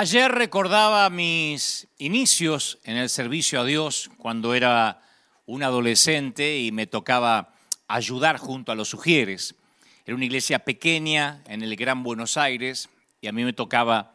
Ayer 0.00 0.32
recordaba 0.32 1.10
mis 1.10 1.86
inicios 1.98 2.78
en 2.84 2.96
el 2.96 3.10
servicio 3.10 3.60
a 3.60 3.66
Dios 3.66 4.10
cuando 4.16 4.54
era 4.54 5.02
un 5.44 5.62
adolescente 5.62 6.58
y 6.58 6.72
me 6.72 6.86
tocaba 6.86 7.52
ayudar 7.86 8.38
junto 8.38 8.72
a 8.72 8.74
los 8.74 8.88
sugieres. 8.88 9.56
Era 10.06 10.14
una 10.14 10.24
iglesia 10.24 10.60
pequeña 10.60 11.42
en 11.48 11.60
el 11.60 11.76
Gran 11.76 12.02
Buenos 12.02 12.38
Aires 12.38 12.88
y 13.20 13.26
a 13.26 13.32
mí 13.32 13.44
me 13.44 13.52
tocaba 13.52 14.14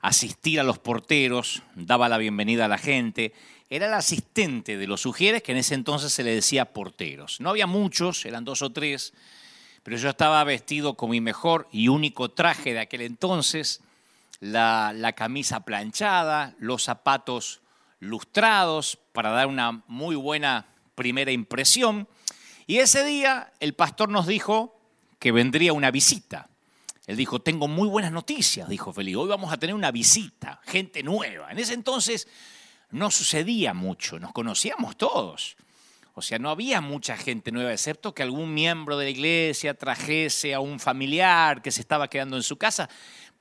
asistir 0.00 0.60
a 0.60 0.62
los 0.62 0.78
porteros, 0.78 1.64
daba 1.74 2.08
la 2.08 2.18
bienvenida 2.18 2.66
a 2.66 2.68
la 2.68 2.78
gente. 2.78 3.32
Era 3.68 3.86
el 3.86 3.94
asistente 3.94 4.76
de 4.76 4.86
los 4.86 5.00
sugieres 5.00 5.42
que 5.42 5.50
en 5.50 5.58
ese 5.58 5.74
entonces 5.74 6.12
se 6.12 6.22
le 6.22 6.32
decía 6.32 6.72
porteros. 6.72 7.40
No 7.40 7.50
había 7.50 7.66
muchos, 7.66 8.24
eran 8.24 8.44
dos 8.44 8.62
o 8.62 8.70
tres, 8.70 9.12
pero 9.82 9.96
yo 9.96 10.10
estaba 10.10 10.44
vestido 10.44 10.94
con 10.94 11.10
mi 11.10 11.20
mejor 11.20 11.66
y 11.72 11.88
único 11.88 12.30
traje 12.30 12.72
de 12.72 12.78
aquel 12.78 13.00
entonces 13.00 13.80
la, 14.40 15.12
camisa 15.16 15.60
planchada, 15.60 16.54
los 16.58 16.84
zapatos 16.84 17.60
lustrados 18.00 18.98
para 19.12 19.30
dar 19.30 19.46
una 19.46 19.82
muy 19.86 20.16
buena 20.16 20.66
primera 20.94 21.32
impresión. 21.32 22.08
Y 22.66 22.78
ese 22.78 23.04
día 23.04 23.52
el 23.60 23.74
pastor 23.74 24.08
nos 24.08 24.26
dijo 24.26 24.78
que 25.18 25.32
vendría 25.32 25.72
una 25.72 25.90
visita. 25.90 26.48
Él 27.06 27.16
dijo, 27.16 27.40
tengo 27.40 27.68
muy 27.68 27.88
buenas 27.88 28.12
noticias, 28.12 28.68
dijo 28.68 28.92
Felipe, 28.92 29.16
hoy 29.16 29.28
vamos 29.28 29.52
a 29.52 29.58
tener 29.58 29.74
una 29.74 29.90
visita, 29.90 30.60
gente 30.64 31.02
nueva. 31.02 31.50
En 31.50 31.58
ese 31.58 31.74
entonces 31.74 32.26
no 32.90 33.10
sucedía 33.10 33.74
mucho, 33.74 34.18
nos 34.18 34.32
conocíamos 34.32 34.96
todos. 34.96 35.56
O 36.16 36.22
sea, 36.22 36.38
no 36.38 36.48
había 36.48 36.80
mucha 36.80 37.16
gente 37.16 37.50
nueva, 37.50 37.72
excepto 37.72 38.14
que 38.14 38.22
algún 38.22 38.54
miembro 38.54 38.96
de 38.96 39.06
la 39.06 39.10
iglesia 39.10 39.74
trajese 39.74 40.54
a 40.54 40.60
un 40.60 40.78
familiar 40.78 41.60
que 41.60 41.72
se 41.72 41.80
estaba 41.80 42.08
quedando 42.08 42.36
en 42.36 42.44
su 42.44 42.56
casa 42.56 42.88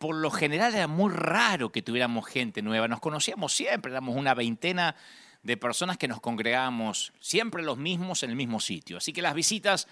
por 0.04 0.18
lo 0.18 0.32
general 0.32 0.76
era 0.76 0.88
muy 0.88 1.14
raro 1.14 1.72
que 1.72 1.82
tuviéramos 1.82 2.26
gente 2.26 2.62
nueva. 2.62 2.90
Nos 2.90 3.00
conocíamos 3.00 3.54
siempre, 3.54 3.90
éramos 3.90 4.18
una 4.18 4.34
veintena 4.34 4.98
de 5.44 5.56
personas 5.56 5.98
que 5.98 6.10
nos 6.10 6.20
congregábamos 6.20 7.14
siempre 7.22 7.64
los 7.64 7.78
mismos 7.78 8.22
en 8.22 8.32
el 8.32 8.36
mismo 8.36 8.60
sitio. 8.60 8.98
Así 8.98 9.14
que 9.14 9.22
las 9.22 9.34
visitas 9.34 9.88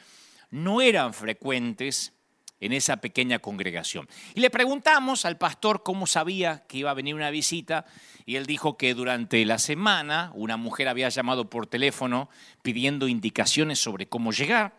no 0.49 0.81
eran 0.81 1.13
frecuentes 1.13 2.11
en 2.59 2.73
esa 2.73 2.97
pequeña 2.97 3.39
congregación. 3.39 4.09
Y 4.35 4.41
le 4.41 4.49
preguntamos 4.49 5.23
al 5.23 5.37
pastor 5.37 5.81
cómo 5.81 6.05
sabía 6.07 6.65
que 6.67 6.79
iba 6.79 6.91
a 6.91 6.95
venir 6.95 7.15
una 7.15 7.29
visita 7.29 7.85
y 8.25 8.35
él 8.35 8.45
dijo 8.45 8.75
que 8.75 8.93
durante 8.93 9.45
la 9.45 9.59
semana 9.59 10.33
una 10.35 10.57
mujer 10.57 10.89
había 10.89 11.07
llamado 11.07 11.49
por 11.49 11.67
teléfono 11.67 12.29
pidiendo 12.63 13.07
indicaciones 13.07 13.79
sobre 13.79 14.09
cómo 14.09 14.33
llegar. 14.33 14.75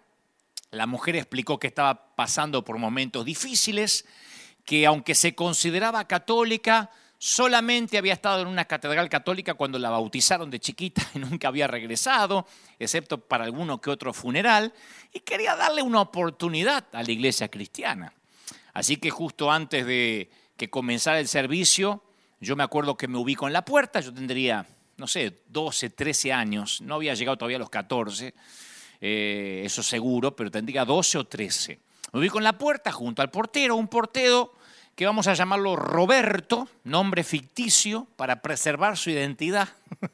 La 0.71 0.87
mujer 0.87 1.17
explicó 1.17 1.59
que 1.59 1.69
estaba 1.69 2.15
pasando 2.17 2.67
por 2.67 2.77
momentos 2.77 3.25
difíciles 3.25 4.05
que 4.65 4.87
aunque 4.87 5.15
se 5.15 5.35
consideraba 5.35 6.07
católica, 6.07 6.91
solamente 7.19 7.99
había 7.99 8.15
estado 8.15 8.43
en 8.43 8.49
una 8.49 8.65
catedral 8.65 9.09
católica 9.09 9.55
cuando 9.55 9.79
la 9.79 9.91
bautizaron 9.91 10.51
de 10.51 10.59
chiquita 10.59 11.03
y 11.15 11.21
nunca 11.21 11.47
había 11.47 11.69
regresado, 11.69 12.49
excepto 12.81 13.19
para 13.19 13.45
alguno 13.45 13.81
que 13.81 13.91
otro 13.91 14.13
funeral, 14.13 14.73
y 15.13 15.21
quería 15.21 15.55
darle 15.55 15.83
una 15.83 16.01
oportunidad 16.01 16.85
a 16.93 17.03
la 17.03 17.13
iglesia 17.13 17.49
cristiana. 17.49 18.13
Así 18.73 18.97
que 18.97 19.11
justo 19.11 19.53
antes 19.53 19.87
de 19.87 20.31
que 20.57 20.69
comenzara 20.69 21.21
el 21.21 21.29
servicio, 21.29 22.03
yo 22.41 22.57
me 22.57 22.65
acuerdo 22.65 22.97
que 22.97 23.07
me 23.07 23.19
ubico 23.19 23.47
en 23.47 23.53
la 23.53 23.65
puerta, 23.65 24.01
yo 24.01 24.13
tendría, 24.13 24.67
no 24.97 25.07
sé, 25.07 25.43
12, 25.47 25.91
13 25.91 26.33
años, 26.33 26.81
no 26.81 26.97
había 26.97 27.15
llegado 27.15 27.39
todavía 27.39 27.59
a 27.59 27.61
los 27.61 27.71
14, 27.71 28.35
eh, 29.01 29.63
eso 29.65 29.83
seguro, 29.85 30.35
pero 30.35 30.51
tendría 30.51 30.85
12 30.85 31.19
o 31.19 31.25
13. 31.25 31.79
Me 32.13 32.19
ubico 32.19 32.39
en 32.39 32.45
la 32.45 32.59
puerta 32.59 32.91
junto 32.91 33.23
al 33.23 33.31
portero, 33.31 33.77
un 33.77 33.87
portero 33.87 34.55
que 35.03 35.07
vamos 35.07 35.27
a 35.27 35.35
llamarlo 35.35 35.75
Roberto, 35.75 36.69
nombre 36.85 37.25
ficticio, 37.25 38.07
para 38.15 38.41
preservar 38.41 38.97
su 38.97 39.11
identidad, 39.11 39.69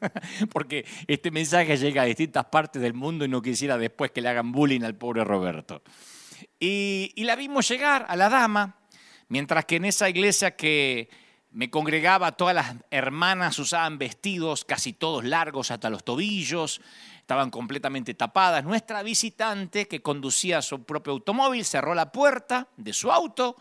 porque 0.51 0.83
este 1.05 1.29
mensaje 1.29 1.77
llega 1.77 2.01
a 2.01 2.05
distintas 2.05 2.45
partes 2.45 2.81
del 2.81 2.95
mundo 2.95 3.23
y 3.23 3.27
no 3.27 3.39
quisiera 3.39 3.77
después 3.77 4.09
que 4.09 4.19
le 4.19 4.29
hagan 4.29 4.51
bullying 4.51 4.81
al 4.81 4.95
pobre 4.95 5.23
Roberto. 5.23 5.83
Y, 6.59 7.11
y 7.15 7.23
la 7.25 7.35
vimos 7.35 7.69
llegar 7.69 8.07
a 8.09 8.15
la 8.15 8.29
dama, 8.29 8.77
mientras 9.27 9.65
que 9.65 9.75
en 9.75 9.85
esa 9.85 10.09
iglesia 10.09 10.55
que 10.55 11.07
me 11.51 11.69
congregaba, 11.69 12.31
todas 12.31 12.55
las 12.55 12.73
hermanas 12.89 13.59
usaban 13.59 13.99
vestidos 13.99 14.65
casi 14.65 14.93
todos 14.93 15.23
largos 15.23 15.69
hasta 15.69 15.91
los 15.91 16.03
tobillos, 16.03 16.81
estaban 17.19 17.51
completamente 17.51 18.15
tapadas. 18.15 18.63
Nuestra 18.63 19.03
visitante, 19.03 19.87
que 19.87 20.01
conducía 20.01 20.63
su 20.63 20.83
propio 20.83 21.13
automóvil, 21.13 21.63
cerró 21.63 21.93
la 21.93 22.11
puerta 22.11 22.69
de 22.75 22.91
su 22.91 23.11
auto 23.11 23.55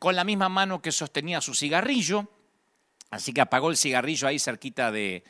con 0.00 0.16
la 0.16 0.24
misma 0.24 0.48
mano 0.48 0.80
que 0.80 0.90
sostenía 0.90 1.40
su 1.40 1.54
cigarrillo. 1.54 2.26
Así 3.10 3.32
que 3.32 3.42
apagó 3.42 3.70
el 3.70 3.76
cigarrillo 3.76 4.26
ahí 4.26 4.38
cerquita 4.38 4.90
de, 4.90 5.22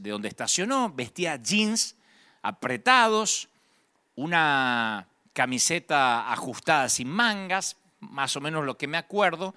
donde 0.00 0.28
estacionó. 0.28 0.92
Vestía 0.94 1.36
jeans 1.42 1.96
apretados, 2.40 3.48
una 4.14 5.08
camiseta 5.32 6.32
ajustada 6.32 6.88
sin 6.88 7.08
mangas, 7.08 7.76
más 7.98 8.36
o 8.36 8.40
menos 8.40 8.64
lo 8.64 8.78
que 8.78 8.86
me 8.86 8.96
acuerdo. 8.96 9.56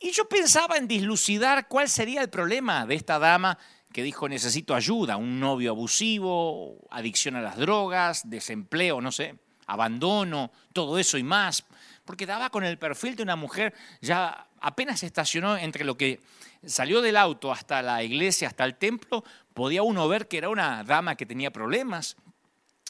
Y 0.00 0.10
yo 0.10 0.28
pensaba 0.28 0.76
en 0.76 0.88
dislucidar 0.88 1.68
cuál 1.68 1.88
sería 1.88 2.22
el 2.22 2.28
problema 2.28 2.86
de 2.86 2.96
esta 2.96 3.20
dama 3.20 3.56
que 3.92 4.02
dijo 4.02 4.28
necesito 4.28 4.74
ayuda, 4.74 5.16
un 5.16 5.38
novio 5.38 5.70
abusivo, 5.70 6.76
adicción 6.90 7.36
a 7.36 7.42
las 7.42 7.56
drogas, 7.56 8.28
desempleo, 8.28 9.00
no 9.00 9.12
sé, 9.12 9.36
abandono, 9.66 10.50
todo 10.72 10.98
eso 10.98 11.18
y 11.18 11.22
más, 11.22 11.64
porque 12.04 12.26
daba 12.26 12.50
con 12.50 12.64
el 12.64 12.78
perfil 12.78 13.16
de 13.16 13.22
una 13.22 13.36
mujer, 13.36 13.74
ya 14.00 14.46
apenas 14.60 15.02
estacionó 15.02 15.56
entre 15.56 15.84
lo 15.84 15.96
que 15.96 16.20
salió 16.66 17.00
del 17.00 17.16
auto 17.16 17.52
hasta 17.52 17.82
la 17.82 18.02
iglesia, 18.02 18.48
hasta 18.48 18.64
el 18.64 18.76
templo, 18.76 19.24
podía 19.54 19.82
uno 19.82 20.08
ver 20.08 20.28
que 20.28 20.38
era 20.38 20.48
una 20.48 20.84
dama 20.84 21.16
que 21.16 21.26
tenía 21.26 21.50
problemas. 21.50 22.16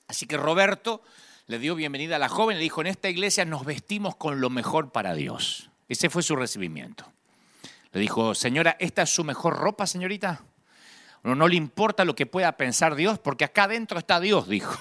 Así 0.08 0.26
que 0.26 0.36
Roberto 0.36 1.02
le 1.46 1.58
dio 1.58 1.74
bienvenida 1.74 2.16
a 2.16 2.18
la 2.18 2.28
joven, 2.28 2.56
le 2.56 2.62
dijo, 2.62 2.80
en 2.80 2.88
esta 2.88 3.08
iglesia 3.08 3.44
nos 3.44 3.64
vestimos 3.64 4.16
con 4.16 4.40
lo 4.40 4.50
mejor 4.50 4.92
para 4.92 5.14
Dios. 5.14 5.70
Ese 5.88 6.10
fue 6.10 6.22
su 6.22 6.36
recibimiento. 6.36 7.10
Le 7.92 8.00
dijo, 8.00 8.34
señora, 8.34 8.76
¿esta 8.78 9.02
es 9.02 9.10
su 9.10 9.24
mejor 9.24 9.56
ropa, 9.56 9.86
señorita? 9.86 10.42
No, 11.22 11.34
no 11.34 11.48
le 11.48 11.56
importa 11.56 12.04
lo 12.04 12.14
que 12.14 12.26
pueda 12.26 12.52
pensar 12.56 12.94
Dios, 12.94 13.18
porque 13.18 13.44
acá 13.44 13.64
adentro 13.64 13.98
está 13.98 14.20
Dios, 14.20 14.48
dijo. 14.48 14.76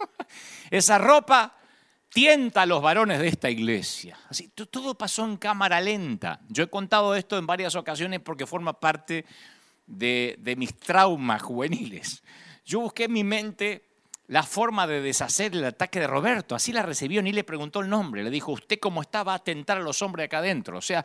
Esa 0.70 0.98
ropa 0.98 1.54
tienta 2.10 2.62
a 2.62 2.66
los 2.66 2.82
varones 2.82 3.20
de 3.20 3.28
esta 3.28 3.50
iglesia. 3.50 4.18
Así, 4.28 4.48
todo 4.48 4.94
pasó 4.94 5.24
en 5.24 5.36
cámara 5.36 5.80
lenta. 5.80 6.40
Yo 6.48 6.64
he 6.64 6.68
contado 6.68 7.14
esto 7.14 7.38
en 7.38 7.46
varias 7.46 7.74
ocasiones 7.76 8.20
porque 8.20 8.46
forma 8.46 8.74
parte 8.74 9.24
de, 9.86 10.54
mis 10.56 10.76
traumas 10.76 11.42
juveniles. 11.42 12.22
Yo 12.64 12.80
busqué 12.80 13.04
en 13.04 13.12
mi 13.12 13.24
mente 13.24 13.84
la 14.26 14.42
forma 14.42 14.86
de 14.86 15.00
deshacer 15.00 15.54
el 15.54 15.64
ataque 15.64 16.00
de 16.00 16.06
Roberto. 16.06 16.54
Así 16.54 16.72
la 16.72 16.82
recibió, 16.82 17.22
ni 17.22 17.32
le 17.32 17.42
preguntó 17.42 17.80
el 17.80 17.88
nombre. 17.88 18.22
Le 18.22 18.30
dijo, 18.30 18.52
usted 18.52 18.78
cómo 18.78 19.02
está 19.02 19.22
va 19.24 19.34
a 19.34 19.38
tentar 19.40 19.78
a 19.78 19.80
los 19.80 20.02
hombres 20.02 20.26
acá 20.26 20.38
adentro. 20.38 20.78
O 20.78 20.82
sea, 20.82 21.04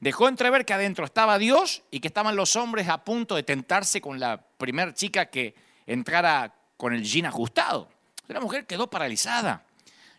dejó 0.00 0.28
entrever 0.28 0.64
que 0.64 0.74
adentro 0.74 1.04
estaba 1.04 1.38
Dios 1.38 1.82
y 1.90 2.00
que 2.00 2.08
estaban 2.08 2.36
los 2.36 2.56
hombres 2.56 2.88
a 2.88 3.04
punto 3.04 3.34
de 3.34 3.42
tentarse 3.42 4.00
con 4.00 4.20
la 4.20 4.42
primer 4.58 4.94
chica 4.94 5.26
que 5.26 5.54
entrara 5.86 6.54
con 6.76 6.94
el 6.94 7.02
jean 7.02 7.26
ajustado. 7.26 7.88
La 8.28 8.40
mujer 8.40 8.66
quedó 8.66 8.90
paralizada. 8.90 9.65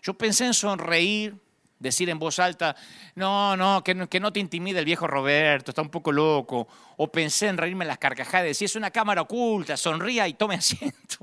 Yo 0.07 0.13
pensé 0.13 0.45
en 0.45 0.54
sonreír, 0.54 1.36
decir 1.80 2.09
en 2.09 2.18
voz 2.18 2.39
alta, 2.39 2.77
no, 3.15 3.57
no, 3.57 3.83
que, 3.83 3.94
no, 3.94 4.31
te 4.31 4.39
intimide 4.39 4.80
el 4.80 4.86
viejo 4.86 5.06
Roberto, 5.06 5.71
está 5.71 5.81
un 5.81 5.89
poco 5.89 6.13
loco. 6.13 6.65
O 6.95 7.12
pensé 7.12 7.48
en 7.48 7.57
reírme 7.57 7.83
en 7.83 7.89
las 7.89 7.98
carcajadas, 7.98 8.45
decir, 8.45 8.68
es 8.68 8.77
una 8.77 8.89
cámara 8.89 9.24
oculta, 9.24 9.75
sonría 9.75 10.25
y 10.30 10.36
tome 10.36 10.56
asiento 10.59 11.18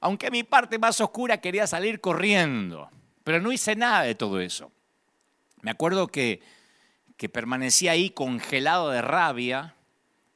aunque 0.00 0.30
mi 0.30 0.42
parte 0.42 0.78
más 0.78 1.00
oscura 1.00 1.38
quería 1.38 1.66
salir 1.66 1.98
corriendo, 1.98 2.90
pero 3.24 3.40
no 3.40 3.52
hice 3.52 3.74
nada 3.74 4.02
de 4.02 4.14
todo 4.14 4.38
eso. 4.38 4.70
Me 5.62 5.70
acuerdo 5.70 6.08
que, 6.08 6.42
que 7.16 7.30
permanecía 7.30 7.92
ahí 7.92 8.10
congelado 8.10 8.90
de 8.90 9.00
rabia, 9.00 9.74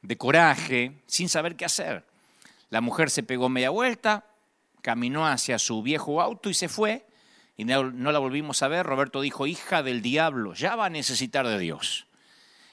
de 0.01 0.17
coraje, 0.17 1.03
sin 1.05 1.29
saber 1.29 1.55
qué 1.55 1.65
hacer. 1.65 2.03
La 2.71 2.81
mujer 2.81 3.11
se 3.11 3.21
pegó 3.21 3.47
media 3.47 3.69
vuelta, 3.69 4.25
caminó 4.81 5.27
hacia 5.27 5.59
su 5.59 5.83
viejo 5.83 6.19
auto 6.19 6.49
y 6.49 6.55
se 6.55 6.67
fue, 6.67 7.05
y 7.59 7.65
no, 7.65 7.83
la 7.91 8.19
volvimos 8.19 8.63
a 8.63 8.69
ver. 8.69 8.85
Roberto 8.85 9.19
dijo, 9.19 9.45
hija 9.45 9.83
del 9.83 10.01
diablo, 10.01 10.53
ya 10.53 10.77
va 10.77 10.85
a 10.85 10.89
necesitar 10.89 11.45
de 11.45 11.59
Dios. 11.59 12.07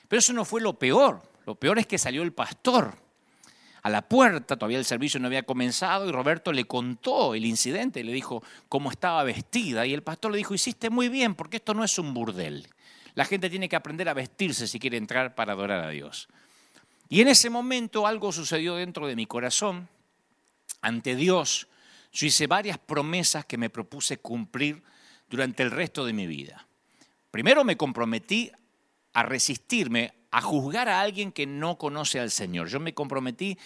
Pero 0.06 0.21
eso 0.21 0.33
no 0.33 0.44
fue 0.44 0.61
lo 0.61 0.79
peor, 0.79 1.29
lo 1.44 1.56
peor 1.56 1.81
es 1.81 1.88
que 1.88 1.99
salió 1.99 2.23
el 2.23 2.33
pastor 2.33 2.94
a 3.83 3.91
la 3.91 4.03
puerta, 4.03 4.56
todavía 4.56 4.79
el 4.79 4.85
servicio 4.85 5.19
no 5.19 5.27
había 5.27 5.43
comenzado 5.43 6.09
y 6.09 6.12
Roberto 6.12 6.53
le 6.53 6.67
contó 6.67 7.35
el 7.35 7.44
incidente, 7.47 8.05
le 8.05 8.12
dijo 8.12 8.44
cómo 8.69 8.93
estaba 8.93 9.25
vestida 9.25 9.87
y 9.87 9.93
el 9.93 10.05
pastor 10.05 10.31
le 10.31 10.38
dijo, 10.38 10.55
hiciste 10.55 10.88
muy 10.88 11.09
bien 11.09 11.35
porque 11.35 11.56
esto 11.56 11.75
no 11.75 11.83
es 11.83 11.99
un 11.99 12.15
burdel. 12.15 12.69
La 13.17 13.25
gente 13.25 13.50
tiene 13.50 13.69
que 13.69 13.75
aprender 13.75 14.09
a 14.09 14.15
vestirse 14.15 14.69
si 14.69 14.79
quiere 14.79 14.99
entrar 14.99 15.35
para 15.35 15.55
adorar 15.55 15.81
a 15.81 15.91
Dios. 15.91 16.29
Y 17.09 17.23
en 17.23 17.27
ese 17.27 17.50
momento 17.50 18.06
algo 18.06 18.31
sucedió 18.31 18.77
dentro 18.77 19.09
de 19.09 19.17
mi 19.17 19.27
corazón. 19.27 19.88
Ante 20.81 21.17
Dios, 21.17 21.67
yo 22.16 22.26
hice 22.26 22.46
varias 22.46 22.78
promesas 22.78 23.44
que 23.44 23.58
me 23.58 23.68
propuse 23.68 24.16
cumplir 24.16 24.82
durante 25.28 25.62
el 25.62 25.70
resto 25.70 26.06
de 26.06 26.14
mi 26.14 26.26
vida. 26.26 26.66
Primero 27.30 27.62
me 27.62 27.76
comprometí 27.76 28.50
a 29.12 29.22
resistirme 29.22 30.14
a 30.30 30.40
juzgar 30.40 30.88
a 30.88 31.02
alguien 31.02 31.30
que 31.30 31.44
no 31.44 31.76
conoce 31.76 32.18
al 32.18 32.30
Señor. 32.30 32.68
Yo 32.68 32.80
me 32.80 32.94
comprometí, 32.94 33.58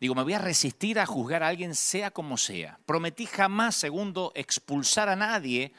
digo, 0.00 0.14
me 0.14 0.22
voy 0.22 0.32
a 0.32 0.38
resistir 0.38 0.98
a 0.98 1.04
juzgar 1.04 1.42
a 1.42 1.48
alguien 1.48 1.74
sea 1.74 2.10
como 2.10 2.38
sea. 2.38 2.78
Prometí 2.86 3.26
jamás, 3.26 3.76
segundo, 3.76 4.32
expulsar 4.34 5.10
a 5.10 5.16
nadie 5.16 5.74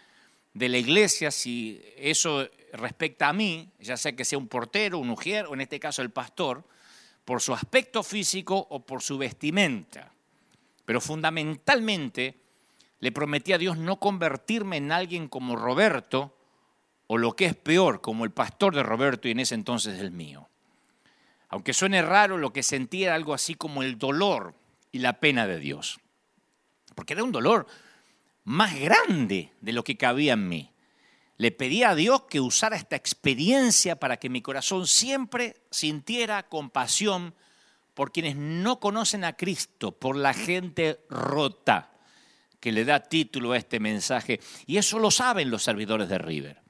de 0.54 0.70
la 0.70 0.78
iglesia 0.78 1.32
si 1.32 1.82
eso 1.98 2.48
respecta 2.74 3.30
a 3.30 3.34
mí, 3.34 3.72
ya 3.80 3.98
sea 3.98 4.16
que 4.16 4.24
sea 4.24 4.38
un 4.38 4.48
portero, 4.48 5.00
un 5.00 5.10
ujier 5.10 5.48
o 5.48 5.56
en 5.56 5.62
este 5.62 5.80
caso 5.80 6.04
el 6.04 6.12
pastor, 6.12 6.64
por 7.26 7.42
su 7.42 7.56
aspecto 7.56 8.04
físico 8.04 8.68
o 8.70 8.86
por 8.86 9.02
su 9.02 9.18
vestimenta. 9.18 10.14
Pero 10.90 11.02
fundamentalmente 11.02 12.42
le 13.00 13.12
prometí 13.12 13.54
a 13.54 13.60
Dios 13.60 13.78
no 13.78 14.00
convertirme 14.00 14.78
en 14.78 14.92
alguien 14.92 15.28
como 15.28 15.56
Roberto, 15.56 16.36
o 17.06 17.20
lo 17.20 17.36
que 17.36 17.46
es 17.46 17.56
peor, 17.56 18.02
como 18.02 18.26
el 18.26 18.32
pastor 18.32 18.74
de 18.74 18.82
Roberto 18.82 19.28
y 19.28 19.32
en 19.34 19.40
ese 19.40 19.54
entonces 19.54 20.00
el 20.00 20.10
mío. 20.10 20.50
Aunque 21.50 21.76
suene 21.76 22.02
raro, 22.02 22.40
lo 22.40 22.52
que 22.52 22.64
sentía 22.64 23.06
era 23.06 23.16
algo 23.16 23.36
así 23.36 23.54
como 23.54 23.84
el 23.84 24.00
dolor 24.00 24.56
y 24.92 24.98
la 24.98 25.20
pena 25.20 25.46
de 25.46 25.60
Dios. 25.60 26.00
Porque 26.96 27.14
era 27.14 27.24
un 27.24 27.32
dolor 27.32 27.68
más 28.44 28.74
grande 28.80 29.54
de 29.62 29.74
lo 29.74 29.84
que 29.84 29.96
cabía 29.96 30.34
en 30.34 30.50
mí. 30.50 30.74
Le 31.38 31.52
pedí 31.52 31.84
a 31.84 31.94
Dios 31.94 32.24
que 32.24 32.42
usara 32.42 32.76
esta 32.76 32.96
experiencia 32.96 34.00
para 34.00 34.18
que 34.18 34.30
mi 34.30 34.42
corazón 34.42 34.88
siempre 34.88 35.62
sintiera 35.70 36.50
compasión 36.50 37.36
por 38.00 38.14
quienes 38.14 38.38
no 38.38 38.80
conocen 38.80 39.26
a 39.26 39.34
Cristo, 39.34 39.92
por 39.92 40.16
la 40.16 40.34
gente 40.34 41.02
rota 41.10 41.92
que 42.62 42.72
le 42.72 42.86
da 42.86 43.02
título 43.02 43.52
a 43.52 43.58
este 43.58 43.82
mensaje. 43.82 44.40
Y 44.66 44.78
eso 44.78 45.00
lo 45.00 45.12
saben 45.12 45.50
los 45.50 45.64
servidores 45.64 46.08
de 46.08 46.18
River. 46.18 46.62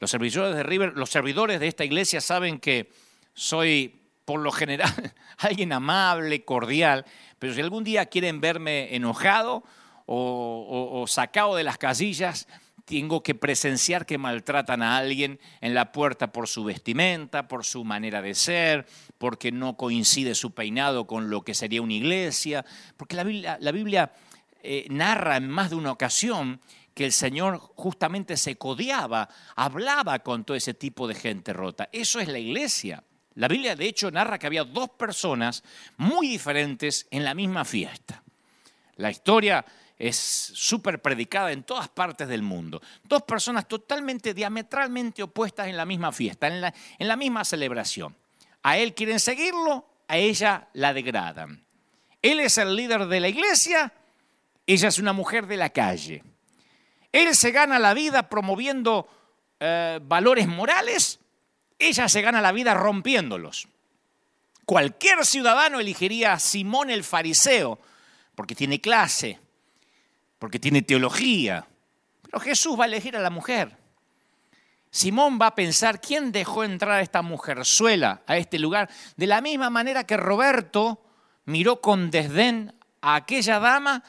Los 0.00 0.10
servidores 0.10 0.56
de 0.56 0.62
River, 0.62 0.94
los 0.96 1.10
servidores 1.10 1.60
de 1.60 1.68
esta 1.68 1.84
iglesia 1.84 2.22
saben 2.22 2.58
que 2.58 2.90
soy 3.34 4.00
por 4.24 4.40
lo 4.40 4.50
general 4.50 5.12
alguien 5.36 5.74
amable, 5.74 6.42
cordial, 6.46 7.04
pero 7.38 7.52
si 7.52 7.60
algún 7.60 7.84
día 7.84 8.06
quieren 8.06 8.40
verme 8.40 8.96
enojado 8.96 9.62
o, 10.06 11.04
sacado 11.06 11.54
de 11.56 11.64
las 11.64 11.76
casillas, 11.76 12.48
tengo 12.86 13.20
que 13.22 13.34
presenciar 13.34 14.06
que 14.06 14.16
maltratan 14.16 14.80
a 14.80 14.96
alguien 14.96 15.40
en 15.60 15.74
la 15.74 15.90
puerta 15.90 16.30
por 16.30 16.46
su 16.46 16.62
vestimenta, 16.62 17.48
por 17.48 17.64
su 17.64 17.84
manera 17.84 18.22
de 18.22 18.34
ser, 18.34 18.86
porque 19.18 19.50
no 19.50 19.76
coincide 19.76 20.36
su 20.36 20.52
peinado 20.52 21.06
con 21.06 21.28
lo 21.28 21.42
que 21.42 21.52
sería 21.52 21.82
una 21.82 21.94
iglesia, 21.94 22.64
porque 22.96 23.16
la 23.16 23.24
Biblia, 23.72 24.12
eh, 24.62 24.86
narra 24.88 25.36
en 25.36 25.48
más 25.48 25.70
de 25.70 25.76
una 25.76 25.90
ocasión 25.90 26.60
que 26.94 27.04
el 27.04 27.12
Señor 27.12 27.58
justamente 27.74 28.36
se 28.36 28.56
codiaba, 28.56 29.28
hablaba 29.56 30.20
con 30.20 30.44
todo 30.44 30.56
ese 30.56 30.72
tipo 30.72 31.08
de 31.08 31.16
gente 31.16 31.52
rota. 31.52 31.88
Eso 31.92 32.20
es 32.20 32.28
la 32.28 32.38
iglesia. 32.38 33.02
La 33.34 33.48
Biblia 33.48 33.74
de 33.74 33.86
hecho 33.86 34.10
narra 34.12 34.38
que 34.38 34.46
había 34.46 34.64
dos 34.64 34.90
personas 34.90 35.64
muy 35.96 36.28
diferentes 36.28 37.06
en 37.10 37.24
la 37.24 37.34
misma 37.34 37.64
fiesta. 37.64 38.22
La 38.94 39.10
historia 39.10 39.64
es 39.98 40.16
súper 40.16 41.00
predicada 41.00 41.52
en 41.52 41.62
todas 41.62 41.88
partes 41.88 42.28
del 42.28 42.42
mundo. 42.42 42.82
Dos 43.02 43.22
personas 43.22 43.66
totalmente 43.66 44.34
diametralmente 44.34 45.22
opuestas 45.22 45.68
en 45.68 45.76
la 45.76 45.86
misma 45.86 46.12
fiesta, 46.12 46.46
en 46.46 46.60
la, 47.08 47.16
misma 47.16 47.44
celebración. 47.44 48.14
A 48.62 48.76
él 48.76 48.94
quieren 48.94 49.20
seguirlo, 49.20 49.88
a 50.08 50.18
ella 50.18 50.68
la 50.74 50.92
degradan. 50.92 51.64
Él 52.20 52.40
es 52.40 52.58
el 52.58 52.76
líder 52.76 53.06
de 53.06 53.20
la 53.20 53.28
iglesia, 53.28 53.92
ella 54.66 54.88
es 54.88 54.98
una 54.98 55.12
mujer 55.12 55.46
de 55.46 55.56
la 55.56 55.70
calle. 55.70 56.22
Él 57.12 57.34
se 57.34 57.50
gana 57.52 57.78
la 57.78 57.94
vida 57.94 58.28
promoviendo 58.28 59.08
eh, 59.60 60.00
valores 60.02 60.46
morales, 60.46 61.20
ella 61.78 62.08
se 62.08 62.20
gana 62.20 62.42
la 62.42 62.52
vida 62.52 62.74
rompiéndolos. 62.74 63.68
Cualquier 64.66 65.24
ciudadano 65.24 65.80
elegiría 65.80 66.34
a 66.34 66.38
Simón 66.38 66.90
el 66.90 67.04
fariseo 67.04 67.78
porque 68.34 68.54
tiene 68.54 68.80
clase, 68.80 69.38
porque 70.38 70.58
tiene 70.58 70.82
teología. 70.82 71.66
Pero 72.22 72.40
Jesús 72.40 72.78
va 72.78 72.84
a 72.84 72.88
elegir 72.88 73.16
a 73.16 73.20
la 73.20 73.30
mujer. 73.30 73.76
Simón 74.90 75.38
va 75.40 75.48
a 75.48 75.54
pensar, 75.54 76.00
¿quién 76.00 76.32
dejó 76.32 76.64
entrar 76.64 76.92
a 76.92 77.00
esta 77.02 77.22
mujerzuela 77.22 78.22
a 78.26 78.36
este 78.36 78.58
lugar? 78.58 78.88
De 79.16 79.26
la 79.26 79.40
misma 79.40 79.68
manera 79.68 80.04
que 80.04 80.16
Roberto 80.16 81.02
miró 81.44 81.80
con 81.80 82.10
desdén 82.10 82.74
a 83.00 83.16
aquella 83.16 83.58
dama 83.58 84.02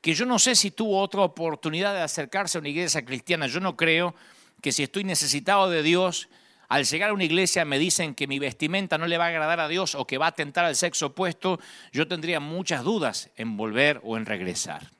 que 0.00 0.12
yo 0.12 0.26
no 0.26 0.38
sé 0.38 0.54
si 0.54 0.70
tuvo 0.70 1.00
otra 1.00 1.22
oportunidad 1.22 1.94
de 1.94 2.02
acercarse 2.02 2.58
a 2.58 2.60
una 2.60 2.68
iglesia 2.68 3.04
cristiana. 3.06 3.46
Yo 3.46 3.58
no 3.60 3.74
creo 3.74 4.14
que 4.60 4.70
si 4.70 4.82
estoy 4.82 5.02
necesitado 5.02 5.70
de 5.70 5.82
Dios, 5.82 6.28
al 6.68 6.84
llegar 6.84 7.10
a 7.10 7.14
una 7.14 7.24
iglesia 7.24 7.64
me 7.64 7.78
dicen 7.78 8.14
que 8.14 8.26
mi 8.26 8.38
vestimenta 8.38 8.98
no 8.98 9.06
le 9.06 9.16
va 9.16 9.24
a 9.24 9.28
agradar 9.28 9.60
a 9.60 9.68
Dios 9.68 9.94
o 9.94 10.06
que 10.06 10.18
va 10.18 10.26
a 10.26 10.32
tentar 10.34 10.66
al 10.66 10.76
sexo 10.76 11.06
opuesto, 11.06 11.58
yo 11.92 12.06
tendría 12.06 12.38
muchas 12.38 12.84
dudas 12.84 13.30
en 13.36 13.56
volver 13.56 14.00
o 14.04 14.18
en 14.18 14.26
regresar. 14.26 14.90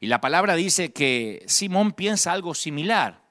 Y 0.00 0.06
la 0.06 0.20
palabra 0.20 0.56
dice 0.56 0.92
que 0.92 1.44
Simón 1.46 1.92
piensa 1.92 2.32
algo 2.32 2.54
similar. 2.54 3.22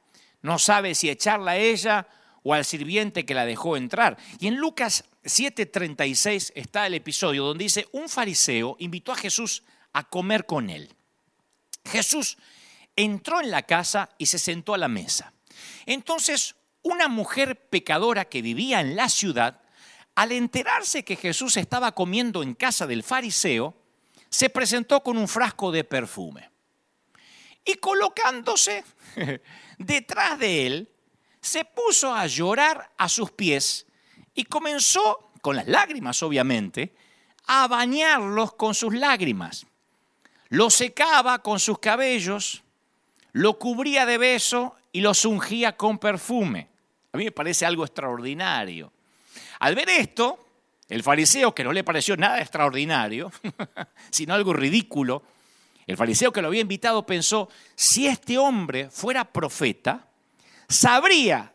No 0.41 0.59
sabe 0.59 0.93
si 0.93 1.09
echarla 1.09 1.51
a 1.51 1.57
ella 1.57 2.07
o 2.43 2.53
al 2.53 2.63
sirviente 2.63 3.25
que 3.25 3.33
la 3.33 3.45
dejó 3.45 3.75
entrar. 3.75 4.17
Y 4.39 4.47
en 4.47 4.57
Lucas 4.57 5.03
7:36 5.23 6.51
está 6.55 6.85
el 6.85 6.93
episodio 6.93 7.43
donde 7.43 7.63
dice, 7.63 7.87
un 7.91 8.07
fariseo 8.07 8.75
invitó 8.79 9.11
a 9.11 9.17
Jesús 9.17 9.63
a 9.93 10.07
comer 10.07 10.45
con 10.45 10.69
él. 10.69 10.93
Jesús 11.85 12.37
entró 12.95 13.41
en 13.41 13.49
la 13.49 13.63
casa 13.63 14.09
y 14.19 14.27
se 14.27 14.37
sentó 14.37 14.75
a 14.75 14.77
la 14.77 14.87
mesa. 14.87 15.33
Entonces, 15.87 16.55
una 16.83 17.07
mujer 17.07 17.67
pecadora 17.69 18.25
que 18.25 18.41
vivía 18.41 18.79
en 18.79 18.95
la 18.95 19.09
ciudad, 19.09 19.61
al 20.15 20.31
enterarse 20.31 21.03
que 21.03 21.15
Jesús 21.15 21.57
estaba 21.57 21.93
comiendo 21.93 22.43
en 22.43 22.53
casa 22.53 22.85
del 22.85 23.03
fariseo, 23.03 23.75
se 24.29 24.49
presentó 24.49 25.01
con 25.01 25.17
un 25.17 25.27
frasco 25.27 25.71
de 25.71 25.83
perfume. 25.83 26.49
Y 27.69 27.75
colocándose 27.75 28.83
detrás 29.77 30.39
de 30.39 30.67
él, 30.67 30.89
se 31.41 31.65
puso 31.65 32.13
a 32.13 32.25
llorar 32.27 32.91
a 32.97 33.07
sus 33.07 33.31
pies 33.31 33.85
y 34.33 34.43
comenzó, 34.45 35.31
con 35.41 35.55
las 35.55 35.67
lágrimas 35.67 36.21
obviamente, 36.23 36.95
a 37.47 37.67
bañarlos 37.67 38.53
con 38.53 38.73
sus 38.73 38.93
lágrimas 38.93 39.65
lo 40.49 40.69
secaba 40.69 41.39
con 41.39 41.59
sus 41.59 41.79
cabellos, 41.79 42.63
lo 43.31 43.57
cubría 43.57 44.05
de 44.05 44.17
beso 44.17 44.75
y 44.91 45.01
lo 45.01 45.11
ungía 45.25 45.77
con 45.77 45.99
perfume. 45.99 46.67
A 47.13 47.17
mí 47.17 47.25
me 47.25 47.31
parece 47.31 47.65
algo 47.65 47.85
extraordinario. 47.85 48.91
Al 49.59 49.75
ver 49.75 49.89
esto, 49.89 50.45
el 50.87 51.03
fariseo, 51.03 51.53
que 51.53 51.63
no 51.63 51.71
le 51.71 51.83
pareció 51.83 52.17
nada 52.17 52.41
extraordinario, 52.41 53.31
sino 54.09 54.33
algo 54.33 54.53
ridículo, 54.53 55.23
el 55.89 55.97
fariseo 55.97 56.31
que 56.31 56.43
lo 56.43 56.49
había 56.49 56.61
invitado 56.61 57.03
pensó, 57.03 57.49
si 57.73 58.05
este 58.05 58.37
hombre 58.37 58.91
fuera 58.91 59.25
profeta, 59.25 60.07
sabría 60.67 61.51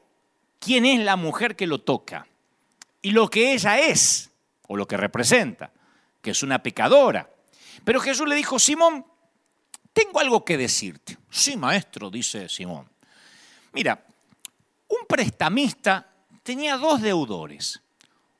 quién 0.59 0.85
es 0.87 0.99
la 1.05 1.15
mujer 1.15 1.55
que 1.55 1.69
lo 1.69 1.83
toca 1.83 2.27
y 3.01 3.13
lo 3.13 3.31
que 3.31 3.53
ella 3.53 3.79
es, 3.79 4.33
o 4.67 4.77
lo 4.77 4.89
que 4.89 4.97
representa, 4.97 5.71
que 6.21 6.33
es 6.33 6.43
una 6.43 6.65
pecadora. 6.65 7.31
Pero 7.85 8.01
Jesús 8.01 8.27
le 8.27 8.35
dijo, 8.35 8.59
Simón, 8.59 9.07
tengo 9.93 10.19
algo 10.19 10.45
que 10.45 10.57
decirte. 10.57 11.17
Sí, 11.31 11.57
maestro, 11.57 12.11
dice 12.11 12.49
Simón. 12.49 12.89
Mira, 13.73 14.05
un 14.89 15.07
prestamista 15.07 16.11
tenía 16.43 16.77
dos 16.77 17.01
deudores. 17.01 17.83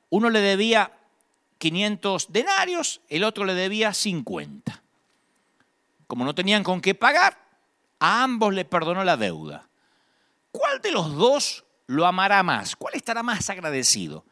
Uno 0.09 0.29
le 0.29 0.41
debía 0.41 0.91
500 1.57 2.33
denarios, 2.33 2.99
el 3.07 3.23
otro 3.23 3.45
le 3.45 3.53
debía 3.53 3.93
50. 3.93 4.81
Como 6.07 6.25
no 6.25 6.35
tenían 6.35 6.63
con 6.63 6.81
qué 6.81 6.95
pagar, 6.95 7.37
a 7.99 8.23
ambos 8.23 8.53
le 8.53 8.65
perdonó 8.65 9.03
la 9.03 9.17
deuda. 9.17 9.69
¿Cuál 10.51 10.81
de 10.81 10.91
los 10.91 11.15
dos 11.15 11.65
lo 11.87 12.05
amará 12.05 12.43
más? 12.43 12.75
¿Cuál 12.75 12.95
estará 12.95 13.23
más 13.23 13.49
agradecido? 13.49 14.25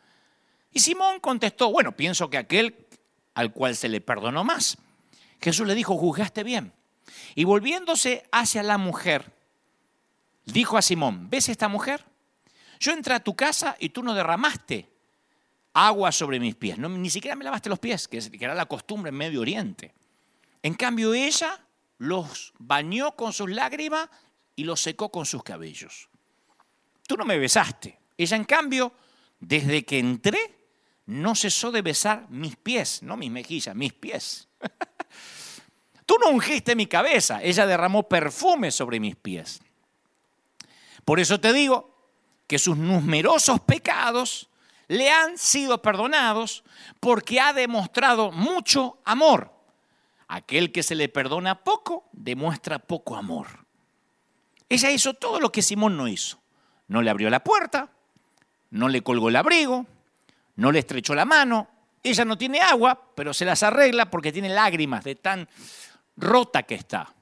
Y 0.71 0.79
Simón 0.79 1.19
contestó, 1.19 1.71
bueno, 1.71 1.95
pienso 1.95 2.29
que 2.29 2.37
aquel 2.37 2.87
al 3.35 3.51
cual 3.51 3.75
se 3.75 3.89
le 3.89 4.01
perdonó 4.01 4.43
más. 4.43 4.77
Jesús 5.41 5.67
le 5.67 5.75
dijo, 5.75 5.97
juzgaste 5.97 6.43
bien. 6.43 6.73
Y 7.35 7.43
volviéndose 7.43 8.23
hacia 8.31 8.63
la 8.63 8.77
mujer, 8.77 9.33
dijo 10.45 10.77
a 10.77 10.81
Simón, 10.81 11.29
¿ves 11.29 11.49
esta 11.49 11.67
mujer? 11.67 12.05
Yo 12.79 12.91
entré 12.91 13.13
a 13.13 13.19
tu 13.19 13.35
casa 13.35 13.75
y 13.79 13.89
tú 13.89 14.03
no 14.03 14.13
derramaste 14.13 14.89
agua 15.73 16.11
sobre 16.11 16.39
mis 16.39 16.55
pies, 16.55 16.77
ni 16.77 17.09
siquiera 17.09 17.35
me 17.35 17.43
lavaste 17.43 17.69
los 17.69 17.79
pies, 17.79 18.07
que 18.07 18.19
era 18.39 18.53
la 18.53 18.67
costumbre 18.67 19.09
en 19.09 19.15
Medio 19.15 19.41
Oriente. 19.41 19.93
En 20.61 20.75
cambio 20.75 21.13
ella 21.13 21.62
los 22.03 22.53
bañó 22.59 23.15
con 23.15 23.31
sus 23.31 23.49
lágrimas 23.49 24.09
y 24.55 24.65
los 24.65 24.81
secó 24.81 25.09
con 25.09 25.25
sus 25.25 25.41
cabellos. 25.41 26.09
Tú 27.07 27.15
no 27.15 27.23
me 27.23 27.37
besaste. 27.37 27.97
Ella, 28.17 28.35
en 28.35 28.43
cambio, 28.43 28.93
desde 29.39 29.85
que 29.85 29.99
entré, 29.99 30.67
no 31.05 31.33
cesó 31.33 31.71
de 31.71 31.81
besar 31.81 32.27
mis 32.29 32.55
pies, 32.57 33.01
no 33.03 33.15
mis 33.15 33.31
mejillas, 33.31 33.75
mis 33.75 33.93
pies. 33.93 34.47
Tú 36.05 36.15
no 36.19 36.31
ungiste 36.31 36.75
mi 36.75 36.87
cabeza, 36.87 37.41
ella 37.41 37.65
derramó 37.65 38.03
perfume 38.03 38.71
sobre 38.71 38.99
mis 38.99 39.15
pies. 39.15 39.61
Por 41.05 41.21
eso 41.21 41.39
te 41.39 41.53
digo 41.53 41.95
que 42.47 42.59
sus 42.59 42.77
numerosos 42.77 43.61
pecados 43.61 44.49
le 44.89 45.09
han 45.09 45.37
sido 45.37 45.81
perdonados 45.81 46.65
porque 46.99 47.39
ha 47.39 47.53
demostrado 47.53 48.31
mucho 48.31 48.99
amor. 49.05 49.52
Aquel 50.33 50.71
que 50.71 50.81
se 50.81 50.95
le 50.95 51.09
perdona 51.09 51.63
poco, 51.63 52.09
demuestra 52.11 52.79
poco 52.79 53.15
amor. 53.15 53.67
Ella 54.67 54.89
hizo 54.89 55.13
todo 55.13 55.39
lo 55.39 55.51
que 55.51 55.61
Simón 55.61 55.95
no 55.95 56.07
hizo. 56.07 56.41
No 56.87 57.03
le 57.03 57.11
abrió 57.11 57.29
la 57.29 57.43
puerta, 57.43 57.91
no 58.71 58.89
le 58.89 59.01
colgó 59.01 59.29
el 59.29 59.35
abrigo, 59.35 59.85
no 60.55 60.71
le 60.71 60.79
estrechó 60.79 61.13
la 61.13 61.25
mano. 61.25 61.67
Ella 62.01 62.25
no 62.25 62.35
tiene 62.35 62.61
agua, 62.61 63.11
pero 63.13 63.31
se 63.31 63.45
las 63.45 63.61
arregla 63.61 64.09
porque 64.09 64.31
tiene 64.31 64.49
lágrimas 64.49 65.03
de 65.03 65.13
tan 65.13 65.47
rota 66.17 66.63
que 66.63 66.73
está. 66.73 67.13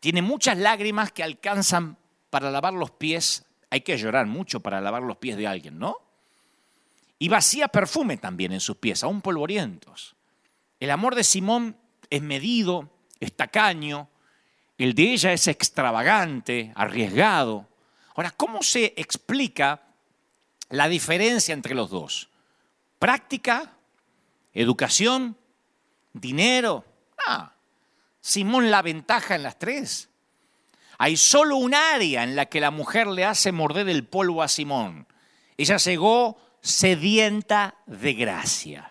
Tiene 0.00 0.22
muchas 0.22 0.56
lágrimas 0.56 1.12
que 1.12 1.22
alcanzan 1.22 1.98
para 2.30 2.50
lavar 2.50 2.72
los 2.72 2.92
pies. 2.92 3.44
Hay 3.68 3.82
que 3.82 3.98
llorar 3.98 4.24
mucho 4.24 4.60
para 4.60 4.80
lavar 4.80 5.02
los 5.02 5.18
pies 5.18 5.36
de 5.36 5.46
alguien, 5.46 5.78
¿no? 5.78 5.98
Y 7.18 7.28
vacía 7.28 7.68
perfume 7.68 8.16
también 8.16 8.52
en 8.52 8.60
sus 8.60 8.78
pies, 8.78 9.04
aún 9.04 9.20
polvorientos. 9.20 10.16
El 10.78 10.90
amor 10.90 11.14
de 11.14 11.24
Simón 11.24 11.76
es 12.10 12.22
medido, 12.22 12.90
es 13.20 13.34
tacaño, 13.34 14.08
el 14.78 14.94
de 14.94 15.12
ella 15.12 15.32
es 15.32 15.46
extravagante, 15.46 16.72
arriesgado. 16.74 17.68
Ahora, 18.14 18.30
¿cómo 18.30 18.62
se 18.62 18.94
explica 18.96 19.82
la 20.70 20.88
diferencia 20.88 21.52
entre 21.52 21.74
los 21.74 21.90
dos? 21.90 22.30
¿Práctica? 22.98 23.72
¿Educación? 24.52 25.36
¿Dinero? 26.12 26.84
Ah, 27.26 27.54
Simón 28.20 28.70
la 28.70 28.82
ventaja 28.82 29.34
en 29.34 29.42
las 29.42 29.58
tres. 29.58 30.08
Hay 30.98 31.16
solo 31.16 31.56
un 31.56 31.74
área 31.74 32.24
en 32.24 32.36
la 32.36 32.46
que 32.46 32.60
la 32.60 32.70
mujer 32.70 33.06
le 33.06 33.24
hace 33.24 33.52
morder 33.52 33.88
el 33.88 34.06
polvo 34.06 34.42
a 34.42 34.48
Simón. 34.48 35.06
Ella 35.56 35.76
llegó 35.78 36.38
sedienta 36.60 37.76
de 37.86 38.14
gracia, 38.14 38.89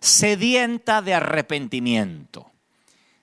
sedienta 0.00 1.02
de 1.02 1.14
arrepentimiento, 1.14 2.50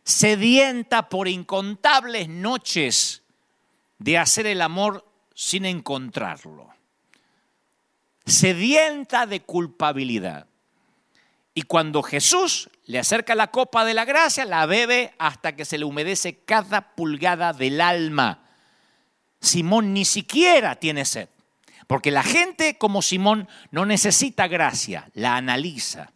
sedienta 0.04 1.10
por 1.10 1.28
incontables 1.28 2.30
noches 2.30 3.24
de 4.00 4.18
hacer 4.18 4.46
el 4.48 4.62
amor 4.62 5.06
sin 5.34 5.66
encontrarlo, 5.66 6.70
sedienta 8.26 9.26
de 9.26 9.42
culpabilidad. 9.42 10.48
Y 11.54 11.62
cuando 11.62 12.04
Jesús 12.04 12.70
le 12.86 13.00
acerca 13.00 13.34
la 13.34 13.48
copa 13.48 13.86
de 13.86 13.94
la 13.94 14.04
gracia, 14.04 14.44
la 14.44 14.66
bebe 14.66 15.14
hasta 15.18 15.56
que 15.56 15.64
se 15.64 15.78
le 15.78 15.86
humedece 15.86 16.40
cada 16.44 16.96
pulgada 16.96 17.54
del 17.54 17.80
alma. 17.80 18.44
Simón 19.40 19.94
ni 19.94 20.04
siquiera 20.04 20.76
tiene 20.76 21.06
sed, 21.06 21.30
porque 21.88 22.12
la 22.12 22.24
gente 22.24 22.78
como 22.78 23.02
Simón 23.02 23.48
no 23.72 23.86
necesita 23.86 24.48
gracia, 24.48 25.10
la 25.14 25.38
analiza. 25.38 26.12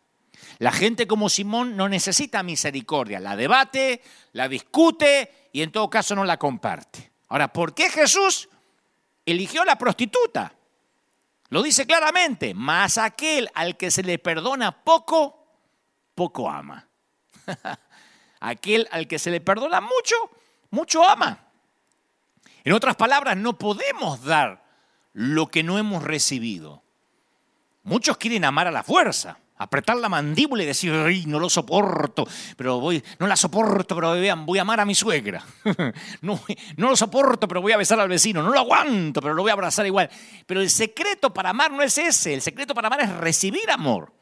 La 0.60 0.74
gente 0.74 1.08
como 1.08 1.30
Simón 1.30 1.78
no 1.78 1.88
necesita 1.88 2.44
misericordia, 2.44 3.22
la 3.22 3.38
debate, 3.38 4.02
la 4.34 4.50
discute 4.50 5.50
y 5.54 5.62
en 5.62 5.72
todo 5.72 5.90
caso 5.90 6.16
no 6.16 6.26
la 6.26 6.38
comparte. 6.38 7.14
Ahora, 7.30 7.54
¿por 7.54 7.74
qué 7.74 7.90
Jesús 7.90 8.50
eligió 9.26 9.62
a 9.62 9.66
la 9.66 9.78
prostituta? 9.78 10.54
Lo 11.48 11.64
dice 11.64 11.88
claramente, 11.88 12.54
más 12.54 12.98
aquel 12.98 13.50
al 13.54 13.78
que 13.78 13.90
se 13.90 14.04
le 14.04 14.20
perdona 14.20 14.84
poco, 14.84 15.48
poco 16.14 16.50
ama. 16.50 16.90
aquel 18.42 18.90
al 18.92 19.08
que 19.08 19.18
se 19.18 19.32
le 19.32 19.40
perdona 19.40 19.80
mucho, 19.80 20.16
mucho 20.72 21.08
ama. 21.08 21.48
En 22.66 22.74
otras 22.74 22.98
palabras, 22.98 23.38
no 23.38 23.58
podemos 23.58 24.26
dar 24.26 24.66
lo 25.14 25.48
que 25.48 25.64
no 25.64 25.80
hemos 25.80 26.04
recibido. 26.04 26.84
Muchos 27.84 28.18
quieren 28.18 28.44
amar 28.44 28.68
a 28.68 28.72
la 28.72 28.84
fuerza 28.84 29.40
apretar 29.60 29.98
la 29.98 30.08
mandíbula 30.08 30.64
y 30.64 30.66
decir, 30.66 30.92
no 31.28 31.38
lo 31.38 31.50
soporto, 31.50 32.26
pero 32.56 32.80
voy, 32.80 33.04
no 33.20 33.28
la 33.28 33.36
soporto, 33.36 33.94
pero 33.94 34.12
vean, 34.14 34.46
voy 34.46 34.58
a 34.58 34.62
amar 34.62 34.80
a 34.80 34.86
mi 34.86 34.96
suegra. 34.96 35.46
no, 36.22 36.40
no 36.78 36.90
lo 36.90 36.96
soporto, 36.96 37.46
pero 37.48 37.62
voy 37.62 37.74
a 37.74 37.78
besar 37.78 38.00
al 38.00 38.08
vecino. 38.08 38.42
No 38.42 38.52
lo 38.52 38.60
aguanto, 38.60 39.22
pero 39.22 39.34
lo 39.34 39.42
voy 39.42 39.50
a 39.50 39.54
abrazar 39.54 39.86
igual. 39.86 40.10
Pero 40.46 40.62
el 40.62 40.70
secreto 40.70 41.34
para 41.34 41.50
amar 41.50 41.72
no 41.72 41.84
es 41.84 41.98
ese, 41.98 42.34
el 42.34 42.42
secreto 42.42 42.74
para 42.74 42.88
amar 42.88 43.02
es 43.02 43.10
recibir 43.10 43.70
amor. 43.70 44.14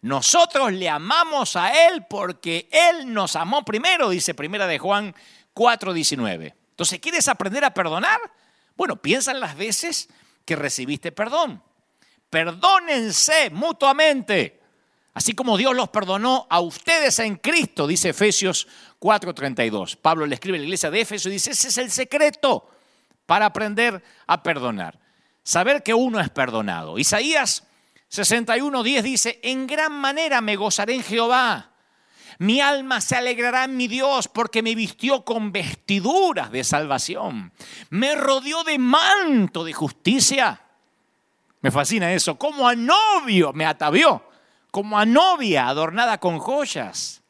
Nosotros 0.00 0.72
le 0.72 0.88
amamos 0.88 1.54
a 1.54 1.86
Él 1.86 2.04
porque 2.10 2.68
Él 2.72 3.12
nos 3.12 3.36
amó 3.36 3.64
primero, 3.64 4.10
dice 4.10 4.34
Primera 4.34 4.66
de 4.66 4.80
Juan 4.80 5.14
4:19. 5.54 6.54
Entonces, 6.70 6.98
¿quieres 6.98 7.28
aprender 7.28 7.64
a 7.64 7.72
perdonar? 7.72 8.18
Bueno, 8.76 8.96
piensa 8.96 9.30
en 9.30 9.38
las 9.38 9.56
veces 9.56 10.08
que 10.44 10.56
recibiste 10.56 11.12
perdón. 11.12 11.62
Perdónense 12.30 13.50
mutuamente 13.50 14.61
Así 15.14 15.34
como 15.34 15.58
Dios 15.58 15.76
los 15.76 15.90
perdonó 15.90 16.46
a 16.48 16.60
ustedes 16.60 17.18
en 17.18 17.36
Cristo, 17.36 17.86
dice 17.86 18.10
Efesios 18.10 18.66
4:32. 18.98 19.96
Pablo 19.96 20.24
le 20.24 20.34
escribe 20.34 20.56
a 20.56 20.60
la 20.60 20.64
iglesia 20.64 20.90
de 20.90 21.02
Éfeso 21.02 21.28
y 21.28 21.32
dice, 21.32 21.50
ese 21.50 21.68
es 21.68 21.78
el 21.78 21.90
secreto 21.90 22.68
para 23.26 23.46
aprender 23.46 24.02
a 24.26 24.42
perdonar. 24.42 24.98
Saber 25.42 25.82
que 25.82 25.92
uno 25.92 26.18
es 26.18 26.30
perdonado. 26.30 26.98
Isaías 26.98 27.64
61:10 28.10 29.02
dice, 29.02 29.40
en 29.42 29.66
gran 29.66 29.92
manera 29.92 30.40
me 30.40 30.56
gozaré 30.56 30.94
en 30.94 31.02
Jehová. 31.02 31.72
Mi 32.38 32.62
alma 32.62 33.02
se 33.02 33.14
alegrará 33.14 33.64
en 33.64 33.76
mi 33.76 33.88
Dios 33.88 34.28
porque 34.28 34.62
me 34.62 34.74
vistió 34.74 35.24
con 35.24 35.52
vestiduras 35.52 36.50
de 36.50 36.64
salvación. 36.64 37.52
Me 37.90 38.14
rodeó 38.14 38.64
de 38.64 38.78
manto 38.78 39.62
de 39.62 39.74
justicia. 39.74 40.62
Me 41.60 41.70
fascina 41.70 42.12
eso. 42.12 42.38
Como 42.38 42.66
a 42.66 42.74
novio 42.74 43.52
me 43.52 43.66
atavió 43.66 44.31
como 44.72 44.98
a 44.98 45.04
novia 45.04 45.68
adornada 45.68 46.18
con 46.18 46.38
joyas. 46.38 47.22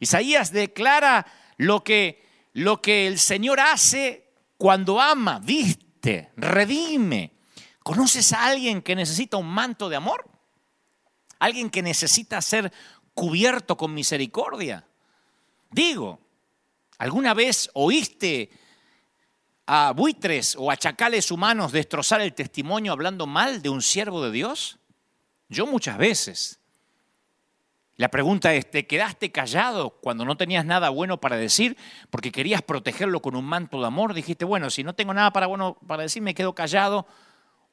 Isaías 0.00 0.50
declara 0.50 1.26
lo 1.58 1.84
que, 1.84 2.26
lo 2.54 2.80
que 2.80 3.06
el 3.06 3.18
Señor 3.18 3.60
hace 3.60 4.32
cuando 4.56 5.00
ama, 5.00 5.38
viste, 5.38 6.32
redime. 6.36 7.34
¿Conoces 7.82 8.32
a 8.32 8.46
alguien 8.46 8.80
que 8.80 8.96
necesita 8.96 9.36
un 9.36 9.48
manto 9.48 9.90
de 9.90 9.96
amor? 9.96 10.30
¿Alguien 11.38 11.68
que 11.68 11.82
necesita 11.82 12.40
ser 12.40 12.72
cubierto 13.12 13.76
con 13.76 13.92
misericordia? 13.92 14.86
Digo, 15.70 16.20
¿alguna 16.96 17.34
vez 17.34 17.68
oíste 17.74 18.50
a 19.66 19.92
buitres 19.92 20.56
o 20.58 20.70
a 20.70 20.78
chacales 20.78 21.30
humanos 21.30 21.70
destrozar 21.70 22.22
el 22.22 22.32
testimonio 22.32 22.92
hablando 22.92 23.26
mal 23.26 23.60
de 23.60 23.68
un 23.68 23.82
siervo 23.82 24.24
de 24.24 24.30
Dios? 24.30 24.79
Yo 25.50 25.66
muchas 25.66 25.98
veces. 25.98 26.60
La 27.96 28.08
pregunta 28.08 28.54
es, 28.54 28.70
¿te 28.70 28.86
quedaste 28.86 29.30
callado 29.30 29.90
cuando 30.00 30.24
no 30.24 30.38
tenías 30.38 30.64
nada 30.64 30.88
bueno 30.88 31.20
para 31.20 31.36
decir 31.36 31.76
porque 32.08 32.32
querías 32.32 32.62
protegerlo 32.62 33.20
con 33.20 33.36
un 33.36 33.44
manto 33.44 33.78
de 33.78 33.86
amor? 33.86 34.14
Dijiste, 34.14 34.46
bueno, 34.46 34.70
si 34.70 34.82
no 34.82 34.94
tengo 34.94 35.12
nada 35.12 35.32
para 35.34 35.46
bueno 35.46 35.76
para 35.86 36.04
decir, 36.04 36.22
me 36.22 36.32
quedo 36.32 36.54
callado. 36.54 37.06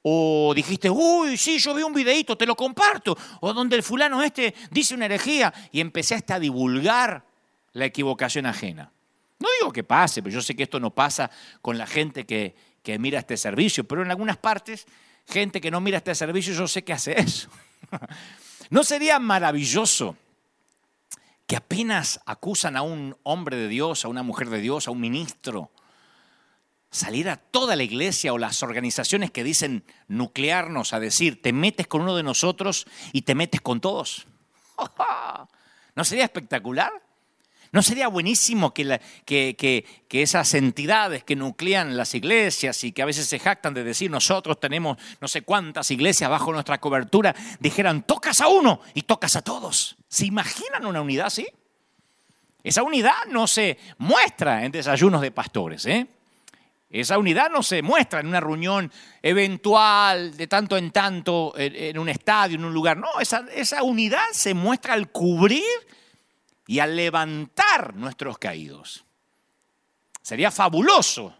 O 0.02 0.54
dijiste, 0.54 0.90
uy, 0.90 1.38
sí, 1.38 1.60
yo 1.60 1.74
vi 1.74 1.84
un 1.84 1.94
videito, 1.94 2.38
te 2.38 2.46
lo 2.46 2.56
comparto. 2.56 3.18
O 3.40 3.54
donde 3.54 3.78
el 3.78 3.84
fulano 3.84 4.22
este 4.22 4.54
dice 4.70 4.96
una 4.96 5.06
herejía 5.06 5.54
y 5.72 5.80
empezaste 5.80 6.34
a 6.34 6.40
divulgar 6.40 7.24
la 7.72 7.86
equivocación 7.86 8.48
ajena. 8.48 8.92
No 9.40 9.48
digo 9.62 9.72
que 9.72 9.84
pase, 9.84 10.22
pero 10.22 10.34
yo 10.34 10.42
sé 10.42 10.56
que 10.56 10.64
esto 10.64 10.80
no 10.80 10.94
pasa 10.94 11.30
con 11.62 11.78
la 11.78 11.88
gente 11.88 12.26
que, 12.26 12.54
que 12.84 13.00
mira 13.00 13.20
este 13.20 13.38
servicio, 13.38 13.86
pero 13.86 14.02
en 14.02 14.10
algunas 14.10 14.36
partes, 14.36 14.88
gente 15.26 15.62
que 15.62 15.72
no 15.72 15.80
mira 15.80 16.00
este 16.00 16.16
servicio, 16.16 16.54
yo 16.54 16.68
sé 16.68 16.84
que 16.84 16.92
hace 16.92 17.18
eso. 17.18 17.50
¿No 18.70 18.84
sería 18.84 19.20
maravilloso 19.20 20.16
que 21.46 21.56
apenas 21.56 22.20
acusan 22.26 22.76
a 22.76 22.82
un 22.82 23.18
hombre 23.24 23.56
de 23.56 23.70
Dios, 23.70 24.04
a 24.04 24.10
una 24.10 24.24
mujer 24.24 24.50
de 24.50 24.60
Dios, 24.60 24.88
a 24.88 24.92
un 24.92 25.00
ministro, 25.00 25.72
salir 26.92 27.30
a 27.30 27.38
toda 27.38 27.76
la 27.76 27.84
iglesia 27.84 28.34
o 28.34 28.38
las 28.38 28.64
organizaciones 28.64 29.32
que 29.32 29.44
dicen 29.44 29.86
nuclearnos 30.08 30.94
a 30.94 31.00
decir, 31.00 31.42
te 31.42 31.54
metes 31.54 31.88
con 31.88 32.02
uno 32.02 32.16
de 32.16 32.24
nosotros 32.24 32.86
y 33.14 33.22
te 33.22 33.36
metes 33.36 33.62
con 33.62 33.80
todos? 33.80 34.28
¿No 35.96 36.04
sería 36.04 36.26
espectacular? 36.26 36.92
¿No 37.72 37.82
sería 37.82 38.08
buenísimo 38.08 38.74
que, 38.74 39.00
que, 39.26 39.86
esas 40.10 40.54
entidades 40.54 41.24
que 41.24 41.36
nuclean 41.36 41.98
las 41.98 42.16
iglesias 42.16 42.84
y 42.84 42.92
que 42.92 43.02
a 43.02 43.06
veces 43.06 43.28
se 43.28 43.40
jactan 43.40 43.74
de 43.74 43.84
decir 43.84 44.10
nosotros 44.10 44.60
tenemos 44.60 44.98
no 45.20 45.28
sé 45.28 45.42
cuántas 45.42 45.92
iglesias 45.92 46.30
bajo 46.30 46.52
nuestra 46.54 46.80
cobertura, 46.80 47.36
dijeran 47.60 48.04
tocas 48.04 48.42
a 48.42 48.48
uno 48.48 48.82
y 48.94 49.04
tocas 49.04 49.36
a 49.36 49.42
todos? 49.42 49.98
¿Se 50.08 50.26
imaginan 50.26 50.86
una 50.86 51.02
unidad 51.02 51.28
así? 51.28 51.48
Esa 52.64 52.84
unidad 52.84 53.26
no 53.30 53.48
se 53.48 53.78
muestra 53.98 54.66
en 54.66 54.72
desayunos 54.72 55.22
de 55.22 55.32
pastores, 55.32 55.86
¿eh? 55.86 56.08
Esa 56.90 57.18
unidad 57.18 57.50
no 57.50 57.64
se 57.64 57.82
muestra 57.82 58.22
en 58.22 58.28
una 58.28 58.40
reunión 58.40 58.92
eventual, 59.22 60.38
de 60.38 60.48
tanto 60.48 60.78
en 60.78 60.92
tanto, 60.92 61.54
en, 61.58 62.00
un 62.00 62.08
estadio, 62.08 62.56
en 62.56 62.64
un 62.64 62.74
lugar. 62.74 62.96
No, 62.98 63.20
esa, 63.20 63.46
esa 63.54 63.84
unidad 63.84 64.24
se 64.32 64.54
muestra 64.54 64.94
al 64.94 65.12
cubrir 65.12 65.64
y 66.68 66.80
a 66.80 66.88
levantar 66.88 67.96
nuestros 67.96 68.38
caídos. 68.38 69.06
Sería 70.22 70.52
fabuloso 70.52 71.34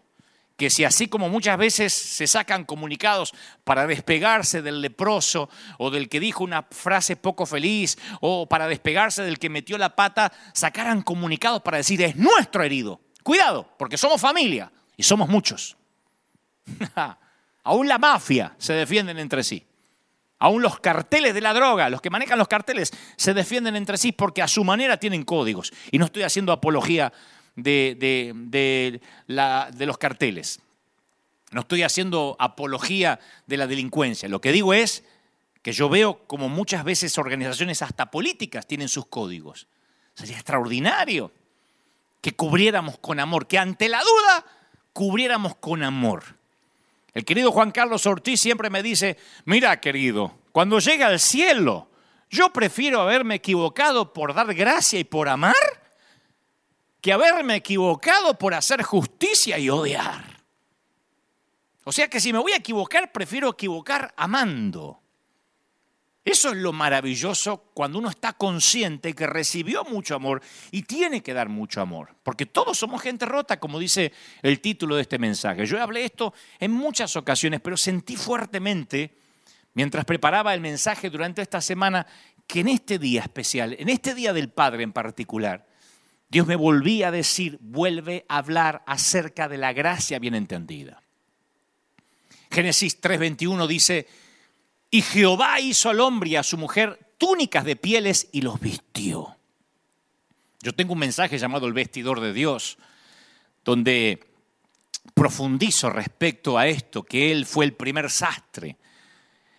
que 0.56 0.70
si 0.70 0.84
así 0.84 1.06
como 1.06 1.28
muchas 1.28 1.56
veces 1.56 1.92
se 1.92 2.26
sacan 2.26 2.64
comunicados 2.64 3.32
para 3.62 3.86
despegarse 3.86 4.60
del 4.60 4.80
leproso 4.80 5.48
o 5.78 5.90
del 5.90 6.08
que 6.08 6.18
dijo 6.18 6.42
una 6.42 6.64
frase 6.64 7.14
poco 7.14 7.46
feliz 7.46 7.96
o 8.20 8.48
para 8.48 8.66
despegarse 8.66 9.22
del 9.22 9.38
que 9.38 9.50
metió 9.50 9.78
la 9.78 9.94
pata, 9.94 10.32
sacaran 10.54 11.02
comunicados 11.02 11.62
para 11.62 11.76
decir 11.76 12.02
es 12.02 12.16
nuestro 12.16 12.64
herido. 12.64 13.00
Cuidado, 13.22 13.72
porque 13.78 13.96
somos 13.96 14.20
familia 14.20 14.72
y 14.96 15.04
somos 15.04 15.28
muchos. 15.28 15.76
Aún 17.62 17.86
la 17.86 17.98
mafia 17.98 18.56
se 18.58 18.72
defienden 18.72 19.18
entre 19.20 19.44
sí. 19.44 19.64
Aún 20.38 20.62
los 20.62 20.78
carteles 20.78 21.34
de 21.34 21.40
la 21.40 21.52
droga, 21.52 21.90
los 21.90 22.00
que 22.00 22.10
manejan 22.10 22.38
los 22.38 22.46
carteles, 22.46 22.92
se 23.16 23.34
defienden 23.34 23.74
entre 23.74 23.98
sí 23.98 24.12
porque 24.12 24.42
a 24.42 24.48
su 24.48 24.62
manera 24.62 24.96
tienen 24.98 25.24
códigos. 25.24 25.72
Y 25.90 25.98
no 25.98 26.04
estoy 26.04 26.22
haciendo 26.22 26.52
apología 26.52 27.12
de, 27.56 29.00
los 29.26 29.98
carteles. 29.98 30.60
No 31.50 31.62
estoy 31.62 31.82
haciendo 31.82 32.36
apología 32.38 33.18
de 33.46 33.56
la 33.56 33.66
delincuencia. 33.66 34.28
Lo 34.28 34.40
que 34.40 34.52
digo 34.52 34.74
es 34.74 35.02
que 35.62 35.72
yo 35.72 35.88
veo 35.88 36.26
como 36.28 36.48
muchas 36.48 36.84
veces 36.84 37.18
organizaciones 37.18 37.82
hasta 37.82 38.10
políticas 38.10 38.66
tienen 38.66 38.88
sus 38.88 39.06
códigos. 39.06 39.66
Sería 40.14 40.36
extraordinario 40.36 41.32
que 42.20 42.32
cubriéramos 42.32 42.98
con 42.98 43.18
amor, 43.18 43.48
que 43.48 43.58
ante 43.58 43.88
la 43.88 44.00
duda 44.00 44.44
cubriéramos 44.92 45.56
con 45.56 45.82
amor. 45.82 46.37
El 47.14 47.24
querido 47.24 47.52
Juan 47.52 47.70
Carlos 47.70 48.06
Ortiz 48.06 48.40
siempre 48.40 48.70
me 48.70 48.82
dice, 48.82 49.16
mira 49.44 49.80
querido, 49.80 50.38
cuando 50.52 50.78
llegue 50.78 51.04
al 51.04 51.18
cielo, 51.18 51.90
yo 52.30 52.52
prefiero 52.52 53.00
haberme 53.00 53.36
equivocado 53.36 54.12
por 54.12 54.34
dar 54.34 54.52
gracia 54.54 54.98
y 54.98 55.04
por 55.04 55.28
amar 55.28 55.54
que 57.00 57.12
haberme 57.12 57.56
equivocado 57.56 58.38
por 58.38 58.54
hacer 58.54 58.82
justicia 58.82 59.58
y 59.58 59.70
odiar. 59.70 60.42
O 61.84 61.92
sea 61.92 62.08
que 62.08 62.20
si 62.20 62.32
me 62.32 62.38
voy 62.38 62.52
a 62.52 62.56
equivocar, 62.56 63.12
prefiero 63.12 63.48
equivocar 63.48 64.12
amando. 64.16 65.00
Eso 66.24 66.50
es 66.50 66.56
lo 66.56 66.72
maravilloso 66.72 67.70
cuando 67.72 67.98
uno 67.98 68.10
está 68.10 68.34
consciente 68.34 69.14
que 69.14 69.26
recibió 69.26 69.84
mucho 69.84 70.14
amor 70.14 70.42
y 70.70 70.82
tiene 70.82 71.22
que 71.22 71.32
dar 71.32 71.48
mucho 71.48 71.80
amor. 71.80 72.14
Porque 72.22 72.44
todos 72.44 72.76
somos 72.76 73.00
gente 73.00 73.24
rota, 73.24 73.58
como 73.58 73.78
dice 73.78 74.12
el 74.42 74.60
título 74.60 74.96
de 74.96 75.02
este 75.02 75.18
mensaje. 75.18 75.64
Yo 75.64 75.82
hablé 75.82 76.04
esto 76.04 76.34
en 76.58 76.72
muchas 76.72 77.16
ocasiones, 77.16 77.60
pero 77.60 77.76
sentí 77.76 78.16
fuertemente, 78.16 79.16
mientras 79.72 80.04
preparaba 80.04 80.52
el 80.52 80.60
mensaje 80.60 81.08
durante 81.08 81.40
esta 81.40 81.62
semana, 81.62 82.06
que 82.46 82.60
en 82.60 82.68
este 82.68 82.98
día 82.98 83.22
especial, 83.22 83.76
en 83.78 83.88
este 83.88 84.14
día 84.14 84.32
del 84.32 84.50
Padre 84.50 84.82
en 84.82 84.92
particular, 84.92 85.66
Dios 86.28 86.46
me 86.46 86.56
volvía 86.56 87.08
a 87.08 87.12
decir, 87.12 87.58
vuelve 87.60 88.26
a 88.28 88.38
hablar 88.38 88.82
acerca 88.86 89.48
de 89.48 89.56
la 89.56 89.72
gracia 89.72 90.18
bien 90.18 90.34
entendida. 90.34 91.02
Génesis 92.50 93.00
3:21 93.00 93.66
dice, 93.66 94.06
y 94.90 95.02
Jehová 95.02 95.60
hizo 95.60 95.90
al 95.90 96.00
hombre 96.00 96.30
y 96.30 96.36
a 96.36 96.42
su 96.42 96.56
mujer 96.56 96.98
túnicas 97.18 97.64
de 97.64 97.76
pieles 97.76 98.28
y 98.32 98.42
los 98.42 98.60
vistió. 98.60 99.36
Yo 100.60 100.72
tengo 100.72 100.94
un 100.94 100.98
mensaje 100.98 101.38
llamado 101.38 101.66
El 101.66 101.72
vestidor 101.72 102.20
de 102.20 102.32
Dios, 102.32 102.78
donde 103.64 104.24
profundizo 105.14 105.90
respecto 105.90 106.58
a 106.58 106.66
esto, 106.66 107.02
que 107.02 107.32
Él 107.32 107.46
fue 107.46 107.64
el 107.64 107.74
primer 107.74 108.10
sastre 108.10 108.76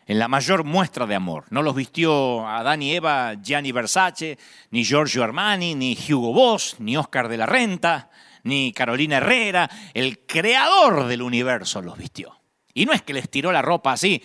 en 0.09 0.17
la 0.17 0.27
mayor 0.27 0.63
muestra 0.63 1.05
de 1.05 1.13
amor. 1.13 1.45
No 1.51 1.61
los 1.61 1.75
vistió 1.75 2.47
Adán 2.47 2.81
y 2.81 2.95
Eva 2.95 3.35
Gianni 3.35 3.71
Versace, 3.71 4.39
ni 4.71 4.83
Giorgio 4.83 5.23
Armani, 5.23 5.75
ni 5.75 5.95
Hugo 5.95 6.33
Boss, 6.33 6.77
ni 6.79 6.97
Oscar 6.97 7.27
de 7.27 7.37
la 7.37 7.45
Renta, 7.45 8.09
ni 8.43 8.73
Carolina 8.73 9.17
Herrera. 9.17 9.69
El 9.93 10.25
creador 10.25 11.05
del 11.05 11.21
universo 11.21 11.81
los 11.83 11.95
vistió. 11.95 12.35
Y 12.73 12.87
no 12.87 12.93
es 12.93 13.03
que 13.03 13.13
les 13.13 13.29
tiró 13.29 13.51
la 13.51 13.61
ropa 13.61 13.91
así, 13.91 14.23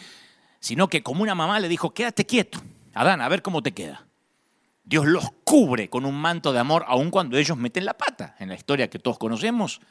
sino 0.64 0.88
que 0.88 1.02
como 1.02 1.22
una 1.22 1.34
mamá 1.34 1.60
le 1.60 1.68
dijo, 1.68 1.92
quédate 1.92 2.24
quieto, 2.24 2.58
Adán, 2.94 3.20
a 3.20 3.28
ver 3.28 3.42
cómo 3.42 3.62
te 3.62 3.72
queda. 3.72 4.06
Dios 4.82 5.04
los 5.04 5.30
cubre 5.44 5.90
con 5.90 6.06
un 6.06 6.14
manto 6.14 6.54
de 6.54 6.58
amor, 6.58 6.86
aun 6.88 7.10
cuando 7.10 7.36
ellos 7.36 7.58
meten 7.58 7.84
la 7.84 7.92
pata, 7.92 8.34
en 8.38 8.48
la 8.48 8.54
historia 8.54 8.88
que 8.88 8.98
todos 8.98 9.18
conocemos. 9.18 9.82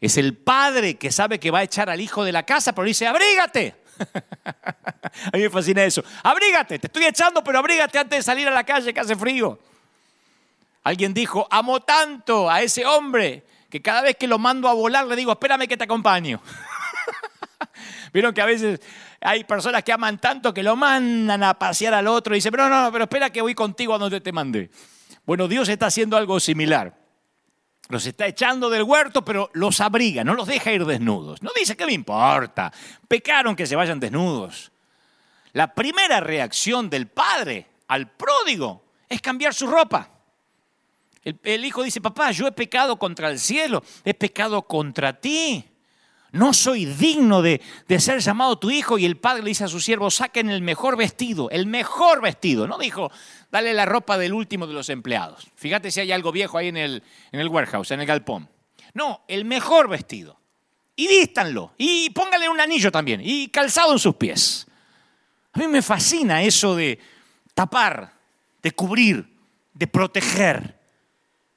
Es 0.00 0.16
el 0.16 0.38
padre 0.38 0.94
que 0.94 1.12
sabe 1.12 1.38
que 1.38 1.50
va 1.50 1.58
a 1.58 1.64
echar 1.64 1.90
al 1.90 2.00
hijo 2.00 2.24
de 2.24 2.32
la 2.32 2.44
casa, 2.44 2.74
pero 2.74 2.86
dice, 2.86 3.06
abrígate, 3.06 3.76
a 4.14 5.36
mí 5.36 5.42
me 5.42 5.50
fascina 5.50 5.84
eso. 5.84 6.02
Abrígate, 6.22 6.78
te 6.78 6.86
estoy 6.86 7.04
echando, 7.04 7.44
pero 7.44 7.58
abrígate 7.58 7.98
antes 7.98 8.20
de 8.20 8.22
salir 8.22 8.48
a 8.48 8.52
la 8.52 8.64
calle 8.64 8.94
que 8.94 9.00
hace 9.00 9.14
frío. 9.14 9.58
Alguien 10.82 11.12
dijo, 11.12 11.46
amo 11.50 11.80
tanto 11.80 12.48
a 12.48 12.62
ese 12.62 12.86
hombre 12.86 13.44
que 13.68 13.82
cada 13.82 14.00
vez 14.00 14.16
que 14.16 14.28
lo 14.28 14.38
mando 14.38 14.66
a 14.66 14.72
volar 14.72 15.06
le 15.06 15.14
digo, 15.14 15.32
espérame 15.32 15.68
que 15.68 15.76
te 15.76 15.84
acompaño. 15.84 16.40
Vieron 18.14 18.32
que 18.32 18.40
a 18.40 18.46
veces 18.46 18.80
hay 19.20 19.42
personas 19.42 19.82
que 19.82 19.92
aman 19.92 20.20
tanto 20.20 20.54
que 20.54 20.62
lo 20.62 20.76
mandan 20.76 21.42
a 21.42 21.58
pasear 21.58 21.94
al 21.94 22.06
otro 22.06 22.32
y 22.32 22.38
dicen, 22.38 22.52
pero 22.52 22.68
no, 22.68 22.82
no, 22.84 22.92
pero 22.92 23.04
espera 23.04 23.30
que 23.30 23.42
voy 23.42 23.56
contigo 23.56 23.92
a 23.92 23.98
donde 23.98 24.20
te 24.20 24.30
mandé. 24.30 24.70
Bueno, 25.26 25.48
Dios 25.48 25.68
está 25.68 25.86
haciendo 25.86 26.16
algo 26.16 26.38
similar. 26.38 26.96
Los 27.88 28.06
está 28.06 28.28
echando 28.28 28.70
del 28.70 28.84
huerto, 28.84 29.24
pero 29.24 29.50
los 29.52 29.80
abriga, 29.80 30.22
no 30.22 30.34
los 30.34 30.46
deja 30.46 30.70
ir 30.70 30.86
desnudos. 30.86 31.42
No 31.42 31.50
dice 31.56 31.76
que 31.76 31.86
me 31.86 31.92
importa. 31.92 32.72
Pecaron 33.08 33.56
que 33.56 33.66
se 33.66 33.74
vayan 33.74 33.98
desnudos. 33.98 34.70
La 35.52 35.74
primera 35.74 36.20
reacción 36.20 36.88
del 36.88 37.08
padre 37.08 37.66
al 37.88 38.12
pródigo 38.12 38.84
es 39.08 39.20
cambiar 39.20 39.54
su 39.54 39.66
ropa. 39.66 40.08
El, 41.24 41.64
hijo 41.64 41.82
dice, 41.82 42.00
papá, 42.00 42.30
yo 42.30 42.46
he 42.46 42.52
pecado 42.52 42.96
contra 42.96 43.28
el 43.28 43.40
cielo, 43.40 43.82
he 44.04 44.14
pecado 44.14 44.62
contra 44.62 45.18
ti 45.20 45.64
no 46.34 46.52
soy 46.52 46.84
digno 46.84 47.42
de, 47.42 47.60
ser 47.98 48.18
llamado 48.18 48.58
tu 48.58 48.68
hijo. 48.68 48.98
Y 48.98 49.04
el 49.04 49.16
padre 49.16 49.44
le 49.44 49.50
dice 49.50 49.64
a 49.64 49.68
su 49.68 49.78
siervo, 49.78 50.10
saquen 50.10 50.50
el 50.50 50.62
mejor 50.62 50.96
vestido, 50.96 51.48
el 51.50 51.66
mejor 51.66 52.20
vestido. 52.20 52.66
No 52.66 52.76
dijo, 52.76 53.12
dale 53.52 53.72
la 53.72 53.86
ropa 53.86 54.18
del 54.18 54.32
último 54.32 54.66
de 54.66 54.74
los 54.74 54.88
empleados. 54.88 55.46
Fíjate 55.54 55.92
si 55.92 56.00
hay 56.00 56.10
algo 56.10 56.32
viejo 56.32 56.58
ahí 56.58 56.68
en 56.68 56.76
el, 56.76 57.02
warehouse, 57.48 57.92
en 57.92 58.00
el 58.00 58.06
galpón. 58.06 58.48
No, 58.94 59.24
el 59.28 59.44
mejor 59.44 59.88
vestido. 59.88 60.40
Y 60.96 61.06
dístanlo. 61.06 61.72
Y 61.78 62.10
póngale 62.10 62.48
un 62.48 62.60
anillo 62.60 62.90
también. 62.90 63.20
Y 63.22 63.46
calzado 63.48 63.92
en 63.92 64.00
sus 64.00 64.16
pies. 64.16 64.66
A 65.52 65.60
mí 65.60 65.68
me 65.68 65.82
fascina 65.82 66.42
eso 66.42 66.74
de 66.74 66.98
tapar, 67.54 68.12
de 68.60 68.72
cubrir, 68.72 69.24
de 69.72 69.86
proteger. 69.86 70.80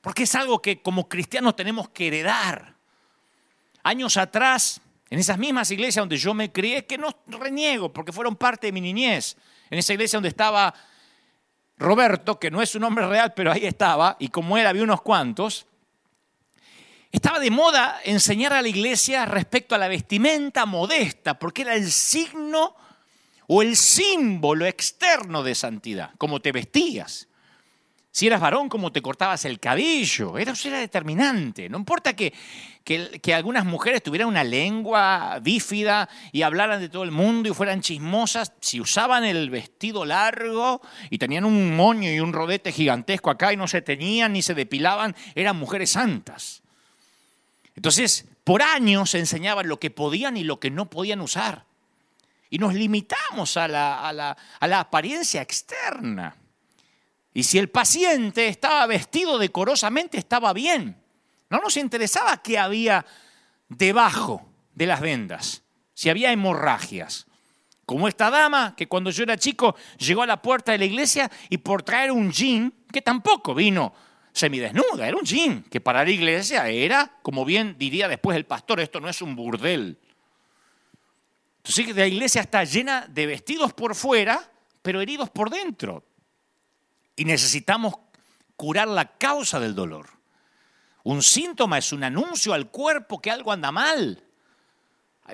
Porque 0.02 0.24
es 0.24 0.36
algo 0.36 0.62
que 0.62 0.84
como 0.84 1.10
cristianos 1.10 1.56
tenemos 1.56 1.90
que 1.90 2.10
heredar 2.10 2.77
años 3.88 4.18
atrás, 4.18 4.82
en 5.10 5.20
esas 5.20 5.38
mismas 5.38 5.72
iglesias 5.72 6.02
donde 6.02 6.18
yo 6.18 6.34
me 6.34 6.52
crié, 6.52 6.86
que 6.86 6.98
no 6.98 7.16
reniego 7.28 7.92
porque 7.94 8.12
fueron 8.12 8.36
parte 8.36 8.68
de 8.68 8.74
mi 8.74 8.82
niñez, 8.82 9.38
en 9.70 9.80
esa 9.80 9.94
iglesia 9.94 10.18
donde 10.18 10.30
estaba 10.30 10.74
Roberto, 11.78 12.40
que 12.40 12.52
no 12.52 12.62
es 12.62 12.74
un 12.76 12.82
nombre 12.82 13.08
real, 13.08 13.34
pero 13.36 13.52
ahí 13.52 13.66
estaba, 13.66 14.18
y 14.20 14.30
como 14.30 14.58
él 14.58 14.68
había 14.68 14.84
unos 14.84 15.02
cuantos, 15.02 15.68
estaba 17.12 17.40
de 17.40 17.52
moda 17.52 18.02
enseñar 18.04 18.54
a 18.54 18.62
la 18.62 18.68
iglesia 18.68 19.26
respecto 19.26 19.76
a 19.76 19.78
la 19.78 19.88
vestimenta 19.88 20.66
modesta, 20.66 21.40
porque 21.40 21.62
era 21.62 21.76
el 21.76 21.92
signo 21.92 22.76
o 23.48 23.62
el 23.62 23.78
símbolo 23.78 24.66
externo 24.66 25.44
de 25.44 25.56
santidad, 25.56 26.12
como 26.18 26.42
te 26.42 26.52
vestías. 26.52 27.27
Si 28.18 28.26
eras 28.26 28.42
varón, 28.42 28.68
cómo 28.68 28.92
te 28.92 29.04
cortabas 29.04 29.46
el 29.46 29.60
cabello. 29.60 30.40
Eso 30.40 30.70
era 30.70 30.80
determinante. 30.80 31.70
No 31.70 31.78
importa 31.78 32.16
que, 32.16 32.34
que, 32.84 33.34
algunas 33.36 33.64
mujeres 33.64 34.02
tuvieran 34.02 34.28
una 34.28 34.44
lengua 34.44 35.38
bífida 35.40 36.10
y 36.32 36.42
hablaran 36.42 36.80
de 36.80 36.90
todo 36.90 37.04
el 37.04 37.12
mundo 37.12 37.48
y 37.48 37.54
fueran 37.54 37.82
chismosas. 37.82 38.54
Si 38.60 38.82
usaban 38.82 39.24
el 39.24 39.52
vestido 39.52 40.04
largo 40.04 40.82
y 41.12 41.20
tenían 41.20 41.46
un 41.46 41.76
moño 41.76 42.12
y 42.12 42.20
un 42.20 42.34
rodete 42.34 42.72
gigantesco 42.72 43.30
acá 43.30 43.54
y 43.54 43.56
no 43.56 43.68
se 43.68 43.84
teñían 43.84 44.34
ni 44.34 44.42
se 44.42 44.56
depilaban, 44.56 45.16
eran 45.36 45.56
mujeres 45.56 45.92
santas. 45.92 46.64
Entonces, 47.76 48.26
por 48.44 48.64
años 48.64 49.12
se 49.12 49.20
enseñaban 49.20 49.68
lo 49.68 49.80
que 49.80 49.92
podían 49.92 50.38
y 50.38 50.44
lo 50.44 50.60
que 50.60 50.72
no 50.72 50.90
podían 50.90 51.22
usar. 51.22 51.66
Y 52.50 52.58
nos 52.58 52.74
limitamos 52.74 53.58
a 53.58 53.68
la, 53.68 54.10
a 54.10 54.68
la 54.68 54.80
apariencia 54.80 55.44
externa. 55.44 56.36
Y 57.38 57.44
si 57.44 57.60
el 57.60 57.70
paciente 57.70 58.48
estaba 58.48 58.88
vestido 58.88 59.38
decorosamente, 59.38 60.18
estaba 60.18 60.54
bien. 60.54 61.00
No 61.52 61.60
nos 61.60 61.78
interesaba 61.78 62.42
qué 62.42 62.58
había 62.58 63.06
debajo 63.70 64.50
de 64.74 64.88
las 64.88 65.02
vendas, 65.02 65.62
si 65.94 66.10
había 66.10 66.32
hemorragias. 66.32 67.28
Como 67.86 68.08
esta 68.08 68.32
dama 68.32 68.76
que 68.76 68.88
cuando 68.88 69.12
yo 69.12 69.22
era 69.22 69.38
chico 69.38 69.76
llegó 70.00 70.24
a 70.24 70.26
la 70.26 70.42
puerta 70.42 70.72
de 70.72 70.80
la 70.80 70.86
iglesia 70.86 71.30
y 71.48 71.60
por 71.60 71.84
traer 71.84 72.12
un 72.12 72.32
jean, 72.32 72.74
que 72.92 73.04
tampoco 73.04 73.54
vino 73.54 73.94
semidesnuda, 74.32 75.08
era 75.08 75.16
un 75.16 75.24
jean, 75.24 75.62
que 75.62 75.80
para 75.80 76.04
la 76.04 76.10
iglesia 76.10 76.68
era, 76.68 77.20
como 77.22 77.46
bien 77.46 77.76
diría 77.78 78.08
después 78.08 78.36
el 78.36 78.48
pastor, 78.48 78.80
esto 78.80 79.00
no 79.00 79.10
es 79.10 79.22
un 79.22 79.36
burdel. 79.36 80.00
Entonces 81.58 81.96
la 81.96 82.08
iglesia 82.08 82.42
está 82.42 82.64
llena 82.64 83.06
de 83.08 83.28
vestidos 83.28 83.74
por 83.74 83.94
fuera, 83.94 84.42
pero 84.82 85.02
heridos 85.02 85.30
por 85.30 85.52
dentro. 85.52 86.04
Y 87.18 87.26
necesitamos 87.26 87.96
curar 88.56 88.88
la 88.88 89.18
causa 89.18 89.60
del 89.60 89.76
dolor. 89.76 90.08
Un 91.04 91.22
síntoma 91.22 91.78
es 91.78 91.92
un 91.92 92.04
anuncio 92.04 92.54
al 92.54 92.70
cuerpo 92.70 93.22
que 93.22 93.32
algo 93.32 93.52
anda 93.52 93.72
mal. 93.72 94.24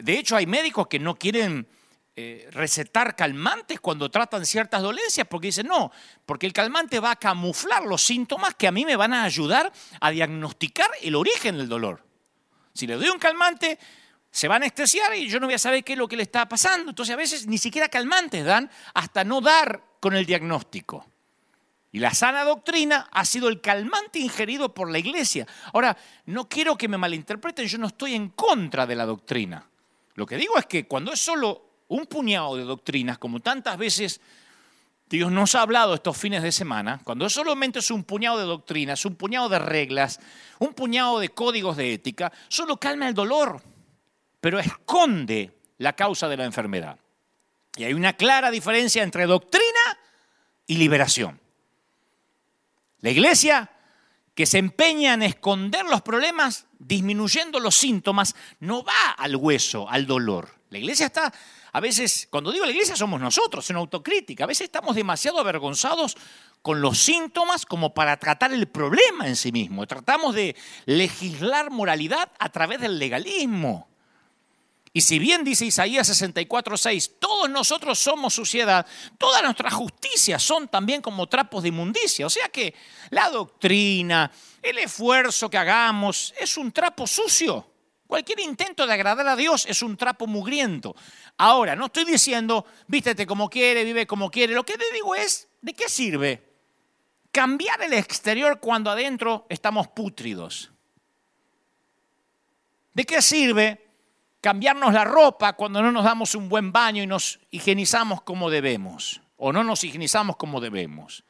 De 0.01 0.17
hecho, 0.17 0.35
hay 0.35 0.47
médicos 0.47 0.87
que 0.87 0.97
no 0.97 1.15
quieren 1.15 1.67
eh, 2.15 2.47
recetar 2.51 3.15
calmantes 3.15 3.79
cuando 3.79 4.09
tratan 4.09 4.45
ciertas 4.45 4.81
dolencias, 4.81 5.27
porque 5.27 5.47
dicen, 5.47 5.67
no, 5.67 5.91
porque 6.25 6.45
el 6.45 6.53
calmante 6.53 6.99
va 6.99 7.11
a 7.11 7.15
camuflar 7.15 7.83
los 7.83 8.03
síntomas 8.03 8.55
que 8.55 8.67
a 8.67 8.71
mí 8.71 8.85
me 8.85 8.95
van 8.95 9.13
a 9.13 9.23
ayudar 9.23 9.71
a 9.99 10.11
diagnosticar 10.11 10.89
el 11.01 11.15
origen 11.15 11.57
del 11.57 11.67
dolor. 11.67 12.05
Si 12.73 12.87
le 12.87 12.95
doy 12.95 13.09
un 13.09 13.19
calmante, 13.19 13.77
se 14.29 14.47
va 14.47 14.55
a 14.55 14.57
anestesiar 14.57 15.15
y 15.15 15.27
yo 15.27 15.39
no 15.39 15.47
voy 15.47 15.55
a 15.55 15.59
saber 15.59 15.83
qué 15.83 15.93
es 15.93 15.99
lo 15.99 16.07
que 16.07 16.15
le 16.15 16.23
está 16.23 16.47
pasando. 16.47 16.89
Entonces 16.89 17.13
a 17.13 17.17
veces 17.17 17.47
ni 17.47 17.57
siquiera 17.57 17.89
calmantes 17.89 18.45
dan 18.45 18.69
hasta 18.93 19.23
no 19.23 19.41
dar 19.41 19.83
con 19.99 20.15
el 20.15 20.25
diagnóstico. 20.25 21.05
Y 21.93 21.99
la 21.99 22.11
sana 22.11 22.43
doctrina 22.43 23.07
ha 23.11 23.23
sido 23.23 23.47
el 23.47 23.61
calmante 23.61 24.17
ingerido 24.17 24.73
por 24.73 24.89
la 24.89 24.97
iglesia. 24.97 25.45
Ahora, 25.73 25.95
no 26.25 26.49
quiero 26.49 26.75
que 26.75 26.87
me 26.87 26.97
malinterpreten, 26.97 27.67
yo 27.67 27.77
no 27.77 27.85
estoy 27.85 28.15
en 28.15 28.29
contra 28.29 28.87
de 28.87 28.95
la 28.95 29.05
doctrina. 29.05 29.69
Lo 30.15 30.25
que 30.25 30.37
digo 30.37 30.57
es 30.57 30.65
que 30.65 30.87
cuando 30.87 31.13
es 31.13 31.19
solo 31.19 31.83
un 31.89 32.07
puñado 32.07 32.57
de 32.57 32.63
doctrinas, 32.63 33.19
como 33.19 33.41
tantas 33.41 33.77
veces 33.77 34.19
Dios 35.07 35.31
nos 35.31 35.53
ha 35.53 35.61
hablado 35.61 35.93
estos 35.93 36.17
fines 36.17 36.41
de 36.41 36.51
semana, 36.51 36.99
cuando 37.03 37.29
solamente 37.29 37.77
es 37.77 37.91
un 37.91 38.03
puñado 38.03 38.39
de 38.39 38.45
doctrinas, 38.45 39.05
un 39.05 39.15
puñado 39.15 39.47
de 39.47 39.59
reglas, 39.59 40.19
un 40.57 40.73
puñado 40.73 41.19
de 41.19 41.29
códigos 41.29 41.77
de 41.77 41.93
ética, 41.93 42.33
solo 42.47 42.77
calma 42.77 43.07
el 43.07 43.13
dolor, 43.13 43.61
pero 44.41 44.57
esconde 44.57 45.51
la 45.77 45.93
causa 45.93 46.27
de 46.27 46.37
la 46.37 46.45
enfermedad. 46.45 46.97
Y 47.75 47.83
hay 47.83 47.93
una 47.93 48.13
clara 48.13 48.49
diferencia 48.49 49.03
entre 49.03 49.27
doctrina 49.27 49.99
y 50.65 50.77
liberación. 50.77 51.42
La 53.03 53.09
iglesia 53.09 53.69
que 54.33 54.45
se 54.45 54.59
empeña 54.59 55.13
en 55.13 55.23
esconder 55.23 55.83
los 55.83 56.01
problemas, 56.01 56.67
disminuyendo 56.79 57.59
los 57.59 57.75
síntomas, 57.75 58.33
no 58.61 58.81
va 58.81 59.11
al 59.17 59.35
hueso, 59.35 59.89
al 59.89 60.07
dolor. 60.07 60.49
La 60.69 60.77
iglesia 60.77 61.07
está, 61.07 61.33
a 61.73 61.79
veces, 61.81 62.29
cuando 62.31 62.53
digo 62.53 62.63
la 62.63 62.71
iglesia 62.71 62.95
somos 62.95 63.19
nosotros, 63.19 63.69
en 63.69 63.75
autocrítica, 63.75 64.45
a 64.45 64.47
veces 64.47 64.65
estamos 64.65 64.95
demasiado 64.95 65.37
avergonzados 65.39 66.15
con 66.61 66.79
los 66.79 66.97
síntomas 66.97 67.65
como 67.65 67.93
para 67.93 68.15
tratar 68.15 68.53
el 68.53 68.69
problema 68.69 69.27
en 69.27 69.35
sí 69.35 69.51
mismo. 69.51 69.85
Tratamos 69.85 70.33
de 70.33 70.55
legislar 70.85 71.71
moralidad 71.71 72.31
a 72.39 72.47
través 72.47 72.79
del 72.79 72.99
legalismo. 72.99 73.89
Y 74.95 75.01
si 75.01 75.17
bien 75.17 75.43
dice 75.43 75.65
Isaías 75.65 76.07
64:6, 76.07 77.13
todos 77.19 77.49
nosotros 77.49 77.97
somos 77.97 78.35
suciedad, 78.35 78.85
todas 79.17 79.41
nuestras 79.41 79.73
justicias 79.73 80.41
son 80.43 80.67
también 80.67 81.01
como 81.01 81.27
trapos 81.27 81.63
de 81.63 81.69
inmundicia. 81.69 82.27
O 82.27 82.29
sea 82.29 82.47
que 82.49 82.75
la 83.09 83.29
doctrina, 83.31 84.31
el 84.61 84.77
esfuerzo 84.77 85.49
que 85.49 85.57
hagamos 85.57 86.31
es 86.39 86.57
un 86.57 86.71
trapo 86.71 87.07
sucio. 87.07 87.71
Cualquier 88.05 88.41
intento 88.41 88.85
de 88.85 88.93
agradar 88.93 89.27
a 89.27 89.35
Dios 89.35 89.65
es 89.67 89.81
un 89.81 89.97
trapo 89.97 90.27
mugriento. 90.27 90.95
Ahora, 91.37 91.75
no 91.75 91.87
estoy 91.87 92.05
diciendo, 92.05 92.67
vístete 92.85 93.25
como 93.25 93.49
quiere, 93.49 93.83
vive 93.83 94.05
como 94.05 94.29
quiere. 94.29 94.53
Lo 94.53 94.63
que 94.63 94.77
te 94.77 94.85
digo 94.93 95.15
es, 95.15 95.47
¿de 95.61 95.73
qué 95.73 95.89
sirve 95.89 96.53
cambiar 97.31 97.81
el 97.81 97.93
exterior 97.93 98.59
cuando 98.59 98.91
adentro 98.91 99.47
estamos 99.49 99.87
pútridos? 99.87 100.71
¿De 102.93 103.03
qué 103.05 103.23
sirve 103.23 103.82
cambiarnos 104.43 104.93
la 104.93 105.05
ropa 105.05 105.53
cuando 105.53 105.81
no 105.81 105.93
nos 105.93 106.03
damos 106.03 106.35
un 106.35 106.49
buen 106.49 106.73
baño 106.73 107.01
y 107.01 107.07
nos 107.07 107.39
higienizamos 107.49 108.23
como 108.23 108.49
debemos, 108.49 109.21
o 109.37 109.53
no 109.53 109.63
nos 109.63 109.85
higienizamos 109.85 110.35
como 110.35 110.59
debemos. 110.59 111.23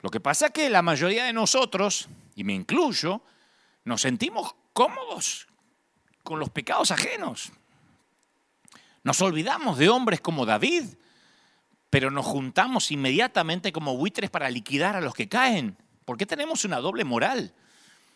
Lo 0.00 0.10
que 0.10 0.18
pasa 0.18 0.46
es 0.46 0.52
que 0.52 0.68
la 0.68 0.82
mayoría 0.82 1.22
de 1.24 1.32
nosotros, 1.32 2.08
y 2.34 2.42
me 2.42 2.52
incluyo, 2.52 3.22
nos 3.84 4.00
sentimos 4.00 4.56
cómodos 4.72 5.46
con 6.24 6.40
los 6.40 6.50
pecados 6.50 6.90
ajenos. 6.90 7.52
Nos 9.04 9.22
olvidamos 9.22 9.78
de 9.78 9.88
hombres 9.88 10.20
como 10.20 10.46
David, 10.46 10.96
pero 11.90 12.10
nos 12.10 12.26
juntamos 12.26 12.90
inmediatamente 12.90 13.70
como 13.70 13.96
buitres 13.96 14.30
para 14.30 14.50
liquidar 14.50 14.96
a 14.96 15.00
los 15.00 15.14
que 15.14 15.28
caen. 15.28 15.76
¿Por 16.04 16.18
qué 16.18 16.26
tenemos 16.26 16.64
una 16.64 16.80
doble 16.80 17.04
moral? 17.04 17.54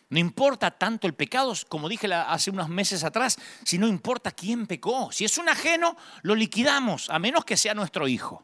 No 0.09 0.17
importa 0.17 0.71
tanto 0.71 1.05
el 1.05 1.13
pecado, 1.13 1.53
como 1.67 1.87
dije 1.87 2.11
hace 2.11 2.49
unos 2.49 2.67
meses 2.67 3.03
atrás, 3.03 3.37
si 3.63 3.77
no 3.77 3.87
importa 3.87 4.31
quién 4.31 4.65
pecó. 4.65 5.11
Si 5.11 5.23
es 5.23 5.37
un 5.37 5.47
ajeno, 5.49 5.95
lo 6.23 6.33
liquidamos, 6.33 7.09
a 7.11 7.19
menos 7.19 7.45
que 7.45 7.55
sea 7.55 7.75
nuestro 7.75 8.07
hijo, 8.07 8.43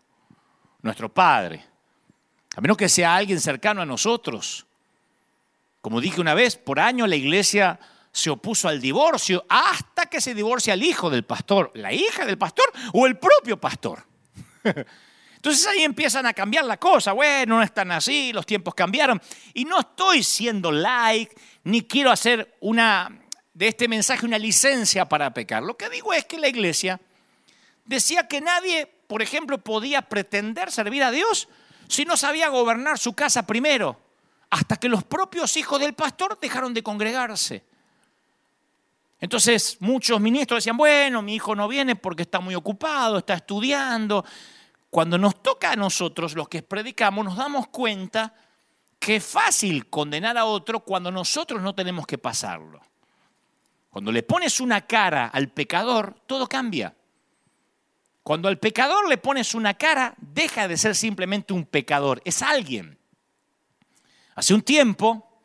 nuestro 0.84 1.12
padre, 1.12 1.65
a 2.56 2.62
menos 2.62 2.78
que 2.78 2.88
sea 2.88 3.15
alguien 3.15 3.41
cercano 3.41 3.82
a 3.82 3.86
nosotros. 3.86 4.67
Como 5.82 5.99
dije 5.99 6.21
una 6.21 6.36
vez, 6.36 6.56
por 6.56 6.80
año 6.80 7.08
la 7.08 7.15
iglesia 7.15 7.80
se 8.12 8.30
opuso 8.30 8.69
al 8.69 8.80
divorcio 8.80 9.43
hasta 9.49 10.06
que 10.06 10.21
se 10.21 10.36
divorcia 10.36 10.75
el 10.75 10.84
hijo 10.84 11.10
del 11.10 11.23
pastor, 11.23 11.71
la 11.73 11.91
hija 11.91 12.25
del 12.25 12.38
pastor 12.38 12.65
o 12.93 13.08
el 13.08 13.17
propio 13.17 13.60
pastor. 13.60 14.06
Entonces 15.45 15.67
ahí 15.67 15.84
empiezan 15.84 16.25
a 16.25 16.34
cambiar 16.34 16.65
la 16.65 16.78
cosa. 16.78 17.12
Bueno, 17.12 17.58
no 17.58 17.62
están 17.62 17.91
así, 17.91 18.34
los 18.34 18.47
tiempos 18.47 18.73
cambiaron. 18.73 19.21
Y 19.54 19.65
no 19.65 19.80
estoy 19.80 20.23
siendo 20.23 20.71
like, 20.71 21.36
ni 21.65 21.82
quiero 21.82 22.12
hacer 22.12 22.56
una, 22.62 23.12
de 23.54 23.67
este 23.67 23.88
mensaje 23.88 24.25
una 24.25 24.38
licencia 24.38 25.06
para 25.06 25.34
pecar. 25.34 25.63
Lo 25.63 25.75
que 25.75 25.89
digo 25.89 26.13
es 26.13 26.23
que 26.25 26.38
la 26.38 26.47
iglesia 26.47 27.01
decía 27.86 28.28
que 28.28 28.39
nadie, 28.39 28.86
por 29.08 29.21
ejemplo, 29.21 29.58
podía 29.58 30.04
pretender 30.04 30.71
servir 30.71 31.04
a 31.04 31.12
Dios 31.12 31.49
si 31.88 32.06
no 32.06 32.17
sabía 32.17 32.49
gobernar 32.49 32.99
su 32.99 33.13
casa 33.13 33.45
primero, 33.45 33.99
hasta 34.51 34.78
que 34.78 34.88
los 34.88 35.04
propios 35.04 35.58
hijos 35.58 35.80
del 35.80 35.93
pastor 35.93 36.38
dejaron 36.39 36.73
de 36.73 36.84
congregarse. 36.84 37.63
Entonces 39.19 39.78
muchos 39.80 40.21
ministros 40.21 40.60
decían, 40.60 40.78
bueno, 40.78 41.23
mi 41.23 41.36
hijo 41.36 41.56
no 41.56 41.67
viene 41.67 41.95
porque 41.95 42.23
está 42.23 42.39
muy 42.39 42.54
ocupado, 42.54 43.17
está 43.17 43.34
estudiando, 43.34 44.23
cuando 44.91 45.17
nos 45.17 45.41
toca 45.41 45.71
a 45.71 45.75
nosotros, 45.75 46.36
los 46.36 46.47
que 46.47 46.62
predicamos, 46.62 47.25
nos 47.25 47.38
damos 47.38 47.67
cuenta 47.69 48.34
es 48.99 49.23
fácil 49.23 49.89
condenar 49.89 50.38
a 50.38 50.45
otro 50.45 50.79
cuando 50.79 51.12
nosotros 51.12 51.62
no 51.62 51.75
tenemos 51.75 52.08
que 52.08 52.17
pasarlo. 52.17 52.81
Cuando 53.89 54.12
le 54.12 54.23
pones 54.23 54.60
una 54.60 54.81
cara 54.81 55.27
al 55.27 55.49
pecador, 55.49 56.15
todo 56.25 56.47
cambia. 56.47 56.95
Cuando 58.23 58.47
al 58.47 58.58
pecador 58.58 59.08
le 59.08 59.17
pones 59.17 59.53
una 59.53 59.75
cara, 59.75 60.15
deja 60.17 60.67
de 60.67 60.77
ser 60.77 60.95
simplemente 60.95 61.53
un 61.53 61.65
pecador, 61.65 62.21
es 62.25 62.41
alguien. 62.41 62.97
Hace 64.34 64.53
un 64.53 64.63
tiempo, 64.63 65.41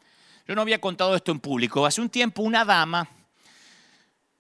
yo 0.49 0.55
no 0.55 0.63
había 0.63 0.81
contado 0.81 1.15
esto 1.15 1.31
en 1.31 1.41
público, 1.41 1.85
hace 1.87 2.01
un 2.01 2.09
tiempo 2.09 2.43
una 2.43 2.65
dama 2.65 3.09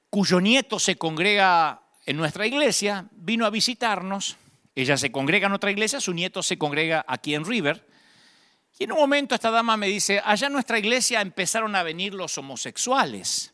cuyo 0.09 0.40
nieto 0.40 0.79
se 0.79 0.96
congrega 0.96 1.83
en 2.05 2.16
nuestra 2.16 2.46
iglesia 2.46 3.07
vino 3.12 3.46
a 3.46 3.51
visitarnos 3.51 4.37
ella 4.75 4.96
se 4.96 5.11
congrega 5.11 5.46
en 5.46 5.53
otra 5.53 5.70
iglesia, 5.70 6.01
su 6.01 6.14
nieto 6.14 6.42
se 6.42 6.57
congrega 6.57 7.05
aquí 7.07 7.35
en 7.35 7.44
River. 7.44 7.87
Y 8.81 8.85
en 8.85 8.93
un 8.93 8.99
momento 8.99 9.35
esta 9.35 9.51
dama 9.51 9.77
me 9.77 9.88
dice, 9.88 10.23
allá 10.25 10.47
en 10.47 10.55
nuestra 10.55 10.79
iglesia 10.79 11.21
empezaron 11.21 11.77
a 11.77 11.83
venir 11.83 12.14
los 12.14 12.38
homosexuales. 12.38 13.53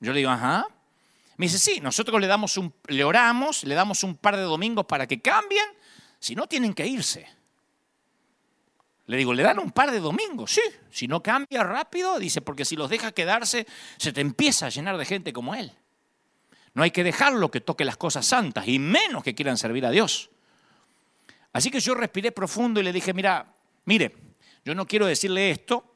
Yo 0.00 0.14
le 0.14 0.20
digo, 0.20 0.30
ajá. 0.30 0.66
Me 1.36 1.44
dice, 1.44 1.58
sí, 1.58 1.78
nosotros 1.82 2.18
le, 2.18 2.26
damos 2.26 2.56
un, 2.56 2.72
le 2.86 3.04
oramos, 3.04 3.64
le 3.64 3.74
damos 3.74 4.02
un 4.02 4.16
par 4.16 4.34
de 4.34 4.44
domingos 4.44 4.86
para 4.86 5.06
que 5.06 5.20
cambien, 5.20 5.66
si 6.18 6.34
no 6.34 6.46
tienen 6.46 6.72
que 6.72 6.86
irse. 6.86 7.28
Le 9.04 9.18
digo, 9.18 9.34
¿le 9.34 9.42
dan 9.42 9.58
un 9.58 9.72
par 9.72 9.90
de 9.90 10.00
domingos? 10.00 10.52
Sí, 10.52 10.62
si 10.90 11.06
no 11.06 11.22
cambia 11.22 11.62
rápido, 11.62 12.18
dice, 12.18 12.40
porque 12.40 12.64
si 12.64 12.76
los 12.76 12.88
deja 12.88 13.12
quedarse, 13.12 13.66
se 13.98 14.14
te 14.14 14.22
empieza 14.22 14.64
a 14.64 14.70
llenar 14.70 14.96
de 14.96 15.04
gente 15.04 15.34
como 15.34 15.54
él. 15.54 15.70
No 16.72 16.82
hay 16.82 16.92
que 16.92 17.04
dejarlo 17.04 17.50
que 17.50 17.60
toque 17.60 17.84
las 17.84 17.98
cosas 17.98 18.24
santas, 18.24 18.66
y 18.66 18.78
menos 18.78 19.22
que 19.22 19.34
quieran 19.34 19.58
servir 19.58 19.84
a 19.84 19.90
Dios. 19.90 20.30
Así 21.52 21.70
que 21.70 21.80
yo 21.80 21.94
respiré 21.94 22.32
profundo 22.32 22.80
y 22.80 22.84
le 22.84 22.92
dije, 22.94 23.12
mira, 23.12 23.52
mire, 23.84 24.25
yo 24.66 24.74
no 24.74 24.84
quiero 24.84 25.06
decirle 25.06 25.52
esto, 25.52 25.94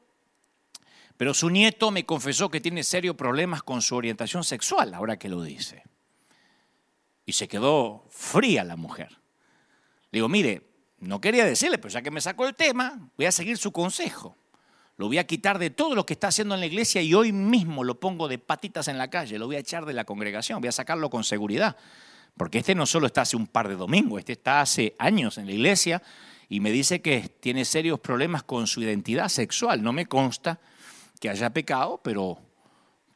pero 1.17 1.33
su 1.33 1.49
nieto 1.49 1.91
me 1.91 2.05
confesó 2.05 2.49
que 2.49 2.61
tiene 2.61 2.85
serios 2.85 3.17
problemas 3.17 3.63
con 3.63 3.81
su 3.81 3.97
orientación 3.97 4.45
sexual, 4.45 4.93
ahora 4.93 5.19
que 5.19 5.27
lo 5.27 5.43
dice. 5.43 5.83
Y 7.25 7.33
se 7.33 7.49
quedó 7.49 8.05
fría 8.09 8.63
la 8.63 8.77
mujer. 8.77 9.09
Le 10.09 10.19
digo, 10.19 10.29
mire, 10.29 10.71
no 10.99 11.19
quería 11.19 11.43
decirle, 11.43 11.79
pero 11.79 11.89
ya 11.89 12.01
que 12.01 12.11
me 12.11 12.21
sacó 12.21 12.47
el 12.47 12.55
tema, 12.55 13.11
voy 13.17 13.25
a 13.25 13.33
seguir 13.33 13.57
su 13.57 13.73
consejo. 13.73 14.37
Lo 14.95 15.07
voy 15.07 15.17
a 15.17 15.27
quitar 15.27 15.59
de 15.59 15.69
todo 15.69 15.93
lo 15.93 16.05
que 16.05 16.13
está 16.13 16.29
haciendo 16.29 16.55
en 16.55 16.61
la 16.61 16.67
iglesia 16.67 17.01
y 17.01 17.13
hoy 17.13 17.33
mismo 17.33 17.83
lo 17.83 17.99
pongo 17.99 18.29
de 18.29 18.37
patitas 18.37 18.87
en 18.87 18.97
la 18.97 19.09
calle, 19.09 19.37
lo 19.37 19.47
voy 19.47 19.57
a 19.57 19.59
echar 19.59 19.85
de 19.85 19.91
la 19.91 20.05
congregación, 20.05 20.61
voy 20.61 20.69
a 20.69 20.71
sacarlo 20.71 21.09
con 21.09 21.25
seguridad. 21.25 21.75
Porque 22.37 22.59
este 22.59 22.73
no 22.73 22.85
solo 22.85 23.07
está 23.07 23.23
hace 23.23 23.35
un 23.35 23.47
par 23.47 23.67
de 23.67 23.75
domingos, 23.75 24.19
este 24.19 24.31
está 24.31 24.61
hace 24.61 24.95
años 24.97 25.37
en 25.37 25.47
la 25.47 25.51
iglesia 25.51 26.01
y 26.51 26.59
me 26.59 26.69
dice 26.69 27.01
que 27.01 27.29
tiene 27.39 27.63
serios 27.63 28.01
problemas 28.01 28.43
con 28.43 28.67
su 28.67 28.81
identidad 28.81 29.29
sexual. 29.29 29.81
No 29.81 29.93
me 29.93 30.05
consta 30.05 30.59
que 31.17 31.29
haya 31.29 31.49
pecado, 31.51 32.01
pero, 32.03 32.39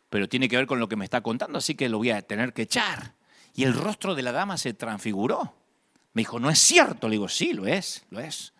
pero 0.09 0.29
tiene 0.29 0.47
que 0.47 0.55
ver 0.55 0.65
con 0.65 0.79
lo 0.79 0.87
que 0.87 0.95
me 0.95 1.03
está 1.03 1.19
contando, 1.19 1.57
así 1.57 1.75
que 1.75 1.89
lo 1.89 1.97
voy 1.97 2.11
a 2.11 2.21
tener 2.21 2.53
que 2.53 2.61
echar. 2.61 3.13
Y 3.53 3.65
el 3.65 3.73
rostro 3.73 4.15
de 4.15 4.21
la 4.21 4.31
dama 4.31 4.55
se 4.57 4.73
transfiguró. 4.73 5.53
Me 6.13 6.21
dijo, 6.21 6.39
no 6.39 6.49
es 6.49 6.59
cierto. 6.59 7.09
Le 7.09 7.15
digo, 7.15 7.27
sí, 7.27 7.51
lo 7.51 7.67
es, 7.67 8.05
lo 8.09 8.21
es. 8.21 8.53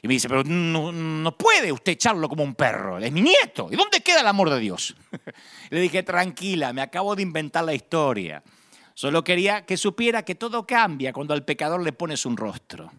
Y 0.00 0.06
me 0.06 0.14
dice, 0.14 0.28
pero 0.28 0.44
no, 0.44 0.92
no, 0.92 1.36
puede 1.36 1.72
usted 1.72 1.90
echarlo 1.90 2.28
como 2.28 2.44
un 2.44 2.54
perro, 2.54 2.98
es 2.98 3.10
mi 3.10 3.22
nieto. 3.22 3.66
¿Y 3.72 3.74
dónde 3.74 4.02
queda 4.02 4.20
el 4.20 4.28
amor 4.28 4.50
de 4.50 4.60
Dios? 4.60 4.94
Le 5.70 5.80
dije, 5.80 6.04
tranquila, 6.04 6.72
me 6.72 6.80
acabo 6.80 7.16
de 7.16 7.22
inventar 7.22 7.64
la 7.64 7.74
historia. 7.74 8.40
Solo 8.94 9.24
quería 9.24 9.66
que 9.66 9.76
supiera 9.76 10.24
que 10.24 10.36
todo 10.36 10.64
cambia 10.64 11.12
cuando 11.12 11.34
al 11.34 11.44
pecador 11.44 11.82
le 11.82 11.92
pones 11.92 12.24
un 12.24 12.36
rostro. 12.36 12.92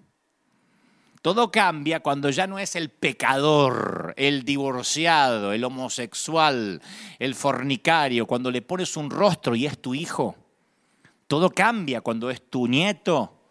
Todo 1.27 1.51
cambia 1.51 1.99
cuando 1.99 2.29
ya 2.29 2.47
no 2.47 2.57
es 2.57 2.77
el 2.77 2.89
pecador, 2.89 4.13
el 4.15 4.43
divorciado, 4.43 5.51
el 5.51 5.65
homosexual, 5.65 6.81
el 7.19 7.35
fornicario, 7.35 8.25
cuando 8.25 8.49
le 8.49 8.61
pones 8.61 8.95
un 8.95 9.09
rostro 9.09 9.53
y 9.53 9.65
es 9.65 9.77
tu 9.77 9.93
hijo. 9.93 10.37
Todo 11.27 11.49
cambia 11.49 11.99
cuando 11.99 12.29
es 12.29 12.49
tu 12.49 12.69
nieto, 12.69 13.41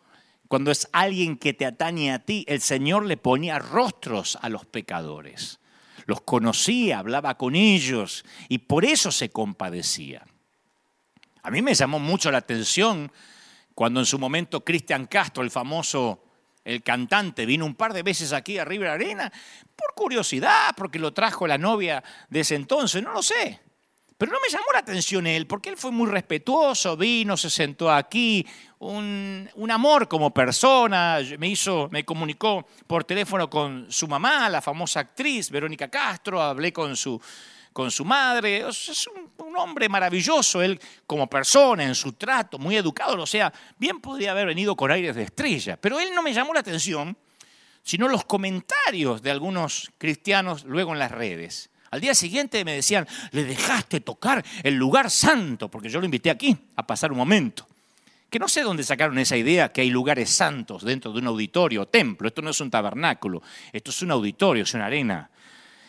cuando 0.48 0.70
es 0.70 0.88
alguien 0.90 1.36
que 1.36 1.52
te 1.52 1.66
atañe 1.66 2.14
a 2.14 2.20
ti. 2.20 2.46
El 2.48 2.62
Señor 2.62 3.04
le 3.04 3.18
ponía 3.18 3.58
rostros 3.58 4.38
a 4.40 4.48
los 4.48 4.64
pecadores. 4.64 5.60
Los 6.06 6.22
conocía, 6.22 7.00
hablaba 7.00 7.36
con 7.36 7.54
ellos 7.54 8.24
y 8.48 8.56
por 8.56 8.86
eso 8.86 9.12
se 9.12 9.28
compadecía. 9.28 10.24
A 11.42 11.50
mí 11.50 11.60
me 11.60 11.74
llamó 11.74 11.98
mucho 11.98 12.30
la 12.30 12.38
atención 12.38 13.12
cuando 13.74 14.00
en 14.00 14.06
su 14.06 14.18
momento 14.18 14.64
Cristian 14.64 15.04
Castro, 15.04 15.42
el 15.42 15.50
famoso 15.50 16.22
el 16.66 16.82
cantante, 16.82 17.46
vino 17.46 17.64
un 17.64 17.76
par 17.76 17.92
de 17.92 18.02
veces 18.02 18.32
aquí 18.32 18.58
a 18.58 18.64
River 18.64 18.88
Arena 18.88 19.32
por 19.76 19.94
curiosidad, 19.94 20.74
porque 20.76 20.98
lo 20.98 21.12
trajo 21.12 21.46
la 21.46 21.58
novia 21.58 22.02
de 22.28 22.40
ese 22.40 22.56
entonces, 22.56 23.02
no 23.02 23.12
lo 23.12 23.22
sé. 23.22 23.60
Pero 24.18 24.32
no 24.32 24.38
me 24.40 24.50
llamó 24.50 24.64
la 24.72 24.80
atención 24.80 25.26
él, 25.26 25.46
porque 25.46 25.68
él 25.68 25.76
fue 25.76 25.92
muy 25.92 26.10
respetuoso, 26.10 26.96
vino, 26.96 27.36
se 27.36 27.50
sentó 27.50 27.92
aquí, 27.92 28.44
un, 28.78 29.48
un, 29.54 29.70
amor 29.70 30.08
como 30.08 30.32
persona, 30.32 31.18
me 31.38 31.48
hizo, 31.48 31.88
me 31.92 32.04
comunicó 32.04 32.66
por 32.86 33.04
teléfono 33.04 33.48
con 33.48 33.86
su 33.90 34.08
mamá, 34.08 34.48
la 34.48 34.62
famosa 34.62 35.00
actriz 35.00 35.50
Verónica 35.50 35.88
Castro, 35.88 36.42
hablé 36.42 36.72
con 36.72 36.96
su, 36.96 37.20
con 37.76 37.90
su 37.90 38.06
madre, 38.06 38.66
es 38.66 39.06
un, 39.38 39.54
hombre 39.54 39.86
maravilloso, 39.86 40.62
él 40.62 40.80
como 41.06 41.26
persona, 41.26 41.84
en 41.84 41.94
su 41.94 42.14
trato, 42.14 42.58
muy 42.58 42.74
educado, 42.74 43.22
o 43.22 43.26
sea, 43.26 43.52
bien 43.76 44.00
podría 44.00 44.30
haber 44.30 44.46
venido 44.46 44.74
con 44.74 44.90
aires 44.90 45.14
de 45.14 45.24
estrella, 45.24 45.78
pero 45.78 46.00
él 46.00 46.08
no 46.14 46.22
me 46.22 46.32
llamó 46.32 46.54
la 46.54 46.60
atención, 46.60 47.14
sino 47.82 48.08
los 48.08 48.24
comentarios 48.24 49.20
de 49.20 49.30
algunos 49.30 49.90
cristianos 49.98 50.64
luego 50.64 50.94
en 50.94 50.98
las 50.98 51.10
redes. 51.10 51.68
Al 51.90 52.00
día 52.00 52.14
siguiente 52.14 52.64
me 52.64 52.72
decían, 52.72 53.06
le 53.32 53.44
dejaste 53.44 54.00
tocar 54.00 54.42
el 54.62 54.74
lugar 54.74 55.10
santo, 55.10 55.70
porque 55.70 55.90
yo 55.90 56.00
lo 56.00 56.06
invité 56.06 56.30
aquí 56.30 56.56
a 56.76 56.86
pasar 56.86 57.12
un 57.12 57.18
momento. 57.18 57.68
Que 58.30 58.38
no 58.38 58.48
sé 58.48 58.62
dónde 58.62 58.84
sacaron 58.84 59.18
esa 59.18 59.36
idea 59.36 59.70
que 59.70 59.82
hay 59.82 59.90
lugares 59.90 60.30
santos 60.30 60.82
dentro 60.82 61.12
de 61.12 61.18
un 61.18 61.26
auditorio 61.26 61.82
o 61.82 61.88
templo. 61.88 62.26
Esto 62.26 62.40
no 62.40 62.50
es 62.50 62.60
un 62.60 62.70
tabernáculo, 62.70 63.42
esto 63.70 63.90
es 63.90 64.00
un 64.00 64.12
auditorio, 64.12 64.62
es 64.62 64.72
una 64.72 64.86
arena. 64.86 65.30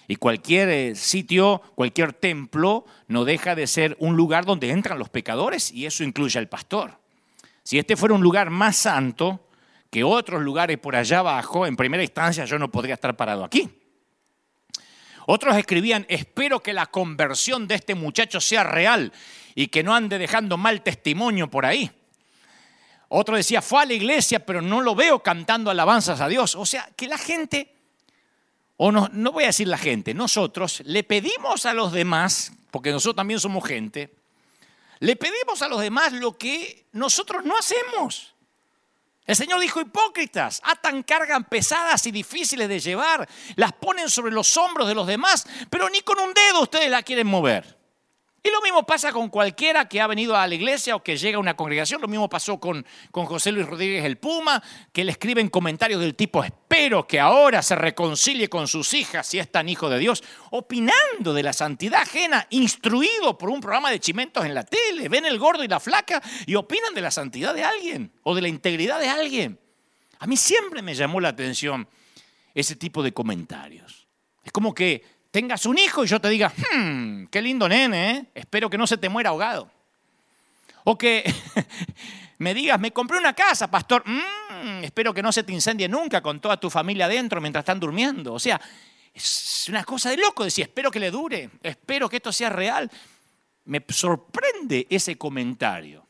Y 0.08 0.16
cualquier 0.16 0.70
eh, 0.70 0.96
sitio, 0.96 1.62
cualquier 1.76 2.14
templo, 2.14 2.86
no 3.08 3.26
deja 3.26 3.56
de 3.56 3.68
ser 3.68 3.98
un 4.00 4.16
lugar 4.16 4.46
donde 4.46 4.70
entran 4.72 5.00
los 5.00 5.10
pecadores 5.10 5.72
y 5.72 5.86
eso 5.86 6.04
incluye 6.04 6.40
al 6.40 6.48
pastor. 6.48 7.00
Si 7.64 7.78
este 7.78 7.98
fuera 7.98 8.16
un 8.16 8.22
lugar 8.22 8.50
más 8.50 8.78
santo 8.78 9.50
que 9.90 10.04
otros 10.04 10.42
lugares 10.42 10.78
por 10.78 10.96
allá 10.96 11.20
abajo, 11.20 11.66
en 11.66 11.76
primera 11.76 12.04
instancia 12.04 12.46
yo 12.46 12.58
no 12.58 12.72
podría 12.72 12.94
estar 12.94 13.16
parado 13.18 13.44
aquí. 13.44 13.70
Otros 15.26 15.58
escribían, 15.58 16.06
espero 16.08 16.62
que 16.62 16.72
la 16.72 16.86
conversión 16.86 17.68
de 17.68 17.76
este 17.76 17.96
muchacho 17.96 18.40
sea 18.40 18.64
real 18.64 19.12
y 19.56 19.68
que 19.68 19.84
no 19.84 19.94
ande 19.94 20.18
dejando 20.18 20.56
mal 20.56 20.82
testimonio 20.82 21.50
por 21.50 21.66
ahí. 21.66 21.92
Otro 23.10 23.36
decía, 23.36 23.62
fue 23.62 23.84
a 23.84 23.86
la 23.86 23.94
iglesia, 23.94 24.46
pero 24.46 24.62
no 24.62 24.80
lo 24.80 24.96
veo 24.96 25.22
cantando 25.22 25.70
alabanzas 25.70 26.22
a 26.22 26.30
Dios. 26.30 26.56
O 26.56 26.66
sea, 26.66 26.90
que 26.96 27.08
la 27.08 27.18
gente, 27.18 27.76
o 28.78 28.92
no, 28.92 29.10
no 29.12 29.32
voy 29.32 29.44
a 29.44 29.48
decir 29.48 29.68
la 29.68 29.78
gente, 29.78 30.14
nosotros 30.14 30.82
le 30.86 31.04
pedimos 31.04 31.66
a 31.66 31.74
los 31.74 31.92
demás, 31.92 32.54
porque 32.72 32.92
nosotros 32.92 33.16
también 33.16 33.40
somos 33.40 33.66
gente, 33.68 34.16
le 35.00 35.16
pedimos 35.16 35.62
a 35.62 35.68
los 35.68 35.82
demás 35.82 36.14
lo 36.14 36.38
que 36.38 36.88
nosotros 36.92 37.44
no 37.44 37.58
hacemos. 37.58 38.34
El 39.26 39.36
Señor 39.36 39.60
dijo, 39.60 39.82
hipócritas, 39.82 40.62
atan 40.64 41.04
cargas 41.04 41.42
pesadas 41.50 42.06
y 42.08 42.12
difíciles 42.12 42.70
de 42.70 42.80
llevar, 42.80 43.28
las 43.56 43.74
ponen 43.74 44.10
sobre 44.10 44.32
los 44.32 44.56
hombros 44.56 44.88
de 44.88 44.96
los 44.96 45.06
demás, 45.06 45.46
pero 45.70 45.90
ni 45.90 46.00
con 46.02 46.18
un 46.20 46.34
dedo 46.34 46.62
ustedes 46.62 46.90
la 46.90 47.04
quieren 47.04 47.28
mover. 47.28 47.77
Y 48.48 48.50
lo 48.50 48.62
mismo 48.62 48.86
pasa 48.86 49.12
con 49.12 49.28
cualquiera 49.28 49.90
que 49.90 50.00
ha 50.00 50.08
venido 50.08 50.34
a 50.34 50.48
la 50.48 50.56
iglesia 50.56 50.96
o 50.96 51.04
que 51.04 51.18
llega 51.18 51.36
a 51.36 51.42
una 51.42 51.58
congregación. 51.58 52.00
Lo 52.00 52.08
mismo 52.08 52.30
pasó 52.30 52.62
con, 52.62 52.86
con 53.12 53.26
José 53.26 53.52
Luis 53.52 53.66
Rodríguez 53.66 54.06
el 54.06 54.18
Puma, 54.18 54.64
que 54.94 55.04
le 55.04 55.12
escriben 55.12 55.50
comentarios 55.50 56.00
del 56.00 56.16
tipo, 56.16 56.42
espero 56.42 57.06
que 57.06 57.20
ahora 57.20 57.62
se 57.62 57.76
reconcilie 57.76 58.48
con 58.48 58.70
sus 58.70 58.94
hijas 58.94 59.28
si 59.28 59.38
es 59.38 59.52
tan 59.52 59.68
hijo 59.68 59.90
de 59.90 60.00
Dios, 60.00 60.24
opinando 60.52 61.34
de 61.34 61.44
la 61.44 61.52
santidad 61.52 62.04
ajena, 62.04 62.48
instruido 62.50 63.38
por 63.38 63.50
un 63.50 63.60
programa 63.60 63.92
de 63.92 64.00
chimentos 64.00 64.46
en 64.46 64.54
la 64.54 64.64
tele. 64.64 65.10
Ven 65.10 65.26
el 65.26 65.40
gordo 65.40 65.66
y 65.66 65.68
la 65.68 65.82
flaca 65.82 66.22
y 66.46 66.56
opinan 66.56 66.94
de 66.94 67.02
la 67.02 67.12
santidad 67.12 67.54
de 67.54 67.66
alguien 67.66 68.14
o 68.24 68.34
de 68.34 68.44
la 68.44 68.48
integridad 68.48 69.02
de 69.02 69.10
alguien. 69.10 69.60
A 70.20 70.26
mí 70.26 70.38
siempre 70.38 70.82
me 70.82 70.96
llamó 70.96 71.20
la 71.20 71.28
atención 71.28 71.86
ese 72.54 72.78
tipo 72.78 73.04
de 73.04 73.12
comentarios. 73.12 74.08
Es 74.42 74.54
como 74.54 74.74
que 74.74 75.17
tengas 75.32 75.66
un 75.66 75.78
hijo 75.78 76.04
y 76.04 76.08
yo 76.08 76.20
te 76.20 76.30
diga, 76.30 76.50
hmm, 76.50 77.26
qué 77.26 77.42
lindo 77.42 77.68
nene, 77.68 78.12
¿eh? 78.12 78.26
espero 78.36 78.70
que 78.70 78.78
no 78.78 78.88
se 78.88 78.98
te 78.98 79.10
muera 79.10 79.30
ahogado. 79.30 79.70
O 80.84 80.98
que 80.98 81.24
me 82.38 82.54
digas, 82.54 82.80
me 82.80 82.92
compré 82.92 83.18
una 83.18 83.34
casa, 83.34 83.70
pastor, 83.70 84.04
mm, 84.06 84.84
espero 84.84 85.14
que 85.14 85.22
no 85.22 85.32
se 85.32 85.44
te 85.44 85.52
incendie 85.52 85.88
nunca 85.88 86.22
con 86.22 86.40
toda 86.40 86.58
tu 86.58 86.70
familia 86.70 87.06
adentro 87.06 87.42
mientras 87.42 87.64
están 87.64 87.80
durmiendo. 87.80 88.34
O 88.34 88.40
sea, 88.40 88.60
es 89.14 89.66
una 89.68 89.84
cosa 89.84 90.10
de 90.10 90.18
loco 90.18 90.44
decir, 90.44 90.64
espero 90.64 90.92
que 90.92 91.00
le 91.00 91.12
dure, 91.12 91.50
espero 91.62 92.08
que 92.08 92.18
esto 92.18 92.32
sea 92.32 92.50
real. 92.50 92.90
Me 93.66 93.84
sorprende 93.90 94.88
ese 94.90 95.18
comentario. 95.18 96.07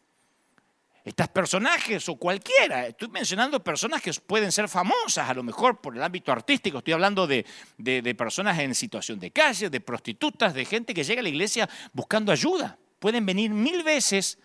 Estas 1.08 1.30
personajes 1.30 2.10
o 2.10 2.18
cualquiera, 2.18 2.86
estoy 2.86 3.08
mencionando 3.08 3.64
personas 3.64 4.02
que 4.02 4.12
pueden 4.12 4.52
ser 4.52 4.68
famosas 4.68 5.30
a 5.30 5.34
lo 5.34 5.42
mejor 5.42 5.80
por 5.80 5.96
el 5.96 6.04
ámbito 6.04 6.34
artístico, 6.34 6.80
estoy 6.80 6.96
hablando 6.96 7.26
de, 7.26 7.46
de, 7.78 8.14
personas 8.14 8.60
en 8.60 8.76
situación 8.76 9.18
de 9.18 9.32
calle, 9.32 9.70
de 9.70 9.80
prostitutas, 9.80 10.54
de 10.54 10.66
gente 10.66 10.94
que 10.94 11.06
llega 11.06 11.22
a 11.22 11.24
la 11.24 11.30
iglesia 11.30 11.70
buscando 11.94 12.30
ayuda. 12.30 12.78
Pueden 13.00 13.26
venir 13.26 13.52
mil 13.52 13.84
veces, 13.84 14.38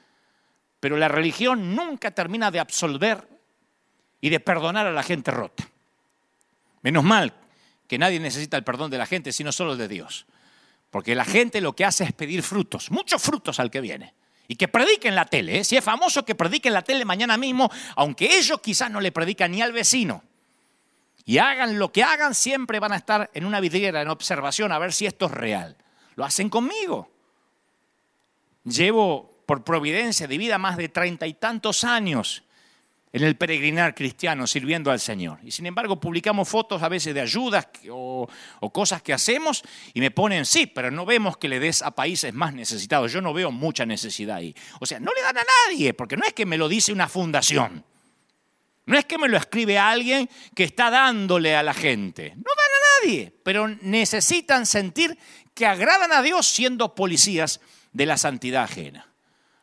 pero 0.78 0.96
la 0.96 1.08
religión 1.08 1.74
nunca 1.74 2.12
termina 2.12 2.52
de 2.52 2.60
absolver 2.60 3.26
y 4.20 4.30
de 4.30 4.38
perdonar 4.38 4.86
a 4.86 4.92
la 4.92 5.02
gente 5.02 5.32
rota. 5.32 5.68
Menos 6.82 7.02
mal 7.02 7.34
que 7.88 7.98
nadie 7.98 8.20
necesita 8.20 8.56
el 8.56 8.62
perdón 8.62 8.88
de 8.92 8.98
la 8.98 9.06
gente, 9.06 9.32
sino 9.32 9.50
solo 9.50 9.74
de 9.74 9.88
Dios. 9.88 10.26
Porque 10.92 11.16
la 11.16 11.24
gente 11.24 11.60
lo 11.60 11.74
que 11.74 11.84
hace 11.84 12.04
es 12.04 12.12
pedir 12.12 12.44
frutos, 12.44 12.92
muchos 12.92 13.20
frutos 13.20 13.58
al 13.58 13.68
que 13.68 13.80
viene. 13.80 14.14
Y 14.48 14.56
que 14.56 14.68
predique 14.68 15.08
en 15.08 15.14
la 15.14 15.24
tele. 15.24 15.58
¿eh? 15.58 15.64
Si 15.64 15.76
es 15.76 15.84
famoso, 15.84 16.24
que 16.24 16.34
predique 16.34 16.68
en 16.68 16.74
la 16.74 16.82
tele 16.82 17.04
mañana 17.04 17.36
mismo, 17.36 17.70
aunque 17.96 18.36
ellos 18.36 18.60
quizás 18.60 18.90
no 18.90 19.00
le 19.00 19.12
predican 19.12 19.52
ni 19.52 19.62
al 19.62 19.72
vecino. 19.72 20.22
Y 21.24 21.38
hagan 21.38 21.78
lo 21.78 21.92
que 21.92 22.02
hagan, 22.02 22.34
siempre 22.34 22.80
van 22.80 22.92
a 22.92 22.96
estar 22.96 23.30
en 23.32 23.44
una 23.44 23.60
vidriera, 23.60 24.02
en 24.02 24.08
observación, 24.08 24.72
a 24.72 24.78
ver 24.78 24.92
si 24.92 25.06
esto 25.06 25.26
es 25.26 25.32
real. 25.32 25.76
Lo 26.16 26.24
hacen 26.24 26.48
conmigo. 26.48 27.10
Llevo 28.64 29.42
por 29.46 29.64
providencia 29.64 30.26
de 30.26 30.38
vida 30.38 30.58
más 30.58 30.76
de 30.76 30.88
treinta 30.88 31.26
y 31.26 31.34
tantos 31.34 31.84
años 31.84 32.42
en 33.12 33.24
el 33.24 33.36
peregrinar 33.36 33.94
cristiano 33.94 34.46
sirviendo 34.46 34.90
al 34.90 34.98
Señor. 34.98 35.38
Y 35.42 35.50
sin 35.50 35.66
embargo 35.66 36.00
publicamos 36.00 36.48
fotos 36.48 36.82
a 36.82 36.88
veces 36.88 37.14
de 37.14 37.20
ayudas 37.20 37.68
o, 37.90 38.26
cosas 38.72 39.02
que 39.02 39.12
hacemos 39.12 39.62
y 39.92 40.00
me 40.00 40.10
ponen, 40.10 40.46
sí, 40.46 40.66
pero 40.66 40.90
no 40.90 41.04
vemos 41.04 41.36
que 41.36 41.48
le 41.48 41.60
des 41.60 41.82
a 41.82 41.90
países 41.90 42.32
más 42.32 42.54
necesitados. 42.54 43.12
Yo 43.12 43.20
no 43.20 43.34
veo 43.34 43.50
mucha 43.50 43.84
necesidad 43.84 44.36
ahí. 44.36 44.54
O 44.80 44.86
sea, 44.86 44.98
no 44.98 45.12
le 45.14 45.20
dan 45.20 45.36
a 45.36 45.44
nadie, 45.68 45.92
porque 45.92 46.16
no 46.16 46.24
es 46.24 46.32
que 46.32 46.46
me 46.46 46.56
lo 46.56 46.68
dice 46.68 46.92
una 46.92 47.08
fundación. 47.08 47.84
No 48.86 48.98
es 48.98 49.04
que 49.04 49.18
me 49.18 49.28
lo 49.28 49.36
escribe 49.36 49.78
alguien 49.78 50.28
que 50.56 50.64
está 50.64 50.90
dándole 50.90 51.54
a 51.54 51.62
la 51.62 51.74
gente. 51.74 52.30
No 52.34 52.42
dan 52.42 52.46
a 52.46 53.06
nadie, 53.06 53.32
pero 53.44 53.68
necesitan 53.68 54.64
sentir 54.66 55.18
que 55.54 55.66
agradan 55.66 56.12
a 56.12 56.22
Dios 56.22 56.48
siendo 56.48 56.94
policías 56.94 57.60
de 57.92 58.06
la 58.06 58.16
santidad 58.16 58.64
ajena. 58.64 59.08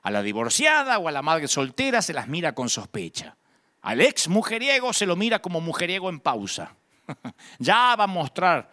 A 0.01 0.11
la 0.11 0.21
divorciada 0.21 0.99
o 0.99 1.07
a 1.07 1.11
la 1.11 1.21
madre 1.21 1.47
soltera 1.47 2.01
se 2.01 2.13
las 2.13 2.27
mira 2.27 2.53
con 2.53 2.69
sospecha. 2.69 3.35
Al 3.81 4.01
ex 4.01 4.27
mujeriego 4.27 4.93
se 4.93 5.05
lo 5.05 5.15
mira 5.15 5.39
como 5.39 5.61
mujeriego 5.61 6.09
en 6.09 6.19
pausa. 6.19 6.75
ya 7.59 7.95
va 7.95 8.03
a 8.03 8.07
mostrar 8.07 8.71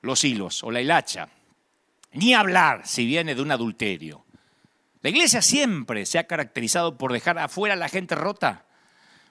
los 0.00 0.22
hilos 0.24 0.62
o 0.64 0.70
la 0.70 0.80
hilacha. 0.80 1.28
Ni 2.12 2.34
hablar 2.34 2.86
si 2.86 3.06
viene 3.06 3.34
de 3.34 3.42
un 3.42 3.50
adulterio. 3.50 4.24
La 5.02 5.10
iglesia 5.10 5.42
siempre 5.42 6.06
se 6.06 6.18
ha 6.18 6.26
caracterizado 6.26 6.98
por 6.98 7.12
dejar 7.12 7.38
afuera 7.38 7.74
a 7.74 7.78
la 7.78 7.88
gente 7.88 8.14
rota. 8.14 8.64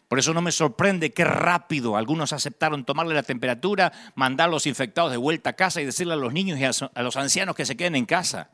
Por 0.08 0.20
eso 0.20 0.34
no 0.34 0.42
me 0.42 0.54
sorprende 0.54 1.12
qué 1.12 1.26
rápido 1.26 1.98
algunos 1.98 2.32
aceptaron 2.32 2.86
tomarle 2.86 3.14
la 3.14 3.24
temperatura, 3.24 3.92
mandar 4.16 4.48
a 4.48 4.52
los 4.52 4.66
infectados 4.66 5.12
de 5.12 5.18
vuelta 5.18 5.50
a 5.50 5.54
casa 5.54 5.82
y 5.82 5.86
decirle 5.86 6.14
a 6.14 6.18
los 6.18 6.32
niños 6.32 6.58
y 6.60 6.64
a 6.64 7.02
los 7.04 7.18
ancianos 7.18 7.56
que 7.56 7.66
se 7.66 7.76
queden 7.76 7.96
en 7.96 8.06
casa. 8.06 8.50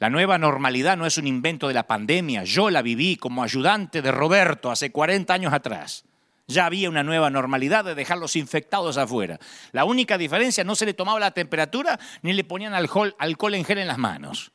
La 0.00 0.08
nueva 0.08 0.38
normalidad 0.38 0.96
no 0.96 1.04
es 1.04 1.18
un 1.18 1.26
invento 1.26 1.68
de 1.68 1.74
la 1.74 1.86
pandemia. 1.86 2.42
Yo 2.44 2.70
la 2.70 2.80
viví 2.80 3.16
como 3.16 3.42
ayudante 3.42 4.00
de 4.00 4.10
Roberto 4.10 4.70
hace 4.70 4.90
40 4.90 5.34
años 5.34 5.52
atrás. 5.52 6.06
Ya 6.46 6.64
había 6.64 6.88
una 6.88 7.02
nueva 7.02 7.28
normalidad 7.28 7.84
de 7.84 7.94
dejarlos 7.94 8.34
infectados 8.34 8.96
afuera. 8.96 9.38
La 9.72 9.84
única 9.84 10.16
diferencia, 10.16 10.64
no 10.64 10.74
se 10.74 10.86
le 10.86 10.94
tomaba 10.94 11.20
la 11.20 11.32
temperatura 11.32 12.00
ni 12.22 12.32
le 12.32 12.44
ponían 12.44 12.72
alcohol, 12.72 13.14
alcohol 13.18 13.54
en 13.54 13.64
gel 13.66 13.76
en 13.76 13.88
las 13.88 13.98
manos. 13.98 14.52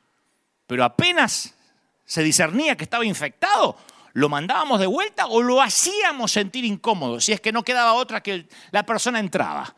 Pero 0.66 0.84
apenas 0.84 1.54
se 2.06 2.24
discernía 2.24 2.76
que 2.76 2.86
estaba 2.86 3.06
infectado, 3.06 3.78
lo 4.14 4.30
mandábamos 4.30 4.80
de 4.80 4.88
vuelta 4.88 5.28
o 5.28 5.44
lo 5.44 5.62
hacíamos 5.62 6.32
sentir 6.32 6.66
incómodo, 6.66 7.22
si 7.22 7.34
es 7.34 7.40
que 7.40 7.52
no 7.52 7.64
quedaba 7.64 7.94
otra 7.94 8.24
que 8.24 8.48
la 8.72 8.84
persona 8.84 9.20
entraba. 9.20 9.76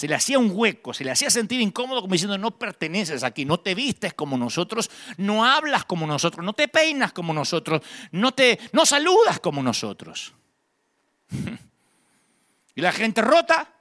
Se 0.00 0.08
le 0.08 0.14
hacía 0.14 0.38
un 0.38 0.50
hueco, 0.54 0.94
se 0.94 1.04
le 1.04 1.10
hacía 1.10 1.28
sentir 1.28 1.60
incómodo 1.60 2.00
como 2.00 2.14
diciendo, 2.14 2.38
no 2.38 2.58
perteneces 2.58 3.22
aquí, 3.22 3.44
no 3.44 3.60
te 3.60 3.74
vistes 3.74 4.14
como 4.14 4.38
nosotros, 4.38 4.90
no 5.18 5.44
hablas 5.44 5.84
como 5.84 6.06
nosotros, 6.06 6.42
no 6.42 6.54
te 6.54 6.68
peinas 6.68 7.12
como 7.12 7.34
nosotros, 7.34 7.82
no, 8.10 8.32
te, 8.32 8.58
no 8.72 8.86
saludas 8.86 9.40
como 9.40 9.62
nosotros. 9.62 10.32
y 12.74 12.80
la 12.80 12.92
gente 12.92 13.20
rota, 13.20 13.74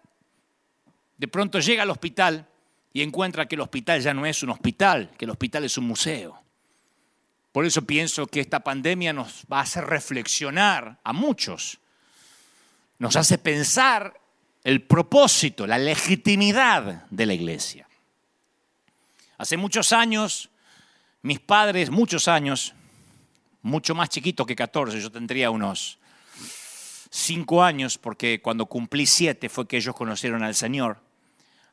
de 1.16 1.28
pronto 1.30 1.62
llega 1.62 1.84
al 1.84 1.90
hospital 1.90 2.50
y 2.92 3.02
encuentra 3.02 3.48
que 3.48 3.56
el 3.56 3.62
hospital 3.62 4.02
ya 4.02 4.14
no 4.14 4.26
es 4.26 4.44
un 4.44 4.50
hospital, 4.50 5.12
que 5.18 5.24
el 5.24 5.32
hospital 5.32 5.64
es 5.64 5.78
un 5.78 5.88
museo. 5.88 6.44
Por 7.54 7.64
eso 7.64 7.84
pienso 7.84 8.28
que 8.28 8.42
esta 8.42 8.60
pandemia 8.60 9.14
nos 9.14 9.46
va 9.50 9.60
a 9.60 9.64
hacer 9.64 9.86
reflexionar 9.86 11.00
a 11.02 11.14
muchos. 11.14 11.80
Nos 12.98 13.16
hace 13.16 13.38
pensar 13.38 14.20
el 14.64 14.84
propósito, 14.84 15.66
la 15.66 15.78
legitimidad 15.78 17.06
de 17.10 17.26
la 17.26 17.34
iglesia. 17.34 17.88
Hace 19.38 19.58
muchos 19.58 19.94
años, 19.94 20.50
mis 21.22 21.40
padres, 21.40 21.90
muchos 21.90 22.28
años, 22.28 22.74
mucho 23.62 23.96
más 23.96 24.10
chiquito 24.10 24.46
que 24.46 24.56
14, 24.56 25.00
yo 25.00 25.12
tendría 25.12 25.50
unos 25.50 25.98
cinco 27.10 27.64
años, 27.64 27.98
porque 27.98 28.42
cuando 28.42 28.66
cumplí 28.66 29.06
siete 29.06 29.50
fue 29.50 29.68
que 29.68 29.78
ellos 29.78 29.96
conocieron 29.96 30.44
al 30.44 30.56
Señor. 30.56 31.02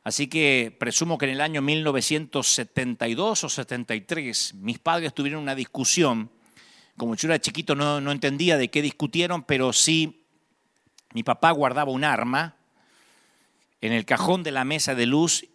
Así 0.03 0.27
que 0.27 0.75
presumo 0.79 1.17
que 1.17 1.25
en 1.25 1.31
el 1.31 1.41
año 1.41 1.61
1972 1.61 3.43
o 3.43 3.49
73 3.49 4.53
mis 4.55 4.79
padres 4.79 5.13
tuvieron 5.13 5.43
una 5.43 5.53
discusión. 5.53 6.31
Como 6.95 7.15
yo 7.15 7.27
era 7.27 7.39
chiquito 7.39 7.75
no, 7.75 7.99
no 7.99 8.11
entendía 8.13 8.57
de 8.57 8.69
qué 8.69 8.81
discutieron, 8.81 9.43
pero 9.43 9.73
sí 9.73 10.25
mi 11.13 11.23
papá 11.23 11.51
guardaba 11.51 11.91
un 11.91 12.05
arma 12.05 12.56
en 13.81 13.93
el 13.93 14.05
cajón 14.05 14.43
de 14.43 14.51
la 14.51 14.65
mesa 14.65 14.95
de 14.95 15.05
luz 15.05 15.45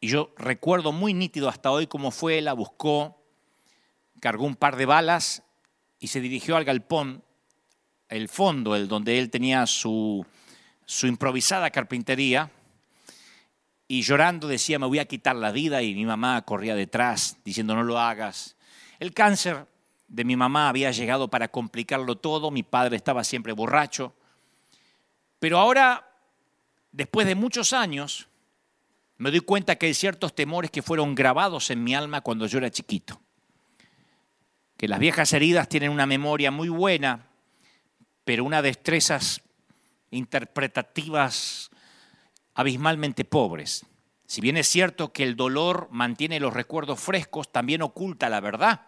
y 0.00 0.08
yo 0.08 0.34
recuerdo 0.36 0.90
muy 0.92 1.14
nítido 1.14 1.48
hasta 1.48 1.70
hoy 1.70 1.86
cómo 1.86 2.10
fue, 2.10 2.40
la 2.40 2.54
buscó, 2.54 3.24
cargó 4.20 4.44
un 4.44 4.56
par 4.56 4.76
de 4.76 4.86
balas 4.86 5.44
y 6.00 6.08
se 6.08 6.20
dirigió 6.20 6.56
al 6.56 6.64
galpón 6.64 7.22
el 8.08 8.28
fondo, 8.28 8.74
el 8.76 8.88
donde 8.88 9.18
él 9.18 9.30
tenía 9.30 9.66
su, 9.66 10.26
su 10.84 11.06
improvisada 11.06 11.70
carpintería, 11.70 12.50
y 13.88 14.02
llorando 14.02 14.48
decía, 14.48 14.78
me 14.78 14.86
voy 14.86 14.98
a 14.98 15.04
quitar 15.04 15.36
la 15.36 15.52
vida, 15.52 15.82
y 15.82 15.94
mi 15.94 16.04
mamá 16.04 16.42
corría 16.42 16.74
detrás 16.74 17.38
diciendo, 17.44 17.74
no 17.74 17.82
lo 17.82 17.98
hagas. 17.98 18.56
El 18.98 19.14
cáncer 19.14 19.66
de 20.08 20.24
mi 20.24 20.34
mamá 20.34 20.68
había 20.68 20.90
llegado 20.90 21.28
para 21.28 21.48
complicarlo 21.48 22.16
todo, 22.16 22.50
mi 22.50 22.62
padre 22.62 22.96
estaba 22.96 23.22
siempre 23.22 23.52
borracho, 23.52 24.14
pero 25.38 25.58
ahora, 25.58 26.11
después 26.92 27.26
de 27.26 27.34
muchos 27.34 27.72
años, 27.72 28.28
me 29.16 29.30
doy 29.30 29.40
cuenta 29.40 29.76
que 29.76 29.86
hay 29.86 29.94
ciertos 29.94 30.34
temores 30.34 30.70
que 30.70 30.82
fueron 30.82 31.14
grabados 31.14 31.70
en 31.70 31.82
mi 31.82 31.94
alma 31.94 32.20
cuando 32.20 32.46
yo 32.46 32.58
era 32.58 32.70
chiquito. 32.70 33.20
Que 34.76 34.88
las 34.88 34.98
viejas 34.98 35.32
heridas 35.32 35.68
tienen 35.68 35.90
una 35.90 36.06
memoria 36.06 36.50
muy 36.50 36.68
buena, 36.68 37.28
pero 38.24 38.44
unas 38.44 38.62
destrezas 38.62 39.42
interpretativas 40.10 41.70
abismalmente 42.54 43.24
pobres. 43.24 43.86
Si 44.26 44.40
bien 44.40 44.56
es 44.56 44.66
cierto 44.66 45.12
que 45.12 45.24
el 45.24 45.36
dolor 45.36 45.88
mantiene 45.90 46.40
los 46.40 46.54
recuerdos 46.54 47.00
frescos, 47.00 47.52
también 47.52 47.82
oculta 47.82 48.28
la 48.28 48.40
verdad 48.40 48.86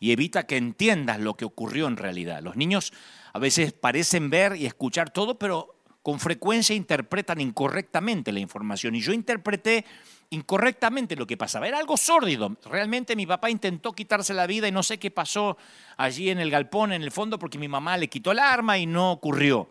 y 0.00 0.10
evita 0.10 0.46
que 0.46 0.56
entiendas 0.56 1.20
lo 1.20 1.34
que 1.34 1.44
ocurrió 1.44 1.86
en 1.86 1.96
realidad. 1.96 2.42
Los 2.42 2.56
niños 2.56 2.92
a 3.32 3.38
veces 3.38 3.72
parecen 3.72 4.30
ver 4.30 4.56
y 4.56 4.66
escuchar 4.66 5.10
todo, 5.10 5.38
pero 5.38 5.81
con 6.02 6.18
frecuencia 6.18 6.74
interpretan 6.74 7.40
incorrectamente 7.40 8.32
la 8.32 8.40
información. 8.40 8.94
Y 8.94 9.00
yo 9.00 9.12
interpreté 9.12 9.84
incorrectamente 10.30 11.14
lo 11.14 11.26
que 11.26 11.36
pasaba. 11.36 11.68
Era 11.68 11.78
algo 11.78 11.96
sórdido. 11.96 12.56
Realmente 12.64 13.14
mi 13.14 13.26
papá 13.26 13.50
intentó 13.50 13.92
quitarse 13.92 14.34
la 14.34 14.46
vida 14.46 14.66
y 14.66 14.72
no 14.72 14.82
sé 14.82 14.98
qué 14.98 15.10
pasó 15.10 15.56
allí 15.96 16.30
en 16.30 16.40
el 16.40 16.50
galpón, 16.50 16.92
en 16.92 17.02
el 17.02 17.12
fondo, 17.12 17.38
porque 17.38 17.58
mi 17.58 17.68
mamá 17.68 17.96
le 17.96 18.08
quitó 18.08 18.32
el 18.32 18.40
arma 18.40 18.78
y 18.78 18.86
no 18.86 19.12
ocurrió. 19.12 19.68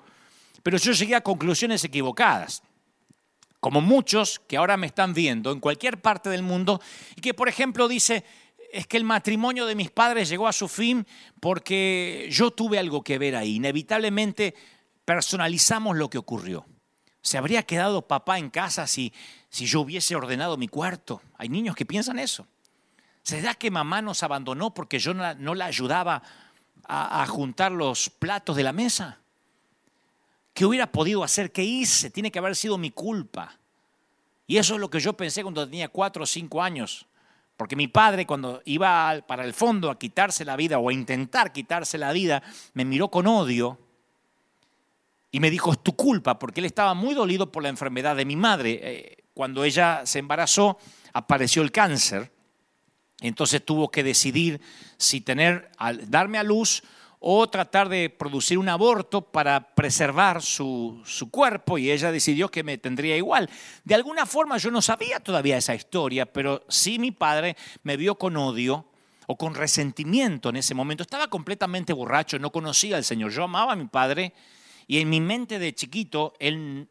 Pero 0.63 0.77
yo 0.77 0.93
llegué 0.93 1.15
a 1.15 1.21
conclusiones 1.21 1.83
equivocadas. 1.83 2.63
Como 3.59 3.81
muchos 3.81 4.39
que 4.39 4.57
ahora 4.57 4.77
me 4.77 4.87
están 4.87 5.13
viendo 5.13 5.51
en 5.51 5.59
cualquier 5.59 6.01
parte 6.01 6.29
del 6.29 6.43
mundo 6.43 6.81
y 7.15 7.21
que, 7.21 7.33
por 7.33 7.49
ejemplo, 7.49 7.87
dice, 7.87 8.23
es 8.71 8.87
que 8.87 8.97
el 8.97 9.03
matrimonio 9.03 9.65
de 9.65 9.75
mis 9.75 9.91
padres 9.91 10.29
llegó 10.29 10.47
a 10.47 10.53
su 10.53 10.67
fin 10.67 11.05
porque 11.39 12.27
yo 12.31 12.51
tuve 12.51 12.79
algo 12.79 13.03
que 13.03 13.17
ver 13.17 13.35
ahí. 13.35 13.55
Inevitablemente 13.55 14.55
personalizamos 15.11 15.97
lo 15.97 16.09
que 16.09 16.17
ocurrió. 16.17 16.65
¿Se 17.21 17.37
habría 17.37 17.63
quedado 17.63 18.07
papá 18.07 18.39
en 18.39 18.49
casa 18.49 18.87
si, 18.87 19.11
si 19.49 19.65
yo 19.65 19.81
hubiese 19.81 20.15
ordenado 20.15 20.55
mi 20.55 20.69
cuarto? 20.69 21.21
Hay 21.37 21.49
niños 21.49 21.75
que 21.75 21.85
piensan 21.85 22.17
eso. 22.17 22.47
¿Será 23.21 23.53
que 23.55 23.69
mamá 23.69 24.01
nos 24.01 24.23
abandonó 24.23 24.73
porque 24.73 24.99
yo 24.99 25.13
no 25.13 25.53
la, 25.53 25.65
ayudaba 25.65 26.23
a, 26.85 27.23
a 27.23 27.27
juntar 27.27 27.73
los 27.73 28.09
platos 28.09 28.55
de 28.55 28.63
la 28.63 28.71
mesa? 28.71 29.19
¿Qué 30.53 30.65
hubiera 30.65 30.89
podido 30.89 31.25
hacer? 31.25 31.51
¿Qué 31.51 31.63
hice? 31.63 32.09
Tiene 32.09 32.31
que 32.31 32.39
haber 32.39 32.55
sido 32.55 32.77
mi 32.77 32.91
culpa. 32.91 33.57
Y 34.47 34.59
eso 34.59 34.75
es 34.75 34.79
lo 34.79 34.89
que 34.89 35.01
yo 35.01 35.11
pensé 35.11 35.43
cuando 35.43 35.65
tenía 35.65 35.89
cuatro 35.89 36.23
o 36.23 36.25
cinco 36.25 36.63
años. 36.63 37.05
Porque 37.57 37.75
mi 37.75 37.89
padre 37.89 38.25
cuando 38.25 38.61
iba 38.63 39.19
para 39.27 39.43
el 39.43 39.53
fondo 39.53 39.91
a 39.91 39.99
quitarse 39.99 40.45
la 40.45 40.55
vida 40.55 40.79
o 40.79 40.87
a 40.87 40.93
intentar 40.93 41.51
quitarse 41.51 41.97
la 41.97 42.13
vida, 42.13 42.41
me 42.73 42.85
miró 42.85 43.09
con 43.09 43.27
odio 43.27 43.77
y 45.31 45.39
me 45.39 45.49
dijo, 45.49 45.71
es 45.71 45.79
tu 45.81 45.95
culpa, 45.95 46.37
porque 46.37 46.59
él 46.59 46.65
estaba 46.65 46.93
muy 46.93 47.15
dolido 47.15 47.51
por 47.51 47.63
la 47.63 47.69
enfermedad 47.69 48.15
de 48.15 48.25
mi 48.25 48.35
madre. 48.35 48.79
Eh, 48.83 49.17
cuando 49.33 49.63
ella 49.63 50.01
se 50.05 50.19
embarazó, 50.19 50.77
apareció 51.13 51.61
el 51.61 51.71
cáncer. 51.71 52.31
Entonces 53.21 53.63
tuvo 53.63 53.89
que 53.89 54.03
decidir 54.03 54.59
si 54.97 55.21
tener, 55.21 55.71
darme 56.07 56.37
a 56.37 56.43
luz 56.43 56.83
o 57.19 57.47
tratar 57.47 57.87
de 57.87 58.09
producir 58.09 58.57
un 58.57 58.67
aborto 58.67 59.21
para 59.21 59.75
preservar 59.75 60.41
su, 60.41 61.01
su, 61.05 61.29
cuerpo 61.29 61.77
y 61.77 61.91
ella 61.91 62.11
decidió 62.11 62.49
que 62.49 62.63
me 62.63 62.79
tendría 62.79 63.15
igual. 63.15 63.47
De 63.83 63.93
alguna 63.93 64.25
forma 64.25 64.57
yo 64.57 64.71
no 64.71 64.81
sabía 64.81 65.19
todavía 65.19 65.55
esa 65.55 65.75
historia, 65.75 66.25
pero 66.25 66.65
sí 66.67 66.97
mi 66.97 67.11
padre 67.11 67.55
me 67.83 67.95
vio 67.95 68.15
con 68.15 68.35
odio 68.37 68.87
o 69.27 69.37
con 69.37 69.53
resentimiento 69.53 70.49
en 70.49 70.55
ese 70.55 70.73
momento. 70.73 71.03
Estaba 71.03 71.27
completamente 71.27 71.93
borracho, 71.93 72.39
no 72.39 72.51
conocía 72.51 72.97
al 72.97 73.03
Señor. 73.03 73.31
Yo 73.31 73.43
amaba 73.43 73.73
a 73.73 73.75
mi 73.75 73.85
padre 73.85 74.33
y 74.91 74.99
en 74.99 75.09
mi 75.09 75.21
mente 75.21 75.57
de 75.57 75.73
chiquito, 75.73 76.33
él 76.37 76.89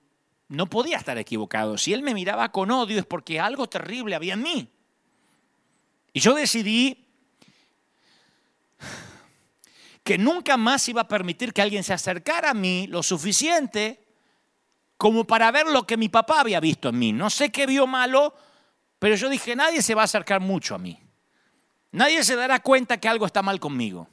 no 0.49 0.71
podía 0.71 0.97
estar 0.97 1.19
equivocado. 1.19 1.77
Si 1.77 1.93
él 1.93 2.01
me 2.01 2.15
miraba 2.15 2.51
con 2.51 2.71
odio 2.71 2.99
es 2.99 3.05
porque 3.05 3.39
algo 3.39 3.69
terrible 3.69 4.15
había 4.15 4.33
en 4.33 4.43
mí. 4.43 4.73
Y 6.15 6.21
yo 6.21 6.33
decidí 6.33 7.07
que 10.03 10.17
nunca 10.17 10.57
más 10.57 10.89
iba 10.89 11.03
a 11.03 11.09
permitir 11.09 11.53
que 11.53 11.61
alguien 11.61 11.85
se 11.85 11.93
acercara 11.93 12.53
a 12.53 12.55
mí 12.55 12.87
lo 12.87 13.03
suficiente 13.03 14.03
como 14.97 15.27
para 15.27 15.51
ver 15.51 15.67
lo 15.67 15.87
que 15.87 15.99
mi 15.99 16.09
papá 16.09 16.41
había 16.41 16.59
visto 16.59 16.89
en 16.89 16.99
mí. 16.99 17.13
No 17.13 17.29
sé 17.29 17.53
qué 17.53 17.67
vio 17.67 17.87
malo, 17.87 18.35
pero 18.99 19.15
yo 19.15 19.29
dije, 19.29 19.55
nadie 19.55 19.83
se 19.83 19.95
va 19.95 20.01
a 20.01 20.05
acercar 20.07 20.41
mucho 20.41 20.75
a 20.75 20.79
mí. 20.79 20.99
Nadie 21.93 22.25
se 22.25 22.35
dará 22.35 22.61
cuenta 22.61 22.99
que 22.99 23.09
algo 23.09 23.27
está 23.27 23.43
mal 23.43 23.61
conmigo. 23.61 24.09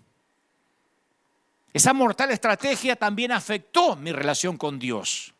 Esa 1.73 1.93
mortal 1.93 2.31
estrategia 2.31 2.95
también 2.95 3.31
afectó 3.31 3.95
mi 3.95 4.11
relación 4.11 4.57
con 4.57 4.79
Dios. 4.79 5.33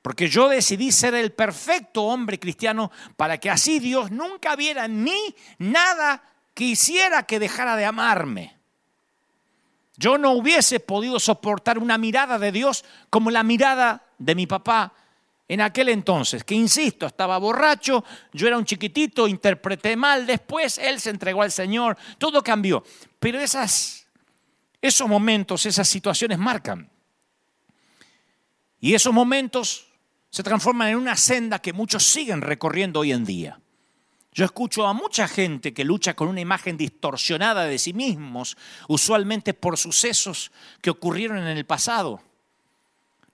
Porque 0.00 0.28
yo 0.28 0.48
decidí 0.48 0.90
ser 0.90 1.14
el 1.14 1.32
perfecto 1.32 2.02
hombre 2.02 2.38
cristiano 2.38 2.90
para 3.16 3.38
que 3.38 3.50
así 3.50 3.78
Dios 3.78 4.10
nunca 4.10 4.56
viera 4.56 4.84
en 4.84 5.04
mí 5.04 5.34
nada 5.58 6.22
que 6.54 6.64
hiciera 6.64 7.22
que 7.22 7.38
dejara 7.38 7.76
de 7.76 7.84
amarme. 7.84 8.56
Yo 9.96 10.18
no 10.18 10.32
hubiese 10.32 10.80
podido 10.80 11.20
soportar 11.20 11.78
una 11.78 11.98
mirada 11.98 12.38
de 12.38 12.50
Dios 12.50 12.84
como 13.10 13.30
la 13.30 13.42
mirada 13.42 14.04
de 14.18 14.34
mi 14.34 14.46
papá 14.46 14.92
en 15.48 15.60
aquel 15.60 15.90
entonces, 15.90 16.44
que 16.44 16.54
insisto, 16.54 17.04
estaba 17.04 17.36
borracho, 17.36 18.04
yo 18.32 18.46
era 18.46 18.56
un 18.56 18.64
chiquitito, 18.64 19.28
interpreté 19.28 19.96
mal, 19.96 20.26
después 20.26 20.78
él 20.78 20.98
se 20.98 21.10
entregó 21.10 21.42
al 21.42 21.52
Señor, 21.52 21.98
todo 22.16 22.42
cambió. 22.42 22.82
Pero 23.18 23.38
esas 23.38 24.01
esos 24.82 25.08
momentos, 25.08 25.64
esas 25.64 25.88
situaciones 25.88 26.38
marcan. 26.38 26.90
Y 28.80 28.94
esos 28.94 29.14
momentos 29.14 29.86
se 30.28 30.42
transforman 30.42 30.88
en 30.88 30.96
una 30.96 31.16
senda 31.16 31.60
que 31.60 31.72
muchos 31.72 32.04
siguen 32.04 32.40
recorriendo 32.40 33.00
hoy 33.00 33.12
en 33.12 33.24
día. 33.24 33.60
Yo 34.32 34.44
escucho 34.44 34.86
a 34.86 34.92
mucha 34.92 35.28
gente 35.28 35.72
que 35.72 35.84
lucha 35.84 36.14
con 36.14 36.26
una 36.26 36.40
imagen 36.40 36.76
distorsionada 36.76 37.64
de 37.64 37.78
sí 37.78 37.92
mismos, 37.92 38.56
usualmente 38.88 39.54
por 39.54 39.78
sucesos 39.78 40.50
que 40.80 40.90
ocurrieron 40.90 41.38
en 41.38 41.56
el 41.56 41.66
pasado. 41.66 42.20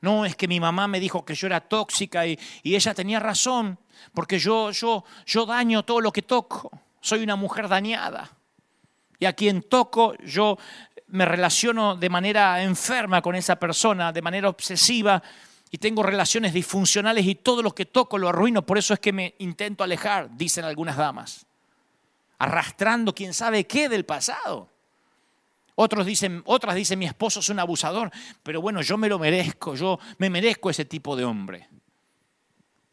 No, 0.01 0.27
es 0.27 0.37
que 0.37 0.49
mi 0.49 0.61
mamá 0.61 0.87
me 0.87 1.01
dijo 1.01 1.25
que 1.25 1.35
yo 1.35 1.47
era 1.47 1.61
tóxica 1.61 2.27
y, 2.27 2.39
ella 2.63 2.95
tenía 2.95 3.21
razón, 3.21 3.79
porque 4.13 4.39
yo, 4.39 4.71
yo, 4.73 5.05
yo 5.25 5.47
daño 5.47 5.85
todo 5.85 6.01
lo 6.01 6.13
que 6.13 6.23
toco. 6.23 6.71
Soy 7.01 7.23
una 7.23 7.37
mujer 7.37 7.69
dañada. 7.69 8.31
Y 9.21 9.25
a 9.25 9.33
quien 9.33 9.63
toco, 9.63 10.17
yo 10.19 10.59
me 11.09 11.25
relaciono 11.25 11.97
de 11.97 12.11
manera 12.11 12.63
enferma 12.63 13.23
con 13.23 13.35
esa 13.35 13.57
persona, 13.57 14.13
de 14.13 14.23
manera 14.23 14.49
obsesiva, 14.49 15.23
y 15.71 15.79
tengo 15.79 16.03
relaciones 16.03 16.53
disfuncionales 16.53 17.27
y 17.27 17.35
todo 17.35 17.63
lo 17.63 17.75
que 17.75 17.87
toco 17.87 18.19
lo 18.19 18.29
arruino. 18.29 18.65
Por 18.65 18.79
eso 18.79 18.95
es 18.95 19.01
que 19.01 19.13
me 19.13 19.35
intento 19.39 19.85
alejar, 19.85 20.37
dicen 20.37 20.65
algunas 20.65 20.97
damas, 20.97 21.47
arrastrando 22.39 23.15
quién 23.15 23.35
sabe 23.35 23.67
qué 23.67 23.89
del 23.89 24.05
pasado. 24.05 24.69
Otros 25.75 26.07
dicen, 26.07 26.43
otras 26.45 26.75
dicen, 26.75 26.99
mi 26.99 27.07
esposo 27.07 27.41
es 27.41 27.49
un 27.51 27.61
abusador, 27.61 28.11
pero 28.43 28.61
bueno, 28.61 28.83
yo 28.83 28.99
me 28.99 29.09
lo 29.09 29.19
merezco, 29.19 29.77
yo 29.77 29.99
me 30.19 30.29
merezco 30.29 30.71
ese 30.71 30.85
tipo 30.85 31.15
de 31.15 31.25
hombre. 31.25 31.69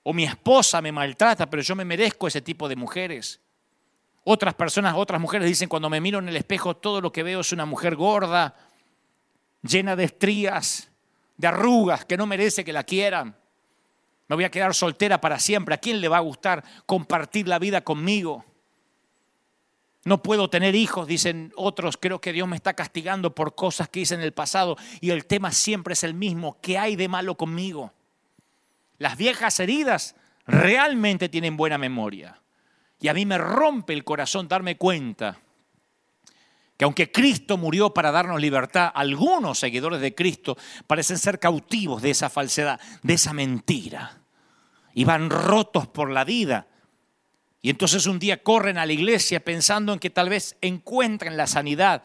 O 0.03 0.13
mi 0.13 0.24
esposa 0.24 0.82
me 0.82 0.91
maltrata, 0.91 1.49
pero 1.49 1.63
yo 1.63 1.76
me 1.76 1.84
merezco 1.84 2.28
ese 2.28 2.41
tipo 2.41 2.70
de 2.70 2.76
mujeres. 2.76 3.39
Otras 4.28 4.55
personas, 4.55 4.95
otras 4.97 5.21
mujeres 5.21 5.47
dicen, 5.47 5.69
cuando 5.69 5.88
me 5.88 6.01
miro 6.01 6.17
en 6.17 6.28
el 6.28 6.36
espejo, 6.36 6.76
todo 6.76 6.99
lo 6.99 7.11
que 7.11 7.21
veo 7.21 7.41
es 7.41 7.51
una 7.51 7.65
mujer 7.65 7.95
gorda, 7.95 8.55
llena 9.61 9.95
de 9.95 10.05
estrías, 10.05 10.89
de 11.38 11.47
arrugas, 11.47 12.05
que 12.05 12.17
no 12.17 12.26
merece 12.26 12.65
que 12.65 12.73
la 12.73 12.84
quieran. 12.84 13.36
Me 14.28 14.36
voy 14.36 14.43
a 14.43 14.49
quedar 14.49 14.73
soltera 14.73 15.21
para 15.21 15.38
siempre. 15.38 15.76
¿A 15.76 15.78
quién 15.78 16.01
le 16.01 16.07
va 16.07 16.17
a 16.17 16.21
gustar 16.21 16.63
compartir 16.88 17.47
la 17.47 17.59
vida 17.59 17.82
conmigo? 17.82 18.43
No 20.05 20.23
puedo 20.23 20.49
tener 20.49 20.73
hijos, 20.73 21.05
dicen 21.05 21.53
otros. 21.55 21.95
Creo 21.95 22.19
que 22.19 22.34
Dios 22.34 22.47
me 22.47 22.55
está 22.55 22.73
castigando 22.73 23.36
por 23.36 23.53
cosas 23.53 23.89
que 23.89 23.99
hice 23.99 24.15
en 24.15 24.21
el 24.21 24.34
pasado. 24.34 24.76
Y 25.01 25.11
el 25.11 25.28
tema 25.28 25.51
siempre 25.51 25.93
es 25.93 26.03
el 26.03 26.15
mismo. 26.15 26.57
¿Qué 26.61 26.80
hay 26.80 26.95
de 26.95 27.07
malo 27.07 27.38
conmigo? 27.38 27.93
Las 28.97 29.17
viejas 29.17 29.59
heridas 29.59 30.15
realmente 30.47 31.30
tienen 31.30 31.57
buena 31.57 31.78
memoria. 31.78 32.41
Y 32.99 33.07
a 33.07 33.13
mí 33.13 33.25
me 33.25 33.37
rompe 33.37 33.93
el 33.93 34.03
corazón 34.03 34.47
darme 34.47 34.77
cuenta 34.77 35.37
que 36.77 36.85
aunque 36.85 37.11
Cristo 37.11 37.57
murió 37.57 37.93
para 37.93 38.11
darnos 38.11 38.41
libertad, 38.41 38.91
algunos 38.93 39.59
seguidores 39.59 40.01
de 40.01 40.13
Cristo 40.13 40.57
parecen 40.87 41.17
ser 41.17 41.39
cautivos 41.39 42.01
de 42.01 42.11
esa 42.11 42.29
falsedad, 42.29 42.79
de 43.01 43.13
esa 43.13 43.33
mentira. 43.33 44.19
Y 44.93 45.03
van 45.03 45.29
rotos 45.29 45.87
por 45.87 46.09
la 46.09 46.23
vida 46.23 46.67
y 47.65 47.71
entonces 47.71 48.05
un 48.05 48.19
día 48.19 48.43
corren 48.43 48.77
a 48.77 48.85
la 48.85 48.93
iglesia 48.93 49.43
pensando 49.43 49.91
en 49.91 49.97
que 49.97 50.11
tal 50.11 50.29
vez 50.29 50.55
encuentren 50.61 51.35
la 51.35 51.47
sanidad 51.47 52.03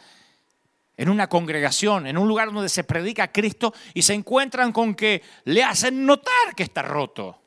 en 0.97 1.11
una 1.11 1.29
congregación, 1.29 2.07
en 2.07 2.17
un 2.17 2.27
lugar 2.27 2.51
donde 2.51 2.71
se 2.71 2.83
predica 2.83 3.25
a 3.25 3.31
Cristo 3.31 3.75
y 3.93 4.01
se 4.01 4.15
encuentran 4.15 4.73
con 4.73 4.95
que 4.95 5.23
le 5.45 5.63
hacen 5.63 6.07
notar 6.07 6.55
que 6.57 6.63
está 6.63 6.81
roto. 6.81 7.43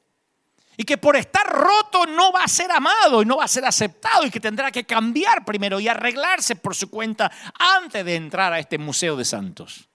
Y 0.75 0.83
que 0.83 0.97
por 0.97 1.15
estar 1.15 1.47
roto 1.47 2.05
no 2.05 2.31
va 2.31 2.43
a 2.43 2.47
ser 2.47 2.71
amado 2.71 3.21
y 3.21 3.25
no 3.25 3.37
va 3.37 3.45
a 3.45 3.47
ser 3.47 3.65
aceptado 3.65 4.25
y 4.25 4.31
que 4.31 4.39
tendrá 4.39 4.71
que 4.71 4.85
cambiar 4.85 5.45
primero 5.45 5.79
y 5.79 5.87
arreglarse 5.87 6.55
por 6.55 6.75
su 6.75 6.89
cuenta 6.89 7.31
antes 7.59 8.03
de 8.03 8.15
entrar 8.15 8.53
a 8.53 8.59
este 8.59 8.77
museo 8.77 9.15
de 9.15 9.25
santos. 9.25 9.87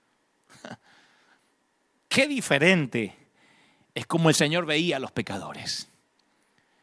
Qué 2.08 2.28
diferente 2.28 3.16
es 3.94 4.06
como 4.06 4.28
el 4.28 4.34
Señor 4.36 4.66
veía 4.66 4.96
a 4.96 5.00
los 5.00 5.10
pecadores. 5.10 5.88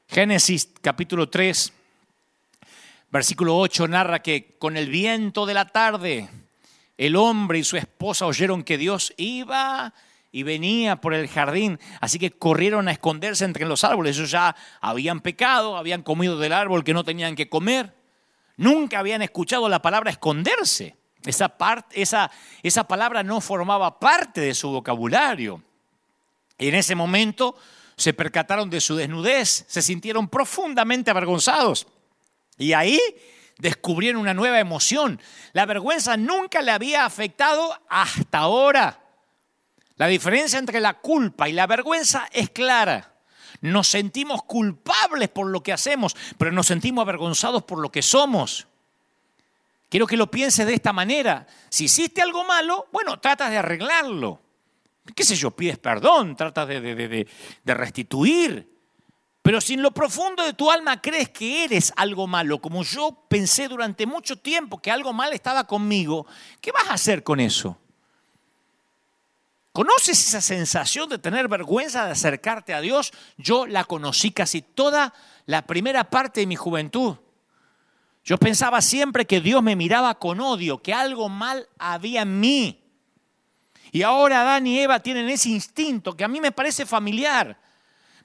Génesis 0.08 0.70
capítulo 0.82 1.30
3, 1.30 1.74
versículo 3.10 3.58
8 3.58 3.88
narra 3.88 4.22
que 4.22 4.58
con 4.60 4.76
el 4.76 4.90
viento 4.90 5.46
de 5.46 5.54
la 5.54 5.66
tarde 5.66 6.30
el 6.98 7.16
hombre 7.16 7.60
y 7.60 7.64
su 7.64 7.78
esposa 7.78 8.26
oyeron 8.26 8.64
que 8.64 8.78
Dios 8.78 9.14
iba 9.18 9.94
y 10.36 10.44
venía 10.44 10.98
por 10.98 11.14
el 11.14 11.30
jardín, 11.30 11.80
así 12.02 12.20
que 12.20 12.30
corrieron 12.30 12.90
a 12.90 12.92
esconderse 12.92 13.46
entre 13.46 13.66
los 13.66 13.86
árboles. 13.86 14.18
Ellos 14.18 14.32
ya 14.32 14.54
habían 14.82 15.22
pecado, 15.22 15.78
habían 15.78 16.04
comido 16.04 16.38
del 16.38 16.52
árbol 16.52 16.84
que 16.84 16.94
no 16.94 17.06
tenían 17.06 17.38
que 17.38 17.48
comer. 17.48 17.96
Nunca 18.58 19.00
habían 19.00 19.22
escuchado 19.22 19.70
la 19.70 19.82
palabra 19.82 20.12
esconderse. 20.12 20.98
Esa, 21.24 21.48
parte, 21.48 22.02
esa, 22.02 22.30
esa 22.64 22.86
palabra 22.86 23.24
no 23.24 23.40
formaba 23.40 23.98
parte 23.98 24.42
de 24.42 24.54
su 24.54 24.72
vocabulario. 24.72 25.64
Y 26.58 26.68
en 26.68 26.76
ese 26.76 26.96
momento 26.96 27.56
se 27.96 28.14
percataron 28.14 28.70
de 28.70 28.82
su 28.82 28.98
desnudez, 28.98 29.64
se 29.70 29.82
sintieron 29.82 30.28
profundamente 30.28 31.12
avergonzados. 31.12 31.88
Y 32.58 32.74
ahí 32.74 33.00
descubrieron 33.58 34.20
una 34.20 34.34
nueva 34.34 34.60
emoción. 34.60 35.22
La 35.54 35.66
vergüenza 35.66 36.18
nunca 36.18 36.62
le 36.62 36.72
había 36.72 37.06
afectado 37.06 37.74
hasta 37.88 38.40
ahora. 38.40 39.05
La 39.98 40.08
diferencia 40.08 40.60
entre 40.60 40.80
la 40.80 40.96
culpa 40.96 41.48
y 41.48 41.54
la 41.54 41.68
vergüenza 41.68 42.28
es 42.32 42.50
clara. 42.50 43.14
Nos 43.62 43.88
sentimos 43.88 44.44
culpables 44.44 45.30
por 45.30 45.48
lo 45.48 45.64
que 45.64 45.74
hacemos, 45.74 46.16
pero 46.38 46.52
nos 46.52 46.68
sentimos 46.68 47.02
avergonzados 47.04 47.64
por 47.64 47.80
lo 47.80 47.92
que 47.92 48.02
somos. 48.02 48.68
Quiero 49.90 50.08
que 50.08 50.18
lo 50.18 50.30
pienses 50.30 50.66
de 50.68 50.74
esta 50.74 50.92
manera. 50.92 51.48
Si 51.70 51.86
hiciste 51.86 52.22
algo 52.22 52.44
malo, 52.44 52.88
bueno, 52.92 53.20
tratas 53.20 53.52
de 53.52 53.58
arreglarlo 53.58 54.42
qué 55.14 55.24
sé 55.24 55.36
yo, 55.36 55.52
pides 55.52 55.78
perdón, 55.78 56.36
tratas 56.36 56.68
de, 56.68 57.28
restituir. 57.66 58.74
Pero 59.42 59.62
si 59.62 59.76
en 59.76 59.84
lo 59.84 59.92
profundo 59.92 60.44
de 60.44 60.54
tu 60.54 60.72
alma 60.72 61.02
crees 61.02 61.30
que 61.30 61.66
eres 61.66 61.94
algo 61.98 62.26
malo, 62.26 62.60
como 62.60 62.84
yo 62.84 63.26
pensé 63.28 63.68
durante 63.68 64.08
mucho 64.08 64.38
tiempo 64.38 64.82
que 64.82 64.90
algo 64.90 65.14
mal 65.14 65.34
estaba 65.34 65.66
conmigo, 65.68 66.26
¿qué 66.62 66.72
vas 66.72 66.88
a 66.90 66.94
hacer 66.94 67.22
con 67.24 67.40
eso? 67.40 67.78
¿Conoces 69.76 70.30
esa 70.30 70.40
sensación 70.40 71.10
de 71.10 71.18
tener 71.18 71.50
vergüenza 71.50 72.06
de 72.06 72.12
acercarte 72.14 72.74
a 72.74 72.80
Dios? 72.80 73.12
Yo 73.36 73.68
la 73.68 73.84
conocí 73.84 74.32
casi 74.32 74.62
toda 74.62 75.14
la 75.48 75.64
primera 75.64 76.10
parte 76.10 76.40
de 76.40 76.48
mi 76.48 76.56
juventud. 76.56 77.18
Yo 78.24 78.38
pensaba 78.38 78.82
siempre 78.82 79.26
que 79.26 79.42
Dios 79.42 79.62
me 79.62 79.76
miraba 79.76 80.18
con 80.18 80.40
odio, 80.40 80.82
que 80.82 80.94
algo 80.94 81.28
mal 81.28 81.68
había 81.78 82.22
en 82.22 82.40
mí. 82.40 82.86
Y 83.92 84.04
ahora 84.04 84.44
Adán 84.44 84.66
y 84.66 84.80
Eva 84.80 85.02
tienen 85.02 85.28
ese 85.28 85.50
instinto 85.50 86.16
que 86.16 86.24
a 86.24 86.30
mí 86.30 86.40
me 86.40 86.54
parece 86.54 86.86
familiar. 86.86 87.60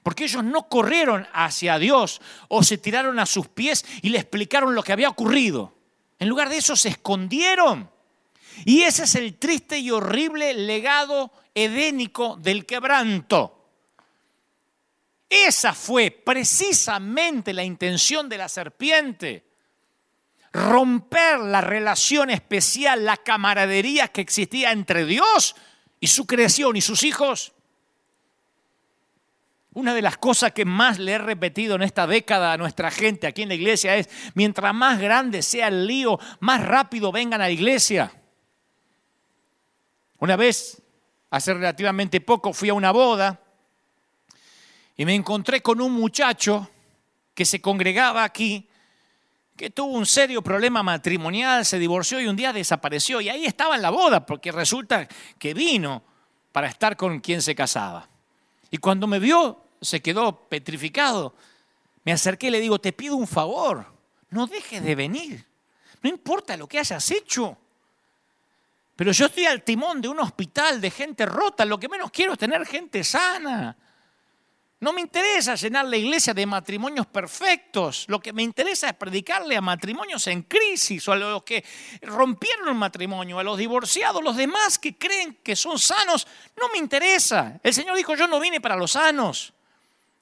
Porque 0.03 0.23
ellos 0.23 0.45
no 0.45 0.69
corrieron 0.69 1.27
hacia 1.33 1.77
Dios 1.79 2.21
o 2.47 2.63
se 2.63 2.77
tiraron 2.77 3.19
a 3.19 3.25
sus 3.25 3.49
pies 3.49 3.83
y 4.01 4.07
le 4.07 4.19
explicaron 4.19 4.73
lo 4.73 4.83
que 4.83 4.93
había 4.93 5.09
ocurrido. 5.09 5.73
En 6.17 6.29
lugar 6.29 6.47
de 6.47 6.55
eso 6.55 6.77
se 6.77 6.87
escondieron. 6.87 7.91
Y 8.63 8.83
ese 8.83 9.03
es 9.03 9.15
el 9.15 9.37
triste 9.37 9.79
y 9.79 9.91
horrible 9.91 10.53
legado 10.53 11.33
edénico 11.53 12.37
del 12.37 12.65
quebranto. 12.65 13.57
Esa 15.29 15.73
fue 15.73 16.11
precisamente 16.11 17.53
la 17.53 17.63
intención 17.63 18.27
de 18.27 18.37
la 18.37 18.49
serpiente 18.49 19.51
romper 20.53 21.39
la 21.39 21.61
relación 21.61 22.29
especial, 22.29 23.05
la 23.05 23.17
camaradería 23.17 24.09
que 24.09 24.21
existía 24.21 24.71
entre 24.71 25.05
Dios 25.05 25.55
y 25.99 26.07
su 26.07 26.25
creación 26.25 26.75
y 26.75 26.81
sus 26.81 27.03
hijos. 27.03 27.53
Una 29.73 29.93
de 29.93 30.01
las 30.01 30.17
cosas 30.17 30.51
que 30.51 30.65
más 30.65 30.99
le 30.99 31.13
he 31.13 31.17
repetido 31.17 31.75
en 31.75 31.83
esta 31.83 32.05
década 32.05 32.51
a 32.51 32.57
nuestra 32.57 32.91
gente 32.91 33.27
aquí 33.27 33.43
en 33.43 33.49
la 33.49 33.55
iglesia 33.55 33.95
es, 33.95 34.09
mientras 34.33 34.73
más 34.73 34.99
grande 34.99 35.41
sea 35.41 35.69
el 35.69 35.87
lío, 35.87 36.19
más 36.41 36.61
rápido 36.61 37.13
vengan 37.13 37.39
a 37.39 37.45
la 37.45 37.51
iglesia. 37.51 38.11
Una 40.19 40.35
vez, 40.35 40.80
hace 41.31 41.53
relativamente 41.53 42.21
poco, 42.21 42.53
fui 42.53 42.69
a 42.69 42.75
una 42.75 42.91
boda 42.91 43.41
y 44.95 45.05
me 45.05 45.15
encontré 45.15 45.61
con 45.61 45.81
un 45.81 45.93
muchacho 45.93 46.69
que 47.33 47.45
se 47.45 47.59
congregaba 47.59 48.23
aquí 48.23 48.67
que 49.61 49.69
tuvo 49.69 49.91
un 49.93 50.07
serio 50.07 50.41
problema 50.41 50.81
matrimonial, 50.81 51.65
se 51.65 51.77
divorció 51.77 52.19
y 52.19 52.25
un 52.25 52.35
día 52.35 52.51
desapareció. 52.51 53.21
Y 53.21 53.29
ahí 53.29 53.45
estaba 53.45 53.75
en 53.75 53.83
la 53.83 53.91
boda, 53.91 54.25
porque 54.25 54.51
resulta 54.51 55.07
que 55.37 55.53
vino 55.53 56.01
para 56.51 56.67
estar 56.67 56.97
con 56.97 57.19
quien 57.19 57.43
se 57.43 57.53
casaba. 57.53 58.09
Y 58.71 58.77
cuando 58.77 59.05
me 59.05 59.19
vio, 59.19 59.63
se 59.79 60.01
quedó 60.01 60.47
petrificado. 60.49 61.35
Me 62.03 62.11
acerqué 62.11 62.47
y 62.47 62.49
le 62.49 62.59
digo, 62.59 62.79
te 62.79 62.91
pido 62.91 63.15
un 63.15 63.27
favor, 63.27 63.85
no 64.31 64.47
dejes 64.47 64.83
de 64.83 64.95
venir. 64.95 65.45
No 66.01 66.09
importa 66.09 66.57
lo 66.57 66.67
que 66.67 66.79
hayas 66.79 67.11
hecho. 67.11 67.55
Pero 69.01 69.13
yo 69.13 69.25
estoy 69.25 69.47
al 69.47 69.63
timón 69.63 69.99
de 69.99 70.07
un 70.07 70.19
hospital 70.19 70.79
de 70.79 70.91
gente 70.91 71.25
rota. 71.25 71.65
Lo 71.65 71.79
que 71.79 71.89
menos 71.89 72.11
quiero 72.11 72.33
es 72.33 72.37
tener 72.37 72.63
gente 72.67 73.03
sana. 73.03 73.75
No 74.79 74.93
me 74.93 75.01
interesa 75.01 75.55
llenar 75.55 75.87
la 75.87 75.97
iglesia 75.97 76.35
de 76.35 76.45
matrimonios 76.45 77.07
perfectos. 77.07 78.05
Lo 78.09 78.19
que 78.19 78.31
me 78.31 78.43
interesa 78.43 78.89
es 78.89 78.93
predicarle 78.93 79.57
a 79.57 79.61
matrimonios 79.61 80.27
en 80.27 80.43
crisis 80.43 81.07
o 81.07 81.13
a 81.13 81.15
los 81.15 81.41
que 81.41 81.65
rompieron 82.03 82.67
el 82.67 82.75
matrimonio, 82.75 83.39
a 83.39 83.43
los 83.43 83.57
divorciados, 83.57 84.23
los 84.23 84.37
demás 84.37 84.77
que 84.77 84.95
creen 84.95 85.39
que 85.43 85.55
son 85.55 85.79
sanos. 85.79 86.27
No 86.55 86.69
me 86.69 86.77
interesa. 86.77 87.59
El 87.63 87.73
Señor 87.73 87.97
dijo, 87.97 88.13
yo 88.13 88.27
no 88.27 88.39
vine 88.39 88.61
para 88.61 88.75
los 88.75 88.91
sanos. 88.91 89.51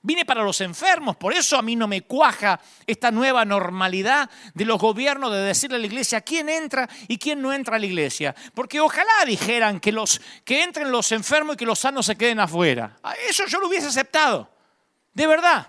Vine 0.01 0.23
para 0.25 0.43
los 0.43 0.61
enfermos, 0.61 1.17
por 1.17 1.33
eso 1.33 1.57
a 1.57 1.61
mí 1.61 1.75
no 1.75 1.85
me 1.85 2.03
cuaja 2.03 2.57
esta 2.87 3.11
nueva 3.11 3.43
normalidad 3.43 4.29
de 4.53 4.63
los 4.63 4.79
gobiernos 4.79 5.29
de 5.33 5.39
decirle 5.39 5.75
a 5.75 5.79
la 5.79 5.87
iglesia 5.87 6.21
quién 6.21 6.47
entra 6.47 6.87
y 7.09 7.17
quién 7.17 7.41
no 7.41 7.51
entra 7.51 7.75
a 7.75 7.79
la 7.79 7.85
iglesia. 7.85 8.33
Porque 8.53 8.79
ojalá 8.79 9.25
dijeran 9.25 9.81
que, 9.81 9.91
los, 9.91 10.21
que 10.45 10.63
entren 10.63 10.89
los 10.89 11.11
enfermos 11.11 11.55
y 11.55 11.57
que 11.57 11.65
los 11.65 11.79
sanos 11.79 12.05
se 12.05 12.15
queden 12.15 12.39
afuera. 12.39 12.97
Eso 13.27 13.45
yo 13.47 13.59
lo 13.59 13.67
hubiese 13.67 13.87
aceptado, 13.87 14.49
de 15.13 15.27
verdad. 15.27 15.67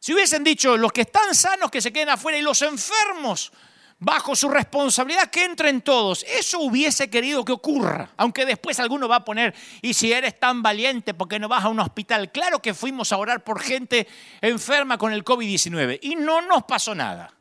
Si 0.00 0.12
hubiesen 0.12 0.42
dicho 0.42 0.76
los 0.76 0.90
que 0.90 1.02
están 1.02 1.36
sanos 1.36 1.70
que 1.70 1.80
se 1.80 1.92
queden 1.92 2.08
afuera 2.08 2.36
y 2.36 2.42
los 2.42 2.62
enfermos 2.62 3.52
bajo 3.98 4.36
su 4.36 4.48
responsabilidad 4.48 5.30
que 5.30 5.44
entren 5.44 5.82
todos. 5.82 6.24
Eso 6.28 6.60
hubiese 6.60 7.10
querido 7.10 7.44
que 7.44 7.52
ocurra, 7.52 8.10
aunque 8.16 8.46
después 8.46 8.78
alguno 8.78 9.08
va 9.08 9.16
a 9.16 9.24
poner, 9.24 9.54
y 9.82 9.94
si 9.94 10.12
eres 10.12 10.38
tan 10.38 10.62
valiente, 10.62 11.14
¿por 11.14 11.28
qué 11.28 11.38
no 11.38 11.48
vas 11.48 11.64
a 11.64 11.68
un 11.68 11.80
hospital? 11.80 12.30
Claro 12.30 12.60
que 12.60 12.74
fuimos 12.74 13.12
a 13.12 13.18
orar 13.18 13.42
por 13.42 13.60
gente 13.60 14.06
enferma 14.40 14.98
con 14.98 15.12
el 15.12 15.24
COVID-19 15.24 15.98
y 16.02 16.16
no 16.16 16.42
nos 16.42 16.64
pasó 16.64 16.94
nada. 16.94 17.32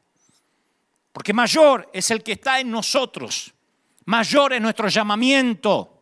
Porque 1.12 1.34
mayor 1.34 1.90
es 1.94 2.12
el 2.12 2.24
que 2.24 2.34
está 2.34 2.60
en 2.60 2.70
nosotros, 2.70 3.54
mayor 4.06 4.54
es 4.54 4.62
nuestro 4.62 4.88
llamamiento. 4.88 5.94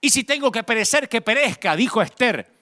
Y 0.00 0.10
si 0.10 0.24
tengo 0.24 0.52
que 0.52 0.62
perecer, 0.62 1.08
que 1.08 1.20
perezca, 1.20 1.74
dijo 1.74 2.02
Esther 2.02 2.54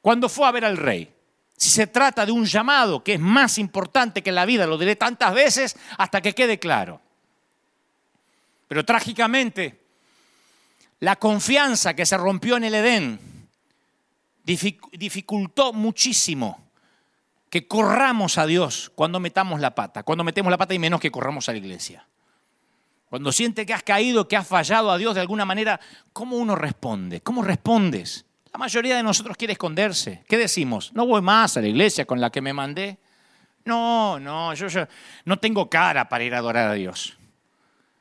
cuando 0.00 0.28
fue 0.28 0.46
a 0.46 0.52
ver 0.52 0.64
al 0.64 0.76
rey. 0.76 1.12
Si 1.60 1.68
se 1.68 1.86
trata 1.86 2.24
de 2.24 2.32
un 2.32 2.46
llamado 2.46 3.04
que 3.04 3.12
es 3.12 3.20
más 3.20 3.58
importante 3.58 4.22
que 4.22 4.32
la 4.32 4.46
vida, 4.46 4.66
lo 4.66 4.78
diré 4.78 4.96
tantas 4.96 5.34
veces 5.34 5.76
hasta 5.98 6.22
que 6.22 6.34
quede 6.34 6.58
claro. 6.58 7.02
Pero 8.66 8.82
trágicamente, 8.82 9.78
la 11.00 11.16
confianza 11.16 11.92
que 11.92 12.06
se 12.06 12.16
rompió 12.16 12.56
en 12.56 12.64
el 12.64 12.74
Edén 12.76 13.20
dificultó 14.42 15.74
muchísimo 15.74 16.66
que 17.50 17.68
corramos 17.68 18.38
a 18.38 18.46
Dios 18.46 18.90
cuando 18.94 19.20
metamos 19.20 19.60
la 19.60 19.74
pata. 19.74 20.02
Cuando 20.02 20.24
metemos 20.24 20.50
la 20.50 20.56
pata 20.56 20.72
y 20.72 20.78
menos 20.78 20.98
que 20.98 21.10
corramos 21.10 21.46
a 21.50 21.52
la 21.52 21.58
iglesia. 21.58 22.06
Cuando 23.10 23.32
siente 23.32 23.66
que 23.66 23.74
has 23.74 23.82
caído, 23.82 24.28
que 24.28 24.38
has 24.38 24.48
fallado 24.48 24.90
a 24.90 24.96
Dios 24.96 25.14
de 25.14 25.20
alguna 25.20 25.44
manera, 25.44 25.78
¿cómo 26.14 26.38
uno 26.38 26.56
responde? 26.56 27.20
¿Cómo 27.20 27.42
respondes? 27.42 28.24
La 28.52 28.58
mayoría 28.58 28.96
de 28.96 29.02
nosotros 29.02 29.36
quiere 29.36 29.52
esconderse. 29.52 30.24
¿Qué 30.28 30.36
decimos? 30.36 30.92
No 30.92 31.06
voy 31.06 31.22
más 31.22 31.56
a 31.56 31.60
la 31.60 31.68
iglesia 31.68 32.04
con 32.04 32.20
la 32.20 32.30
que 32.30 32.40
me 32.40 32.52
mandé. 32.52 32.98
No, 33.64 34.18
no, 34.18 34.54
yo, 34.54 34.66
no 35.24 35.38
tengo 35.38 35.68
cara 35.68 36.08
para 36.08 36.24
ir 36.24 36.34
a 36.34 36.38
adorar 36.38 36.68
a 36.68 36.74
Dios. 36.74 37.16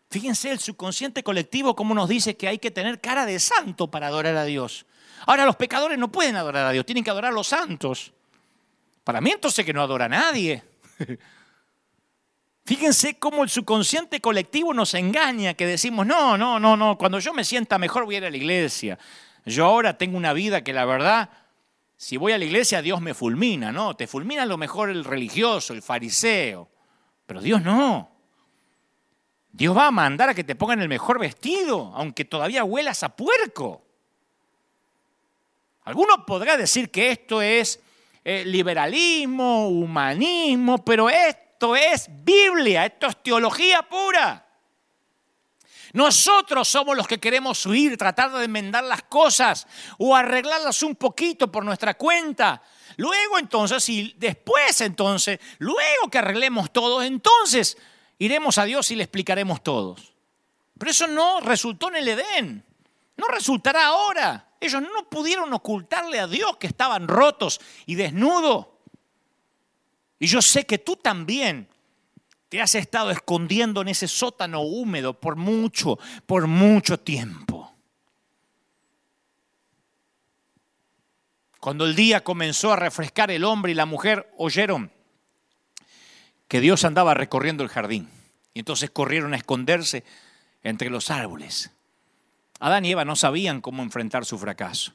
Fíjense 0.09 0.49
el 0.49 0.59
subconsciente 0.59 1.21
colectivo 1.21 1.75
cómo 1.75 1.93
nos 1.93 2.09
dice 2.09 2.35
que 2.35 2.47
hay 2.47 2.57
que 2.57 2.71
tener 2.71 2.99
cara 2.99 3.25
de 3.27 3.39
santo 3.39 3.91
para 3.91 4.07
adorar 4.07 4.35
a 4.37 4.45
Dios. 4.45 4.87
Ahora 5.27 5.45
los 5.45 5.55
pecadores 5.55 5.99
no 5.99 6.11
pueden 6.11 6.35
adorar 6.35 6.65
a 6.65 6.71
Dios, 6.71 6.85
tienen 6.85 7.03
que 7.03 7.11
adorar 7.11 7.31
a 7.31 7.35
los 7.35 7.47
santos. 7.47 8.11
Para 9.03 9.21
mí 9.21 9.31
entonces 9.31 9.63
que 9.63 9.73
no 9.73 9.83
adora 9.83 10.05
a 10.05 10.09
nadie. 10.09 10.63
Fíjense 12.65 13.19
cómo 13.19 13.43
el 13.43 13.49
subconsciente 13.49 14.21
colectivo 14.21 14.73
nos 14.73 14.93
engaña, 14.93 15.53
que 15.53 15.65
decimos, 15.65 16.05
no, 16.05 16.37
no, 16.37 16.59
no, 16.59 16.77
no, 16.77 16.97
cuando 16.97 17.19
yo 17.19 17.33
me 17.33 17.43
sienta 17.43 17.77
mejor 17.77 18.05
voy 18.05 18.15
a 18.15 18.17
ir 18.19 18.25
a 18.25 18.29
la 18.29 18.37
iglesia. 18.37 18.97
Yo 19.45 19.65
ahora 19.65 19.97
tengo 19.97 20.17
una 20.17 20.33
vida 20.33 20.63
que 20.63 20.73
la 20.73 20.85
verdad, 20.85 21.29
si 21.97 22.17
voy 22.17 22.33
a 22.33 22.37
la 22.37 22.45
iglesia, 22.45 22.81
Dios 22.81 23.01
me 23.01 23.13
fulmina, 23.13 23.71
¿no? 23.71 23.95
Te 23.95 24.07
fulmina 24.07 24.45
lo 24.45 24.57
mejor 24.57 24.89
el 24.89 25.03
religioso, 25.03 25.73
el 25.73 25.81
fariseo, 25.81 26.69
pero 27.25 27.41
Dios 27.41 27.61
no. 27.61 28.11
Dios 29.51 29.75
va 29.75 29.87
a 29.87 29.91
mandar 29.91 30.29
a 30.29 30.33
que 30.33 30.43
te 30.43 30.55
pongan 30.55 30.81
el 30.81 30.89
mejor 30.89 31.19
vestido, 31.19 31.91
aunque 31.95 32.25
todavía 32.25 32.63
huelas 32.63 33.03
a 33.03 33.09
puerco. 33.09 33.83
Alguno 35.83 36.25
podrá 36.25 36.55
decir 36.55 36.91
que 36.91 37.11
esto 37.11 37.41
es 37.41 37.79
eh, 38.23 38.43
liberalismo, 38.45 39.69
humanismo, 39.69 40.83
pero 40.85 41.09
esto 41.09 41.75
es 41.75 42.07
Biblia, 42.23 42.85
esto 42.85 43.07
es 43.07 43.23
teología 43.23 43.81
pura. 43.81 44.48
Nosotros 45.93 46.67
somos 46.67 46.95
los 46.95 47.07
que 47.07 47.19
queremos 47.19 47.65
huir, 47.65 47.97
tratar 47.97 48.31
de 48.31 48.45
enmendar 48.45 48.83
las 48.83 49.03
cosas 49.03 49.67
o 49.97 50.15
arreglarlas 50.15 50.83
un 50.83 50.95
poquito 50.95 51.51
por 51.51 51.65
nuestra 51.65 51.95
cuenta. 51.95 52.61
Luego 52.97 53.39
entonces, 53.39 53.87
y 53.89 54.13
después 54.17 54.81
entonces, 54.81 55.39
luego 55.57 56.09
que 56.11 56.17
arreglemos 56.19 56.71
todo, 56.71 57.01
entonces 57.01 57.77
iremos 58.17 58.57
a 58.57 58.65
Dios 58.65 58.91
y 58.91 58.95
le 58.95 59.03
explicaremos 59.03 59.63
todos. 59.63 60.13
Pero 60.77 60.91
eso 60.91 61.07
no 61.07 61.41
resultó 61.41 61.89
en 61.89 61.95
el 61.97 62.07
Edén, 62.07 62.65
no 63.17 63.27
resultará 63.27 63.87
ahora. 63.87 64.45
Ellos 64.61 64.81
no 64.81 65.09
pudieron 65.09 65.51
ocultarle 65.53 66.19
a 66.19 66.27
Dios 66.27 66.57
que 66.57 66.67
estaban 66.67 67.07
rotos 67.07 67.59
y 67.85 67.95
desnudos. 67.95 68.67
Y 70.19 70.27
yo 70.27 70.41
sé 70.41 70.65
que 70.65 70.77
tú 70.77 70.97
también 70.97 71.69
te 72.49 72.61
has 72.61 72.73
estado 72.75 73.11
escondiendo 73.11 73.81
en 73.81 73.89
ese 73.89 74.07
sótano 74.07 74.61
húmedo 74.61 75.19
por 75.19 75.35
mucho, 75.35 75.99
por 76.25 76.47
mucho 76.47 76.99
tiempo. 76.99 77.71
Cuando 81.59 81.85
el 81.85 81.95
día 81.95 82.23
comenzó 82.23 82.73
a 82.73 82.77
refrescar, 82.77 83.29
el 83.31 83.43
hombre 83.43 83.73
y 83.73 83.75
la 83.75 83.85
mujer 83.85 84.31
oyeron 84.37 84.91
que 86.47 86.59
Dios 86.59 86.83
andaba 86.85 87.13
recorriendo 87.13 87.63
el 87.63 87.69
jardín. 87.69 88.09
Y 88.53 88.59
entonces 88.59 88.89
corrieron 88.89 89.33
a 89.33 89.37
esconderse 89.37 90.03
entre 90.63 90.89
los 90.89 91.11
árboles. 91.11 91.71
Adán 92.59 92.85
y 92.85 92.91
Eva 92.91 93.05
no 93.05 93.15
sabían 93.15 93.61
cómo 93.61 93.83
enfrentar 93.83 94.25
su 94.25 94.39
fracaso. 94.39 94.93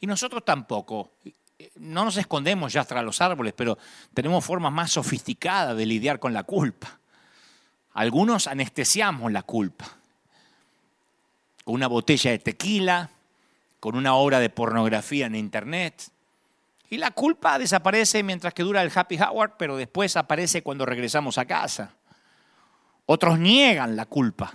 Y 0.00 0.06
nosotros 0.06 0.44
tampoco 0.44 1.12
no 1.76 2.04
nos 2.04 2.16
escondemos 2.16 2.72
ya 2.72 2.84
tras 2.84 3.04
los 3.04 3.20
árboles, 3.20 3.52
pero 3.56 3.78
tenemos 4.14 4.44
formas 4.44 4.72
más 4.72 4.92
sofisticadas 4.92 5.76
de 5.76 5.86
lidiar 5.86 6.18
con 6.18 6.32
la 6.32 6.42
culpa. 6.44 6.98
Algunos 7.94 8.46
anestesiamos 8.46 9.30
la 9.32 9.42
culpa. 9.42 9.86
Con 11.64 11.74
una 11.74 11.86
botella 11.86 12.30
de 12.30 12.38
tequila, 12.38 13.10
con 13.80 13.96
una 13.96 14.14
obra 14.14 14.40
de 14.40 14.50
pornografía 14.50 15.26
en 15.26 15.34
internet. 15.34 16.02
Y 16.90 16.98
la 16.98 17.10
culpa 17.10 17.58
desaparece 17.58 18.22
mientras 18.22 18.54
que 18.54 18.62
dura 18.62 18.82
el 18.82 18.92
happy 18.94 19.18
hour, 19.18 19.54
pero 19.58 19.76
después 19.76 20.16
aparece 20.16 20.62
cuando 20.62 20.86
regresamos 20.86 21.38
a 21.38 21.44
casa. 21.44 21.94
Otros 23.06 23.38
niegan 23.38 23.96
la 23.96 24.06
culpa. 24.06 24.52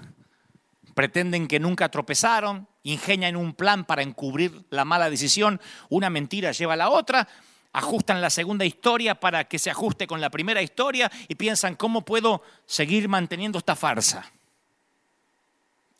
Pretenden 0.98 1.48
que 1.48 1.60
nunca 1.60 1.90
tropezaron, 1.90 2.68
ingenian 2.82 3.36
un 3.36 3.54
plan 3.54 3.86
para 3.86 4.02
encubrir 4.02 4.66
la 4.72 4.84
mala 4.84 5.12
decisión, 5.12 5.62
una 5.90 6.10
mentira 6.10 6.54
lleva 6.54 6.74
a 6.74 6.76
la 6.76 6.90
otra, 6.90 7.28
ajustan 7.72 8.20
la 8.20 8.32
segunda 8.32 8.66
historia 8.66 9.14
para 9.14 9.44
que 9.44 9.60
se 9.60 9.70
ajuste 9.70 10.08
con 10.08 10.22
la 10.22 10.32
primera 10.32 10.60
historia 10.60 11.12
y 11.28 11.36
piensan 11.36 11.76
cómo 11.76 12.02
puedo 12.02 12.42
seguir 12.66 13.08
manteniendo 13.10 13.60
esta 13.60 13.76
farsa. 13.76 14.26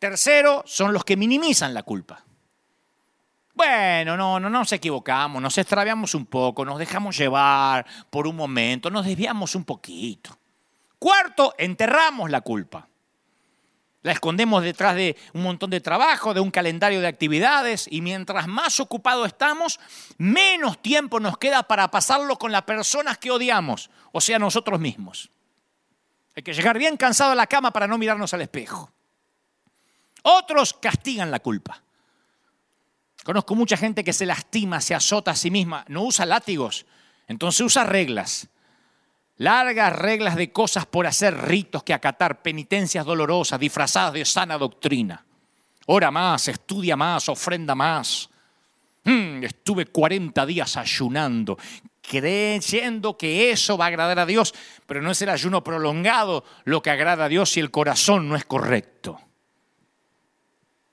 Tercero, 0.00 0.64
son 0.66 0.92
los 0.92 1.04
que 1.04 1.16
minimizan 1.16 1.74
la 1.74 1.84
culpa. 1.84 2.24
Bueno, 3.54 4.16
no, 4.16 4.40
no 4.40 4.50
nos 4.50 4.72
equivocamos, 4.72 5.40
nos 5.40 5.56
extraviamos 5.58 6.12
un 6.16 6.26
poco, 6.26 6.64
nos 6.64 6.76
dejamos 6.76 7.16
llevar 7.16 7.86
por 8.10 8.26
un 8.26 8.34
momento, 8.34 8.90
nos 8.90 9.06
desviamos 9.06 9.54
un 9.54 9.62
poquito. 9.62 10.36
Cuarto, 10.98 11.54
enterramos 11.56 12.30
la 12.30 12.40
culpa. 12.40 12.88
La 14.08 14.14
escondemos 14.14 14.62
detrás 14.62 14.94
de 14.94 15.18
un 15.34 15.42
montón 15.42 15.68
de 15.68 15.82
trabajo, 15.82 16.32
de 16.32 16.40
un 16.40 16.50
calendario 16.50 17.02
de 17.02 17.06
actividades 17.06 17.86
y 17.90 18.00
mientras 18.00 18.46
más 18.46 18.80
ocupado 18.80 19.26
estamos, 19.26 19.78
menos 20.16 20.80
tiempo 20.80 21.20
nos 21.20 21.36
queda 21.36 21.64
para 21.64 21.90
pasarlo 21.90 22.38
con 22.38 22.50
las 22.50 22.62
personas 22.62 23.18
que 23.18 23.30
odiamos, 23.30 23.90
o 24.10 24.22
sea, 24.22 24.38
nosotros 24.38 24.80
mismos. 24.80 25.30
Hay 26.34 26.42
que 26.42 26.54
llegar 26.54 26.78
bien 26.78 26.96
cansado 26.96 27.32
a 27.32 27.34
la 27.34 27.46
cama 27.46 27.70
para 27.70 27.86
no 27.86 27.98
mirarnos 27.98 28.32
al 28.32 28.40
espejo. 28.40 28.90
Otros 30.22 30.72
castigan 30.72 31.30
la 31.30 31.40
culpa. 31.40 31.82
Conozco 33.24 33.54
mucha 33.56 33.76
gente 33.76 34.04
que 34.04 34.14
se 34.14 34.24
lastima, 34.24 34.80
se 34.80 34.94
azota 34.94 35.32
a 35.32 35.36
sí 35.36 35.50
misma, 35.50 35.84
no 35.86 36.00
usa 36.00 36.24
látigos, 36.24 36.86
entonces 37.26 37.60
usa 37.60 37.84
reglas 37.84 38.48
largas 39.38 39.96
reglas 39.96 40.36
de 40.36 40.52
cosas 40.52 40.86
por 40.86 41.06
hacer, 41.06 41.36
ritos 41.36 41.82
que 41.82 41.94
acatar, 41.94 42.42
penitencias 42.42 43.06
dolorosas, 43.06 43.58
disfrazadas 43.58 44.12
de 44.12 44.24
sana 44.24 44.58
doctrina. 44.58 45.24
Ora 45.86 46.10
más, 46.10 46.48
estudia 46.48 46.96
más, 46.96 47.28
ofrenda 47.28 47.74
más. 47.74 48.28
Hmm, 49.04 49.42
estuve 49.42 49.86
40 49.86 50.44
días 50.44 50.76
ayunando, 50.76 51.56
creyendo 52.02 53.16
que 53.16 53.50
eso 53.50 53.78
va 53.78 53.86
a 53.86 53.88
agradar 53.88 54.18
a 54.18 54.26
Dios, 54.26 54.54
pero 54.86 55.00
no 55.00 55.12
es 55.12 55.22
el 55.22 55.30
ayuno 55.30 55.64
prolongado 55.64 56.44
lo 56.64 56.82
que 56.82 56.90
agrada 56.90 57.24
a 57.24 57.28
Dios 57.28 57.50
si 57.50 57.60
el 57.60 57.70
corazón 57.70 58.28
no 58.28 58.36
es 58.36 58.44
correcto. 58.44 59.18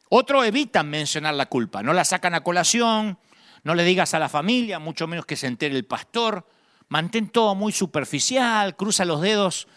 Otros 0.09 0.45
evitan 0.45 0.89
mencionar 0.89 1.33
la 1.33 1.47
culpa, 1.47 1.81
no 1.81 1.91
la 1.91 2.05
sacan 2.05 2.35
a 2.35 2.43
colación, 2.43 3.17
no 3.63 3.73
le 3.73 3.83
digas 3.83 4.13
a 4.13 4.19
la 4.19 4.29
familia, 4.29 4.77
mucho 4.77 5.07
menos 5.07 5.25
que 5.25 5.35
se 5.35 5.47
entere 5.47 5.75
el 5.75 5.85
pastor. 5.85 6.47
Mantén 6.87 7.29
todo 7.29 7.55
muy 7.55 7.71
superficial, 7.71 8.75
cruza 8.75 9.05
los 9.05 9.21
dedos 9.21 9.67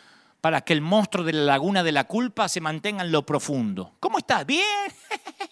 para 0.41 0.61
que 0.61 0.73
el 0.73 0.81
monstruo 0.81 1.25
de 1.25 1.33
la 1.33 1.43
laguna 1.43 1.83
de 1.83 1.93
la 1.93 2.05
culpa 2.05 2.49
se 2.49 2.61
mantenga 2.61 3.03
en 3.03 3.13
lo 3.13 3.25
profundo. 3.27 3.95
¿Cómo 3.99 4.19
estás? 4.19 4.47
¿Bien? 4.47 4.93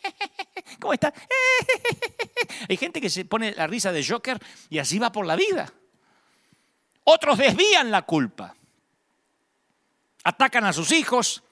¿Cómo 0.81 0.93
está? 0.93 1.13
Hay 2.69 2.77
gente 2.77 3.01
que 3.01 3.11
se 3.11 3.25
pone 3.25 3.53
la 3.53 3.67
risa 3.67 3.91
de 3.93 4.05
Joker 4.07 4.39
y 4.71 4.79
así 4.79 4.99
va 4.99 5.11
por 5.11 5.27
la 5.27 5.37
vida. 5.37 5.73
Otros 7.05 7.39
desvían 7.39 7.91
la 7.91 8.03
culpa. 8.03 8.55
Atacan 10.25 10.65
a 10.65 10.73
sus 10.73 10.93
hijos, 10.93 11.43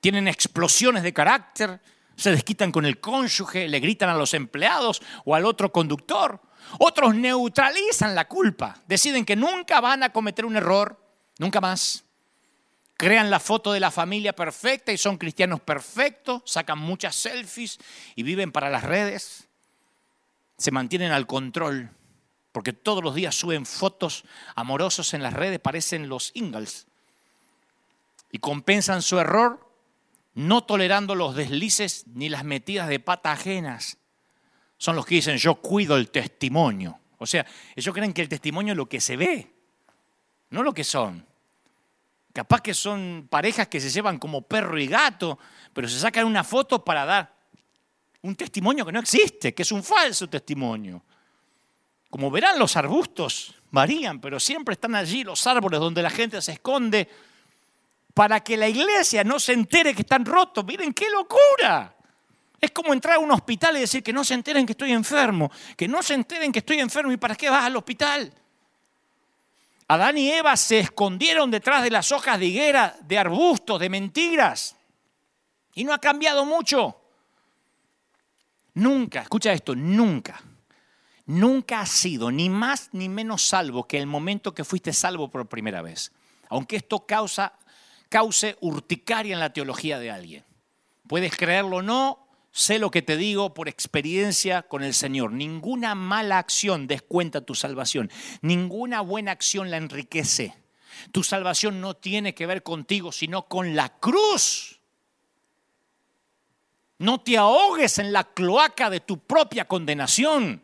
tienen 0.00 0.26
explosiones 0.28 1.02
de 1.02 1.12
carácter, 1.12 1.80
se 2.16 2.32
desquitan 2.32 2.72
con 2.72 2.84
el 2.84 3.00
cónyuge, 3.00 3.68
le 3.68 3.80
gritan 3.80 4.10
a 4.10 4.14
los 4.14 4.34
empleados 4.34 5.00
o 5.24 5.34
al 5.34 5.46
otro 5.46 5.72
conductor. 5.72 6.40
Otros 6.78 7.14
neutralizan 7.14 8.14
la 8.14 8.28
culpa, 8.28 8.80
deciden 8.86 9.24
que 9.24 9.36
nunca 9.36 9.80
van 9.80 10.02
a 10.02 10.12
cometer 10.12 10.44
un 10.44 10.56
error, 10.56 10.98
nunca 11.38 11.60
más. 11.60 12.04
Crean 12.96 13.30
la 13.30 13.40
foto 13.40 13.72
de 13.72 13.80
la 13.80 13.90
familia 13.90 14.34
perfecta 14.34 14.92
y 14.92 14.98
son 14.98 15.16
cristianos 15.16 15.60
perfectos, 15.60 16.42
sacan 16.44 16.78
muchas 16.78 17.16
selfies 17.16 17.78
y 18.14 18.22
viven 18.22 18.52
para 18.52 18.68
las 18.68 18.84
redes. 18.84 19.48
Se 20.58 20.70
mantienen 20.70 21.10
al 21.10 21.26
control, 21.26 21.90
porque 22.52 22.72
todos 22.72 23.02
los 23.02 23.14
días 23.14 23.34
suben 23.34 23.64
fotos 23.64 24.24
amorosos 24.54 25.14
en 25.14 25.22
las 25.22 25.32
redes, 25.32 25.58
parecen 25.60 26.08
los 26.08 26.30
Ingalls. 26.34 26.86
Y 28.30 28.38
compensan 28.38 29.02
su 29.02 29.18
error 29.18 29.70
no 30.34 30.64
tolerando 30.64 31.14
los 31.14 31.34
deslices 31.34 32.04
ni 32.06 32.28
las 32.28 32.44
metidas 32.44 32.88
de 32.88 33.00
pata 33.00 33.32
ajenas. 33.32 33.98
Son 34.80 34.96
los 34.96 35.04
que 35.04 35.16
dicen, 35.16 35.36
yo 35.36 35.56
cuido 35.56 35.94
el 35.94 36.10
testimonio. 36.10 36.98
O 37.18 37.26
sea, 37.26 37.44
ellos 37.76 37.94
creen 37.94 38.14
que 38.14 38.22
el 38.22 38.30
testimonio 38.30 38.72
es 38.72 38.78
lo 38.78 38.88
que 38.88 38.98
se 38.98 39.14
ve, 39.14 39.52
no 40.48 40.62
lo 40.62 40.72
que 40.72 40.84
son. 40.84 41.26
Capaz 42.32 42.62
que 42.62 42.72
son 42.72 43.26
parejas 43.28 43.68
que 43.68 43.78
se 43.78 43.90
llevan 43.90 44.18
como 44.18 44.40
perro 44.40 44.78
y 44.78 44.86
gato, 44.86 45.38
pero 45.74 45.86
se 45.86 45.98
sacan 45.98 46.24
una 46.24 46.42
foto 46.44 46.82
para 46.82 47.04
dar 47.04 47.34
un 48.22 48.34
testimonio 48.34 48.86
que 48.86 48.92
no 48.92 49.00
existe, 49.00 49.52
que 49.52 49.64
es 49.64 49.70
un 49.70 49.84
falso 49.84 50.30
testimonio. 50.30 51.02
Como 52.08 52.30
verán, 52.30 52.58
los 52.58 52.74
arbustos 52.74 53.54
varían, 53.70 54.18
pero 54.18 54.40
siempre 54.40 54.72
están 54.72 54.94
allí 54.94 55.24
los 55.24 55.46
árboles 55.46 55.78
donde 55.78 56.00
la 56.00 56.08
gente 56.08 56.40
se 56.40 56.52
esconde 56.52 57.06
para 58.14 58.40
que 58.40 58.56
la 58.56 58.66
iglesia 58.66 59.24
no 59.24 59.38
se 59.38 59.52
entere 59.52 59.94
que 59.94 60.00
están 60.00 60.24
rotos. 60.24 60.64
Miren 60.64 60.94
qué 60.94 61.10
locura. 61.10 61.94
Es 62.60 62.70
como 62.72 62.92
entrar 62.92 63.16
a 63.16 63.18
un 63.20 63.30
hospital 63.30 63.76
y 63.76 63.80
decir 63.80 64.02
que 64.02 64.12
no 64.12 64.22
se 64.22 64.34
enteren 64.34 64.66
que 64.66 64.72
estoy 64.72 64.92
enfermo, 64.92 65.50
que 65.76 65.88
no 65.88 66.02
se 66.02 66.14
enteren 66.14 66.52
que 66.52 66.58
estoy 66.58 66.78
enfermo 66.80 67.10
y 67.10 67.16
para 67.16 67.34
qué 67.34 67.48
vas 67.48 67.64
al 67.64 67.76
hospital. 67.76 68.32
Adán 69.88 70.18
y 70.18 70.30
Eva 70.30 70.56
se 70.56 70.78
escondieron 70.78 71.50
detrás 71.50 71.82
de 71.82 71.90
las 71.90 72.12
hojas 72.12 72.38
de 72.38 72.46
higuera, 72.46 72.96
de 73.00 73.18
arbustos, 73.18 73.80
de 73.80 73.88
mentiras. 73.88 74.76
Y 75.74 75.84
no 75.84 75.92
ha 75.92 75.98
cambiado 75.98 76.44
mucho. 76.44 77.00
Nunca, 78.74 79.22
escucha 79.22 79.52
esto, 79.52 79.74
nunca, 79.74 80.40
nunca 81.26 81.80
has 81.80 81.90
sido 81.90 82.30
ni 82.30 82.48
más 82.48 82.90
ni 82.92 83.08
menos 83.08 83.42
salvo 83.42 83.88
que 83.88 83.98
el 83.98 84.06
momento 84.06 84.54
que 84.54 84.64
fuiste 84.64 84.92
salvo 84.92 85.28
por 85.28 85.48
primera 85.48 85.82
vez. 85.82 86.12
Aunque 86.50 86.76
esto 86.76 87.04
cause 87.06 88.56
urticaria 88.60 89.34
en 89.34 89.40
la 89.40 89.52
teología 89.52 89.98
de 89.98 90.10
alguien. 90.10 90.44
Puedes 91.08 91.36
creerlo 91.36 91.78
o 91.78 91.82
no, 91.82 92.19
sé 92.52 92.78
lo 92.78 92.90
que 92.90 93.02
te 93.02 93.16
digo 93.16 93.54
por 93.54 93.68
experiencia 93.68 94.62
con 94.62 94.82
el 94.82 94.94
Señor. 94.94 95.32
Ninguna 95.32 95.94
mala 95.94 96.38
acción 96.38 96.86
descuenta 96.86 97.40
tu 97.40 97.54
salvación. 97.54 98.10
Ninguna 98.42 99.00
buena 99.00 99.32
acción 99.32 99.70
la 99.70 99.76
enriquece. 99.76 100.54
Tu 101.12 101.22
salvación 101.22 101.80
no 101.80 101.94
tiene 101.94 102.34
que 102.34 102.46
ver 102.46 102.62
contigo, 102.62 103.12
sino 103.12 103.46
con 103.46 103.74
la 103.76 103.88
cruz. 103.88 104.80
No 106.98 107.20
te 107.20 107.38
ahogues 107.38 107.98
en 107.98 108.12
la 108.12 108.24
cloaca 108.24 108.90
de 108.90 109.00
tu 109.00 109.18
propia 109.18 109.66
condenación. 109.66 110.62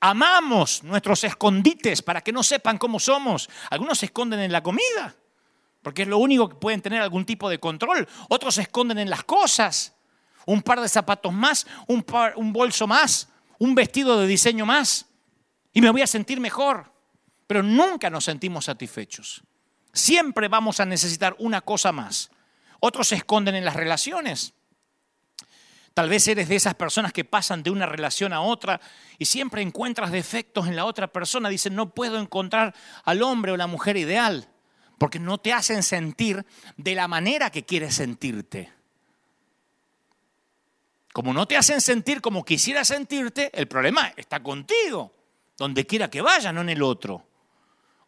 Amamos 0.00 0.82
nuestros 0.84 1.24
escondites 1.24 2.02
para 2.02 2.20
que 2.20 2.32
no 2.32 2.42
sepan 2.42 2.78
cómo 2.78 3.00
somos. 3.00 3.48
Algunos 3.70 3.98
se 3.98 4.06
esconden 4.06 4.40
en 4.40 4.52
la 4.52 4.62
comida, 4.62 5.16
porque 5.82 6.02
es 6.02 6.08
lo 6.08 6.18
único 6.18 6.48
que 6.48 6.56
pueden 6.56 6.82
tener 6.82 7.00
algún 7.00 7.24
tipo 7.24 7.48
de 7.48 7.58
control. 7.58 8.08
Otros 8.28 8.56
se 8.56 8.62
esconden 8.62 8.98
en 8.98 9.10
las 9.10 9.24
cosas. 9.24 9.94
Un 10.46 10.62
par 10.62 10.80
de 10.80 10.88
zapatos 10.88 11.32
más, 11.32 11.66
un, 11.86 12.04
bolso 12.52 12.86
más, 12.86 13.28
un 13.58 13.74
vestido 13.74 14.20
de 14.20 14.26
diseño 14.26 14.64
más. 14.66 15.06
Y 15.72 15.80
me 15.80 15.90
voy 15.90 16.02
a 16.02 16.06
sentir 16.06 16.40
mejor. 16.40 16.92
Pero 17.46 17.62
nunca 17.62 18.10
nos 18.10 18.24
sentimos 18.24 18.64
satisfechos. 18.64 19.42
Siempre 19.92 20.48
vamos 20.48 20.80
a 20.80 20.84
necesitar 20.84 21.36
una 21.38 21.60
cosa 21.60 21.92
más. 21.92 22.30
Otros 22.80 23.08
se 23.08 23.16
esconden 23.16 23.54
en 23.54 23.64
las 23.64 23.76
relaciones. 23.76 24.54
Tal 25.94 26.08
vez 26.08 26.28
eres 26.28 26.48
de 26.48 26.56
esas 26.56 26.74
personas 26.74 27.12
que 27.12 27.24
pasan 27.24 27.62
de 27.62 27.70
una 27.70 27.84
relación 27.84 28.32
a 28.32 28.40
otra 28.40 28.80
y 29.18 29.24
siempre 29.24 29.62
encuentras 29.62 30.12
defectos 30.12 30.68
en 30.68 30.76
la 30.76 30.84
otra 30.84 31.08
persona. 31.08 31.48
Dicen, 31.48 31.74
no 31.74 31.92
puedo 31.92 32.20
encontrar 32.20 32.74
al 33.04 33.22
hombre 33.22 33.52
o 33.52 33.56
la 33.56 33.66
mujer 33.66 33.96
ideal, 33.96 34.48
porque 34.98 35.18
no 35.18 35.38
te 35.38 35.52
hacen 35.52 35.82
sentir 35.82 36.44
de 36.76 36.94
la 36.94 37.08
manera 37.08 37.50
que 37.50 37.64
quieres 37.64 37.94
sentirte. 37.94 38.72
Como 41.12 41.32
no 41.32 41.46
te 41.46 41.56
hacen 41.56 41.80
sentir 41.80 42.20
como 42.20 42.44
quisieras 42.44 42.88
sentirte, 42.88 43.50
el 43.54 43.66
problema 43.66 44.12
está 44.16 44.42
contigo, 44.42 45.12
donde 45.56 45.86
quiera 45.86 46.10
que 46.10 46.20
vaya, 46.20 46.52
no 46.52 46.60
en 46.60 46.68
el 46.68 46.82
otro. 46.82 47.24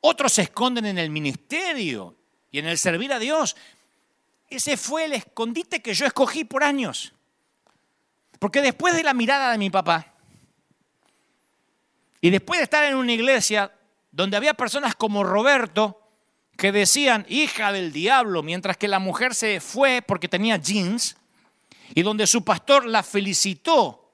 Otros 0.00 0.32
se 0.32 0.42
esconden 0.42 0.86
en 0.86 0.98
el 0.98 1.10
ministerio 1.10 2.16
y 2.50 2.58
en 2.58 2.66
el 2.66 2.78
servir 2.78 3.12
a 3.12 3.18
Dios. 3.18 3.56
Ese 4.48 4.76
fue 4.76 5.04
el 5.04 5.12
escondite 5.12 5.80
que 5.80 5.94
yo 5.94 6.06
escogí 6.06 6.44
por 6.44 6.64
años. 6.64 7.12
Porque 8.38 8.62
después 8.62 8.94
de 8.94 9.02
la 9.02 9.14
mirada 9.14 9.52
de 9.52 9.58
mi 9.58 9.70
papá, 9.70 10.14
y 12.20 12.30
después 12.30 12.58
de 12.58 12.64
estar 12.64 12.84
en 12.84 12.96
una 12.96 13.12
iglesia 13.12 13.72
donde 14.10 14.36
había 14.36 14.54
personas 14.54 14.94
como 14.94 15.24
Roberto 15.24 15.99
que 16.60 16.72
decían 16.72 17.24
hija 17.30 17.72
del 17.72 17.90
diablo, 17.90 18.42
mientras 18.42 18.76
que 18.76 18.86
la 18.86 18.98
mujer 18.98 19.34
se 19.34 19.60
fue 19.60 20.02
porque 20.02 20.28
tenía 20.28 20.58
jeans, 20.58 21.16
y 21.94 22.02
donde 22.02 22.26
su 22.26 22.44
pastor 22.44 22.84
la 22.84 23.02
felicitó, 23.02 24.12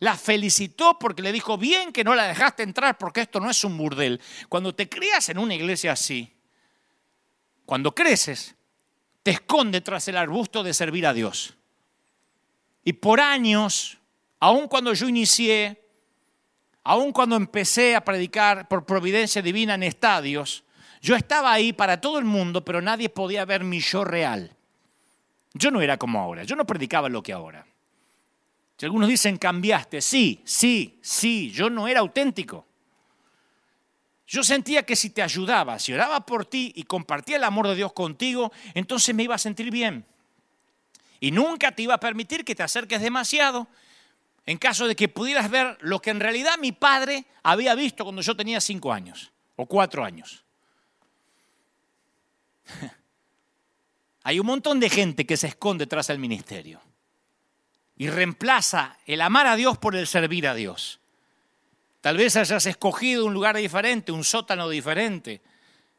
la 0.00 0.14
felicitó 0.14 0.98
porque 0.98 1.22
le 1.22 1.32
dijo, 1.32 1.56
bien 1.56 1.94
que 1.94 2.04
no 2.04 2.14
la 2.14 2.28
dejaste 2.28 2.64
entrar 2.64 2.98
porque 2.98 3.22
esto 3.22 3.40
no 3.40 3.48
es 3.48 3.64
un 3.64 3.78
burdel. 3.78 4.20
Cuando 4.50 4.74
te 4.74 4.90
crías 4.90 5.30
en 5.30 5.38
una 5.38 5.54
iglesia 5.54 5.92
así, 5.92 6.30
cuando 7.64 7.94
creces, 7.94 8.54
te 9.22 9.30
esconde 9.30 9.80
tras 9.80 10.06
el 10.08 10.18
arbusto 10.18 10.62
de 10.62 10.74
servir 10.74 11.06
a 11.06 11.14
Dios. 11.14 11.54
Y 12.84 12.92
por 12.92 13.22
años, 13.22 13.96
aun 14.38 14.68
cuando 14.68 14.92
yo 14.92 15.08
inicié, 15.08 15.82
aun 16.84 17.10
cuando 17.10 17.36
empecé 17.36 17.96
a 17.96 18.04
predicar 18.04 18.68
por 18.68 18.84
providencia 18.84 19.40
divina 19.40 19.76
en 19.76 19.82
estadios, 19.82 20.62
yo 21.06 21.14
estaba 21.14 21.52
ahí 21.52 21.72
para 21.72 22.00
todo 22.00 22.18
el 22.18 22.24
mundo, 22.24 22.64
pero 22.64 22.82
nadie 22.82 23.08
podía 23.08 23.44
ver 23.44 23.62
mi 23.62 23.78
yo 23.78 24.02
real. 24.02 24.50
Yo 25.54 25.70
no 25.70 25.80
era 25.80 25.96
como 25.96 26.18
ahora, 26.18 26.42
yo 26.42 26.56
no 26.56 26.66
predicaba 26.66 27.08
lo 27.08 27.22
que 27.22 27.32
ahora. 27.32 27.64
Si 28.76 28.86
algunos 28.86 29.08
dicen 29.08 29.36
cambiaste, 29.36 30.00
sí, 30.00 30.42
sí, 30.44 30.98
sí, 31.00 31.52
yo 31.52 31.70
no 31.70 31.86
era 31.86 32.00
auténtico. 32.00 32.66
Yo 34.26 34.42
sentía 34.42 34.82
que 34.82 34.96
si 34.96 35.10
te 35.10 35.22
ayudaba, 35.22 35.78
si 35.78 35.92
oraba 35.92 36.26
por 36.26 36.44
ti 36.44 36.72
y 36.74 36.82
compartía 36.82 37.36
el 37.36 37.44
amor 37.44 37.68
de 37.68 37.76
Dios 37.76 37.92
contigo, 37.92 38.50
entonces 38.74 39.14
me 39.14 39.22
iba 39.22 39.36
a 39.36 39.38
sentir 39.38 39.70
bien. 39.70 40.04
Y 41.20 41.30
nunca 41.30 41.70
te 41.70 41.82
iba 41.82 41.94
a 41.94 42.00
permitir 42.00 42.44
que 42.44 42.56
te 42.56 42.64
acerques 42.64 43.00
demasiado 43.00 43.68
en 44.44 44.58
caso 44.58 44.88
de 44.88 44.96
que 44.96 45.06
pudieras 45.06 45.52
ver 45.52 45.78
lo 45.82 46.00
que 46.02 46.10
en 46.10 46.18
realidad 46.18 46.58
mi 46.60 46.72
padre 46.72 47.26
había 47.44 47.76
visto 47.76 48.02
cuando 48.02 48.22
yo 48.22 48.34
tenía 48.34 48.60
cinco 48.60 48.92
años 48.92 49.30
o 49.54 49.66
cuatro 49.66 50.04
años. 50.04 50.45
Hay 54.24 54.40
un 54.40 54.46
montón 54.46 54.80
de 54.80 54.90
gente 54.90 55.24
que 55.24 55.36
se 55.36 55.46
esconde 55.46 55.86
tras 55.86 56.10
el 56.10 56.18
ministerio 56.18 56.80
y 57.96 58.08
reemplaza 58.08 58.98
el 59.06 59.20
amar 59.20 59.46
a 59.46 59.56
Dios 59.56 59.78
por 59.78 59.94
el 59.94 60.06
servir 60.06 60.46
a 60.48 60.54
Dios. 60.54 61.00
Tal 62.00 62.16
vez 62.16 62.36
hayas 62.36 62.66
escogido 62.66 63.24
un 63.24 63.34
lugar 63.34 63.56
diferente, 63.56 64.12
un 64.12 64.24
sótano 64.24 64.68
diferente. 64.68 65.42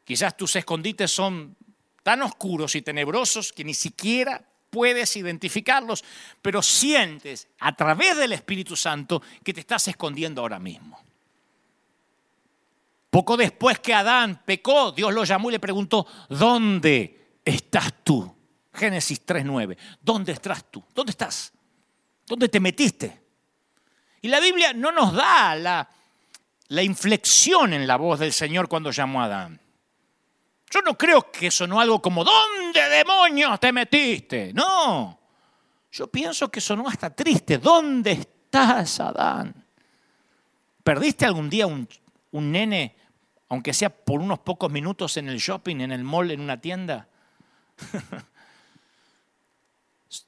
Quizás 0.04 0.36
tus 0.36 0.56
escondites 0.56 1.10
son 1.10 1.56
tan 2.02 2.22
oscuros 2.22 2.74
y 2.74 2.82
tenebrosos 2.82 3.52
que 3.52 3.64
ni 3.64 3.74
siquiera 3.74 4.42
puedes 4.70 5.16
identificarlos, 5.16 6.04
pero 6.42 6.62
sientes 6.62 7.48
a 7.58 7.74
través 7.74 8.16
del 8.16 8.32
Espíritu 8.32 8.76
Santo 8.76 9.22
que 9.42 9.52
te 9.52 9.60
estás 9.60 9.88
escondiendo 9.88 10.40
ahora 10.40 10.58
mismo. 10.58 11.07
Poco 13.10 13.36
después 13.36 13.78
que 13.78 13.94
Adán 13.94 14.42
pecó, 14.44 14.92
Dios 14.92 15.12
lo 15.14 15.24
llamó 15.24 15.48
y 15.48 15.52
le 15.52 15.60
preguntó, 15.60 16.06
¿dónde 16.28 17.38
estás 17.44 18.04
tú? 18.04 18.34
Génesis 18.74 19.24
3.9, 19.24 19.76
¿dónde 20.00 20.32
estás 20.32 20.70
tú? 20.70 20.84
¿Dónde 20.94 21.10
estás? 21.10 21.52
¿Dónde 22.26 22.48
te 22.48 22.60
metiste? 22.60 23.22
Y 24.20 24.28
la 24.28 24.40
Biblia 24.40 24.74
no 24.74 24.92
nos 24.92 25.14
da 25.14 25.56
la, 25.56 26.82
inflexión 26.82 27.72
en 27.72 27.86
la 27.86 27.96
voz 27.96 28.18
del 28.20 28.32
Señor 28.32 28.68
cuando 28.68 28.90
llamó 28.90 29.22
a 29.22 29.24
Adán. 29.24 29.60
Yo 30.70 30.82
no 30.82 30.98
creo 30.98 31.32
que 31.32 31.50
sonó 31.50 31.80
algo 31.80 32.02
como, 32.02 32.24
¿dónde 32.24 32.88
demonios 32.90 33.58
te 33.58 33.72
metiste? 33.72 34.52
No. 34.52 35.18
Yo 35.90 36.08
pienso 36.08 36.50
que 36.50 36.60
sonó 36.60 36.86
hasta 36.86 37.08
triste. 37.08 37.56
¿Dónde 37.56 38.12
estás, 38.12 39.00
Adán? 39.00 39.64
¿Perdiste 40.84 41.24
algún 41.24 41.48
día 41.48 41.66
un 41.66 41.88
nene, 42.32 42.97
aunque 43.48 43.72
sea 43.72 43.90
por 43.90 44.20
unos 44.20 44.40
pocos 44.40 44.70
minutos 44.70 45.16
en 45.16 45.28
el 45.28 45.38
shopping, 45.38 45.76
en 45.80 45.92
el 45.92 46.04
mall, 46.04 46.30
en 46.30 46.40
una 46.40 46.60
tienda? 46.60 47.08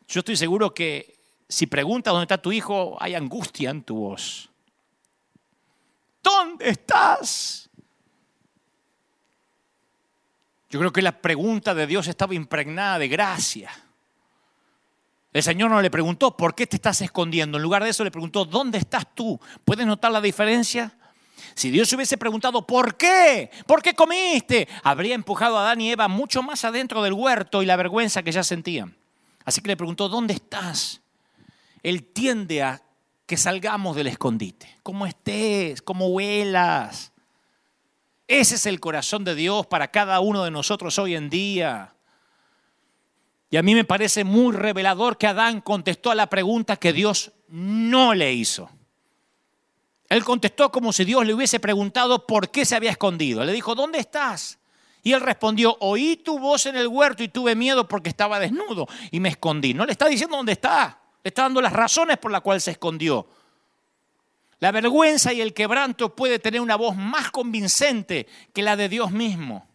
Yo 0.09 0.21
estoy 0.21 0.37
seguro 0.37 0.75
que 0.75 1.19
si 1.49 1.67
preguntas 1.67 2.13
dónde 2.13 2.25
está 2.25 2.41
tu 2.41 2.53
hijo, 2.53 2.97
hay 3.01 3.15
angustia 3.15 3.71
en 3.71 3.83
tu 3.83 3.97
voz. 3.97 4.51
¿Dónde 6.23 6.69
estás? 6.69 7.69
Yo 10.71 10.79
creo 10.79 10.93
que 10.93 11.03
la 11.03 11.21
pregunta 11.21 11.75
de 11.75 11.87
Dios 11.87 12.07
estaba 12.07 12.35
impregnada 12.35 12.99
de 12.99 13.09
gracia. 13.09 13.71
El 15.33 15.43
Señor 15.43 15.71
no 15.71 15.81
le 15.81 15.91
preguntó, 15.91 16.37
¿por 16.37 16.55
qué 16.55 16.67
te 16.67 16.77
estás 16.77 17.01
escondiendo? 17.03 17.59
En 17.59 17.63
lugar 17.63 17.83
de 17.83 17.91
eso 17.91 18.05
le 18.05 18.11
preguntó, 18.11 18.45
¿dónde 18.45 18.79
estás 18.79 19.15
tú? 19.15 19.41
¿Puedes 19.65 19.87
notar 19.87 20.13
la 20.13 20.21
diferencia? 20.21 20.97
Si 21.55 21.71
Dios 21.71 21.93
hubiese 21.93 22.19
preguntado, 22.19 22.67
¿por 22.67 22.97
qué? 22.97 23.51
¿Por 23.67 23.83
qué 23.83 23.95
comiste? 23.95 24.69
Habría 24.83 25.15
empujado 25.15 25.59
a 25.59 25.63
Adán 25.63 25.81
y 25.81 25.91
Eva 25.91 26.09
mucho 26.09 26.43
más 26.43 26.65
adentro 26.65 27.03
del 27.03 27.13
huerto 27.13 27.63
y 27.63 27.67
la 27.67 27.77
vergüenza 27.77 28.23
que 28.23 28.33
ya 28.33 28.43
sentían. 28.43 28.97
Así 29.45 29.61
que 29.61 29.69
le 29.69 29.77
preguntó, 29.77 30.09
¿dónde 30.09 30.35
estás? 30.35 31.01
Él 31.83 32.05
tiende 32.05 32.63
a 32.63 32.83
que 33.27 33.37
salgamos 33.37 33.97
del 33.97 34.09
escondite. 34.09 34.79
¿Cómo 34.83 35.07
estés? 35.07 35.83
¿Cómo 35.83 36.09
huelas? 36.09 37.13
Ese 38.27 38.55
es 38.57 38.67
el 38.67 38.81
corazón 38.81 39.25
de 39.25 39.35
Dios 39.35 39.67
para 39.67 39.91
cada 39.91 40.21
uno 40.21 40.45
de 40.45 40.51
nosotros 40.51 40.99
hoy 40.99 41.15
en 41.15 41.31
día. 41.31 41.95
Y 43.51 43.57
a 43.57 43.63
mí 43.63 43.75
me 43.75 43.85
parece 43.85 44.23
muy 44.23 44.55
revelador 44.55 45.19
que 45.19 45.27
Adán 45.27 45.61
contestó 45.61 46.11
a 46.13 46.15
la 46.15 46.29
pregunta 46.29 46.77
que 46.77 46.93
Dios 46.93 47.33
no 47.49 48.15
le 48.15 48.33
hizo. 48.33 48.71
Él 50.11 50.25
contestó 50.25 50.73
como 50.73 50.93
si 50.93 51.05
Dios 51.05 51.25
le 51.25 51.33
hubiese 51.33 51.61
preguntado 51.61 52.27
por 52.27 52.51
qué 52.51 52.65
se 52.65 52.75
había 52.75 52.91
escondido. 52.91 53.45
Le 53.45 53.53
dijo, 53.53 53.77
¿dónde 53.77 54.01
estás? 54.01 54.59
Y 55.05 55.13
él 55.13 55.21
respondió, 55.21 55.77
oí 55.81 56.17
tu 56.17 56.39
voz 56.39 56.67
en 56.67 56.77
el 56.77 56.89
huerto 56.89 57.23
y 57.23 57.29
tuve 57.29 57.55
miedo 57.55 57.87
porque 57.87 58.11
estaba 58.11 58.41
desnudo 58.41 58.89
y 59.13 59.21
me 59.21 59.29
escondí. 59.29 59.73
No 59.73 59.87
le 59.87 59.93
está 59.93 60.09
diciendo 60.09 60.37
dónde 60.37 60.53
está, 60.53 60.99
le 61.23 61.29
está 61.29 61.43
dando 61.43 61.63
las 61.63 61.73
razones 61.73 62.19
por 62.19 62.33
las 62.33 62.41
cuales 62.41 62.65
se 62.65 62.73
escondió. 62.73 63.29
La 64.59 64.73
vergüenza 64.73 65.33
y 65.33 65.41
el 65.41 65.55
quebranto 65.55 66.15
puede 66.15 66.41
tener 66.41 66.61
una 66.61 66.77
voz 66.77 66.97
más 66.97 67.31
convincente 67.31 68.27
que 68.53 68.63
la 68.63 68.75
de 68.75 68.89
Dios 68.89 69.13
mismo. 69.13 69.70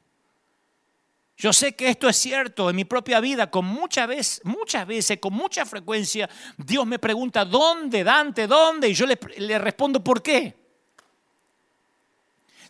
Yo 1.38 1.52
sé 1.52 1.76
que 1.76 1.90
esto 1.90 2.08
es 2.08 2.16
cierto 2.16 2.70
en 2.70 2.76
mi 2.78 2.86
propia 2.86 3.20
vida, 3.20 3.52
con 3.52 3.66
muchas 3.66 4.08
veces, 4.08 4.42
muchas 4.46 4.88
veces, 4.88 5.20
con 5.20 5.34
mucha 5.34 5.66
frecuencia, 5.66 6.30
Dios 6.58 6.86
me 6.88 6.98
pregunta, 6.98 7.44
¿dónde, 7.44 8.06
Dante, 8.06 8.48
dónde? 8.48 8.90
Y 8.90 8.94
yo 8.94 9.06
le, 9.06 9.20
le 9.38 9.60
respondo, 9.60 10.02
¿por 10.02 10.24
qué? 10.24 10.56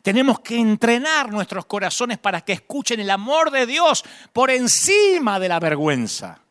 Tenemos 0.01 0.39
que 0.39 0.57
entrenar 0.57 1.31
nuestros 1.31 1.65
corazones 1.65 2.17
para 2.17 2.41
que 2.41 2.53
escuchen 2.53 2.99
el 2.99 3.09
amor 3.09 3.51
de 3.51 3.65
Dios 3.65 4.03
por 4.33 4.49
encima 4.49 5.39
de 5.39 5.49
la 5.49 5.59
vergüenza. 5.59 6.41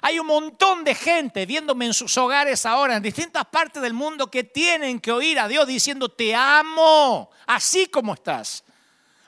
Hay 0.00 0.18
un 0.18 0.26
montón 0.26 0.84
de 0.84 0.94
gente 0.94 1.44
viéndome 1.44 1.86
en 1.86 1.94
sus 1.94 2.16
hogares 2.16 2.64
ahora, 2.66 2.96
en 2.96 3.02
distintas 3.02 3.44
partes 3.46 3.82
del 3.82 3.94
mundo, 3.94 4.30
que 4.30 4.44
tienen 4.44 5.00
que 5.00 5.12
oír 5.12 5.38
a 5.38 5.48
Dios 5.48 5.66
diciendo, 5.66 6.08
te 6.08 6.34
amo, 6.34 7.30
así 7.46 7.86
como 7.86 8.14
estás. 8.14 8.64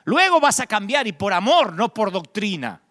Luego 0.05 0.39
vas 0.39 0.59
a 0.59 0.67
cambiar 0.67 1.07
y 1.07 1.13
por 1.13 1.33
amor, 1.33 1.73
no 1.73 1.93
por 1.93 2.11
doctrina. 2.11 2.81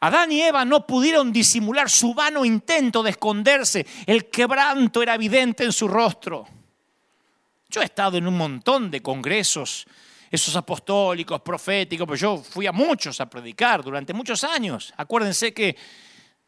Adán 0.00 0.30
y 0.32 0.42
Eva 0.42 0.64
no 0.64 0.86
pudieron 0.86 1.32
disimular 1.32 1.88
su 1.88 2.12
vano 2.12 2.44
intento 2.44 3.02
de 3.02 3.10
esconderse. 3.10 3.86
El 4.06 4.28
quebranto 4.28 5.02
era 5.02 5.14
evidente 5.14 5.64
en 5.64 5.72
su 5.72 5.88
rostro. 5.88 6.46
Yo 7.70 7.80
he 7.80 7.86
estado 7.86 8.18
en 8.18 8.26
un 8.26 8.36
montón 8.36 8.90
de 8.90 9.00
congresos, 9.00 9.86
esos 10.30 10.54
apostólicos, 10.56 11.40
proféticos, 11.40 12.06
pero 12.06 12.16
yo 12.16 12.36
fui 12.36 12.66
a 12.66 12.72
muchos 12.72 13.20
a 13.20 13.30
predicar 13.30 13.82
durante 13.82 14.12
muchos 14.12 14.44
años. 14.44 14.92
Acuérdense 14.96 15.54
que 15.54 15.74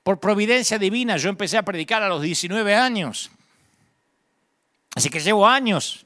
por 0.02 0.20
providencia 0.20 0.78
divina 0.78 1.16
yo 1.16 1.28
empecé 1.30 1.56
a 1.56 1.64
predicar 1.64 2.02
a 2.02 2.08
los 2.08 2.22
19 2.22 2.74
años. 2.74 3.30
Así 4.94 5.08
que 5.08 5.18
llevo 5.18 5.46
años 5.46 6.05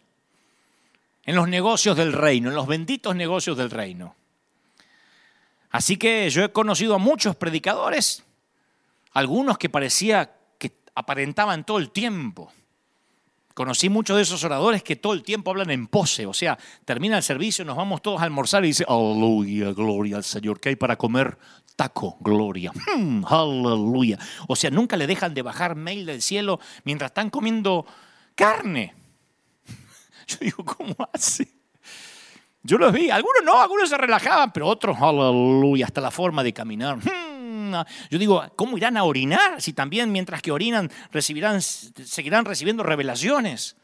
en 1.25 1.35
los 1.35 1.49
negocios 1.49 1.97
del 1.97 2.13
reino, 2.13 2.49
en 2.49 2.55
los 2.55 2.67
benditos 2.67 3.15
negocios 3.15 3.57
del 3.57 3.71
reino. 3.71 4.15
Así 5.71 5.97
que 5.97 6.29
yo 6.31 6.45
he 6.45 6.53
conocido 6.53 6.95
a 6.95 6.99
muchos 6.99 7.37
predicadores, 7.37 8.25
algunos 9.13 9.59
que 9.59 9.69
parecía 9.69 10.33
que 10.59 10.73
aparentaban 10.95 11.65
todo 11.65 11.79
el 11.79 11.91
tiempo. 11.91 12.53
Conocí 13.55 13.89
muchos 13.89 14.17
de 14.17 14.23
esos 14.23 14.43
oradores 14.45 14.83
que 14.83 14.97
todo 14.97 15.13
el 15.13 15.23
tiempo 15.23 15.51
hablan 15.51 15.71
en 15.71 15.87
pose, 15.87 16.27
o 16.27 16.33
sea, 16.33 16.59
termina 16.85 17.17
el 17.17 17.23
servicio, 17.23 17.65
nos 17.65 17.77
vamos 17.77 18.01
todos 18.01 18.21
a 18.21 18.25
almorzar 18.25 18.65
y 18.65 18.69
dice, 18.69 18.85
aleluya, 18.89 19.73
gloria 19.73 20.17
al 20.17 20.25
Señor, 20.25 20.61
¿qué 20.61 20.71
hay 20.71 20.77
para 20.77 20.97
comer? 20.97 21.37
Taco, 21.77 22.17
gloria, 22.21 22.73
hmm, 22.97 23.25
aleluya. 23.27 24.19
O 24.49 24.57
sea, 24.57 24.71
nunca 24.71 24.97
le 24.97 25.07
dejan 25.07 25.35
de 25.35 25.43
bajar 25.43 25.77
mail 25.77 26.07
del 26.07 26.23
cielo 26.23 26.59
mientras 26.85 27.11
están 27.11 27.31
comiendo 27.31 27.87
carne. 28.35 28.95
Yo 30.31 30.37
digo, 30.41 30.65
¿cómo 30.65 30.97
hace? 31.13 31.49
Yo 32.63 32.77
los 32.77 32.93
vi, 32.93 33.11
algunos 33.11 33.43
no, 33.43 33.61
algunos 33.61 33.89
se 33.89 33.97
relajaban, 33.97 34.53
pero 34.53 34.67
otros, 34.67 34.97
aleluya, 35.01 35.87
hasta 35.87 36.01
la 36.01 36.11
forma 36.11 36.43
de 36.43 36.53
caminar. 36.53 36.99
Hmm, 36.99 37.73
yo 38.11 38.19
digo, 38.19 38.45
¿cómo 38.55 38.77
irán 38.77 38.97
a 38.99 39.05
orinar 39.05 39.63
si 39.63 39.73
también 39.73 40.13
mientras 40.13 40.43
que 40.43 40.53
orinan 40.53 40.91
recibirán, 41.11 41.63
seguirán 41.63 42.45
recibiendo 42.45 42.83
revelaciones? 42.83 43.77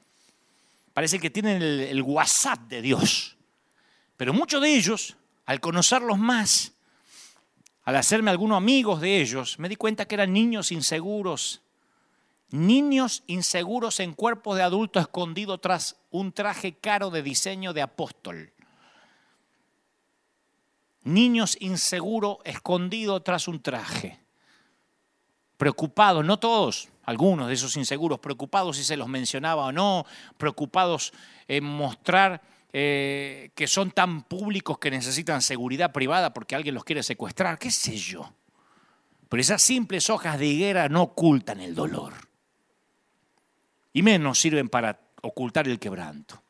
Parece 0.93 1.19
que 1.19 1.31
tienen 1.31 1.63
el, 1.63 1.81
el 1.81 2.03
WhatsApp 2.03 2.61
de 2.69 2.83
Dios. 2.83 3.37
Pero 4.17 4.35
muchos 4.35 4.61
de 4.63 4.75
ellos, 4.75 5.17
al 5.47 5.61
conocerlos 5.61 6.19
más, 6.19 6.73
al 7.85 7.97
hacerme 7.97 8.31
algunos 8.31 8.59
amigos 8.59 9.01
de 9.01 9.21
ellos, 9.21 9.59
me 9.59 9.69
di 9.69 9.77
cuenta 9.77 10.07
que 10.07 10.17
eran 10.17 10.33
niños 10.33 10.73
inseguros. 10.73 11.63
Niños 12.51 13.25
inseguros 13.27 14.01
en 14.01 14.15
cuerpos 14.15 14.57
de 14.57 14.63
adulto 14.63 15.01
escondidos 15.01 15.61
tras 15.61 15.97
un 16.11 16.33
traje 16.33 16.75
caro 16.75 17.11
de 17.11 17.23
diseño 17.23 17.73
de 17.73 17.83
apóstol 17.83 18.53
niños 21.07 21.57
inseguros 21.61 22.39
escondidos 22.45 23.23
tras 23.25 23.49
un 23.49 23.63
traje, 23.63 24.19
preocupados, 25.57 26.25
no 26.25 26.39
todos, 26.39 26.89
algunos 27.05 27.49
de 27.49 27.55
esos 27.55 27.77
inseguros, 27.77 28.19
preocupados 28.19 28.77
si 28.77 28.85
se 28.85 28.97
los 28.97 29.09
mencionaba 29.09 29.67
o 29.67 29.73
no, 29.73 30.05
preocupados 30.37 31.13
en 31.47 31.65
mostrar 31.65 32.43
eh, 32.73 33.51
que 33.55 33.69
son 33.69 33.93
tan 33.93 34.23
públicos 34.23 34.79
que 34.79 34.91
necesitan 34.91 35.41
seguridad 35.41 35.93
privada 35.93 36.35
porque 36.35 36.57
alguien 36.57 36.75
los 36.75 36.85
quiere 36.85 37.03
secuestrar, 37.03 37.59
qué 37.59 37.71
sé 37.71 37.97
yo. 37.97 38.33
Pero 39.29 39.41
esas 39.41 39.63
simples 39.63 40.11
hojas 40.11 40.39
de 40.39 40.47
higuera 40.47 40.89
no 40.89 41.03
ocultan 41.03 41.61
el 41.61 41.75
dolor. 41.75 42.15
Y 43.97 44.03
menos 44.03 44.39
sirven 44.39 44.69
para 44.69 45.01
ocultar 45.23 45.67
el 45.67 45.79
quebranto. 45.79 46.43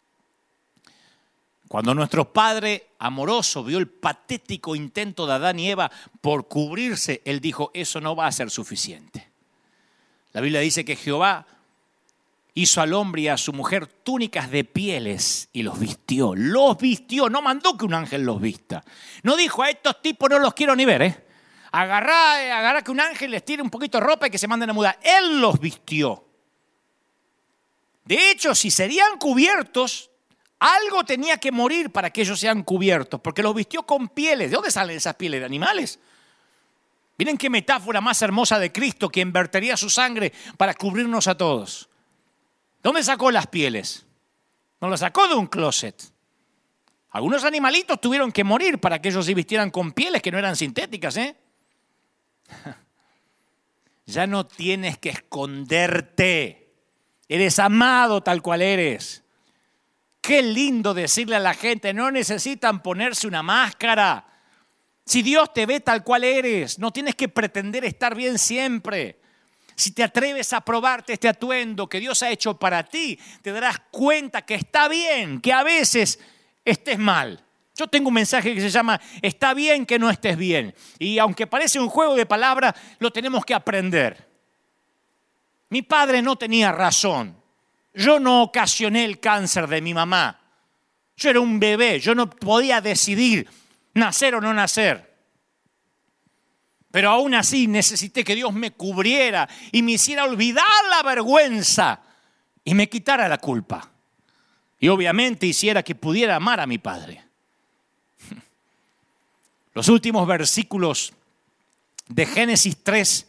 Cuando 1.68 1.94
nuestro 1.94 2.32
Padre 2.32 2.88
amoroso 2.98 3.62
vio 3.62 3.78
el 3.78 3.86
patético 3.86 4.74
intento 4.74 5.28
de 5.28 5.34
Adán 5.34 5.60
y 5.60 5.70
Eva 5.70 5.88
por 6.20 6.48
cubrirse, 6.48 7.22
Él 7.24 7.38
dijo, 7.38 7.70
eso 7.72 8.00
no 8.00 8.16
va 8.16 8.26
a 8.26 8.32
ser 8.32 8.50
suficiente. 8.50 9.30
La 10.32 10.40
Biblia 10.40 10.58
dice 10.58 10.84
que 10.84 10.96
Jehová 10.96 11.46
hizo 12.54 12.80
al 12.80 12.92
hombre 12.94 13.22
y 13.22 13.28
a 13.28 13.36
su 13.36 13.52
mujer 13.52 13.86
túnicas 13.86 14.50
de 14.50 14.64
pieles 14.64 15.48
y 15.52 15.62
los 15.62 15.78
vistió. 15.78 16.34
Los 16.34 16.76
vistió, 16.78 17.30
no 17.30 17.42
mandó 17.42 17.76
que 17.76 17.84
un 17.84 17.94
ángel 17.94 18.24
los 18.24 18.40
vista. 18.40 18.82
No 19.22 19.36
dijo, 19.36 19.62
a 19.62 19.70
estos 19.70 20.02
tipos 20.02 20.28
no 20.28 20.40
los 20.40 20.52
quiero 20.52 20.74
ni 20.74 20.84
ver, 20.84 21.02
¿eh? 21.02 21.24
Agarrá, 21.70 22.58
agarrá 22.58 22.82
que 22.82 22.90
un 22.90 22.98
ángel 22.98 23.30
les 23.30 23.44
tire 23.44 23.62
un 23.62 23.70
poquito 23.70 23.98
de 23.98 24.04
ropa 24.04 24.26
y 24.26 24.30
que 24.30 24.38
se 24.38 24.48
manden 24.48 24.70
a 24.70 24.72
mudar. 24.72 24.98
Él 25.00 25.40
los 25.40 25.60
vistió. 25.60 26.24
De 28.06 28.30
hecho, 28.30 28.54
si 28.54 28.70
serían 28.70 29.18
cubiertos, 29.18 30.10
algo 30.58 31.04
tenía 31.04 31.38
que 31.38 31.52
morir 31.52 31.90
para 31.90 32.10
que 32.10 32.22
ellos 32.22 32.40
sean 32.40 32.62
cubiertos, 32.62 33.20
porque 33.20 33.42
los 33.42 33.54
vistió 33.54 33.82
con 33.82 34.08
pieles. 34.08 34.50
¿De 34.50 34.54
dónde 34.54 34.70
salen 34.70 34.96
esas 34.96 35.16
pieles? 35.16 35.40
¿De 35.40 35.46
animales? 35.46 35.98
Miren 37.18 37.36
qué 37.36 37.50
metáfora 37.50 38.00
más 38.00 38.22
hermosa 38.22 38.58
de 38.58 38.72
Cristo, 38.72 39.08
que 39.08 39.20
invertiría 39.20 39.76
su 39.76 39.90
sangre 39.90 40.32
para 40.56 40.74
cubrirnos 40.74 41.26
a 41.26 41.36
todos. 41.36 41.88
¿Dónde 42.82 43.02
sacó 43.02 43.30
las 43.30 43.48
pieles? 43.48 44.06
No 44.80 44.88
las 44.88 45.00
sacó 45.00 45.26
de 45.26 45.34
un 45.34 45.46
closet. 45.46 46.00
Algunos 47.10 47.44
animalitos 47.44 48.00
tuvieron 48.00 48.30
que 48.30 48.44
morir 48.44 48.78
para 48.78 49.00
que 49.00 49.08
ellos 49.08 49.26
se 49.26 49.34
vistieran 49.34 49.70
con 49.70 49.92
pieles 49.92 50.22
que 50.22 50.30
no 50.30 50.38
eran 50.38 50.54
sintéticas, 50.54 51.16
¿eh? 51.16 51.36
Ya 54.08 54.28
no 54.28 54.46
tienes 54.46 54.98
que 54.98 55.08
esconderte. 55.08 56.65
Eres 57.28 57.58
amado 57.58 58.22
tal 58.22 58.42
cual 58.42 58.62
eres. 58.62 59.22
Qué 60.20 60.42
lindo 60.42 60.94
decirle 60.94 61.36
a 61.36 61.40
la 61.40 61.54
gente, 61.54 61.94
no 61.94 62.10
necesitan 62.10 62.82
ponerse 62.82 63.26
una 63.26 63.42
máscara. 63.42 64.26
Si 65.04 65.22
Dios 65.22 65.52
te 65.52 65.66
ve 65.66 65.80
tal 65.80 66.02
cual 66.02 66.24
eres, 66.24 66.78
no 66.78 66.92
tienes 66.92 67.14
que 67.14 67.28
pretender 67.28 67.84
estar 67.84 68.14
bien 68.14 68.38
siempre. 68.38 69.20
Si 69.76 69.92
te 69.92 70.02
atreves 70.02 70.52
a 70.52 70.62
probarte 70.62 71.12
este 71.12 71.28
atuendo 71.28 71.88
que 71.88 72.00
Dios 72.00 72.22
ha 72.22 72.30
hecho 72.30 72.58
para 72.58 72.82
ti, 72.82 73.18
te 73.42 73.52
darás 73.52 73.78
cuenta 73.90 74.42
que 74.42 74.54
está 74.54 74.88
bien, 74.88 75.40
que 75.40 75.52
a 75.52 75.62
veces 75.62 76.18
estés 76.64 76.98
mal. 76.98 77.44
Yo 77.76 77.86
tengo 77.86 78.08
un 78.08 78.14
mensaje 78.14 78.54
que 78.54 78.60
se 78.60 78.70
llama, 78.70 79.00
está 79.20 79.52
bien 79.52 79.84
que 79.84 79.98
no 79.98 80.08
estés 80.08 80.36
bien. 80.36 80.74
Y 80.98 81.18
aunque 81.18 81.46
parece 81.46 81.78
un 81.78 81.88
juego 81.88 82.16
de 82.16 82.24
palabras, 82.24 82.74
lo 82.98 83.12
tenemos 83.12 83.44
que 83.44 83.52
aprender. 83.52 84.26
Mi 85.76 85.82
padre 85.82 86.22
no 86.22 86.36
tenía 86.36 86.72
razón. 86.72 87.36
Yo 87.92 88.18
no 88.18 88.44
ocasioné 88.44 89.04
el 89.04 89.20
cáncer 89.20 89.66
de 89.66 89.82
mi 89.82 89.92
mamá. 89.92 90.40
Yo 91.18 91.28
era 91.28 91.38
un 91.38 91.60
bebé, 91.60 92.00
yo 92.00 92.14
no 92.14 92.30
podía 92.30 92.80
decidir 92.80 93.46
nacer 93.92 94.34
o 94.36 94.40
no 94.40 94.54
nacer. 94.54 95.14
Pero 96.90 97.10
aún 97.10 97.34
así 97.34 97.66
necesité 97.66 98.24
que 98.24 98.34
Dios 98.34 98.54
me 98.54 98.70
cubriera 98.70 99.46
y 99.70 99.82
me 99.82 99.92
hiciera 99.92 100.24
olvidar 100.24 100.64
la 100.88 101.02
vergüenza 101.02 102.00
y 102.64 102.72
me 102.72 102.88
quitara 102.88 103.28
la 103.28 103.36
culpa. 103.36 103.86
Y 104.80 104.88
obviamente 104.88 105.44
hiciera 105.44 105.82
que 105.82 105.94
pudiera 105.94 106.36
amar 106.36 106.58
a 106.58 106.66
mi 106.66 106.78
padre. 106.78 107.22
Los 109.74 109.90
últimos 109.90 110.26
versículos 110.26 111.12
de 112.08 112.24
Génesis 112.24 112.82
3 112.82 113.28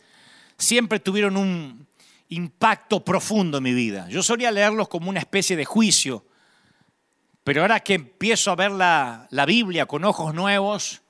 siempre 0.58 1.02
tuvieron 1.02 1.36
un 1.36 1.88
impacto 2.30 3.04
profundo 3.04 3.58
en 3.58 3.64
mi 3.64 3.74
vida. 3.74 4.08
Yo 4.10 4.22
solía 4.22 4.52
leerlos 4.52 4.88
como 4.88 5.10
una 5.10 5.20
especie 5.20 5.56
de 5.56 5.66
juicio, 5.66 6.26
pero 7.44 7.62
ahora 7.62 7.80
que 7.80 7.94
empiezo 7.94 8.52
a 8.52 8.56
ver 8.56 8.72
la, 8.72 9.28
Biblia 9.48 9.86
con 9.86 10.04
ojos 10.04 10.34
nuevos, 10.34 11.02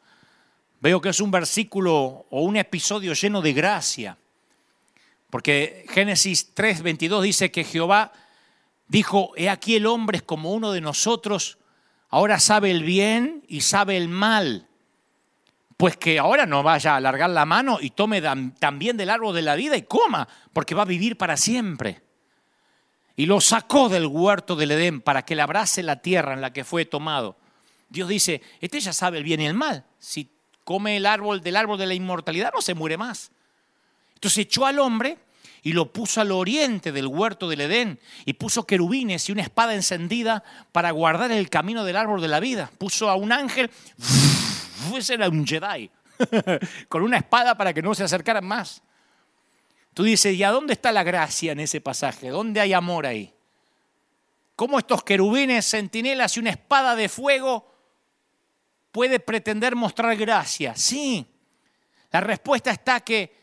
veo 0.79 1.01
que 1.01 1.09
es 1.09 1.19
un 1.19 1.31
versículo 1.31 2.27
o 2.29 2.41
un 2.41 2.57
episodio 2.57 3.13
lleno 3.13 3.41
de 3.41 3.53
gracia. 3.53 4.17
Porque 5.29 5.85
Génesis 5.89 6.53
3:22 6.55 7.21
dice 7.21 7.51
que 7.51 7.63
Jehová 7.63 8.13
dijo, 8.87 9.31
he 9.35 9.49
aquí 9.49 9.75
el 9.75 9.87
hombre 9.87 10.17
es 10.17 10.23
como 10.23 10.53
uno 10.53 10.71
de 10.71 10.81
nosotros, 10.81 11.57
ahora 12.09 12.39
sabe 12.39 12.71
el 12.71 12.83
bien 12.83 13.43
y 13.47 13.61
sabe 13.61 13.97
el 13.97 14.07
mal. 14.07 14.67
Pues 15.77 15.95
que 15.95 16.17
ahora 16.17 16.47
no 16.47 16.63
vaya 16.63 16.93
a 16.93 16.97
alargar 16.97 17.29
la 17.29 17.45
mano 17.45 17.77
y 17.79 17.91
tome 17.91 18.21
también 18.59 18.97
del 18.97 19.11
árbol 19.11 19.35
de 19.35 19.43
la 19.43 19.55
vida 19.55 19.77
y 19.77 19.83
coma, 19.83 20.27
porque 20.51 20.73
va 20.73 20.81
a 20.81 20.85
vivir 20.85 21.17
para 21.17 21.37
siempre. 21.37 22.01
Y 23.15 23.27
lo 23.27 23.39
sacó 23.41 23.87
del 23.87 24.07
huerto 24.07 24.55
del 24.55 24.71
Edén 24.71 25.01
para 25.01 25.23
que 25.23 25.35
le 25.35 25.41
abrace 25.41 25.83
la 25.83 26.01
tierra 26.01 26.33
en 26.33 26.41
la 26.41 26.51
que 26.51 26.63
fue 26.63 26.85
tomado. 26.85 27.37
Dios 27.89 28.09
dice, 28.09 28.41
este 28.59 28.79
ya 28.79 28.93
sabe 28.93 29.19
el 29.19 29.23
bien 29.23 29.41
y 29.41 29.45
el 29.45 29.53
mal. 29.53 29.85
Si 29.99 30.29
come 30.63 30.97
el 30.97 31.05
árbol 31.05 31.41
del 31.41 31.55
árbol 31.55 31.77
de 31.77 31.85
la 31.85 31.93
inmortalidad, 31.93 32.51
no 32.53 32.61
se 32.61 32.73
muere 32.73 32.97
más. 32.97 33.31
Entonces 34.15 34.39
echó 34.39 34.65
al 34.65 34.79
hombre 34.79 35.17
y 35.63 35.73
lo 35.73 35.91
puso 35.91 36.21
al 36.21 36.31
oriente 36.31 36.91
del 36.91 37.07
huerto 37.07 37.49
del 37.49 37.61
Edén 37.61 37.99
y 38.25 38.33
puso 38.33 38.65
querubines 38.65 39.29
y 39.29 39.31
una 39.31 39.41
espada 39.41 39.73
encendida 39.73 40.43
para 40.71 40.91
guardar 40.91 41.31
el 41.31 41.49
camino 41.49 41.83
del 41.83 41.97
árbol 41.97 42.21
de 42.21 42.27
la 42.27 42.39
vida. 42.39 42.71
Puso 42.77 43.09
a 43.09 43.15
un 43.15 43.31
ángel, 43.31 43.69
ese 44.95 45.15
era 45.15 45.27
un 45.27 45.45
Jedi, 45.45 45.89
con 46.87 47.03
una 47.03 47.17
espada 47.17 47.57
para 47.57 47.73
que 47.73 47.81
no 47.81 47.93
se 47.95 48.03
acercaran 48.03 48.45
más. 48.45 48.81
Tú 49.93 50.03
dices, 50.03 50.35
¿y 50.35 50.43
a 50.43 50.51
dónde 50.51 50.73
está 50.73 50.91
la 50.91 51.03
gracia 51.03 51.51
en 51.51 51.59
ese 51.59 51.81
pasaje? 51.81 52.29
¿Dónde 52.29 52.61
hay 52.61 52.73
amor 52.73 53.07
ahí? 53.07 53.33
¿Cómo 54.55 54.77
estos 54.77 55.03
querubines, 55.03 55.69
centinelas 55.69 56.37
y 56.37 56.39
una 56.39 56.51
espada 56.51 56.95
de 56.95 57.09
fuego 57.09 57.73
puede 58.91 59.19
pretender 59.19 59.75
mostrar 59.75 60.15
gracia? 60.15 60.75
Sí. 60.75 61.25
La 62.11 62.21
respuesta 62.21 62.71
está 62.71 62.99
que 63.01 63.35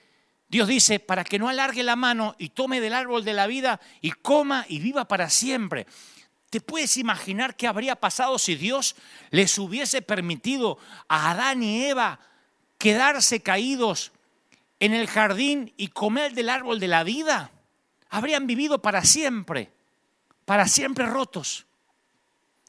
Dios 0.48 0.68
dice, 0.68 1.00
para 1.00 1.24
que 1.24 1.38
no 1.38 1.48
alargue 1.48 1.82
la 1.82 1.96
mano 1.96 2.36
y 2.38 2.50
tome 2.50 2.80
del 2.80 2.94
árbol 2.94 3.24
de 3.24 3.32
la 3.32 3.48
vida 3.48 3.80
y 4.00 4.12
coma 4.12 4.64
y 4.68 4.78
viva 4.78 5.08
para 5.08 5.28
siempre. 5.28 5.86
¿Te 6.54 6.60
puedes 6.60 6.98
imaginar 6.98 7.56
qué 7.56 7.66
habría 7.66 7.96
pasado 7.96 8.38
si 8.38 8.54
Dios 8.54 8.94
les 9.30 9.58
hubiese 9.58 10.02
permitido 10.02 10.78
a 11.08 11.32
Adán 11.32 11.64
y 11.64 11.86
Eva 11.86 12.20
quedarse 12.78 13.42
caídos 13.42 14.12
en 14.78 14.94
el 14.94 15.08
jardín 15.08 15.74
y 15.76 15.88
comer 15.88 16.32
del 16.32 16.48
árbol 16.48 16.78
de 16.78 16.86
la 16.86 17.02
vida? 17.02 17.50
Habrían 18.08 18.46
vivido 18.46 18.80
para 18.80 19.04
siempre, 19.04 19.72
para 20.44 20.68
siempre 20.68 21.06
rotos, 21.06 21.66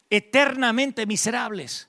eternamente 0.10 1.06
miserables. 1.06 1.88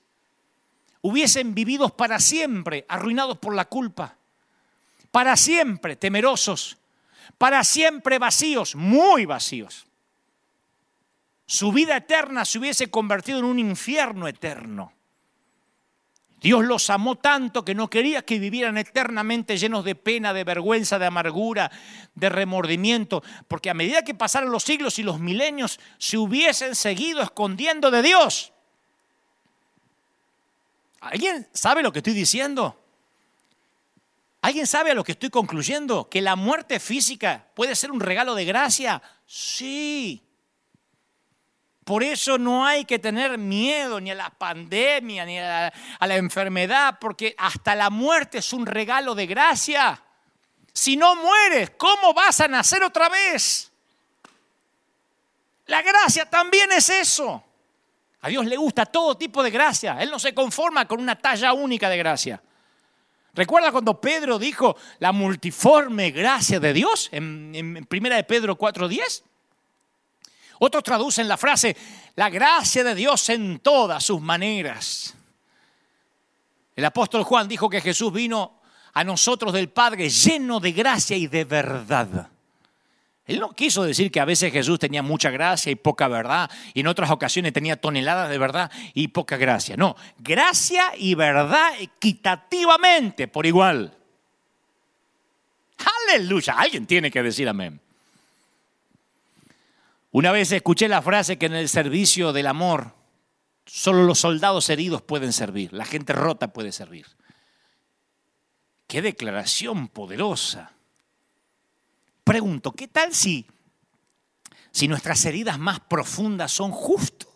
Hubiesen 1.01 1.55
vivido 1.55 1.89
para 1.97 2.19
siempre 2.19 2.85
arruinados 2.87 3.39
por 3.39 3.55
la 3.55 3.65
culpa 3.65 4.17
para 5.09 5.35
siempre 5.35 5.95
temerosos, 5.95 6.77
para 7.39 7.63
siempre 7.63 8.19
vacíos, 8.19 8.75
muy 8.75 9.25
vacíos. 9.25 9.86
Su 11.47 11.71
vida 11.71 11.95
eterna 11.95 12.43
se 12.43 12.59
hubiese 12.59 12.91
convertido 12.91 13.39
en 13.39 13.45
un 13.45 13.57
infierno 13.57 14.27
eterno. 14.27 14.91
Dios 16.41 16.65
los 16.65 16.89
amó 16.89 17.15
tanto 17.15 17.65
que 17.65 17.73
no 17.73 17.89
quería 17.89 18.23
que 18.23 18.37
vivieran 18.37 18.77
eternamente 18.77 19.57
llenos 19.57 19.83
de 19.85 19.95
pena, 19.95 20.33
de 20.33 20.43
vergüenza, 20.43 20.99
de 20.99 21.07
amargura, 21.07 21.71
de 22.13 22.29
remordimiento, 22.29 23.23
porque 23.47 23.69
a 23.69 23.73
medida 23.73 24.03
que 24.03 24.13
pasaron 24.13 24.51
los 24.51 24.63
siglos 24.63 24.99
y 24.99 25.03
los 25.03 25.19
milenios, 25.19 25.79
se 25.97 26.17
hubiesen 26.17 26.75
seguido 26.75 27.21
escondiendo 27.21 27.89
de 27.89 28.03
Dios. 28.03 28.51
¿Alguien 30.99 31.47
sabe 31.53 31.81
lo 31.81 31.91
que 31.93 31.99
estoy 31.99 32.13
diciendo? 32.13 32.77
¿Alguien 34.41 34.67
sabe 34.67 34.91
a 34.91 34.95
lo 34.95 35.03
que 35.03 35.13
estoy 35.13 35.29
concluyendo? 35.29 36.09
¿Que 36.09 36.21
la 36.21 36.35
muerte 36.35 36.79
física 36.79 37.47
puede 37.55 37.73
ser 37.73 37.89
un 37.89 38.01
regalo 38.01 38.35
de 38.35 38.45
gracia? 38.45 39.01
Sí. 39.25 40.26
Por 41.87 42.03
eso 42.03 42.37
no 42.37 42.65
hay 42.65 42.83
que 42.83 42.99
tener 42.99 43.37
miedo 43.37 44.01
ni 44.01 44.11
a 44.11 44.15
la 44.15 44.29
pandemia, 44.29 45.23
ni 45.23 45.39
a 45.39 45.71
la, 46.01 46.15
enfermedad, 46.17 46.97
porque 46.99 47.33
hasta 47.37 47.75
la 47.75 47.89
muerte 47.89 48.39
es 48.39 48.51
un 48.51 48.65
regalo 48.65 49.15
de 49.15 49.25
gracia. 49.25 50.03
Si 50.73 50.97
no 50.97 51.15
mueres, 51.15 51.71
¿cómo 51.77 52.13
vas 52.13 52.41
a 52.41 52.49
nacer 52.49 52.83
otra 52.83 53.07
vez? 53.07 53.71
La 55.67 55.81
gracia 55.81 56.29
también 56.29 56.73
es 56.73 56.89
eso. 56.89 57.41
A 58.19 58.27
Dios 58.27 58.45
le 58.45 58.57
gusta 58.57 58.85
todo 58.85 59.15
tipo 59.15 59.41
de 59.41 59.49
gracia. 59.49 59.95
Él 60.01 60.11
no 60.11 60.19
se 60.19 60.33
conforma 60.33 60.85
con 60.89 60.99
una 60.99 61.17
talla 61.17 61.53
única 61.53 61.87
de 61.89 61.97
gracia. 61.97 62.43
¿Recuerda 63.33 63.71
cuando 63.71 64.01
Pedro 64.01 64.37
dijo 64.37 64.75
la 64.99 65.13
multiforme 65.13 66.11
gracia 66.11 66.59
de 66.59 66.73
Dios 66.73 67.07
en, 67.13 67.85
primera 67.87 68.17
de 68.17 68.25
Pedro 68.25 68.57
4.10? 68.57 69.23
Otros 70.59 70.83
traducen 70.83 71.27
la 71.27 71.37
frase, 71.37 71.75
la 72.15 72.29
gracia 72.29 72.83
de 72.83 72.95
Dios 72.95 73.29
en 73.29 73.59
todas 73.59 74.03
sus 74.03 74.21
maneras. 74.21 75.15
El 76.75 76.85
apóstol 76.85 77.23
Juan 77.23 77.47
dijo 77.47 77.69
que 77.69 77.81
Jesús 77.81 78.13
vino 78.13 78.61
a 78.93 79.03
nosotros 79.03 79.53
del 79.53 79.69
Padre 79.69 80.09
lleno 80.09 80.59
de 80.59 80.71
gracia 80.71 81.17
y 81.17 81.27
de 81.27 81.43
verdad. 81.43 82.29
Él 83.27 83.39
no 83.39 83.49
quiso 83.49 83.83
decir 83.83 84.09
que 84.09 84.21
a 84.21 84.25
veces 84.25 84.53
Jesús 84.53 84.79
tenía 84.79 85.03
mucha 85.03 85.29
gracia 85.29 85.71
y 85.71 85.75
poca 85.75 86.07
verdad, 86.07 86.49
y 86.73 86.79
en 86.79 86.87
otras 86.87 87.11
ocasiones 87.11 87.51
tenía 87.51 87.75
toneladas 87.75 88.29
de 88.29 88.37
verdad 88.37 88.71
y 88.93 89.09
poca 89.09 89.35
gracia. 89.35 89.75
No, 89.75 89.95
gracia 90.17 90.93
y 90.97 91.13
verdad 91.13 91.73
equitativamente, 91.79 93.27
por 93.27 93.45
igual. 93.45 93.93
Aleluya, 96.09 96.55
alguien 96.57 96.85
tiene 96.85 97.11
que 97.11 97.21
decir 97.21 97.49
amén. 97.49 97.81
Una 100.17 100.31
vez 100.31 100.51
escuché 100.51 100.87
la 100.87 101.03
frase 101.03 101.37
que 101.37 101.45
en 101.45 101.53
el 101.53 101.69
servicio 101.69 102.33
del 102.33 102.47
amor 102.47 102.95
solo 103.67 104.03
los 104.03 104.17
soldados 104.17 104.67
heridos 104.71 105.03
pueden 105.03 105.31
servir, 105.31 105.71
la 105.73 105.85
gente 105.85 106.11
rota 106.11 106.53
puede 106.53 106.71
servir. 106.71 107.05
Qué 108.87 109.03
declaración 109.03 109.89
poderosa. 109.89 110.71
Pregunto, 112.23 112.71
¿qué 112.71 112.87
tal 112.87 113.13
si, 113.13 113.45
si 114.71 114.87
nuestras 114.87 115.23
heridas 115.23 115.59
más 115.59 115.81
profundas 115.81 116.51
son 116.51 116.71
justo 116.71 117.31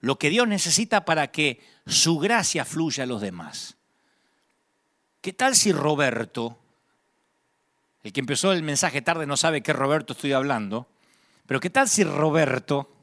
lo 0.00 0.18
que 0.18 0.28
Dios 0.28 0.48
necesita 0.48 1.04
para 1.04 1.30
que 1.30 1.64
su 1.86 2.18
gracia 2.18 2.64
fluya 2.64 3.04
a 3.04 3.06
los 3.06 3.20
demás? 3.20 3.76
¿Qué 5.20 5.32
tal 5.32 5.54
si 5.54 5.70
Roberto, 5.70 6.58
el 8.02 8.12
que 8.12 8.18
empezó 8.18 8.52
el 8.52 8.64
mensaje 8.64 9.02
tarde 9.02 9.24
no 9.24 9.36
sabe 9.36 9.62
qué 9.62 9.72
Roberto 9.72 10.14
estoy 10.14 10.32
hablando, 10.32 10.88
pero 11.48 11.60
qué 11.60 11.70
tal 11.70 11.88
si 11.88 12.04
Roberto, 12.04 12.94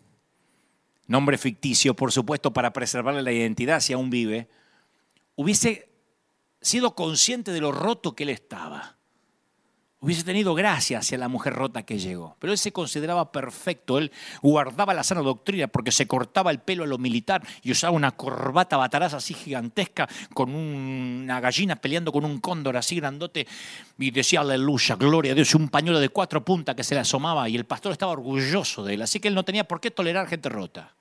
nombre 1.08 1.39
ficticio 1.39 1.96
por 1.96 2.12
supuesto 2.12 2.54
para 2.54 2.74
preservarle 2.74 3.24
la 3.24 3.32
identidad 3.32 3.80
si 3.80 3.93
aún 3.93 4.12
vive, 4.12 4.50
hubiese 5.34 5.89
sido 6.62 6.93
consciente 6.93 7.50
de 7.50 7.60
lo 7.60 7.72
roto 7.72 8.16
que 8.16 8.22
él 8.22 8.30
estaba? 8.30 8.95
Hubiese 10.06 10.24
tenido 10.24 10.53
gracia 10.53 10.99
hacia 10.99 11.18
la 11.18 11.28
mujer 11.28 11.53
rota 11.53 11.82
que 11.82 11.97
llegó. 11.97 12.36
Pero 12.39 12.53
él 12.53 12.60
se 12.60 12.72
consideraba 12.72 13.32
perfecto, 13.32 13.97
él 13.97 14.12
guardaba 14.43 14.93
la 14.93 15.03
sana 15.03 15.22
doctrina 15.22 15.68
porque 15.68 15.91
se 15.91 16.06
cortaba 16.06 16.51
el 16.51 16.60
pelo 16.60 16.84
a 16.84 16.88
lo 16.88 16.99
militar 16.99 17.41
y 17.64 17.72
usaba 17.72 17.91
una 17.91 18.12
corbata 18.12 18.78
bataraza 18.78 19.18
así 19.18 19.34
gigantesca 19.34 20.08
con 20.36 20.53
una 20.53 21.39
gallina 21.39 21.76
peleando 21.76 22.12
con 22.12 22.24
un 22.24 22.39
cóndor 22.39 22.78
así 22.78 22.97
grandote 22.97 23.47
y 23.97 24.12
decía 24.12 24.41
aleluya, 24.41 24.95
gloria 24.95 25.32
a 25.32 25.36
Dios, 25.36 25.51
y 25.53 25.58
un 25.58 25.70
pañuelo 25.70 25.99
de 25.99 26.10
cuatro 26.10 26.45
puntas 26.45 26.76
que 26.76 26.84
se 26.84 26.93
le 26.93 27.01
asomaba 27.01 27.49
y 27.49 27.56
el 27.56 27.66
pastor 27.66 27.91
estaba 27.91 28.12
orgulloso 28.12 28.84
de 28.84 28.93
él, 28.93 29.01
así 29.01 29.20
que 29.20 29.28
él 29.28 29.34
no 29.34 29.43
tenía 29.43 29.64
por 29.64 29.82
qué 29.82 29.89
tolerar 29.89 30.28
gente 30.28 30.49
rota. 30.49 30.93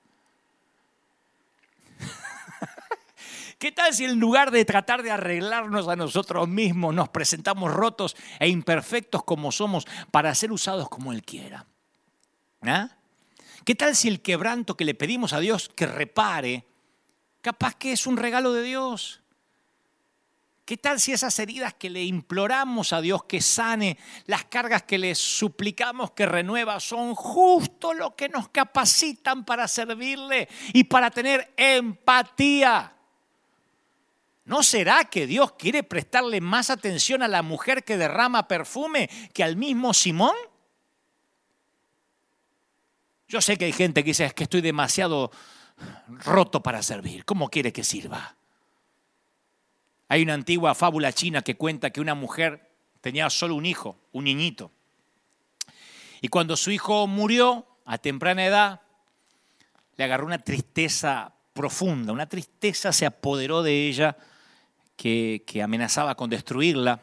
¿Qué 3.57 3.71
tal 3.71 3.93
si 3.93 4.05
en 4.05 4.19
lugar 4.19 4.51
de 4.51 4.65
tratar 4.65 5.01
de 5.01 5.11
arreglarnos 5.11 5.87
a 5.87 5.95
nosotros 5.95 6.47
mismos, 6.47 6.93
nos 6.93 7.09
presentamos 7.09 7.71
rotos 7.71 8.15
e 8.39 8.49
imperfectos 8.49 9.23
como 9.23 9.51
somos 9.51 9.85
para 10.11 10.35
ser 10.35 10.51
usados 10.51 10.89
como 10.89 11.13
Él 11.13 11.23
quiera? 11.23 11.65
¿Ah? 12.61 12.89
¿Qué 13.63 13.75
tal 13.75 13.95
si 13.95 14.09
el 14.09 14.21
quebranto 14.21 14.75
que 14.75 14.85
le 14.85 14.93
pedimos 14.93 15.33
a 15.33 15.39
Dios 15.39 15.69
que 15.73 15.87
repare, 15.87 16.65
capaz 17.41 17.75
que 17.75 17.93
es 17.93 18.05
un 18.05 18.17
regalo 18.17 18.51
de 18.51 18.63
Dios? 18.63 19.21
¿Qué 20.65 20.77
tal 20.77 20.99
si 20.99 21.13
esas 21.13 21.37
heridas 21.37 21.75
que 21.75 21.91
le 21.91 22.03
imploramos 22.03 22.91
a 22.91 22.99
Dios 22.99 23.23
que 23.25 23.39
sane, 23.39 23.99
las 24.25 24.45
cargas 24.45 24.83
que 24.83 24.97
le 24.97 25.13
suplicamos 25.13 26.11
que 26.11 26.25
renueva, 26.25 26.79
son 26.79 27.13
justo 27.13 27.93
lo 27.93 28.15
que 28.15 28.29
nos 28.29 28.49
capacitan 28.49 29.45
para 29.45 29.67
servirle 29.67 30.49
y 30.73 30.85
para 30.85 31.11
tener 31.11 31.53
empatía? 31.55 32.94
¿No 34.45 34.61
será 34.61 35.05
que 35.05 35.25
Dios 35.25 35.53
quiere 35.53 35.83
prestarle 35.83 36.39
más 36.39 36.69
atención 36.69 37.23
a 37.23 37.27
la 37.27 37.41
mujer 37.41 37.83
que 37.83 37.97
derrama 37.97 38.47
perfume 38.47 39.09
que 39.33 39.43
al 39.43 39.55
mismo 39.55 39.91
Simón? 39.93 40.35
Yo 43.27 43.41
sé 43.41 43.57
que 43.57 43.65
hay 43.65 43.71
gente 43.71 44.03
que 44.03 44.11
dice, 44.11 44.25
es 44.25 44.35
que 44.35 44.43
estoy 44.43 44.61
demasiado 44.61 45.31
roto 46.23 46.61
para 46.61 46.83
servir. 46.83 47.25
¿Cómo 47.25 47.49
quiere 47.49 47.73
que 47.73 47.83
sirva? 47.83 48.35
Hay 50.09 50.21
una 50.21 50.35
antigua 50.35 50.75
fábula 50.75 51.11
china 51.11 51.41
que 51.41 51.57
cuenta 51.57 51.89
que 51.89 51.99
una 51.99 52.13
mujer 52.13 52.71
tenía 53.01 53.27
solo 53.31 53.55
un 53.55 53.65
hijo, 53.65 53.97
un 54.11 54.25
niñito. 54.25 54.71
Y 56.21 56.27
cuando 56.27 56.55
su 56.55 56.69
hijo 56.69 57.07
murió 57.07 57.65
a 57.83 57.97
temprana 57.97 58.45
edad, 58.45 58.81
le 59.97 60.03
agarró 60.03 60.27
una 60.27 60.37
tristeza 60.37 61.33
profunda, 61.53 62.13
una 62.13 62.29
tristeza 62.29 62.93
se 62.93 63.07
apoderó 63.07 63.63
de 63.63 63.87
ella 63.87 64.15
que, 64.95 65.61
amenazaba 65.63 66.15
con 66.15 66.29
destruirla. 66.29 66.99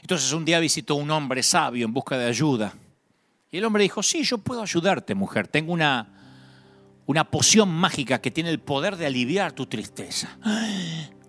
Entonces 0.00 0.32
un 0.32 0.44
día 0.44 0.60
visitó 0.60 0.94
un 0.94 1.10
hombre 1.10 1.42
sabio 1.42 1.86
en 1.86 1.92
busca 1.92 2.16
de 2.18 2.26
ayuda. 2.26 2.74
Y 3.50 3.58
el 3.58 3.64
hombre 3.64 3.82
dijo, 3.82 4.02
sí, 4.02 4.22
yo 4.22 4.38
puedo 4.38 4.62
ayudarte, 4.62 5.14
mujer. 5.14 5.48
Tengo 5.48 5.72
una, 5.72 6.08
una 7.06 7.24
poción 7.30 7.70
mágica 7.70 8.20
que 8.20 8.30
tiene 8.30 8.50
el 8.50 8.60
poder 8.60 8.96
de 8.96 9.06
aliviar 9.06 9.52
tu 9.52 9.66
tristeza. 9.66 10.38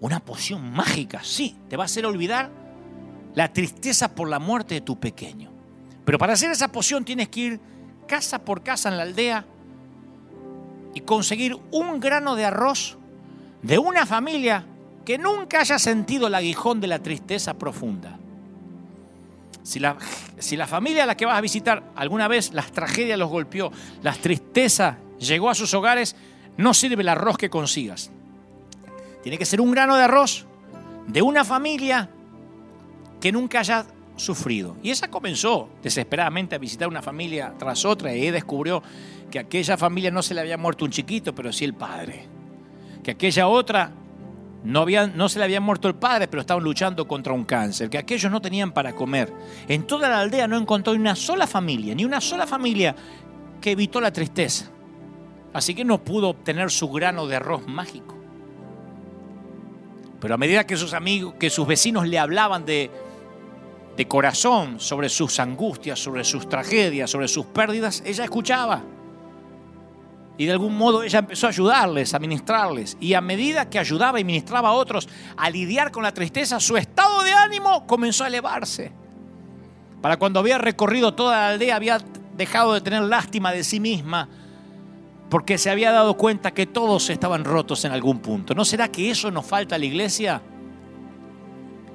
Una 0.02 0.22
poción 0.22 0.72
mágica, 0.72 1.22
sí, 1.26 1.58
te 1.68 1.76
va 1.76 1.84
a 1.84 1.86
hacer 1.86 2.06
olvidar 2.06 2.50
la 3.36 3.52
tristeza 3.52 4.16
por 4.16 4.30
la 4.30 4.40
muerte 4.40 4.76
de 4.76 4.82
tu 4.82 4.98
pequeño. 4.98 5.52
Pero 6.06 6.18
para 6.18 6.34
hacer 6.34 6.50
esa 6.52 6.72
poción 6.72 7.04
tienes 7.04 7.28
que 7.28 7.40
ir 7.42 7.60
casa 8.08 8.40
por 8.40 8.64
casa 8.64 8.88
en 8.88 8.96
la 8.96 9.04
aldea 9.04 9.46
y 10.94 11.02
conseguir 11.02 11.58
un 11.72 12.00
grano 12.00 12.36
de 12.36 12.46
arroz 12.46 12.98
de 13.62 13.78
una 13.78 14.06
familia 14.06 14.66
que 15.10 15.18
nunca 15.18 15.62
haya 15.62 15.80
sentido 15.80 16.28
el 16.28 16.36
aguijón 16.36 16.80
de 16.80 16.86
la 16.86 17.00
tristeza 17.00 17.56
profunda. 17.56 18.20
Si 19.64 19.80
la, 19.80 19.98
si 20.38 20.56
la 20.56 20.68
familia 20.68 21.02
a 21.02 21.08
la 21.08 21.18
que 21.18 21.26
vas 21.26 21.36
a 21.36 21.42
visitar 21.42 21.82
alguna 21.96 22.28
vez 22.28 22.54
las 22.54 22.72
tragedias 22.72 23.18
los 23.18 23.28
golpeó, 23.28 23.72
las 24.04 24.20
tristezas 24.20 24.98
llegó 25.18 25.50
a 25.50 25.56
sus 25.56 25.74
hogares, 25.74 26.16
no 26.58 26.76
sirve 26.76 27.02
el 27.02 27.10
arroz 27.10 27.40
que 27.40 27.50
consigas. 27.50 28.12
Tiene 29.24 29.40
que 29.40 29.48
ser 29.48 29.62
un 29.62 29.72
grano 29.72 29.96
de 29.96 30.04
arroz 30.04 30.46
de 31.08 31.24
una 31.24 31.44
familia 31.44 32.08
que 33.20 33.32
nunca 33.32 33.62
haya 33.62 33.88
sufrido. 34.16 34.78
Y 34.84 34.92
esa 34.92 35.10
comenzó 35.10 35.70
desesperadamente 35.82 36.54
a 36.54 36.60
visitar 36.60 36.88
una 36.88 37.02
familia 37.02 37.56
tras 37.58 37.84
otra 37.84 38.14
y 38.14 38.30
descubrió 38.30 38.84
que 39.32 39.40
aquella 39.40 39.76
familia 39.76 40.12
no 40.12 40.22
se 40.22 40.36
le 40.36 40.42
había 40.42 40.60
muerto 40.60 40.86
un 40.86 40.92
chiquito, 40.92 41.34
pero 41.34 41.52
sí 41.52 41.66
el 41.66 41.74
padre. 41.74 42.28
Que 43.02 43.10
aquella 43.10 43.48
otra 43.48 43.92
no, 44.64 44.86
no 45.16 45.30
se 45.30 45.40
le 45.40 45.46
había 45.46 45.62
muerto 45.62 45.88
el 45.88 45.96
padre, 45.96 46.28
pero 46.28 46.42
estaban 46.42 46.64
luchando 46.64 47.08
contra 47.08 47.34
un 47.34 47.46
cáncer, 47.46 47.90
que 47.90 47.98
aquellos 47.98 48.32
no 48.32 48.42
tenían 48.42 48.72
para 48.72 48.94
comer. 48.94 49.32
En 49.68 49.84
toda 49.84 50.10
la 50.10 50.20
aldea 50.20 50.48
no 50.48 50.58
encontró 50.58 50.94
ni 50.94 51.00
una 51.00 51.16
sola 51.16 51.48
familia, 51.48 51.96
ni 51.96 52.04
una 52.04 52.20
sola 52.20 52.46
familia 52.46 52.96
que 53.62 53.72
evitó 53.72 54.02
la 54.02 54.12
tristeza. 54.12 54.70
Así 55.54 55.74
que 55.74 55.86
no 55.86 56.04
pudo 56.04 56.30
obtener 56.30 56.72
su 56.72 56.90
grano 56.90 57.26
de 57.26 57.38
arroz 57.38 57.68
mágico. 57.68 58.18
Pero 60.20 60.34
a 60.34 60.38
medida 60.38 60.68
que 60.68 60.76
sus 60.76 60.94
amigos, 60.94 61.36
que 61.40 61.50
sus 61.50 61.66
vecinos 61.66 62.08
le 62.08 62.20
hablaban 62.20 62.66
de, 62.66 62.92
de 63.96 64.08
corazón 64.08 64.80
sobre 64.80 65.08
sus 65.08 65.40
angustias, 65.40 66.00
sobre 66.00 66.26
sus 66.26 66.50
tragedias, 66.50 67.10
sobre 67.10 67.30
sus 67.30 67.46
pérdidas, 67.46 68.04
ella 68.06 68.26
escuchaba. 68.26 68.84
Y 70.40 70.46
de 70.46 70.54
algún 70.54 70.78
modo 70.78 71.04
ella 71.04 71.20
empezó 71.20 71.48
a 71.48 71.50
ayudarles, 71.50 72.14
a 72.14 72.20
ministrarles. 72.20 72.96
Y 73.02 73.14
a 73.14 73.20
medida 73.20 73.70
que 73.70 73.78
ayudaba 73.78 74.22
y 74.22 74.24
ministraba 74.24 74.70
a 74.70 74.72
otros 74.72 75.10
a 75.36 75.50
lidiar 75.50 75.92
con 75.92 76.02
la 76.02 76.14
tristeza, 76.14 76.62
su 76.62 76.78
estado 76.78 77.24
de 77.24 77.34
ánimo 77.34 77.86
comenzó 77.86 78.24
a 78.24 78.28
elevarse. 78.28 78.94
Para 80.02 80.16
cuando 80.16 80.40
había 80.40 80.58
recorrido 80.58 81.14
toda 81.14 81.36
la 81.36 81.48
aldea, 81.50 81.76
había 81.76 81.98
dejado 82.38 82.74
de 82.74 82.80
tener 82.80 83.02
lástima 83.02 83.52
de 83.52 83.66
sí 83.66 83.82
misma, 83.82 84.30
porque 85.30 85.58
se 85.58 85.72
había 85.72 85.92
dado 85.92 86.16
cuenta 86.16 86.52
que 86.52 86.66
todos 86.66 87.10
estaban 87.10 87.44
rotos 87.44 87.84
en 87.84 87.92
algún 87.92 88.20
punto. 88.20 88.56
¿No 88.56 88.64
será 88.64 88.88
que 88.88 89.12
eso 89.12 89.30
nos 89.32 89.46
falta 89.46 89.76
a 89.76 89.78
la 89.78 89.86
iglesia? 89.88 90.42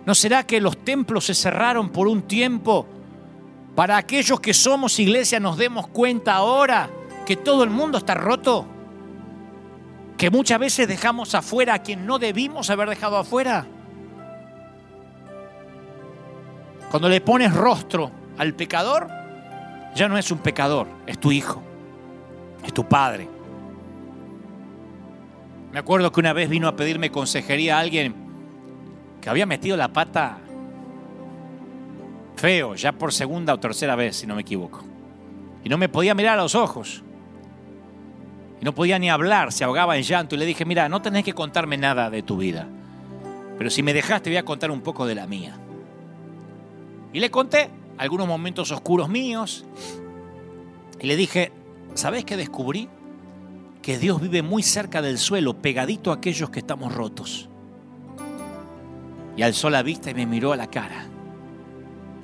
¿No 0.05 0.15
será 0.15 0.47
que 0.47 0.61
los 0.61 0.85
templos 0.85 1.25
se 1.25 1.35
cerraron 1.35 1.89
por 1.89 2.07
un 2.07 2.21
tiempo 2.21 2.87
para 3.75 3.97
aquellos 3.97 4.39
que 4.39 4.53
somos 4.53 4.99
iglesia 4.99 5.41
nos 5.41 5.57
demos 5.57 5.87
cuenta 5.87 6.35
ahora? 6.35 6.91
Que 7.25 7.37
todo 7.37 7.65
el 7.65 7.71
mundo 7.71 7.99
está 7.99 8.15
roto, 8.15 8.67
que 10.17 10.31
muchas 10.31 10.59
veces 10.59 10.89
dejamos 10.89 11.35
afuera 11.35 11.75
a 11.75 11.79
quien 11.81 12.07
no 12.07 12.19
debimos 12.19 12.71
haber 12.71 12.89
dejado 12.89 13.17
afuera. 13.19 13.67
Cuando 16.91 17.09
le 17.09 17.21
pones 17.21 17.53
rostro 17.53 18.11
al 18.39 18.55
pecador, 18.55 19.09
ya 19.95 20.09
no 20.09 20.17
es 20.19 20.31
un 20.31 20.39
pecador, 20.39 20.87
es 21.07 21.19
tu 21.19 21.33
hijo, 21.33 21.63
es 22.65 22.73
tu 22.73 22.87
padre. 22.87 23.29
Me 25.73 25.81
acuerdo 25.81 26.13
que 26.13 26.21
una 26.21 26.33
vez 26.33 26.49
vino 26.49 26.69
a 26.69 26.77
pedirme 26.77 27.11
consejería 27.11 27.79
a 27.79 27.81
alguien 27.81 28.15
que 29.21 29.29
había 29.29 29.47
metido 29.47 29.77
la 29.77 29.89
pata 29.89 30.39
feo, 32.37 32.75
ya 32.75 32.93
por 32.93 33.13
segunda 33.13 33.55
o 33.55 33.59
tercera 33.59 33.97
vez, 33.97 34.17
si 34.17 34.27
no 34.27 34.37
me 34.37 34.43
equivoco. 34.43 34.85
Y 35.65 35.69
no 35.69 35.79
me 35.79 35.89
podía 35.89 36.15
mirar 36.15 36.39
a 36.39 36.43
los 36.43 36.55
ojos 36.55 37.03
no 38.65 38.75
podía 38.75 38.99
ni 38.99 39.11
hablar, 39.11 39.53
se 39.53 39.63
ahogaba 39.63 39.99
en 39.99 40.05
llanto 40.05 40.35
y 40.35 40.39
le 40.39 40.47
dije, 40.47 40.65
mira, 40.65 40.89
no 40.89 41.03
tenés 41.03 41.23
que 41.23 41.35
contarme 41.35 41.77
nada 41.77 42.09
de 42.09 42.23
tu 42.23 42.39
vida, 42.39 42.67
pero 43.59 43.69
si 43.69 43.83
me 43.83 43.93
dejaste 43.93 44.31
voy 44.31 44.39
a 44.39 44.45
contar 44.47 44.71
un 44.71 44.81
poco 44.81 45.05
de 45.05 45.15
la 45.15 45.27
mía. 45.27 45.59
Y 47.13 47.21
le 47.21 47.31
conté 47.31 47.69
algunos 47.99 48.27
momentos 48.27 48.71
oscuros 48.71 49.11
míos 49.11 49.67
y 50.99 51.07
le 51.07 51.15
dije, 51.15 51.53
¿sabés 51.93 52.25
qué 52.25 52.39
descubrí? 52.39 52.89
Que 53.83 53.99
Dios 53.99 54.19
vive 54.23 54.41
muy 54.41 54.63
cerca 54.63 55.03
del 55.03 55.19
suelo, 55.19 55.59
pegadito 55.61 56.11
a 56.11 56.15
aquellos 56.15 56.49
que 56.49 56.61
estamos 56.61 56.95
rotos. 56.95 57.51
Y 59.37 59.43
alzó 59.43 59.69
la 59.69 59.83
vista 59.83 60.11
y 60.11 60.15
me 60.15 60.25
miró 60.25 60.55
a 60.55 60.57
la 60.57 60.71
cara. 60.71 61.07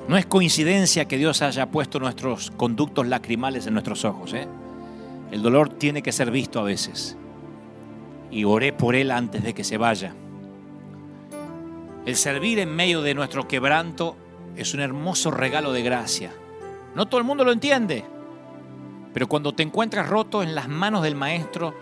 No 0.09 0.17
es 0.17 0.25
coincidencia 0.25 1.05
que 1.05 1.19
Dios 1.19 1.43
haya 1.43 1.71
puesto 1.71 2.01
nuestros 2.01 2.51
conductos 2.53 3.07
lacrimales 3.07 3.67
en 3.67 3.75
nuestros 3.75 4.07
ojos, 4.07 4.33
¿eh? 4.33 4.49
El 5.31 5.43
dolor 5.43 5.69
tiene 5.69 6.03
que 6.03 6.13
ser 6.13 6.31
visto 6.31 6.59
a 6.59 6.65
veces. 6.65 7.17
Y 8.31 8.45
oré 8.45 8.73
por 8.73 8.95
él 8.95 9.11
antes 9.11 9.43
de 9.43 9.55
que 9.55 9.65
se 9.65 9.77
vaya. 9.77 10.15
El 12.07 12.17
servir 12.17 12.59
en 12.59 12.75
medio 12.75 13.03
de 13.03 13.15
nuestro 13.15 13.47
quebranto 13.47 14.17
es 14.57 14.75
un 14.75 14.81
hermoso 14.81 15.31
regalo 15.31 15.73
de 15.73 15.83
gracia. 15.83 16.33
No 16.95 17.07
todo 17.07 17.21
el 17.21 17.27
mundo 17.27 17.45
lo 17.45 17.53
entiende, 17.53 18.05
pero 19.13 19.29
cuando 19.29 19.53
te 19.53 19.63
encuentras 19.63 20.09
roto 20.09 20.43
en 20.43 20.55
las 20.55 20.69
manos 20.69 21.03
del 21.03 21.15
Maestro, 21.15 21.75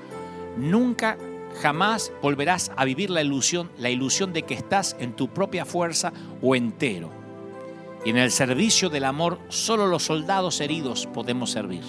nunca 0.57 1.17
jamás 1.63 2.13
volverás 2.23 2.71
a 2.77 2.85
vivir 2.85 3.11
la 3.11 3.23
ilusión, 3.23 3.71
la 3.79 3.91
ilusión 3.91 4.33
de 4.33 4.43
que 4.43 4.55
estás 4.55 4.97
en 4.99 5.15
tu 5.15 5.29
propia 5.29 5.65
fuerza 5.65 6.13
o 6.43 6.55
entero. 6.55 7.11
Y 8.05 8.11
en 8.11 8.19
el 8.19 8.31
servicio 8.31 8.91
del 8.91 9.05
amor, 9.05 9.39
solo 9.49 9.87
los 9.87 10.05
soldados 10.05 10.61
heridos 10.61 11.07
podemos 11.07 11.51
servir. 11.51 11.83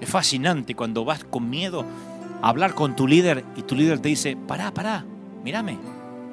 Es 0.00 0.08
fascinante 0.08 0.74
cuando 0.74 1.04
vas 1.04 1.24
con 1.24 1.50
miedo 1.50 1.84
a 2.42 2.48
hablar 2.48 2.74
con 2.74 2.94
tu 2.94 3.06
líder 3.06 3.44
y 3.56 3.62
tu 3.62 3.74
líder 3.74 3.98
te 3.98 4.08
dice, 4.08 4.36
pará, 4.36 4.72
pará, 4.72 5.04
mírame, 5.42 5.78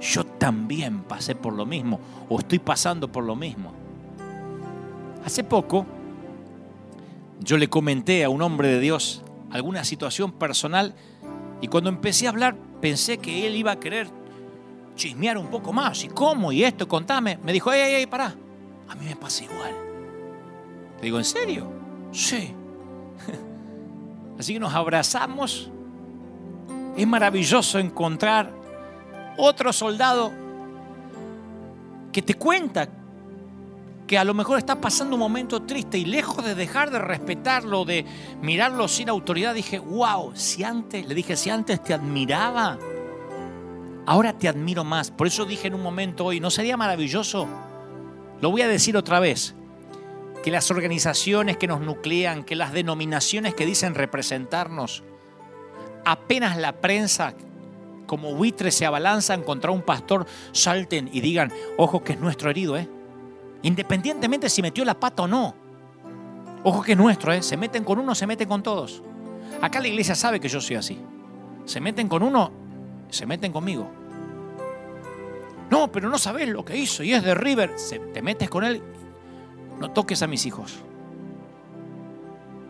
yo 0.02 0.24
también 0.26 1.04
pasé 1.04 1.36
por 1.36 1.54
lo 1.54 1.66
mismo 1.66 2.00
o 2.30 2.40
estoy 2.40 2.60
pasando 2.60 3.12
por 3.12 3.24
lo 3.24 3.36
mismo. 3.36 3.74
Hace 5.26 5.44
poco 5.44 5.86
yo 7.40 7.58
le 7.58 7.68
comenté 7.68 8.24
a 8.24 8.30
un 8.30 8.42
hombre 8.42 8.68
de 8.68 8.80
Dios 8.80 9.24
alguna 9.52 9.84
situación 9.84 10.32
personal 10.34 10.94
y 11.62 11.68
cuando 11.68 11.90
empecé 11.90 12.28
a 12.28 12.30
hablar 12.30 12.56
pensé 12.82 13.18
que 13.18 13.48
él 13.48 13.56
iba 13.56 13.72
a 13.72 13.80
querer 13.80 14.08
chismear 14.96 15.38
un 15.38 15.48
poco 15.48 15.74
más. 15.74 16.04
¿Y 16.04 16.08
cómo? 16.10 16.52
¿Y 16.52 16.64
esto? 16.64 16.88
Contame. 16.88 17.40
Me 17.44 17.52
dijo, 17.54 17.72
ey, 17.72 17.96
ey, 17.96 18.06
pará. 18.06 18.36
A 18.88 18.96
mí 18.96 19.06
me 19.06 19.16
pasa 19.16 19.44
igual. 19.44 19.74
Le 20.98 21.02
digo, 21.02 21.18
¿en 21.18 21.26
serio? 21.26 21.68
Sí. 22.12 22.54
Así 24.38 24.54
que 24.54 24.60
nos 24.60 24.74
abrazamos. 24.74 25.70
Es 26.98 27.08
maravilloso 27.08 27.80
encontrar 27.80 28.52
otro 29.38 29.74
soldado 29.74 30.32
que 32.12 32.22
te 32.22 32.36
cuenta 32.36 32.88
que 34.08 34.18
a 34.18 34.24
lo 34.24 34.34
mejor 34.34 34.60
está 34.60 34.80
pasando 34.80 35.16
un 35.16 35.20
momento 35.20 35.64
triste 35.64 35.98
y 35.98 36.06
lejos 36.06 36.44
de 36.46 36.56
dejar 36.56 36.92
de 36.92 37.00
respetarlo, 37.00 37.86
de 37.86 38.06
mirarlo 38.42 38.88
sin 38.88 39.10
autoridad, 39.10 39.54
dije, 39.54 39.80
wow, 39.80 40.32
si 40.36 40.64
antes, 40.64 41.08
le 41.08 41.16
dije, 41.16 41.36
si 41.36 41.50
antes 41.50 41.84
te 41.84 41.94
admiraba, 41.94 42.78
ahora 44.06 44.38
te 44.38 44.48
admiro 44.48 44.84
más. 44.84 45.12
Por 45.12 45.28
eso 45.28 45.46
dije 45.46 45.68
en 45.68 45.74
un 45.74 45.82
momento 45.82 46.26
hoy, 46.26 46.40
¿no 46.40 46.50
sería 46.50 46.78
maravilloso? 46.78 47.48
Lo 48.42 48.52
voy 48.52 48.62
a 48.62 48.68
decir 48.68 48.96
otra 48.96 49.20
vez, 49.20 49.56
que 50.46 50.52
las 50.52 50.70
organizaciones 50.70 51.58
que 51.58 51.66
nos 51.66 51.82
nuclean, 51.82 52.44
que 52.44 52.56
las 52.56 52.72
denominaciones 52.72 53.56
que 53.56 53.66
dicen 53.66 53.96
representarnos, 53.96 55.04
apenas 56.06 56.56
la 56.58 56.74
prensa 56.74 57.34
como 58.06 58.36
buitres 58.36 58.76
se 58.76 58.86
abalanzan 58.86 59.42
contra 59.42 59.72
un 59.72 59.82
pastor, 59.82 60.28
salten 60.52 61.10
y 61.12 61.22
digan, 61.22 61.52
ojo 61.78 62.04
que 62.04 62.14
es 62.14 62.20
nuestro 62.20 62.52
herido, 62.52 62.78
¿eh? 62.78 62.88
Independientemente 63.64 64.48
si 64.52 64.62
metió 64.62 64.86
la 64.86 65.00
pata 65.00 65.24
o 65.24 65.28
no. 65.28 65.56
Ojo 66.64 66.84
que 66.84 66.92
es 66.92 66.98
nuestro, 67.00 67.34
¿eh? 67.34 67.42
Se 67.42 67.58
meten 67.58 67.84
con 67.84 67.98
uno, 67.98 68.14
se 68.14 68.28
meten 68.28 68.48
con 68.48 68.62
todos. 68.62 69.02
Acá 69.64 69.80
la 69.80 69.88
iglesia 69.88 70.14
sabe 70.14 70.40
que 70.40 70.48
yo 70.48 70.62
soy 70.62 70.76
así. 70.76 71.02
Se 71.66 71.82
meten 71.82 72.08
con 72.08 72.22
uno, 72.22 72.52
se 73.10 73.26
meten 73.26 73.52
conmigo. 73.52 73.90
No, 75.72 75.92
pero 75.92 76.08
no 76.08 76.20
sabes 76.20 76.48
lo 76.50 76.64
que 76.64 76.78
hizo 76.78 77.02
y 77.02 77.14
es 77.14 77.24
de 77.24 77.34
River. 77.34 77.80
Se, 77.80 77.98
te 77.98 78.22
metes 78.22 78.48
con 78.48 78.64
él, 78.64 78.84
no 79.80 79.92
toques 79.92 80.22
a 80.22 80.28
mis 80.28 80.46
hijos. 80.46 80.80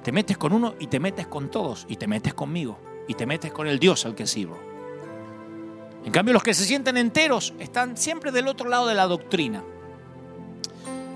Te 0.04 0.12
metes 0.12 0.38
con 0.38 0.54
uno 0.54 0.76
y 0.80 0.88
te 0.88 1.00
metes 1.00 1.28
con 1.28 1.50
todos 1.50 1.86
y 1.90 1.96
te 1.96 2.08
metes 2.08 2.34
conmigo 2.34 2.80
y 3.08 3.16
te 3.16 3.26
metes 3.26 3.52
con 3.52 3.68
el 3.68 3.80
Dios 3.80 4.06
al 4.06 4.16
que 4.16 4.28
sirvo. 4.28 4.58
En 6.04 6.12
cambio, 6.12 6.34
los 6.34 6.44
que 6.44 6.54
se 6.54 6.66
sienten 6.66 6.98
enteros 6.98 7.54
están 7.60 7.98
siempre 7.98 8.32
del 8.32 8.48
otro 8.48 8.70
lado 8.70 8.86
de 8.86 8.94
la 8.94 9.08
doctrina. 9.08 9.64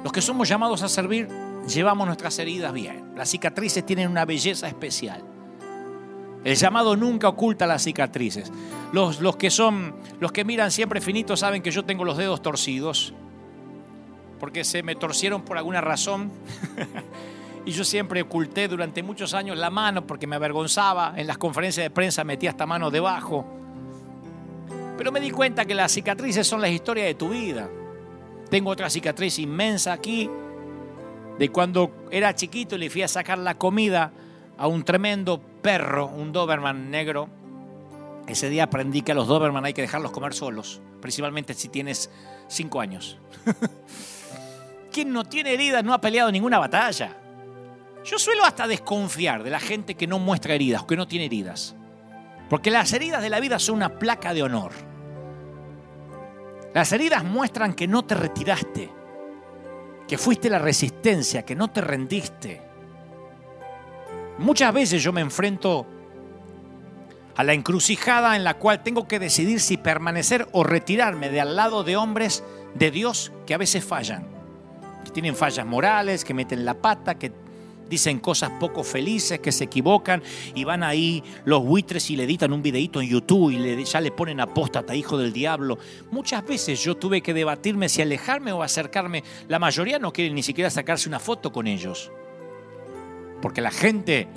Los 0.03 0.11
que 0.11 0.21
somos 0.21 0.49
llamados 0.49 0.81
a 0.81 0.89
servir 0.89 1.27
llevamos 1.67 2.07
nuestras 2.07 2.39
heridas 2.39 2.73
bien. 2.73 3.13
Las 3.15 3.29
cicatrices 3.29 3.85
tienen 3.85 4.09
una 4.09 4.25
belleza 4.25 4.67
especial. 4.67 5.23
El 6.43 6.55
llamado 6.55 6.95
nunca 6.95 7.27
oculta 7.27 7.67
las 7.67 7.83
cicatrices. 7.83 8.51
Los, 8.91 9.19
los, 9.19 9.35
que 9.35 9.51
son, 9.51 9.95
los 10.19 10.31
que 10.31 10.45
miran 10.45 10.71
siempre 10.71 11.01
finitos 11.01 11.41
saben 11.41 11.61
que 11.61 11.69
yo 11.69 11.85
tengo 11.85 12.05
los 12.05 12.17
dedos 12.17 12.41
torcidos, 12.41 13.13
porque 14.39 14.63
se 14.63 14.83
me 14.83 14.95
torcieron 14.95 15.43
por 15.43 15.57
alguna 15.57 15.81
razón. 15.81 16.31
y 17.65 17.71
yo 17.71 17.83
siempre 17.83 18.21
oculté 18.21 18.67
durante 18.67 19.03
muchos 19.03 19.33
años 19.33 19.57
la 19.57 19.69
mano 19.69 20.05
porque 20.07 20.27
me 20.27 20.35
avergonzaba. 20.35 21.13
En 21.15 21.27
las 21.27 21.37
conferencias 21.37 21.83
de 21.85 21.89
prensa 21.89 22.23
metía 22.23 22.51
esta 22.51 22.65
mano 22.65 22.89
debajo. 22.89 23.45
Pero 24.97 25.11
me 25.11 25.19
di 25.19 25.31
cuenta 25.31 25.65
que 25.65 25.75
las 25.75 25.91
cicatrices 25.91 26.45
son 26.47 26.61
las 26.61 26.71
historias 26.71 27.07
de 27.07 27.15
tu 27.15 27.29
vida. 27.29 27.69
Tengo 28.49 28.71
otra 28.71 28.89
cicatriz 28.89 29.39
inmensa 29.39 29.93
aquí 29.93 30.29
de 31.37 31.49
cuando 31.49 31.91
era 32.11 32.35
chiquito 32.35 32.75
y 32.75 32.79
le 32.79 32.89
fui 32.89 33.01
a 33.01 33.07
sacar 33.07 33.37
la 33.37 33.55
comida 33.55 34.11
a 34.57 34.67
un 34.67 34.83
tremendo 34.83 35.41
perro, 35.61 36.07
un 36.07 36.33
Doberman 36.33 36.91
negro. 36.91 37.29
Ese 38.27 38.49
día 38.49 38.65
aprendí 38.65 39.01
que 39.01 39.13
a 39.13 39.15
los 39.15 39.27
Doberman 39.27 39.63
hay 39.63 39.73
que 39.73 39.81
dejarlos 39.81 40.11
comer 40.11 40.33
solos, 40.33 40.81
principalmente 41.01 41.53
si 41.53 41.69
tienes 41.69 42.09
cinco 42.49 42.81
años. 42.81 43.17
Quien 44.91 45.13
no 45.13 45.23
tiene 45.23 45.53
heridas 45.53 45.83
no 45.83 45.93
ha 45.93 46.01
peleado 46.01 46.31
ninguna 46.31 46.59
batalla. 46.59 47.15
Yo 48.03 48.17
suelo 48.17 48.43
hasta 48.45 48.67
desconfiar 48.67 49.43
de 49.43 49.49
la 49.49 49.59
gente 49.59 49.95
que 49.95 50.07
no 50.07 50.19
muestra 50.19 50.53
heridas, 50.53 50.83
que 50.83 50.95
no 50.95 51.07
tiene 51.07 51.25
heridas. 51.25 51.75
Porque 52.49 52.71
las 52.71 52.91
heridas 52.93 53.21
de 53.21 53.29
la 53.29 53.39
vida 53.39 53.59
son 53.59 53.75
una 53.75 53.99
placa 53.99 54.33
de 54.33 54.43
honor. 54.43 54.71
Las 56.73 56.91
heridas 56.91 57.23
muestran 57.23 57.73
que 57.73 57.87
no 57.87 58.05
te 58.05 58.15
retiraste, 58.15 58.89
que 60.07 60.17
fuiste 60.17 60.49
la 60.49 60.59
resistencia, 60.59 61.43
que 61.43 61.55
no 61.55 61.69
te 61.69 61.81
rendiste. 61.81 62.61
Muchas 64.37 64.73
veces 64.73 65.03
yo 65.03 65.11
me 65.11 65.21
enfrento 65.21 65.85
a 67.35 67.43
la 67.43 67.53
encrucijada 67.53 68.35
en 68.35 68.43
la 68.43 68.55
cual 68.55 68.83
tengo 68.83 69.07
que 69.07 69.19
decidir 69.19 69.59
si 69.59 69.77
permanecer 69.77 70.47
o 70.51 70.63
retirarme 70.63 71.29
de 71.29 71.41
al 71.41 71.55
lado 71.55 71.83
de 71.83 71.97
hombres 71.97 72.43
de 72.75 72.91
Dios 72.91 73.31
que 73.45 73.53
a 73.53 73.57
veces 73.57 73.83
fallan, 73.83 74.27
que 75.03 75.11
tienen 75.11 75.35
fallas 75.35 75.65
morales, 75.65 76.23
que 76.23 76.33
meten 76.33 76.65
la 76.65 76.73
pata, 76.75 77.15
que 77.15 77.31
dicen 77.89 78.19
cosas 78.19 78.51
poco 78.59 78.83
felices, 78.83 79.39
que 79.39 79.51
se 79.51 79.65
equivocan 79.65 80.21
y 80.53 80.63
van 80.63 80.83
ahí 80.83 81.23
los 81.43 81.63
buitres 81.65 82.09
y 82.11 82.15
le 82.15 82.23
editan 82.23 82.53
un 82.53 82.61
videito 82.61 83.01
en 83.01 83.09
YouTube 83.09 83.51
y 83.51 83.83
ya 83.83 83.99
le 83.99 84.11
ponen 84.11 84.39
apóstata, 84.39 84.95
hijo 84.95 85.17
del 85.17 85.33
diablo. 85.33 85.79
Muchas 86.11 86.45
veces 86.45 86.81
yo 86.83 86.95
tuve 86.95 87.21
que 87.21 87.33
debatirme 87.33 87.89
si 87.89 88.01
alejarme 88.01 88.51
o 88.51 88.61
acercarme. 88.61 89.23
La 89.47 89.59
mayoría 89.59 89.99
no 89.99 90.13
quiere 90.13 90.33
ni 90.33 90.43
siquiera 90.43 90.69
sacarse 90.69 91.09
una 91.09 91.19
foto 91.19 91.51
con 91.51 91.67
ellos. 91.67 92.11
Porque 93.41 93.61
la 93.61 93.71
gente 93.71 94.27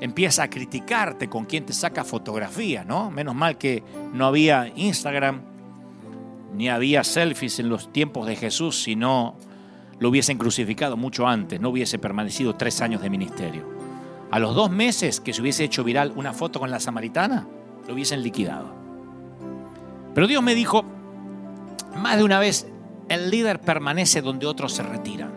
empieza 0.00 0.44
a 0.44 0.50
criticarte 0.50 1.28
con 1.28 1.44
quien 1.44 1.66
te 1.66 1.72
saca 1.72 2.04
fotografía, 2.04 2.84
¿no? 2.84 3.10
Menos 3.10 3.34
mal 3.34 3.58
que 3.58 3.82
no 4.12 4.26
había 4.26 4.72
Instagram, 4.74 5.42
ni 6.54 6.68
había 6.68 7.04
selfies 7.04 7.58
en 7.58 7.68
los 7.68 7.92
tiempos 7.92 8.26
de 8.26 8.36
Jesús, 8.36 8.82
sino 8.82 9.36
lo 10.00 10.08
hubiesen 10.08 10.38
crucificado 10.38 10.96
mucho 10.96 11.28
antes, 11.28 11.60
no 11.60 11.68
hubiese 11.68 11.98
permanecido 11.98 12.56
tres 12.56 12.80
años 12.80 13.02
de 13.02 13.10
ministerio. 13.10 13.68
A 14.30 14.38
los 14.38 14.54
dos 14.54 14.70
meses 14.70 15.20
que 15.20 15.32
se 15.32 15.42
hubiese 15.42 15.64
hecho 15.64 15.84
viral 15.84 16.12
una 16.16 16.32
foto 16.32 16.58
con 16.58 16.70
la 16.70 16.80
samaritana, 16.80 17.46
lo 17.86 17.94
hubiesen 17.94 18.22
liquidado. 18.22 18.74
Pero 20.14 20.26
Dios 20.26 20.42
me 20.42 20.54
dijo, 20.54 20.84
más 21.96 22.16
de 22.16 22.24
una 22.24 22.38
vez, 22.38 22.66
el 23.08 23.30
líder 23.30 23.60
permanece 23.60 24.22
donde 24.22 24.46
otros 24.46 24.72
se 24.72 24.82
retiran. 24.82 25.32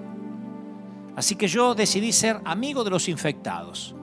Así 1.15 1.35
que 1.35 1.47
yo 1.47 1.75
decidí 1.75 2.11
ser 2.11 2.39
amigo 2.45 2.83
de 2.83 2.89
los 2.89 3.09
infectados. 3.09 3.95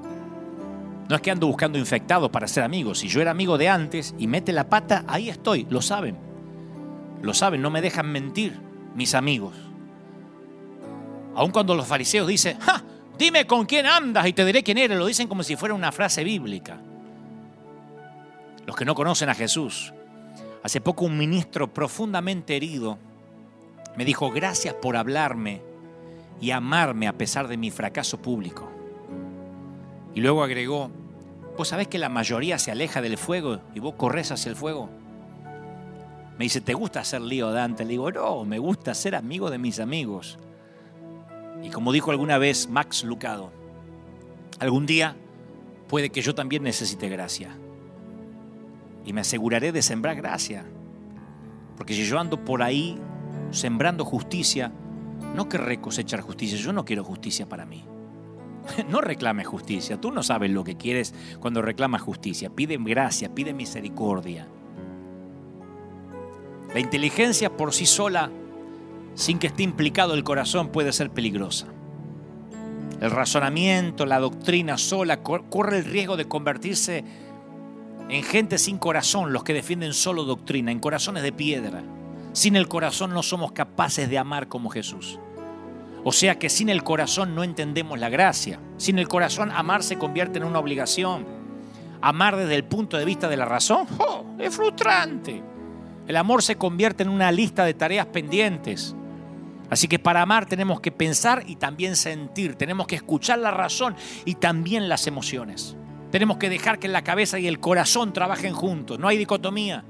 No 1.08 1.16
es 1.16 1.22
que 1.22 1.30
ando 1.30 1.46
buscando 1.46 1.78
infectados 1.78 2.30
para 2.30 2.46
ser 2.46 2.62
amigos. 2.62 2.98
Si 2.98 3.08
yo 3.08 3.20
era 3.20 3.30
amigo 3.30 3.58
de 3.58 3.68
antes 3.68 4.14
y 4.18 4.26
mete 4.26 4.52
la 4.52 4.68
pata, 4.68 5.04
ahí 5.08 5.28
estoy, 5.28 5.66
lo 5.70 5.82
saben. 5.82 6.16
Lo 7.22 7.32
saben, 7.34 7.62
no 7.62 7.70
me 7.70 7.80
dejan 7.80 8.12
mentir 8.12 8.60
mis 8.94 9.14
amigos. 9.14 9.69
Aun 11.34 11.50
cuando 11.50 11.74
los 11.74 11.86
fariseos 11.86 12.26
dicen, 12.26 12.58
¡Ja! 12.60 12.82
dime 13.18 13.46
con 13.46 13.66
quién 13.66 13.86
andas 13.86 14.26
y 14.26 14.32
te 14.32 14.44
diré 14.44 14.62
quién 14.62 14.78
eres, 14.78 14.98
lo 14.98 15.06
dicen 15.06 15.28
como 15.28 15.42
si 15.42 15.56
fuera 15.56 15.74
una 15.74 15.92
frase 15.92 16.24
bíblica. 16.24 16.78
Los 18.66 18.76
que 18.76 18.84
no 18.84 18.94
conocen 18.94 19.28
a 19.28 19.34
Jesús. 19.34 19.92
Hace 20.62 20.80
poco 20.80 21.04
un 21.04 21.16
ministro 21.16 21.72
profundamente 21.72 22.56
herido 22.56 22.98
me 23.96 24.04
dijo, 24.04 24.30
gracias 24.30 24.74
por 24.74 24.96
hablarme 24.96 25.62
y 26.40 26.50
amarme 26.50 27.08
a 27.08 27.12
pesar 27.12 27.48
de 27.48 27.56
mi 27.56 27.70
fracaso 27.70 28.18
público. 28.18 28.70
Y 30.14 30.20
luego 30.20 30.42
agregó, 30.42 30.90
vos 31.56 31.68
sabés 31.68 31.88
que 31.88 31.98
la 31.98 32.08
mayoría 32.08 32.58
se 32.58 32.70
aleja 32.70 33.02
del 33.02 33.18
fuego 33.18 33.60
y 33.74 33.80
vos 33.80 33.94
corres 33.96 34.30
hacia 34.32 34.50
el 34.50 34.56
fuego. 34.56 34.88
Me 36.38 36.44
dice, 36.44 36.62
¿te 36.62 36.72
gusta 36.72 37.00
hacer 37.00 37.20
lío, 37.20 37.50
Dante? 37.50 37.84
Le 37.84 37.90
digo, 37.90 38.10
no, 38.10 38.44
me 38.44 38.58
gusta 38.58 38.94
ser 38.94 39.14
amigo 39.14 39.50
de 39.50 39.58
mis 39.58 39.78
amigos. 39.78 40.38
Y 41.62 41.70
como 41.70 41.92
dijo 41.92 42.10
alguna 42.10 42.38
vez 42.38 42.68
Max 42.68 43.04
Lucado, 43.04 43.52
algún 44.58 44.86
día 44.86 45.16
puede 45.88 46.10
que 46.10 46.22
yo 46.22 46.34
también 46.34 46.62
necesite 46.62 47.08
gracia. 47.08 47.56
Y 49.04 49.12
me 49.12 49.22
aseguraré 49.22 49.72
de 49.72 49.82
sembrar 49.82 50.16
gracia. 50.16 50.64
Porque 51.76 51.94
si 51.94 52.04
yo 52.04 52.18
ando 52.18 52.44
por 52.44 52.62
ahí 52.62 52.98
sembrando 53.50 54.04
justicia, 54.04 54.72
no 55.34 55.48
querré 55.48 55.80
cosechar 55.80 56.20
justicia, 56.20 56.58
yo 56.58 56.72
no 56.72 56.84
quiero 56.84 57.04
justicia 57.04 57.48
para 57.48 57.66
mí. 57.66 57.84
No 58.88 59.00
reclames 59.00 59.46
justicia, 59.46 60.00
tú 60.00 60.12
no 60.12 60.22
sabes 60.22 60.50
lo 60.50 60.64
que 60.64 60.76
quieres 60.76 61.14
cuando 61.40 61.62
reclamas 61.62 62.02
justicia. 62.02 62.50
Pide 62.50 62.76
gracia, 62.78 63.34
pide 63.34 63.54
misericordia. 63.54 64.46
La 66.72 66.80
inteligencia 66.80 67.56
por 67.56 67.72
sí 67.72 67.86
sola 67.86 68.30
sin 69.14 69.38
que 69.38 69.48
esté 69.48 69.62
implicado 69.62 70.14
el 70.14 70.24
corazón 70.24 70.68
puede 70.68 70.92
ser 70.92 71.10
peligrosa. 71.10 71.66
El 73.00 73.10
razonamiento, 73.10 74.04
la 74.04 74.18
doctrina 74.18 74.76
sola 74.76 75.22
corre 75.22 75.78
el 75.78 75.84
riesgo 75.84 76.16
de 76.16 76.28
convertirse 76.28 77.04
en 78.10 78.22
gente 78.22 78.58
sin 78.58 78.76
corazón, 78.76 79.32
los 79.32 79.44
que 79.44 79.54
defienden 79.54 79.94
solo 79.94 80.24
doctrina, 80.24 80.70
en 80.70 80.80
corazones 80.80 81.22
de 81.22 81.32
piedra. 81.32 81.82
Sin 82.32 82.56
el 82.56 82.68
corazón 82.68 83.14
no 83.14 83.22
somos 83.22 83.52
capaces 83.52 84.10
de 84.10 84.18
amar 84.18 84.48
como 84.48 84.68
Jesús. 84.68 85.18
O 86.04 86.12
sea 86.12 86.38
que 86.38 86.48
sin 86.48 86.68
el 86.68 86.82
corazón 86.82 87.34
no 87.34 87.44
entendemos 87.44 87.98
la 87.98 88.08
gracia. 88.08 88.58
Sin 88.78 88.98
el 88.98 89.08
corazón 89.08 89.50
amar 89.50 89.82
se 89.82 89.98
convierte 89.98 90.38
en 90.38 90.44
una 90.44 90.58
obligación. 90.58 91.26
Amar 92.00 92.36
desde 92.36 92.54
el 92.54 92.64
punto 92.64 92.96
de 92.96 93.04
vista 93.04 93.28
de 93.28 93.36
la 93.36 93.44
razón 93.44 93.86
¡oh! 93.98 94.24
es 94.38 94.54
frustrante. 94.54 95.42
El 96.06 96.16
amor 96.16 96.42
se 96.42 96.56
convierte 96.56 97.02
en 97.02 97.10
una 97.10 97.30
lista 97.30 97.64
de 97.64 97.74
tareas 97.74 98.06
pendientes. 98.06 98.96
Así 99.70 99.86
que 99.86 100.00
para 100.00 100.22
amar 100.22 100.46
tenemos 100.46 100.80
que 100.80 100.90
pensar 100.90 101.44
y 101.46 101.56
también 101.56 101.96
sentir. 101.96 102.56
Tenemos 102.56 102.88
que 102.88 102.96
escuchar 102.96 103.38
la 103.38 103.52
razón 103.52 103.94
y 104.24 104.34
también 104.34 104.88
las 104.88 105.06
emociones. 105.06 105.76
Tenemos 106.10 106.38
que 106.38 106.50
dejar 106.50 106.80
que 106.80 106.88
la 106.88 107.04
cabeza 107.04 107.38
y 107.38 107.46
el 107.46 107.60
corazón 107.60 108.12
trabajen 108.12 108.52
juntos. 108.52 108.98
No 108.98 109.06
hay 109.06 109.16
dicotomía. 109.16 109.84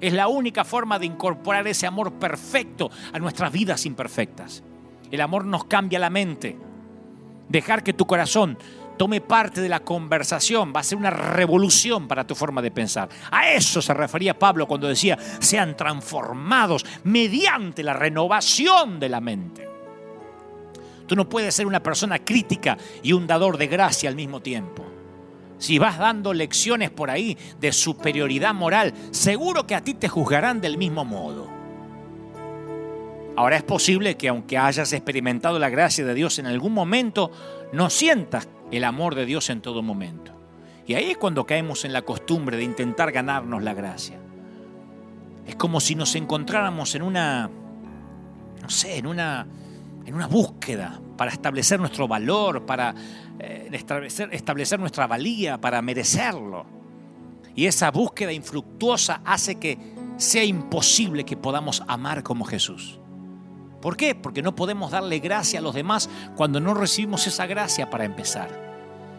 Es 0.00 0.12
la 0.12 0.26
única 0.26 0.64
forma 0.64 0.98
de 0.98 1.06
incorporar 1.06 1.68
ese 1.68 1.86
amor 1.86 2.14
perfecto 2.14 2.90
a 3.12 3.18
nuestras 3.20 3.52
vidas 3.52 3.86
imperfectas. 3.86 4.64
El 5.12 5.20
amor 5.20 5.44
nos 5.44 5.64
cambia 5.64 6.00
la 6.00 6.10
mente. 6.10 6.58
Dejar 7.48 7.84
que 7.84 7.92
tu 7.92 8.06
corazón 8.06 8.58
tome 9.00 9.22
parte 9.22 9.62
de 9.62 9.70
la 9.70 9.80
conversación 9.80 10.74
va 10.76 10.80
a 10.80 10.82
ser 10.82 10.98
una 10.98 11.08
revolución 11.08 12.06
para 12.06 12.26
tu 12.26 12.34
forma 12.34 12.60
de 12.60 12.70
pensar. 12.70 13.08
A 13.30 13.48
eso 13.50 13.80
se 13.80 13.94
refería 13.94 14.38
Pablo 14.38 14.68
cuando 14.68 14.88
decía, 14.88 15.16
sean 15.38 15.74
transformados 15.74 16.84
mediante 17.04 17.82
la 17.82 17.94
renovación 17.94 19.00
de 19.00 19.08
la 19.08 19.22
mente. 19.22 19.66
Tú 21.06 21.16
no 21.16 21.26
puedes 21.26 21.54
ser 21.54 21.66
una 21.66 21.82
persona 21.82 22.18
crítica 22.18 22.76
y 23.02 23.14
un 23.14 23.26
dador 23.26 23.56
de 23.56 23.68
gracia 23.68 24.10
al 24.10 24.16
mismo 24.16 24.42
tiempo. 24.42 24.84
Si 25.56 25.78
vas 25.78 25.96
dando 25.96 26.34
lecciones 26.34 26.90
por 26.90 27.08
ahí 27.08 27.38
de 27.58 27.72
superioridad 27.72 28.52
moral, 28.52 28.92
seguro 29.12 29.66
que 29.66 29.76
a 29.76 29.82
ti 29.82 29.94
te 29.94 30.08
juzgarán 30.08 30.60
del 30.60 30.76
mismo 30.76 31.06
modo. 31.06 31.59
Ahora 33.40 33.56
es 33.56 33.62
posible 33.62 34.18
que 34.18 34.28
aunque 34.28 34.58
hayas 34.58 34.92
experimentado 34.92 35.58
la 35.58 35.70
gracia 35.70 36.04
de 36.04 36.12
Dios 36.12 36.38
en 36.38 36.44
algún 36.44 36.74
momento, 36.74 37.30
no 37.72 37.88
sientas 37.88 38.50
el 38.70 38.84
amor 38.84 39.14
de 39.14 39.24
Dios 39.24 39.48
en 39.48 39.62
todo 39.62 39.82
momento. 39.82 40.38
Y 40.86 40.92
ahí 40.92 41.12
es 41.12 41.16
cuando 41.16 41.46
caemos 41.46 41.86
en 41.86 41.94
la 41.94 42.02
costumbre 42.02 42.58
de 42.58 42.64
intentar 42.64 43.12
ganarnos 43.12 43.62
la 43.62 43.72
gracia. 43.72 44.18
Es 45.46 45.56
como 45.56 45.80
si 45.80 45.94
nos 45.94 46.16
encontráramos 46.16 46.94
en 46.94 47.00
una, 47.00 47.48
no 48.60 48.68
sé, 48.68 48.98
en 48.98 49.06
una, 49.06 49.46
en 50.04 50.14
una 50.14 50.26
búsqueda 50.26 51.00
para 51.16 51.30
establecer 51.30 51.80
nuestro 51.80 52.06
valor, 52.06 52.66
para 52.66 52.94
eh, 53.38 53.70
establecer, 53.72 54.28
establecer 54.34 54.78
nuestra 54.78 55.06
valía, 55.06 55.58
para 55.58 55.80
merecerlo. 55.80 56.66
Y 57.54 57.64
esa 57.64 57.90
búsqueda 57.90 58.34
infructuosa 58.34 59.22
hace 59.24 59.54
que 59.54 59.78
sea 60.18 60.44
imposible 60.44 61.24
que 61.24 61.38
podamos 61.38 61.82
amar 61.88 62.22
como 62.22 62.44
Jesús. 62.44 62.99
¿Por 63.80 63.96
qué? 63.96 64.14
Porque 64.14 64.42
no 64.42 64.54
podemos 64.54 64.90
darle 64.90 65.18
gracia 65.20 65.58
a 65.58 65.62
los 65.62 65.74
demás 65.74 66.10
cuando 66.36 66.60
no 66.60 66.74
recibimos 66.74 67.26
esa 67.26 67.46
gracia 67.46 67.88
para 67.88 68.04
empezar. 68.04 68.70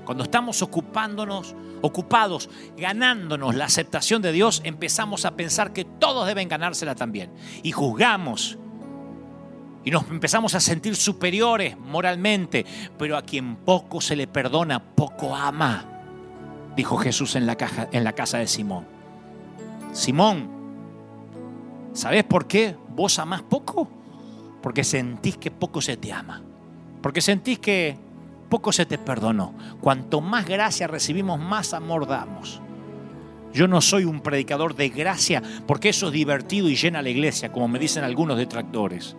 Cuando 0.05 0.23
estamos 0.23 0.61
ocupándonos, 0.61 1.55
ocupados, 1.81 2.49
ganándonos 2.77 3.55
la 3.55 3.65
aceptación 3.65 4.21
de 4.21 4.31
Dios, 4.31 4.61
empezamos 4.63 5.25
a 5.25 5.35
pensar 5.35 5.73
que 5.73 5.85
todos 5.85 6.27
deben 6.27 6.49
ganársela 6.49 6.95
también. 6.95 7.31
Y 7.63 7.71
juzgamos. 7.71 8.57
Y 9.83 9.89
nos 9.89 10.07
empezamos 10.09 10.53
a 10.53 10.59
sentir 10.59 10.95
superiores 10.95 11.77
moralmente. 11.77 12.65
Pero 12.97 13.17
a 13.17 13.23
quien 13.23 13.55
poco 13.57 14.01
se 14.01 14.15
le 14.15 14.27
perdona, 14.27 14.83
poco 14.83 15.35
ama. 15.35 15.85
Dijo 16.75 16.97
Jesús 16.97 17.35
en 17.35 17.45
la, 17.45 17.55
casa 17.55 18.37
de 18.37 18.47
Simón. 18.47 18.85
Simón, 19.91 20.49
¿sabes 21.93 22.23
por 22.23 22.47
qué 22.47 22.75
vos 22.89 23.19
amás 23.19 23.41
poco? 23.41 24.00
Porque 24.61 24.83
sentís 24.83 25.37
que 25.37 25.51
poco 25.51 25.81
se 25.81 25.97
te 25.97 26.11
ama, 26.11 26.41
porque 27.01 27.21
sentís 27.21 27.59
que 27.59 27.97
poco 28.49 28.71
se 28.71 28.85
te 28.85 28.97
perdonó. 28.97 29.53
Cuanto 29.79 30.21
más 30.21 30.45
gracia 30.45 30.87
recibimos, 30.87 31.39
más 31.39 31.73
amor 31.73 32.07
damos. 32.07 32.61
Yo 33.53 33.67
no 33.67 33.81
soy 33.81 34.05
un 34.05 34.21
predicador 34.21 34.75
de 34.75 34.89
gracia 34.89 35.41
porque 35.67 35.89
eso 35.89 36.07
es 36.07 36.13
divertido 36.13 36.69
y 36.69 36.75
llena 36.75 37.01
la 37.01 37.09
iglesia, 37.09 37.51
como 37.51 37.67
me 37.67 37.79
dicen 37.79 38.03
algunos 38.03 38.37
detractores. 38.37 39.15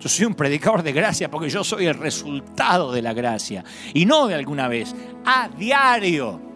Yo 0.00 0.08
soy 0.08 0.26
un 0.26 0.34
predicador 0.34 0.82
de 0.82 0.92
gracia 0.92 1.30
porque 1.30 1.50
yo 1.50 1.64
soy 1.64 1.86
el 1.86 1.94
resultado 1.94 2.92
de 2.92 3.02
la 3.02 3.12
gracia 3.12 3.64
y 3.94 4.06
no 4.06 4.26
de 4.26 4.34
alguna 4.34 4.68
vez, 4.68 4.94
a 5.24 5.48
diario. 5.48 6.47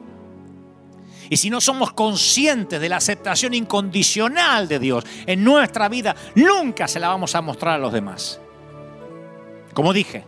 Y 1.33 1.39
si 1.39 1.49
no 1.49 1.63
somos 1.63 1.95
conscientes 1.95 2.79
de 2.79 2.91
la 2.91 2.99
aceptación 2.99 3.55
incondicional 3.55 4.69
de 4.69 4.79
Dios 4.79 5.07
en 5.25 5.43
nuestra 5.43 5.89
vida, 5.89 6.15
nunca 6.35 6.87
se 6.87 7.01
la 7.01 7.09
vamos 7.09 7.35
a 7.35 7.41
mostrar 7.41 7.77
a 7.77 7.79
los 7.79 7.91
demás. 7.91 8.39
Como 9.73 9.95
dije, 9.95 10.27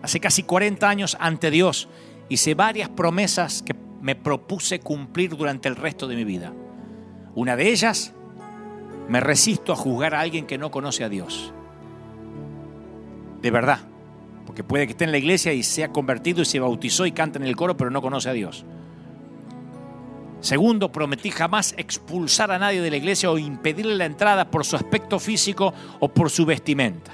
hace 0.00 0.20
casi 0.20 0.44
40 0.44 0.88
años 0.88 1.14
ante 1.20 1.50
Dios 1.50 1.90
hice 2.30 2.54
varias 2.54 2.88
promesas 2.88 3.62
que 3.62 3.74
me 4.00 4.16
propuse 4.16 4.80
cumplir 4.80 5.36
durante 5.36 5.68
el 5.68 5.76
resto 5.76 6.08
de 6.08 6.16
mi 6.16 6.24
vida. 6.24 6.54
Una 7.34 7.54
de 7.54 7.68
ellas, 7.68 8.14
me 9.10 9.20
resisto 9.20 9.74
a 9.74 9.76
juzgar 9.76 10.14
a 10.14 10.20
alguien 10.20 10.46
que 10.46 10.56
no 10.56 10.70
conoce 10.70 11.04
a 11.04 11.10
Dios. 11.10 11.52
De 13.42 13.50
verdad. 13.50 13.80
Porque 14.46 14.64
puede 14.64 14.86
que 14.86 14.92
esté 14.92 15.04
en 15.04 15.12
la 15.12 15.18
iglesia 15.18 15.52
y 15.52 15.62
se 15.62 15.84
ha 15.84 15.92
convertido 15.92 16.40
y 16.40 16.46
se 16.46 16.60
bautizó 16.60 17.04
y 17.04 17.12
canta 17.12 17.38
en 17.38 17.44
el 17.44 17.56
coro, 17.56 17.76
pero 17.76 17.90
no 17.90 18.00
conoce 18.00 18.30
a 18.30 18.32
Dios. 18.32 18.64
Segundo, 20.44 20.92
prometí 20.92 21.30
jamás 21.30 21.74
expulsar 21.78 22.50
a 22.50 22.58
nadie 22.58 22.82
de 22.82 22.90
la 22.90 22.98
iglesia 22.98 23.30
o 23.30 23.38
impedirle 23.38 23.94
la 23.94 24.04
entrada 24.04 24.50
por 24.50 24.66
su 24.66 24.76
aspecto 24.76 25.18
físico 25.18 25.72
o 26.00 26.08
por 26.08 26.28
su 26.28 26.44
vestimenta. 26.44 27.12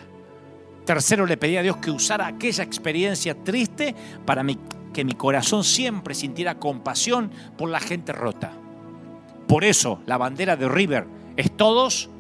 Tercero, 0.85 1.24
le 1.27 1.36
pedí 1.36 1.57
a 1.57 1.62
Dios 1.62 1.77
que 1.77 1.93
usara 1.93 2.27
aquella 2.27 2.65
experiencia 2.65 3.36
triste 3.36 3.94
para 4.27 4.44
que 4.93 5.05
mi 5.05 5.12
corazón 5.12 5.62
siempre 5.62 6.16
sintiera 6.16 6.59
compasión 6.59 7.31
por 7.57 7.70
la 7.70 7.78
gente 7.78 8.11
rota. 8.11 8.51
Por 9.47 9.62
eso 9.62 10.01
la 10.07 10.19
bandera 10.19 10.57
de 10.57 10.69
River 10.69 11.07
es 11.36 11.57
todos 11.57 12.11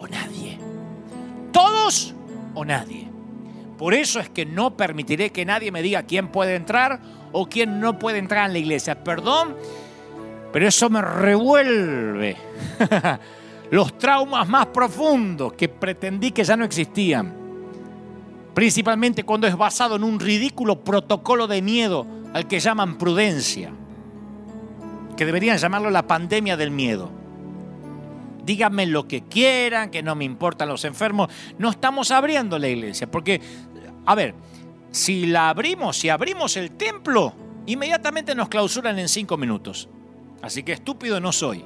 o 0.00 0.08
nadie. 0.08 0.58
Todos 1.52 2.12
o 2.54 2.64
nadie. 2.64 3.08
Por 3.78 3.94
eso 3.94 4.18
es 4.18 4.28
que 4.28 4.46
no 4.46 4.76
permitiré 4.76 5.30
que 5.30 5.44
nadie 5.44 5.70
me 5.70 5.80
diga 5.80 6.02
quién 6.02 6.26
puede 6.26 6.56
entrar 6.56 7.00
o 7.30 7.48
quién 7.48 7.78
no 7.78 8.00
puede 8.00 8.18
entrar 8.18 8.48
en 8.48 8.54
la 8.54 8.58
iglesia. 8.58 9.04
Perdón 9.04 9.54
pero 10.52 10.66
eso 10.66 10.90
me 10.90 11.00
revuelve 11.00 12.36
los 13.70 13.96
traumas 13.98 14.48
más 14.48 14.66
profundos 14.66 15.52
que 15.52 15.68
pretendí 15.68 16.32
que 16.32 16.44
ya 16.44 16.56
no 16.56 16.64
existían. 16.64 17.34
Principalmente 18.54 19.22
cuando 19.22 19.46
es 19.46 19.56
basado 19.56 19.96
en 19.96 20.04
un 20.04 20.18
ridículo 20.18 20.80
protocolo 20.80 21.46
de 21.46 21.62
miedo 21.62 22.06
al 22.34 22.48
que 22.48 22.58
llaman 22.58 22.98
prudencia, 22.98 23.72
que 25.16 25.24
deberían 25.24 25.58
llamarlo 25.58 25.90
la 25.90 26.06
pandemia 26.06 26.56
del 26.56 26.70
miedo. 26.70 27.10
Díganme 28.44 28.86
lo 28.86 29.06
que 29.06 29.22
quieran, 29.22 29.90
que 29.90 30.02
no 30.02 30.14
me 30.14 30.24
importan 30.24 30.68
los 30.68 30.84
enfermos. 30.84 31.28
No 31.58 31.70
estamos 31.70 32.10
abriendo 32.10 32.58
la 32.58 32.68
iglesia, 32.68 33.08
porque, 33.08 33.40
a 34.06 34.14
ver, 34.14 34.34
si 34.90 35.26
la 35.26 35.50
abrimos, 35.50 35.96
si 35.96 36.08
abrimos 36.08 36.56
el 36.56 36.72
templo, 36.72 37.32
inmediatamente 37.66 38.34
nos 38.34 38.48
clausuran 38.48 38.98
en 38.98 39.08
cinco 39.08 39.36
minutos. 39.36 39.88
Así 40.42 40.62
que 40.62 40.72
estúpido 40.72 41.20
no 41.20 41.32
soy. 41.32 41.64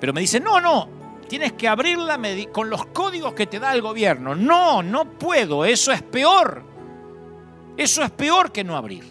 Pero 0.00 0.12
me 0.12 0.20
dice, 0.20 0.40
no, 0.40 0.60
no, 0.60 0.88
tienes 1.28 1.52
que 1.52 1.68
abrirla 1.68 2.20
con 2.50 2.68
los 2.68 2.86
códigos 2.86 3.34
que 3.34 3.46
te 3.46 3.58
da 3.58 3.72
el 3.72 3.82
gobierno. 3.82 4.34
No, 4.34 4.82
no 4.82 5.04
puedo, 5.04 5.64
eso 5.64 5.92
es 5.92 6.02
peor. 6.02 6.62
Eso 7.76 8.02
es 8.02 8.10
peor 8.10 8.52
que 8.52 8.64
no 8.64 8.76
abrir. 8.76 9.04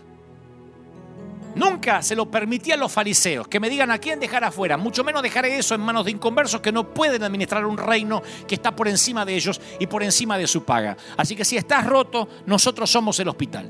Nunca 1.55 2.01
se 2.01 2.15
lo 2.15 2.31
permití 2.31 2.71
a 2.71 2.77
los 2.77 2.91
fariseos 2.91 3.47
que 3.47 3.59
me 3.59 3.69
digan 3.69 3.91
a 3.91 3.97
quién 3.97 4.19
dejar 4.19 4.43
afuera, 4.43 4.77
mucho 4.77 5.03
menos 5.03 5.21
dejaré 5.21 5.57
eso 5.57 5.75
en 5.75 5.81
manos 5.81 6.05
de 6.05 6.11
inconversos 6.11 6.61
que 6.61 6.71
no 6.71 6.93
pueden 6.93 7.23
administrar 7.23 7.65
un 7.65 7.77
reino 7.77 8.21
que 8.47 8.55
está 8.55 8.73
por 8.73 8.87
encima 8.87 9.25
de 9.25 9.35
ellos 9.35 9.59
y 9.79 9.87
por 9.87 10.01
encima 10.01 10.37
de 10.37 10.47
su 10.47 10.63
paga. 10.63 10.95
Así 11.17 11.35
que 11.35 11.43
si 11.43 11.57
estás 11.57 11.85
roto, 11.85 12.29
nosotros 12.45 12.89
somos 12.89 13.19
el 13.19 13.27
hospital. 13.27 13.69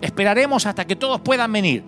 Esperaremos 0.00 0.66
hasta 0.66 0.86
que 0.86 0.96
todos 0.96 1.20
puedan 1.20 1.52
venir 1.52 1.82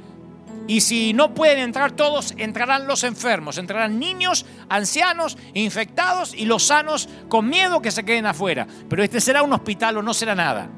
y 0.67 0.81
si 0.81 1.13
no 1.13 1.35
pueden 1.35 1.59
entrar 1.59 1.93
todos, 1.93 2.35
entrarán 2.37 2.87
los 2.87 3.05
enfermos, 3.05 3.59
entrarán 3.59 3.99
niños, 3.99 4.47
ancianos, 4.69 5.37
infectados 5.55 6.35
y 6.35 6.45
los 6.45 6.65
sanos 6.65 7.09
con 7.29 7.49
miedo 7.49 7.83
que 7.83 7.91
se 7.91 8.05
queden 8.05 8.27
afuera. 8.27 8.67
Pero 8.89 9.03
este 9.03 9.21
será 9.21 9.43
un 9.43 9.53
hospital 9.53 9.99
o 9.99 10.03
no 10.03 10.15
será 10.15 10.35
nada. 10.35 10.69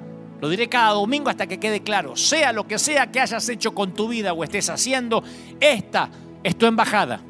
Lo 0.41 0.49
diré 0.49 0.69
cada 0.69 0.91
domingo 0.91 1.31
hasta 1.31 1.47
que 1.47 1.61
quede 1.61 1.83
claro. 1.83 2.17
Sea 2.17 2.53
lo 2.53 2.67
que 2.67 2.79
sea 2.79 3.11
que 3.11 3.21
hayas 3.21 3.49
hecho 3.49 3.75
con 3.75 3.95
tu 3.95 4.09
vida 4.09 4.33
o 4.33 4.43
estés 4.43 4.69
haciendo, 4.71 5.23
esta 5.61 6.11
es 6.43 6.57
tu 6.57 6.67
embajada. 6.67 7.21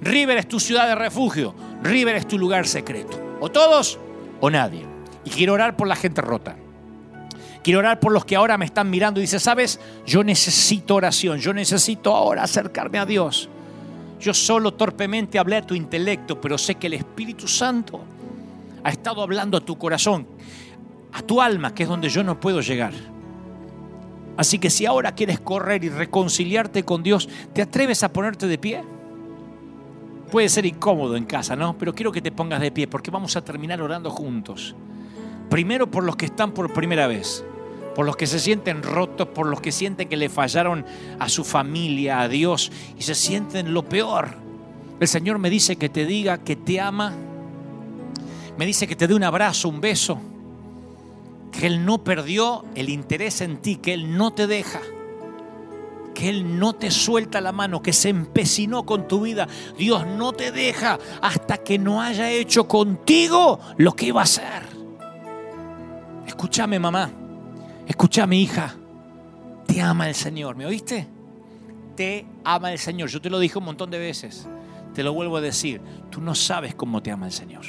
River 0.00 0.38
es 0.38 0.48
tu 0.48 0.60
ciudad 0.60 0.86
de 0.86 0.94
refugio. 0.94 1.54
River 1.82 2.16
es 2.16 2.28
tu 2.28 2.38
lugar 2.38 2.66
secreto. 2.66 3.36
O 3.40 3.50
todos 3.50 3.98
o 4.40 4.50
nadie. 4.50 4.84
Y 5.24 5.30
quiero 5.30 5.52
orar 5.52 5.76
por 5.76 5.88
la 5.88 5.96
gente 5.96 6.20
rota 6.20 6.56
Quiero 7.64 7.78
orar 7.78 7.98
por 7.98 8.12
los 8.12 8.26
que 8.26 8.36
ahora 8.36 8.58
me 8.58 8.66
están 8.66 8.90
mirando 8.90 9.20
y 9.20 9.22
dice, 9.22 9.40
sabes, 9.40 9.80
yo 10.04 10.22
necesito 10.22 10.96
oración, 10.96 11.38
yo 11.38 11.54
necesito 11.54 12.14
ahora 12.14 12.42
acercarme 12.42 12.98
a 12.98 13.06
Dios. 13.06 13.48
Yo 14.20 14.34
solo 14.34 14.74
torpemente 14.74 15.38
hablé 15.38 15.56
a 15.56 15.66
tu 15.66 15.74
intelecto, 15.74 16.38
pero 16.38 16.58
sé 16.58 16.74
que 16.74 16.88
el 16.88 16.92
Espíritu 16.92 17.48
Santo 17.48 18.02
ha 18.82 18.90
estado 18.90 19.22
hablando 19.22 19.56
a 19.56 19.62
tu 19.62 19.78
corazón, 19.78 20.26
a 21.14 21.22
tu 21.22 21.40
alma, 21.40 21.74
que 21.74 21.84
es 21.84 21.88
donde 21.88 22.10
yo 22.10 22.22
no 22.22 22.38
puedo 22.38 22.60
llegar. 22.60 22.92
Así 24.36 24.58
que 24.58 24.68
si 24.68 24.84
ahora 24.84 25.14
quieres 25.14 25.40
correr 25.40 25.84
y 25.84 25.88
reconciliarte 25.88 26.82
con 26.82 27.02
Dios, 27.02 27.30
¿te 27.54 27.62
atreves 27.62 28.02
a 28.02 28.12
ponerte 28.12 28.46
de 28.46 28.58
pie? 28.58 28.84
Puede 30.30 30.50
ser 30.50 30.66
incómodo 30.66 31.16
en 31.16 31.24
casa, 31.24 31.56
¿no? 31.56 31.78
Pero 31.78 31.94
quiero 31.94 32.12
que 32.12 32.20
te 32.20 32.30
pongas 32.30 32.60
de 32.60 32.70
pie 32.70 32.88
porque 32.88 33.10
vamos 33.10 33.36
a 33.36 33.42
terminar 33.42 33.80
orando 33.80 34.10
juntos. 34.10 34.74
Primero 35.48 35.90
por 35.90 36.04
los 36.04 36.16
que 36.16 36.26
están 36.26 36.52
por 36.52 36.70
primera 36.74 37.06
vez, 37.06 37.42
por 37.94 38.06
los 38.06 38.16
que 38.16 38.26
se 38.26 38.38
sienten 38.38 38.82
rotos, 38.82 39.28
por 39.28 39.46
los 39.46 39.60
que 39.60 39.72
sienten 39.72 40.08
que 40.08 40.16
le 40.16 40.28
fallaron 40.28 40.84
a 41.18 41.28
su 41.28 41.44
familia, 41.44 42.20
a 42.20 42.28
Dios 42.28 42.72
y 42.98 43.02
se 43.02 43.14
sienten 43.14 43.72
lo 43.72 43.84
peor. 43.84 44.36
El 45.00 45.08
Señor 45.08 45.38
me 45.38 45.50
dice 45.50 45.76
que 45.76 45.88
te 45.88 46.06
diga 46.06 46.38
que 46.38 46.56
te 46.56 46.80
ama, 46.80 47.12
me 48.56 48.66
dice 48.66 48.86
que 48.86 48.96
te 48.96 49.06
dé 49.06 49.14
un 49.14 49.24
abrazo, 49.24 49.68
un 49.68 49.80
beso 49.80 50.20
que 51.58 51.66
Él 51.66 51.84
no 51.84 52.02
perdió 52.02 52.64
el 52.74 52.88
interés 52.88 53.40
en 53.40 53.58
ti, 53.58 53.76
que 53.76 53.94
Él 53.94 54.16
no 54.16 54.32
te 54.32 54.46
deja, 54.46 54.80
que 56.12 56.28
Él 56.28 56.58
no 56.58 56.72
te 56.72 56.90
suelta 56.90 57.40
la 57.40 57.52
mano, 57.52 57.80
que 57.80 57.92
se 57.92 58.08
empecinó 58.08 58.84
con 58.84 59.06
tu 59.06 59.20
vida. 59.20 59.46
Dios 59.78 60.06
no 60.06 60.32
te 60.32 60.50
deja 60.50 60.98
hasta 61.22 61.58
que 61.58 61.78
no 61.78 62.02
haya 62.02 62.30
hecho 62.30 62.66
contigo 62.66 63.60
lo 63.76 63.94
que 63.94 64.06
iba 64.06 64.20
a 64.20 64.24
hacer. 64.24 64.62
Escúchame 66.26 66.78
mamá, 66.78 67.10
escúchame 67.86 68.36
hija, 68.36 68.74
te 69.66 69.80
ama 69.80 70.08
el 70.08 70.14
Señor, 70.14 70.56
¿me 70.56 70.66
oíste? 70.66 71.06
Te 71.96 72.26
ama 72.44 72.72
el 72.72 72.78
Señor, 72.78 73.08
yo 73.08 73.20
te 73.20 73.30
lo 73.30 73.38
dije 73.38 73.58
un 73.58 73.64
montón 73.64 73.90
de 73.90 73.98
veces, 73.98 74.46
te 74.94 75.02
lo 75.02 75.12
vuelvo 75.12 75.36
a 75.36 75.40
decir, 75.40 75.80
tú 76.10 76.20
no 76.20 76.34
sabes 76.34 76.74
cómo 76.74 77.02
te 77.02 77.10
ama 77.10 77.26
el 77.26 77.32
Señor. 77.32 77.64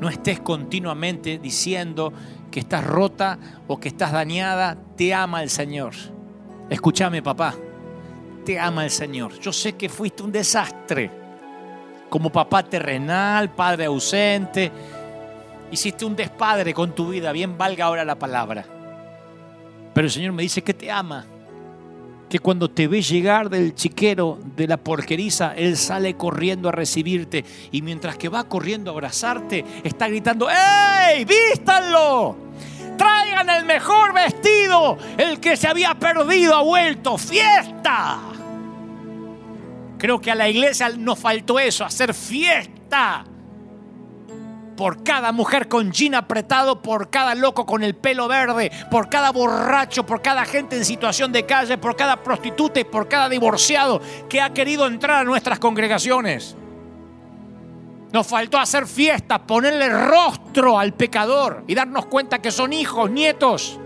No 0.00 0.08
estés 0.08 0.40
continuamente 0.40 1.38
diciendo 1.38 2.12
que 2.50 2.60
estás 2.60 2.84
rota 2.84 3.38
o 3.66 3.78
que 3.78 3.88
estás 3.88 4.12
dañada, 4.12 4.76
te 4.96 5.12
ama 5.12 5.42
el 5.42 5.50
Señor. 5.50 5.94
Escúchame, 6.70 7.22
papá, 7.22 7.54
te 8.44 8.58
ama 8.58 8.84
el 8.84 8.90
Señor. 8.90 9.38
Yo 9.40 9.52
sé 9.52 9.74
que 9.74 9.88
fuiste 9.88 10.22
un 10.22 10.32
desastre 10.32 11.10
como 12.08 12.30
papá 12.30 12.62
terrenal, 12.62 13.50
padre 13.50 13.84
ausente. 13.84 14.72
Hiciste 15.70 16.04
un 16.04 16.16
despadre 16.16 16.74
con 16.74 16.94
tu 16.94 17.10
vida, 17.10 17.30
bien 17.32 17.58
valga 17.58 17.84
ahora 17.84 18.04
la 18.04 18.18
palabra. 18.18 18.79
Pero 20.00 20.06
el 20.06 20.12
Señor 20.14 20.32
me 20.32 20.44
dice 20.44 20.62
que 20.62 20.72
te 20.72 20.90
ama 20.90 21.26
que 22.30 22.38
cuando 22.38 22.70
te 22.70 22.88
ve 22.88 23.02
llegar 23.02 23.50
del 23.50 23.74
chiquero, 23.74 24.38
de 24.56 24.66
la 24.66 24.78
porqueriza, 24.78 25.52
Él 25.54 25.76
sale 25.76 26.16
corriendo 26.16 26.70
a 26.70 26.72
recibirte 26.72 27.44
y 27.70 27.82
mientras 27.82 28.16
que 28.16 28.30
va 28.30 28.44
corriendo 28.44 28.90
a 28.90 28.94
abrazarte, 28.94 29.62
está 29.84 30.08
gritando, 30.08 30.48
¡Ey! 30.48 31.26
¡Vístanlo! 31.26 32.34
Traigan 32.96 33.50
el 33.50 33.66
mejor 33.66 34.14
vestido, 34.14 34.96
el 35.18 35.38
que 35.38 35.54
se 35.58 35.68
había 35.68 35.92
perdido 35.92 36.54
ha 36.54 36.62
vuelto, 36.62 37.18
fiesta. 37.18 38.20
Creo 39.98 40.18
que 40.18 40.30
a 40.30 40.34
la 40.34 40.48
iglesia 40.48 40.88
nos 40.96 41.18
faltó 41.18 41.58
eso, 41.58 41.84
hacer 41.84 42.14
fiesta 42.14 43.26
por 44.80 45.02
cada 45.04 45.30
mujer 45.30 45.68
con 45.68 45.92
jean 45.92 46.14
apretado, 46.14 46.80
por 46.80 47.10
cada 47.10 47.34
loco 47.34 47.66
con 47.66 47.82
el 47.82 47.94
pelo 47.94 48.28
verde, 48.28 48.72
por 48.90 49.10
cada 49.10 49.30
borracho, 49.30 50.06
por 50.06 50.22
cada 50.22 50.46
gente 50.46 50.74
en 50.74 50.86
situación 50.86 51.32
de 51.32 51.44
calle, 51.44 51.76
por 51.76 51.96
cada 51.96 52.16
prostituta 52.16 52.80
y 52.80 52.84
por 52.84 53.06
cada 53.06 53.28
divorciado 53.28 54.00
que 54.26 54.40
ha 54.40 54.54
querido 54.54 54.86
entrar 54.86 55.18
a 55.18 55.24
nuestras 55.24 55.58
congregaciones. 55.58 56.56
Nos 58.10 58.26
faltó 58.26 58.56
hacer 58.56 58.86
fiesta, 58.86 59.42
ponerle 59.46 59.90
rostro 59.90 60.78
al 60.78 60.94
pecador 60.94 61.62
y 61.66 61.74
darnos 61.74 62.06
cuenta 62.06 62.40
que 62.40 62.50
son 62.50 62.72
hijos, 62.72 63.10
nietos 63.10 63.78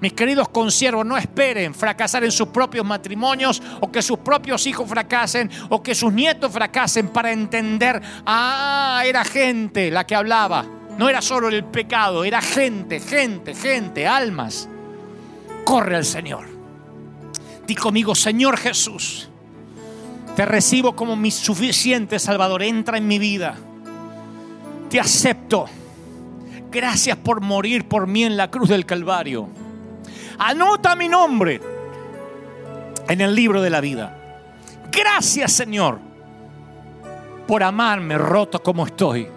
mis 0.00 0.14
queridos 0.14 0.48
consiervos, 0.48 1.04
no 1.04 1.16
esperen 1.16 1.74
fracasar 1.74 2.24
en 2.24 2.32
sus 2.32 2.48
propios 2.48 2.86
matrimonios 2.86 3.62
o 3.80 3.92
que 3.92 4.00
sus 4.00 4.18
propios 4.18 4.66
hijos 4.66 4.88
fracasen 4.88 5.50
o 5.68 5.82
que 5.82 5.94
sus 5.94 6.12
nietos 6.12 6.50
fracasen 6.52 7.08
para 7.08 7.32
entender, 7.32 8.00
ah, 8.24 9.02
era 9.04 9.24
gente 9.24 9.90
la 9.90 10.06
que 10.06 10.14
hablaba. 10.14 10.64
No 10.96 11.08
era 11.08 11.20
solo 11.20 11.48
el 11.48 11.64
pecado, 11.64 12.24
era 12.24 12.40
gente, 12.40 13.00
gente, 13.00 13.54
gente, 13.54 14.06
almas. 14.06 14.68
Corre 15.64 15.96
al 15.96 16.04
Señor. 16.04 16.46
Di 17.66 17.74
conmigo, 17.74 18.14
Señor 18.14 18.56
Jesús, 18.56 19.28
te 20.34 20.44
recibo 20.46 20.96
como 20.96 21.14
mi 21.14 21.30
suficiente 21.30 22.18
Salvador. 22.18 22.62
Entra 22.62 22.96
en 22.98 23.06
mi 23.06 23.18
vida. 23.18 23.56
Te 24.88 24.98
acepto. 24.98 25.66
Gracias 26.70 27.16
por 27.18 27.40
morir 27.40 27.86
por 27.86 28.06
mí 28.06 28.24
en 28.24 28.36
la 28.36 28.50
cruz 28.50 28.68
del 28.68 28.86
Calvario 28.86 29.59
Anota 30.42 30.96
mi 30.96 31.06
nombre 31.06 31.60
en 33.06 33.20
el 33.20 33.34
libro 33.34 33.60
de 33.60 33.68
la 33.68 33.82
vida. 33.82 34.16
Gracias 34.90 35.52
Señor 35.52 35.98
por 37.46 37.62
amarme 37.62 38.16
roto 38.16 38.62
como 38.62 38.86
estoy 38.86 39.28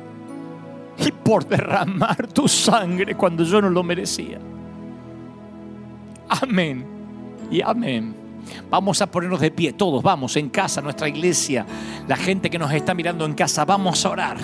y 0.97 1.11
por 1.11 1.45
derramar 1.45 2.27
tu 2.27 2.47
sangre 2.47 3.15
cuando 3.15 3.43
yo 3.43 3.61
no 3.61 3.69
lo 3.69 3.83
merecía. 3.83 4.39
Amén 6.29 6.85
y 7.51 7.61
amén. 7.61 8.15
Vamos 8.69 9.01
a 9.01 9.11
ponernos 9.11 9.41
de 9.41 9.51
pie 9.51 9.73
todos, 9.73 10.01
vamos 10.01 10.37
en 10.37 10.49
casa, 10.49 10.81
nuestra 10.81 11.09
iglesia, 11.09 11.65
la 12.07 12.15
gente 12.15 12.49
que 12.49 12.57
nos 12.57 12.71
está 12.71 12.93
mirando 12.93 13.25
en 13.25 13.33
casa, 13.33 13.65
vamos 13.65 14.05
a 14.05 14.09
orar. 14.09 14.37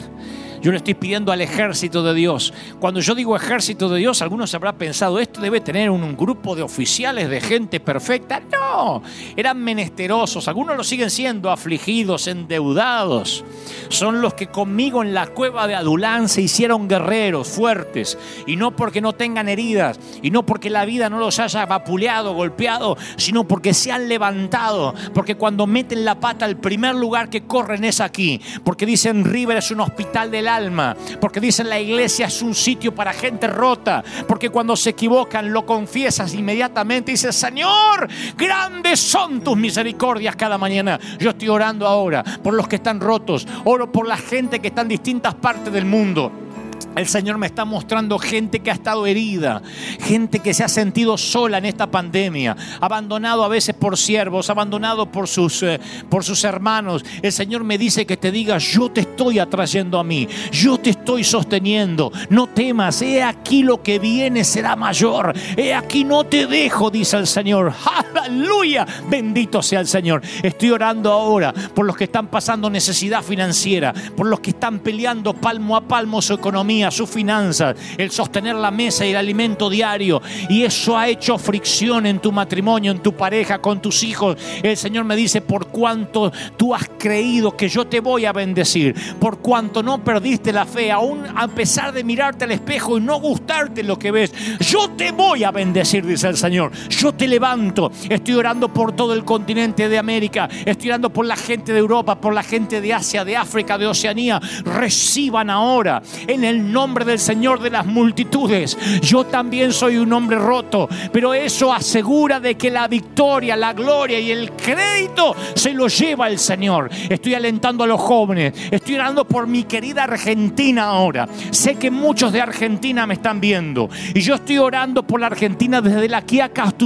Yo 0.62 0.72
le 0.72 0.78
estoy 0.78 0.94
pidiendo 0.94 1.32
al 1.32 1.42
ejército 1.42 2.04
de 2.04 2.14
Dios. 2.14 2.54
Cuando 2.80 3.00
yo 3.00 3.16
digo 3.16 3.36
ejército 3.36 3.88
de 3.88 4.00
Dios, 4.00 4.22
algunos 4.22 4.54
habrán 4.54 4.76
pensado, 4.76 5.20
esto 5.20 5.42
debe 5.42 5.62
tener 5.62 5.90
un, 5.90 6.18
grupo 6.18 6.56
de 6.56 6.64
oficiales, 6.64 7.30
de 7.30 7.40
gente 7.40 7.80
perfecta. 7.80 8.42
No, 8.52 9.02
eran 9.38 9.64
menesterosos. 9.64 10.48
Algunos 10.48 10.76
lo 10.76 10.84
siguen 10.84 11.10
siendo, 11.10 11.50
afligidos, 11.50 12.28
endeudados. 12.28 13.46
Son 13.90 14.22
los 14.22 14.34
que 14.34 14.48
conmigo 14.48 15.02
en 15.02 15.14
la 15.14 15.28
cueva 15.28 15.68
de 15.68 15.76
Adulán 15.76 16.28
se 16.28 16.42
hicieron 16.42 16.88
guerreros 16.88 17.48
fuertes. 17.48 18.18
Y 18.46 18.56
no 18.58 18.76
porque 18.76 19.02
no 19.02 19.14
tengan 19.14 19.48
heridas, 19.48 20.00
y 20.22 20.32
no 20.32 20.46
porque 20.46 20.70
la 20.70 20.86
vida 20.86 21.10
no 21.10 21.20
los 21.20 21.40
haya 21.40 21.66
vapuleado, 21.66 22.34
golpeado, 22.34 22.98
sino 23.16 23.48
porque 23.48 23.74
se 23.74 23.92
han 23.92 24.10
levantado. 24.10 24.94
Porque 25.14 25.36
cuando 25.36 25.68
meten 25.68 26.04
la 26.04 26.20
pata, 26.20 26.46
el 26.46 26.58
primer 26.58 26.96
lugar 26.96 27.30
que 27.30 27.46
corren 27.46 27.86
es 27.86 28.02
aquí. 28.02 28.42
Porque 28.64 28.86
dicen, 28.86 29.24
River 29.24 29.58
es 29.58 29.72
un 29.72 29.80
hospital 29.80 30.32
del 30.32 30.49
alma, 30.50 30.96
porque 31.22 31.40
dicen 31.40 31.70
la 31.70 31.80
iglesia 31.80 32.26
es 32.28 32.42
un 32.42 32.54
sitio 32.54 32.94
para 32.94 33.14
gente 33.14 33.48
rota, 33.48 34.04
porque 34.28 34.50
cuando 34.50 34.76
se 34.76 34.90
equivocan 34.90 35.54
lo 35.54 35.66
confiesas 35.66 36.34
inmediatamente 36.34 37.12
y 37.12 37.14
dices, 37.14 37.36
Señor, 37.36 38.10
grandes 38.36 39.00
son 39.00 39.42
tus 39.42 39.56
misericordias 39.56 40.36
cada 40.36 40.58
mañana. 40.58 41.00
Yo 41.20 41.30
estoy 41.30 41.50
orando 41.50 41.88
ahora 41.88 42.24
por 42.24 42.54
los 42.54 42.68
que 42.68 42.78
están 42.78 43.00
rotos, 43.00 43.48
oro 43.64 43.92
por 43.92 44.08
la 44.08 44.18
gente 44.18 44.60
que 44.60 44.70
está 44.70 44.82
en 44.82 44.90
distintas 44.90 45.36
partes 45.36 45.72
del 45.72 45.86
mundo. 45.86 46.49
El 46.96 47.08
Señor 47.08 47.38
me 47.38 47.48
está 47.48 47.66
mostrando 47.66 48.20
gente 48.20 48.60
que 48.60 48.72
ha 48.72 48.74
estado 48.74 49.06
herida, 49.06 49.62
gente 50.02 50.40
que 50.40 50.54
se 50.54 50.64
ha 50.64 50.68
sentido 50.68 51.18
sola 51.18 51.58
en 51.58 51.66
esta 51.66 51.88
pandemia, 51.88 52.56
abandonado 52.82 53.44
a 53.44 53.48
veces 53.48 53.76
por 53.76 53.98
siervos, 53.98 54.50
abandonado 54.50 55.06
por 55.12 55.28
sus, 55.28 55.64
eh, 55.64 55.80
por 56.10 56.24
sus 56.24 56.44
hermanos. 56.44 57.06
El 57.22 57.32
Señor 57.32 57.64
me 57.64 57.78
dice 57.78 58.06
que 58.06 58.18
te 58.18 58.32
diga, 58.32 58.58
yo 58.58 58.90
te 58.90 59.02
estoy 59.02 59.40
atrayendo 59.40 60.00
a 60.00 60.04
mí, 60.04 60.28
yo 60.52 60.78
te 60.78 60.92
estoy 60.92 61.24
sosteniendo, 61.24 62.12
no 62.30 62.48
temas, 62.48 63.02
he 63.02 63.24
aquí 63.24 63.64
lo 63.64 63.82
que 63.82 64.00
viene 64.00 64.44
será 64.44 64.76
mayor, 64.76 65.34
he 65.56 65.74
aquí 65.74 66.04
no 66.04 66.24
te 66.26 66.48
dejo, 66.48 66.90
dice 66.90 67.18
el 67.18 67.28
Señor. 67.28 67.74
Aleluya, 68.20 68.86
bendito 69.10 69.62
sea 69.62 69.80
el 69.80 69.88
Señor. 69.88 70.22
Estoy 70.44 70.72
orando 70.72 71.12
ahora 71.12 71.54
por 71.54 71.86
los 71.86 71.96
que 71.96 72.06
están 72.06 72.28
pasando 72.28 72.70
necesidad 72.70 73.24
financiera, 73.24 73.94
por 74.16 74.28
los 74.28 74.40
que 74.40 74.52
están 74.52 74.80
peleando 74.80 75.34
palmo 75.34 75.76
a 75.76 75.82
palmo 75.82 76.22
su 76.22 76.34
economía 76.34 76.69
sus 76.92 77.10
finanzas, 77.10 77.76
el 77.98 78.12
sostener 78.12 78.56
la 78.56 78.72
mesa 78.72 79.06
y 79.06 79.10
el 79.12 79.18
alimento 79.18 79.70
diario. 79.70 80.22
Y 80.50 80.64
eso 80.64 80.98
ha 80.98 81.08
hecho 81.08 81.38
fricción 81.38 82.06
en 82.06 82.20
tu 82.20 82.32
matrimonio, 82.32 82.92
en 82.92 83.00
tu 83.00 83.14
pareja, 83.14 83.60
con 83.60 83.82
tus 83.82 84.04
hijos. 84.04 84.38
El 84.62 84.78
Señor 84.78 85.06
me 85.06 85.16
dice, 85.16 85.42
por 85.42 85.68
cuanto 85.68 86.32
tú 86.58 86.74
has 86.76 86.88
creído 87.00 87.58
que 87.58 87.70
yo 87.70 87.88
te 87.88 88.00
voy 88.00 88.26
a 88.26 88.34
bendecir, 88.34 88.96
por 89.20 89.40
cuanto 89.40 89.82
no 89.82 90.04
perdiste 90.04 90.54
la 90.54 90.66
fe, 90.66 90.92
aún 90.92 91.26
a 91.36 91.48
pesar 91.48 91.92
de 91.92 92.04
mirarte 92.04 92.46
al 92.46 92.52
espejo 92.52 92.98
y 92.98 93.02
no 93.02 93.20
gustarte 93.20 93.84
lo 93.84 93.98
que 93.98 94.12
ves, 94.12 94.32
yo 94.60 94.92
te 94.92 95.12
voy 95.12 95.44
a 95.44 95.52
bendecir, 95.52 96.06
dice 96.06 96.28
el 96.28 96.38
Señor. 96.38 96.72
Yo 96.90 97.14
te 97.14 97.28
levanto. 97.28 97.92
Estoy 98.08 98.36
orando 98.36 98.72
por 98.72 98.96
todo 98.96 99.14
el 99.14 99.26
continente 99.26 99.90
de 99.90 99.98
América. 99.98 100.48
Estoy 100.66 100.90
orando 100.90 101.10
por 101.10 101.26
la 101.26 101.36
gente 101.36 101.74
de 101.74 101.80
Europa, 101.80 102.20
por 102.20 102.34
la 102.34 102.44
gente 102.44 102.82
de 102.82 102.94
Asia, 102.94 103.26
de 103.26 103.36
África, 103.36 103.78
de 103.78 103.88
Oceanía. 103.88 104.40
Reciban 104.64 105.50
ahora 105.50 106.02
en 106.28 106.44
el 106.44 106.59
nombre 106.60 107.06
del 107.06 107.20
Señor 107.20 107.62
de 107.62 107.70
las 107.70 107.86
multitudes. 107.86 108.78
Yo 109.02 109.26
también 109.26 109.72
soy 109.72 109.98
un 109.98 110.12
hombre 110.12 110.38
roto, 110.38 110.90
pero 111.14 111.34
eso 111.34 111.72
asegura 111.72 112.40
de 112.40 112.56
que 112.56 112.70
la 112.70 112.88
victoria, 112.88 113.56
la 113.56 113.74
gloria 113.74 114.20
y 114.20 114.32
el 114.32 114.52
crédito 114.54 115.36
se 115.56 115.74
lo 115.74 115.88
lleva 115.88 116.28
el 116.28 116.40
Señor. 116.40 116.90
Estoy 117.10 117.36
alentando 117.36 117.84
a 117.84 117.88
los 117.88 118.02
jóvenes, 118.02 118.54
estoy 118.72 118.96
orando 118.96 119.26
por 119.26 119.48
mi 119.48 119.64
querida 119.64 120.04
Argentina 120.04 120.86
ahora. 120.86 121.30
Sé 121.52 121.76
que 121.76 121.92
muchos 121.92 122.34
de 122.34 122.42
Argentina 122.42 123.06
me 123.06 123.14
están 123.14 123.40
viendo 123.40 123.90
y 124.14 124.22
yo 124.22 124.36
estoy 124.36 124.58
orando 124.58 125.04
por 125.04 125.20
la 125.20 125.28
Argentina 125.28 125.82
desde 125.82 126.10
la 126.10 126.24
Quiaca 126.24 126.64
hasta 126.64 126.80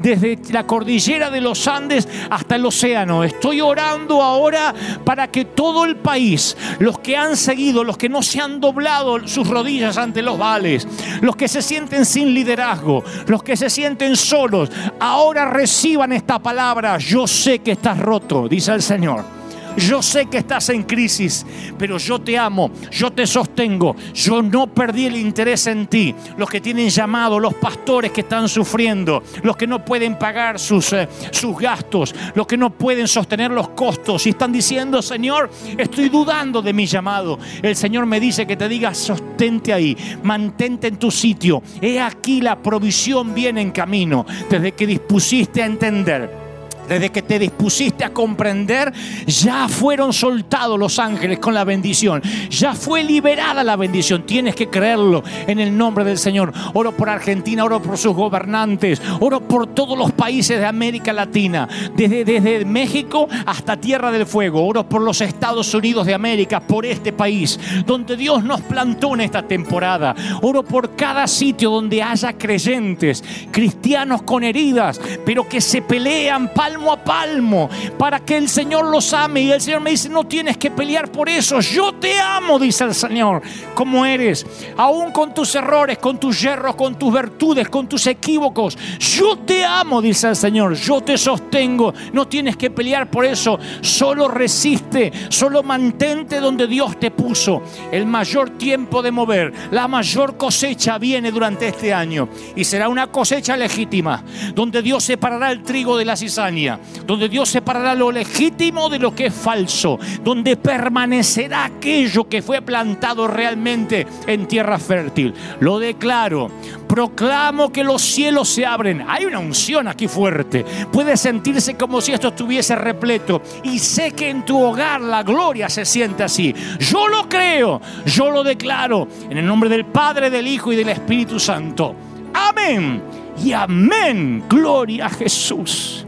desde 0.00 0.38
la 0.52 0.66
cordillera 0.66 1.30
de 1.30 1.40
los 1.40 1.66
Andes 1.66 2.08
hasta 2.30 2.56
el 2.56 2.64
océano. 2.64 3.24
Estoy 3.24 3.60
orando 3.60 4.22
ahora 4.22 4.74
para 5.04 5.30
que 5.30 5.44
todo 5.44 5.84
el 5.84 5.96
país, 5.96 6.56
los 6.78 6.98
que 7.00 7.16
han 7.16 7.36
seguido, 7.36 7.82
los 7.84 7.96
que 7.96 8.08
no 8.08 8.22
se 8.22 8.40
han 8.40 8.60
doblado 8.72 9.28
sus 9.28 9.48
rodillas 9.48 9.98
ante 9.98 10.22
los 10.22 10.38
vales, 10.38 10.88
los 11.20 11.36
que 11.36 11.46
se 11.46 11.60
sienten 11.60 12.06
sin 12.06 12.32
liderazgo, 12.32 13.04
los 13.26 13.42
que 13.42 13.56
se 13.56 13.68
sienten 13.68 14.16
solos, 14.16 14.70
ahora 14.98 15.50
reciban 15.50 16.12
esta 16.12 16.38
palabra. 16.38 16.96
Yo 16.98 17.26
sé 17.26 17.58
que 17.58 17.72
estás 17.72 17.98
roto, 17.98 18.48
dice 18.48 18.72
el 18.72 18.82
Señor. 18.82 19.41
Yo 19.76 20.02
sé 20.02 20.26
que 20.26 20.38
estás 20.38 20.68
en 20.68 20.82
crisis, 20.82 21.46
pero 21.78 21.98
yo 21.98 22.20
te 22.20 22.36
amo, 22.36 22.70
yo 22.90 23.10
te 23.10 23.26
sostengo, 23.26 23.96
yo 24.14 24.42
no 24.42 24.66
perdí 24.66 25.06
el 25.06 25.16
interés 25.16 25.66
en 25.66 25.86
ti. 25.86 26.14
Los 26.36 26.50
que 26.50 26.60
tienen 26.60 26.90
llamado, 26.90 27.40
los 27.40 27.54
pastores 27.54 28.12
que 28.12 28.20
están 28.20 28.48
sufriendo, 28.48 29.22
los 29.42 29.56
que 29.56 29.66
no 29.66 29.84
pueden 29.84 30.18
pagar 30.18 30.58
sus, 30.58 30.92
eh, 30.92 31.08
sus 31.30 31.56
gastos, 31.58 32.14
los 32.34 32.46
que 32.46 32.56
no 32.56 32.70
pueden 32.70 33.08
sostener 33.08 33.50
los 33.50 33.70
costos 33.70 34.26
y 34.26 34.30
están 34.30 34.52
diciendo, 34.52 35.00
Señor, 35.00 35.50
estoy 35.78 36.08
dudando 36.08 36.60
de 36.60 36.72
mi 36.72 36.86
llamado. 36.86 37.38
El 37.62 37.76
Señor 37.76 38.06
me 38.06 38.20
dice 38.20 38.46
que 38.46 38.56
te 38.56 38.68
diga, 38.68 38.94
sostente 38.94 39.72
ahí, 39.72 39.96
mantente 40.22 40.88
en 40.88 40.96
tu 40.96 41.10
sitio. 41.10 41.62
He 41.80 42.00
aquí 42.00 42.40
la 42.40 42.60
provisión 42.60 43.34
viene 43.34 43.62
en 43.62 43.70
camino 43.70 44.26
desde 44.50 44.72
que 44.72 44.86
dispusiste 44.86 45.62
a 45.62 45.66
entender 45.66 46.41
desde 46.88 47.10
que 47.10 47.22
te 47.22 47.38
dispusiste 47.38 48.04
a 48.04 48.12
comprender, 48.12 48.92
ya 49.26 49.68
fueron 49.68 50.12
soltados 50.12 50.78
los 50.78 50.98
ángeles 50.98 51.38
con 51.38 51.54
la 51.54 51.64
bendición. 51.64 52.22
Ya 52.50 52.74
fue 52.74 53.04
liberada 53.04 53.64
la 53.64 53.76
bendición. 53.76 54.24
Tienes 54.24 54.54
que 54.54 54.68
creerlo 54.68 55.22
en 55.46 55.60
el 55.60 55.76
nombre 55.76 56.04
del 56.04 56.18
Señor. 56.18 56.52
Oro 56.74 56.92
por 56.92 57.08
Argentina, 57.08 57.64
oro 57.64 57.80
por 57.80 57.98
sus 57.98 58.14
gobernantes, 58.14 59.00
oro 59.20 59.40
por 59.40 59.66
todos 59.68 59.96
los 59.96 60.12
países 60.12 60.58
de 60.58 60.66
América 60.66 61.12
Latina, 61.12 61.68
desde, 61.94 62.24
desde 62.24 62.64
México 62.64 63.28
hasta 63.46 63.76
Tierra 63.76 64.10
del 64.10 64.26
Fuego. 64.26 64.66
Oro 64.66 64.88
por 64.88 65.02
los 65.02 65.20
Estados 65.20 65.72
Unidos 65.74 66.06
de 66.06 66.14
América, 66.14 66.60
por 66.60 66.86
este 66.86 67.12
país, 67.12 67.58
donde 67.86 68.16
Dios 68.16 68.44
nos 68.44 68.60
plantó 68.60 69.14
en 69.14 69.22
esta 69.22 69.42
temporada. 69.42 70.14
Oro 70.42 70.62
por 70.62 70.94
cada 70.96 71.26
sitio 71.26 71.70
donde 71.70 72.02
haya 72.02 72.32
creyentes, 72.34 73.22
cristianos 73.50 74.22
con 74.22 74.44
heridas, 74.44 75.00
pero 75.24 75.48
que 75.48 75.60
se 75.60 75.82
pelean 75.82 76.52
palmo 76.72 76.92
a 76.92 76.96
palmo 76.96 77.70
para 77.98 78.20
que 78.20 78.36
el 78.36 78.48
Señor 78.48 78.86
los 78.86 79.12
ame. 79.12 79.42
Y 79.42 79.52
el 79.52 79.60
Señor 79.60 79.80
me 79.80 79.90
dice, 79.90 80.08
no 80.08 80.24
tienes 80.24 80.56
que 80.56 80.70
pelear 80.70 81.10
por 81.10 81.28
eso. 81.28 81.60
Yo 81.60 81.92
te 81.94 82.18
amo, 82.18 82.58
dice 82.58 82.84
el 82.84 82.94
Señor, 82.94 83.42
como 83.74 84.06
eres. 84.06 84.46
Aún 84.76 85.12
con 85.12 85.34
tus 85.34 85.54
errores, 85.54 85.98
con 85.98 86.18
tus 86.18 86.40
yerros, 86.40 86.74
con 86.74 86.98
tus 86.98 87.12
virtudes, 87.12 87.68
con 87.68 87.88
tus 87.88 88.06
equívocos. 88.06 88.76
Yo 88.98 89.36
te 89.38 89.64
amo, 89.64 90.00
dice 90.00 90.28
el 90.28 90.36
Señor. 90.36 90.74
Yo 90.74 91.00
te 91.00 91.18
sostengo. 91.18 91.92
No 92.12 92.26
tienes 92.26 92.56
que 92.56 92.70
pelear 92.70 93.10
por 93.10 93.24
eso. 93.24 93.58
Solo 93.80 94.28
resiste. 94.28 95.12
Solo 95.28 95.62
mantente 95.62 96.40
donde 96.40 96.66
Dios 96.66 96.98
te 96.98 97.10
puso. 97.10 97.62
El 97.90 98.06
mayor 98.06 98.50
tiempo 98.50 99.02
de 99.02 99.10
mover, 99.10 99.52
la 99.70 99.88
mayor 99.88 100.36
cosecha 100.36 100.98
viene 100.98 101.30
durante 101.30 101.68
este 101.68 101.92
año. 101.92 102.28
Y 102.56 102.64
será 102.64 102.88
una 102.88 103.08
cosecha 103.08 103.56
legítima, 103.56 104.24
donde 104.54 104.82
Dios 104.82 105.04
separará 105.04 105.50
el 105.50 105.62
trigo 105.62 105.96
de 105.96 106.04
la 106.04 106.16
cizaña 106.16 106.61
donde 107.06 107.28
Dios 107.28 107.48
separará 107.48 107.94
lo 107.94 108.12
legítimo 108.12 108.88
de 108.88 108.98
lo 108.98 109.14
que 109.14 109.26
es 109.26 109.34
falso, 109.34 109.98
donde 110.22 110.56
permanecerá 110.56 111.64
aquello 111.64 112.28
que 112.28 112.42
fue 112.42 112.62
plantado 112.62 113.26
realmente 113.26 114.06
en 114.26 114.46
tierra 114.46 114.78
fértil. 114.78 115.34
Lo 115.60 115.78
declaro, 115.78 116.50
proclamo 116.86 117.72
que 117.72 117.84
los 117.84 118.02
cielos 118.02 118.48
se 118.48 118.66
abren. 118.66 119.04
Hay 119.08 119.24
una 119.24 119.38
unción 119.38 119.88
aquí 119.88 120.08
fuerte. 120.08 120.64
Puede 120.92 121.16
sentirse 121.16 121.74
como 121.74 122.00
si 122.00 122.12
esto 122.12 122.28
estuviese 122.28 122.76
repleto. 122.76 123.42
Y 123.62 123.78
sé 123.78 124.12
que 124.12 124.30
en 124.30 124.44
tu 124.44 124.60
hogar 124.62 125.00
la 125.00 125.22
gloria 125.22 125.68
se 125.68 125.84
siente 125.84 126.22
así. 126.22 126.54
Yo 126.78 127.08
lo 127.08 127.28
creo, 127.28 127.80
yo 128.06 128.30
lo 128.30 128.44
declaro. 128.44 129.08
En 129.28 129.38
el 129.38 129.46
nombre 129.46 129.70
del 129.70 129.86
Padre, 129.86 130.30
del 130.30 130.46
Hijo 130.46 130.72
y 130.72 130.76
del 130.76 130.90
Espíritu 130.90 131.40
Santo. 131.40 131.94
Amén. 132.34 133.02
Y 133.42 133.52
amén. 133.52 134.44
Gloria 134.48 135.06
a 135.06 135.10
Jesús. 135.10 136.06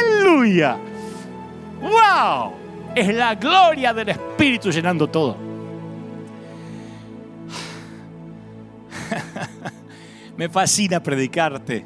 Aleluya. 0.00 0.76
¡Wow! 1.80 2.52
Es 2.94 3.14
la 3.14 3.34
gloria 3.34 3.92
del 3.92 4.10
Espíritu 4.10 4.70
llenando 4.70 5.08
todo. 5.08 5.36
Me 10.36 10.48
fascina 10.48 11.02
predicarte, 11.02 11.84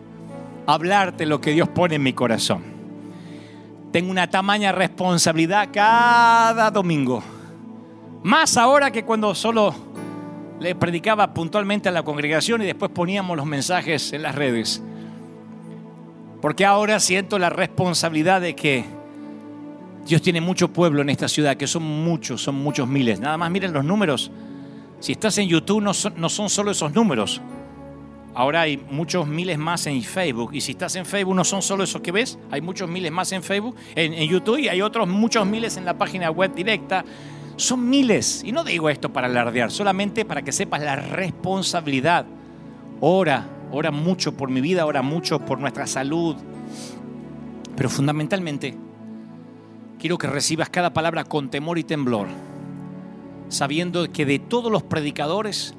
hablarte 0.67 1.27
lo 1.27 1.41
que 1.41 1.53
Dios 1.53 1.69
pone 1.69 1.95
en 1.97 2.03
mi 2.03 2.13
corazón. 2.13 2.63
Tengo 3.93 4.11
una 4.11 4.29
tamaña 4.29 4.73
responsabilidad 4.73 5.69
cada 5.73 6.71
domingo. 6.71 7.23
Más 8.23 8.57
ahora 8.57 8.91
que 8.91 9.05
cuando 9.05 9.35
solo 9.35 9.75
le 10.59 10.75
predicaba 10.75 11.33
puntualmente 11.33 11.89
a 11.89 11.93
la 11.93 12.03
congregación 12.03 12.63
y 12.63 12.67
después 12.67 12.91
poníamos 12.91 13.37
los 13.37 13.47
mensajes 13.47 14.13
en 14.13 14.23
las 14.23 14.35
redes. 14.35 14.83
Porque 16.41 16.65
ahora 16.65 17.01
siento 17.01 17.39
la 17.39 17.51
responsabilidad 17.51 18.41
de 18.41 18.55
que 18.55 18.85
Dios 20.07 20.23
tiene 20.23 20.41
mucho 20.41 20.69
pueblo 20.69 21.03
en 21.03 21.11
esta 21.11 21.29
ciudad, 21.29 21.57
que 21.57 21.67
son 21.67 21.83
muchos, 21.83 22.43
son 22.43 22.55
muchos 22.57 22.87
miles. 22.87 23.19
Nada 23.19 23.37
más 23.37 23.51
miren 23.51 23.73
los 23.73 23.85
números. 23.85 24.31
Si 25.01 25.13
estás 25.13 25.37
en 25.39 25.49
YouTube 25.49 25.83
no 25.83 25.93
son, 25.93 26.15
no 26.17 26.29
son 26.29 26.49
solo 26.49 26.71
esos 26.71 26.95
números. 26.95 27.41
Ahora 28.35 28.61
hay 28.61 28.77
muchos 28.77 29.27
miles 29.27 29.59
más 29.59 29.87
en 29.87 30.03
Facebook. 30.03 30.51
Y 30.53 30.61
si 30.61 30.73
estás 30.73 30.95
en 30.97 31.07
Facebook 31.07 31.35
no 31.35 31.45
son 31.45 31.63
solo 31.63 31.85
esos 31.85 32.03
que 32.03 32.13
ves. 32.13 32.39
Hay 32.51 32.61
muchos 32.61 32.89
miles 32.89 33.11
más 33.11 33.33
en 33.33 33.43
Facebook, 33.43 33.75
en, 33.95 34.13
en 34.13 34.29
YouTube 34.29 34.59
y 34.59 34.69
hay 34.69 34.83
otros 34.83 35.09
muchos 35.09 35.47
miles 35.47 35.77
en 35.77 35.85
la 35.85 35.97
página 35.97 36.31
web 36.31 36.55
directa. 36.55 37.05
Son 37.57 37.89
miles. 37.89 38.43
Y 38.45 38.53
no 38.53 38.63
digo 38.63 38.91
esto 38.91 39.13
para 39.13 39.27
alardear, 39.27 39.71
solamente 39.71 40.25
para 40.25 40.43
que 40.43 40.53
sepas 40.53 40.83
la 40.83 40.97
responsabilidad. 40.97 42.27
Ora, 43.01 43.47
ora 43.73 43.91
mucho 43.91 44.37
por 44.37 44.51
mi 44.51 44.61
vida, 44.61 44.87
ora 44.87 45.03
mucho 45.03 45.41
por 45.41 45.59
nuestra 45.59 45.87
salud. 45.87 46.37
Pero 47.77 47.91
fundamentalmente, 47.91 48.77
quiero 49.99 50.19
que 50.19 50.27
recibas 50.27 50.71
cada 50.71 50.93
palabra 50.93 51.25
con 51.25 51.51
temor 51.51 51.79
y 51.79 51.85
temblor, 51.85 52.29
sabiendo 53.49 54.11
que 54.11 54.25
de 54.25 54.39
todos 54.39 54.73
los 54.73 54.83
predicadores, 54.83 55.75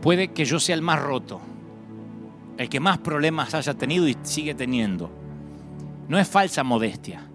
puede 0.00 0.28
que 0.28 0.44
yo 0.44 0.60
sea 0.60 0.74
el 0.74 0.82
más 0.82 1.02
roto, 1.02 1.40
el 2.58 2.68
que 2.68 2.80
más 2.80 2.98
problemas 2.98 3.54
haya 3.54 3.74
tenido 3.74 4.08
y 4.08 4.16
sigue 4.22 4.54
teniendo. 4.54 5.10
No 6.08 6.18
es 6.18 6.28
falsa 6.28 6.62
modestia. 6.62 7.28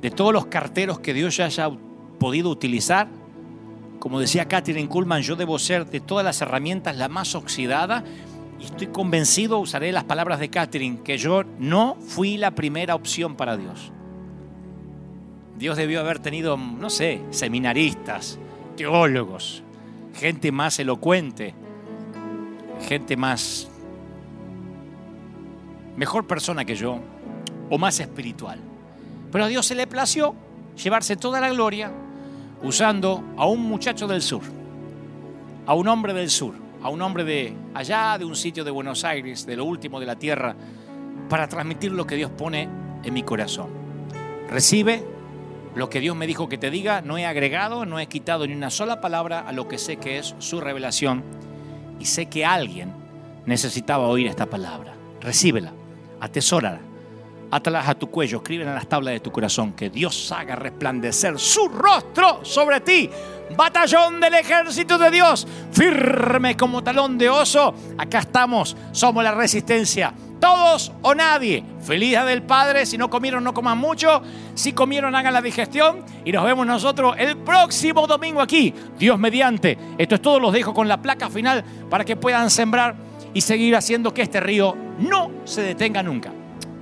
De 0.00 0.10
todos 0.10 0.32
los 0.32 0.46
carteros 0.46 1.00
que 1.00 1.12
Dios 1.12 1.36
ya 1.36 1.46
haya 1.46 1.70
podido 2.18 2.50
utilizar, 2.50 3.08
como 3.98 4.20
decía 4.20 4.46
Catherine 4.46 4.88
Kuhlman, 4.88 5.22
yo 5.22 5.36
debo 5.36 5.58
ser 5.58 5.86
de 5.86 6.00
todas 6.00 6.24
las 6.24 6.40
herramientas 6.40 6.96
la 6.96 7.08
más 7.08 7.34
oxidada 7.34 8.04
y 8.58 8.64
estoy 8.64 8.88
convencido, 8.88 9.58
usaré 9.58 9.92
las 9.92 10.04
palabras 10.04 10.40
de 10.40 10.50
Catherine, 10.50 11.00
que 11.02 11.16
yo 11.16 11.44
no 11.58 11.96
fui 11.96 12.36
la 12.36 12.50
primera 12.50 12.94
opción 12.94 13.36
para 13.36 13.56
Dios. 13.56 13.92
Dios 15.56 15.76
debió 15.76 16.00
haber 16.00 16.18
tenido, 16.18 16.56
no 16.56 16.90
sé, 16.90 17.22
seminaristas, 17.30 18.38
teólogos, 18.76 19.62
gente 20.14 20.50
más 20.50 20.78
elocuente, 20.78 21.54
gente 22.88 23.16
más, 23.16 23.68
mejor 25.96 26.26
persona 26.26 26.64
que 26.64 26.74
yo, 26.74 26.98
o 27.70 27.78
más 27.78 28.00
espiritual. 28.00 28.58
Pero 29.30 29.44
a 29.44 29.48
Dios 29.48 29.66
se 29.66 29.74
le 29.74 29.86
plació 29.86 30.34
llevarse 30.82 31.16
toda 31.16 31.40
la 31.40 31.50
gloria 31.50 31.92
usando 32.62 33.22
a 33.36 33.46
un 33.46 33.62
muchacho 33.62 34.08
del 34.08 34.22
sur, 34.22 34.42
a 35.66 35.74
un 35.74 35.86
hombre 35.86 36.12
del 36.12 36.30
sur 36.30 36.67
a 36.82 36.88
un 36.88 37.02
hombre 37.02 37.24
de 37.24 37.54
allá, 37.74 38.18
de 38.18 38.24
un 38.24 38.36
sitio 38.36 38.64
de 38.64 38.70
Buenos 38.70 39.04
Aires, 39.04 39.46
de 39.46 39.56
lo 39.56 39.64
último 39.64 40.00
de 40.00 40.06
la 40.06 40.16
tierra, 40.16 40.54
para 41.28 41.48
transmitir 41.48 41.92
lo 41.92 42.06
que 42.06 42.16
Dios 42.16 42.30
pone 42.30 42.68
en 43.02 43.14
mi 43.14 43.22
corazón. 43.22 43.68
Recibe 44.48 45.04
lo 45.74 45.90
que 45.90 46.00
Dios 46.00 46.16
me 46.16 46.26
dijo 46.26 46.48
que 46.48 46.58
te 46.58 46.70
diga, 46.70 47.02
no 47.02 47.18
he 47.18 47.26
agregado, 47.26 47.86
no 47.86 47.98
he 47.98 48.06
quitado 48.06 48.46
ni 48.46 48.54
una 48.54 48.70
sola 48.70 49.00
palabra 49.00 49.40
a 49.40 49.52
lo 49.52 49.68
que 49.68 49.78
sé 49.78 49.96
que 49.96 50.18
es 50.18 50.34
su 50.38 50.60
revelación 50.60 51.22
y 52.00 52.06
sé 52.06 52.26
que 52.26 52.44
alguien 52.44 52.92
necesitaba 53.46 54.08
oír 54.08 54.26
esta 54.26 54.46
palabra. 54.46 54.94
Recíbela, 55.20 55.72
atesórala, 56.20 56.80
Atalas 57.50 57.88
a 57.88 57.94
tu 57.94 58.10
cuello, 58.10 58.38
escriben 58.38 58.68
en 58.68 58.74
las 58.74 58.88
tablas 58.88 59.14
de 59.14 59.20
tu 59.20 59.32
corazón, 59.32 59.72
que 59.72 59.88
Dios 59.88 60.30
haga 60.32 60.54
resplandecer 60.54 61.38
su 61.38 61.68
rostro 61.68 62.40
sobre 62.44 62.80
ti. 62.80 63.08
Batallón 63.56 64.20
del 64.20 64.34
ejército 64.34 64.98
de 64.98 65.10
Dios, 65.10 65.46
firme 65.72 66.56
como 66.56 66.84
talón 66.84 67.16
de 67.16 67.30
oso. 67.30 67.74
Acá 67.96 68.18
estamos, 68.18 68.76
somos 68.92 69.24
la 69.24 69.32
resistencia. 69.32 70.12
Todos 70.40 70.92
o 71.02 71.14
nadie. 71.14 71.64
Feliz 71.80 72.10
día 72.10 72.24
del 72.24 72.42
Padre. 72.42 72.86
Si 72.86 72.96
no 72.96 73.10
comieron, 73.10 73.42
no 73.42 73.52
coman 73.52 73.76
mucho. 73.76 74.22
Si 74.54 74.72
comieron, 74.72 75.16
hagan 75.16 75.32
la 75.32 75.42
digestión. 75.42 76.04
Y 76.24 76.30
nos 76.30 76.44
vemos 76.44 76.64
nosotros 76.66 77.16
el 77.18 77.36
próximo 77.38 78.06
domingo 78.06 78.40
aquí. 78.40 78.72
Dios 78.98 79.18
mediante. 79.18 79.76
Esto 79.98 80.14
es 80.14 80.22
todo. 80.22 80.38
Los 80.38 80.52
dejo 80.52 80.72
con 80.72 80.86
la 80.86 81.02
placa 81.02 81.28
final 81.28 81.64
para 81.90 82.04
que 82.04 82.14
puedan 82.14 82.50
sembrar 82.50 82.94
y 83.34 83.40
seguir 83.40 83.74
haciendo 83.74 84.14
que 84.14 84.22
este 84.22 84.38
río 84.38 84.76
no 85.00 85.32
se 85.44 85.62
detenga 85.62 86.04
nunca. 86.04 86.32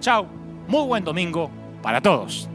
Chao. 0.01 0.36
Muy 0.69 0.85
buen 0.85 1.05
domingo 1.05 1.49
para 1.81 2.01
todos. 2.01 2.49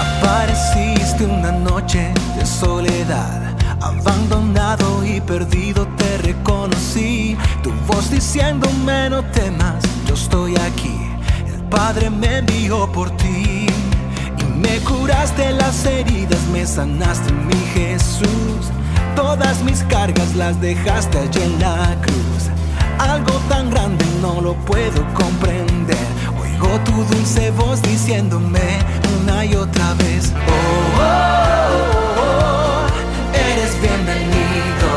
Apareciste 0.00 1.26
una 1.26 1.52
noche 1.52 2.14
de 2.38 2.46
soledad, 2.46 3.54
abandonado 3.82 5.04
y 5.04 5.20
perdido 5.20 5.86
te 5.98 6.18
reconocí. 6.18 7.36
Tu 7.62 7.70
voz 7.86 8.10
diciéndome 8.10 9.10
no 9.10 9.22
temas, 9.32 9.84
yo 10.06 10.14
estoy 10.14 10.56
aquí. 10.56 10.98
El 11.46 11.62
Padre 11.64 12.08
me 12.08 12.38
envió 12.38 12.90
por 12.90 13.14
ti 13.18 13.66
y 14.38 14.44
me 14.56 14.78
curaste 14.78 15.52
las 15.52 15.84
heridas, 15.84 16.40
me 16.54 16.66
sanaste 16.66 17.30
mi 17.32 17.60
Jesús. 17.74 18.72
Todas 19.16 19.62
mis 19.62 19.82
cargas 19.84 20.34
las 20.34 20.60
dejaste 20.60 21.18
allí 21.18 21.42
en 21.42 21.60
la 21.60 21.96
cruz. 22.02 22.50
Algo 22.98 23.32
tan 23.48 23.70
grande 23.70 24.04
no 24.20 24.40
lo 24.40 24.54
puedo 24.54 25.04
comprender. 25.14 25.96
Oigo 26.40 26.68
tu 26.84 26.92
dulce 27.14 27.50
voz 27.52 27.80
diciéndome 27.82 28.78
una 29.22 29.44
y 29.44 29.54
otra 29.54 29.94
vez. 29.94 30.32
Oh, 30.34 31.00
oh, 31.00 31.24
oh, 32.20 32.86
eres 33.32 33.80
bienvenido, 33.80 34.88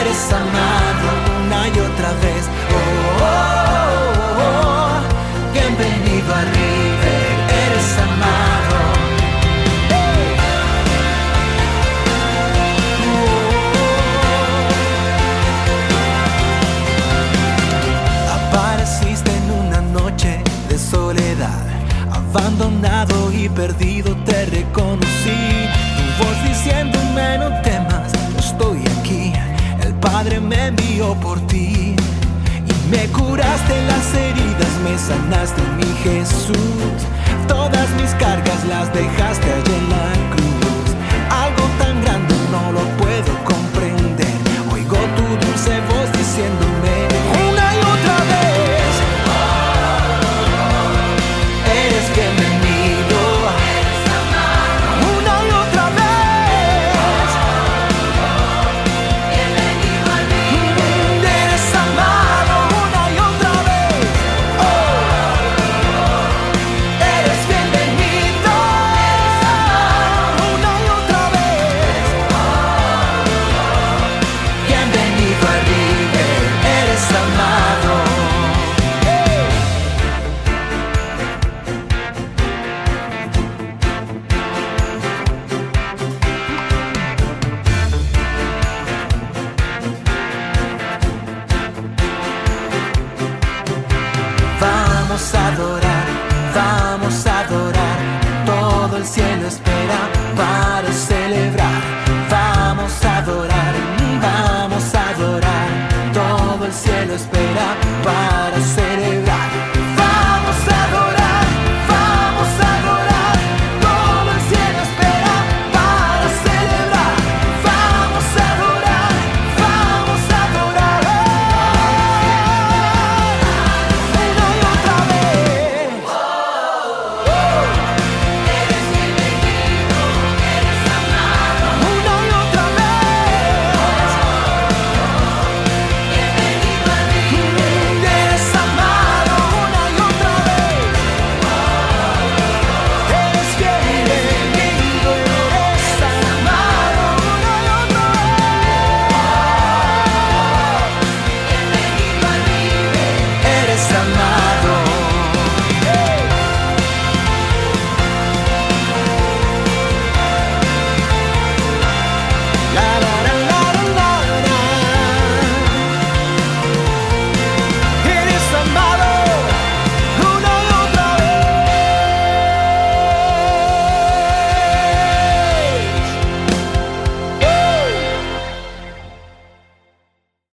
eres 0.00 0.32
amado 0.32 1.08
una 1.44 1.68
y 1.68 1.78
otra 1.78 2.12
vez. 2.24 2.44
Oh, 2.70 3.22
oh, 3.22 3.36
oh, 4.44 5.52
bienvenido 5.52 6.34
a 6.34 6.57
perdido 23.68 24.16
te 24.24 24.46
reconocí. 24.46 25.40
Tu 25.96 26.24
voz 26.24 26.42
diciéndome 26.48 27.38
no 27.38 27.48
temas, 27.62 28.12
yo 28.32 28.38
estoy 28.38 28.78
aquí. 28.98 29.32
El 29.82 29.94
Padre 29.94 30.40
me 30.40 30.68
envió 30.68 31.14
por 31.20 31.38
ti 31.46 31.94
y 31.94 32.90
me 32.90 33.06
curaste 33.08 33.74
las 33.86 34.14
heridas, 34.14 34.72
me 34.84 34.98
sanaste 34.98 35.62
mi 35.76 35.90
Jesús. 36.02 36.98
Todas 37.46 37.88
mis 38.00 38.10
cargas 38.14 38.64
las 38.68 38.92
dejaste 38.92 39.46
allí 39.52 39.74
en 39.74 39.90
la 39.90 40.36
cruz. 40.36 40.47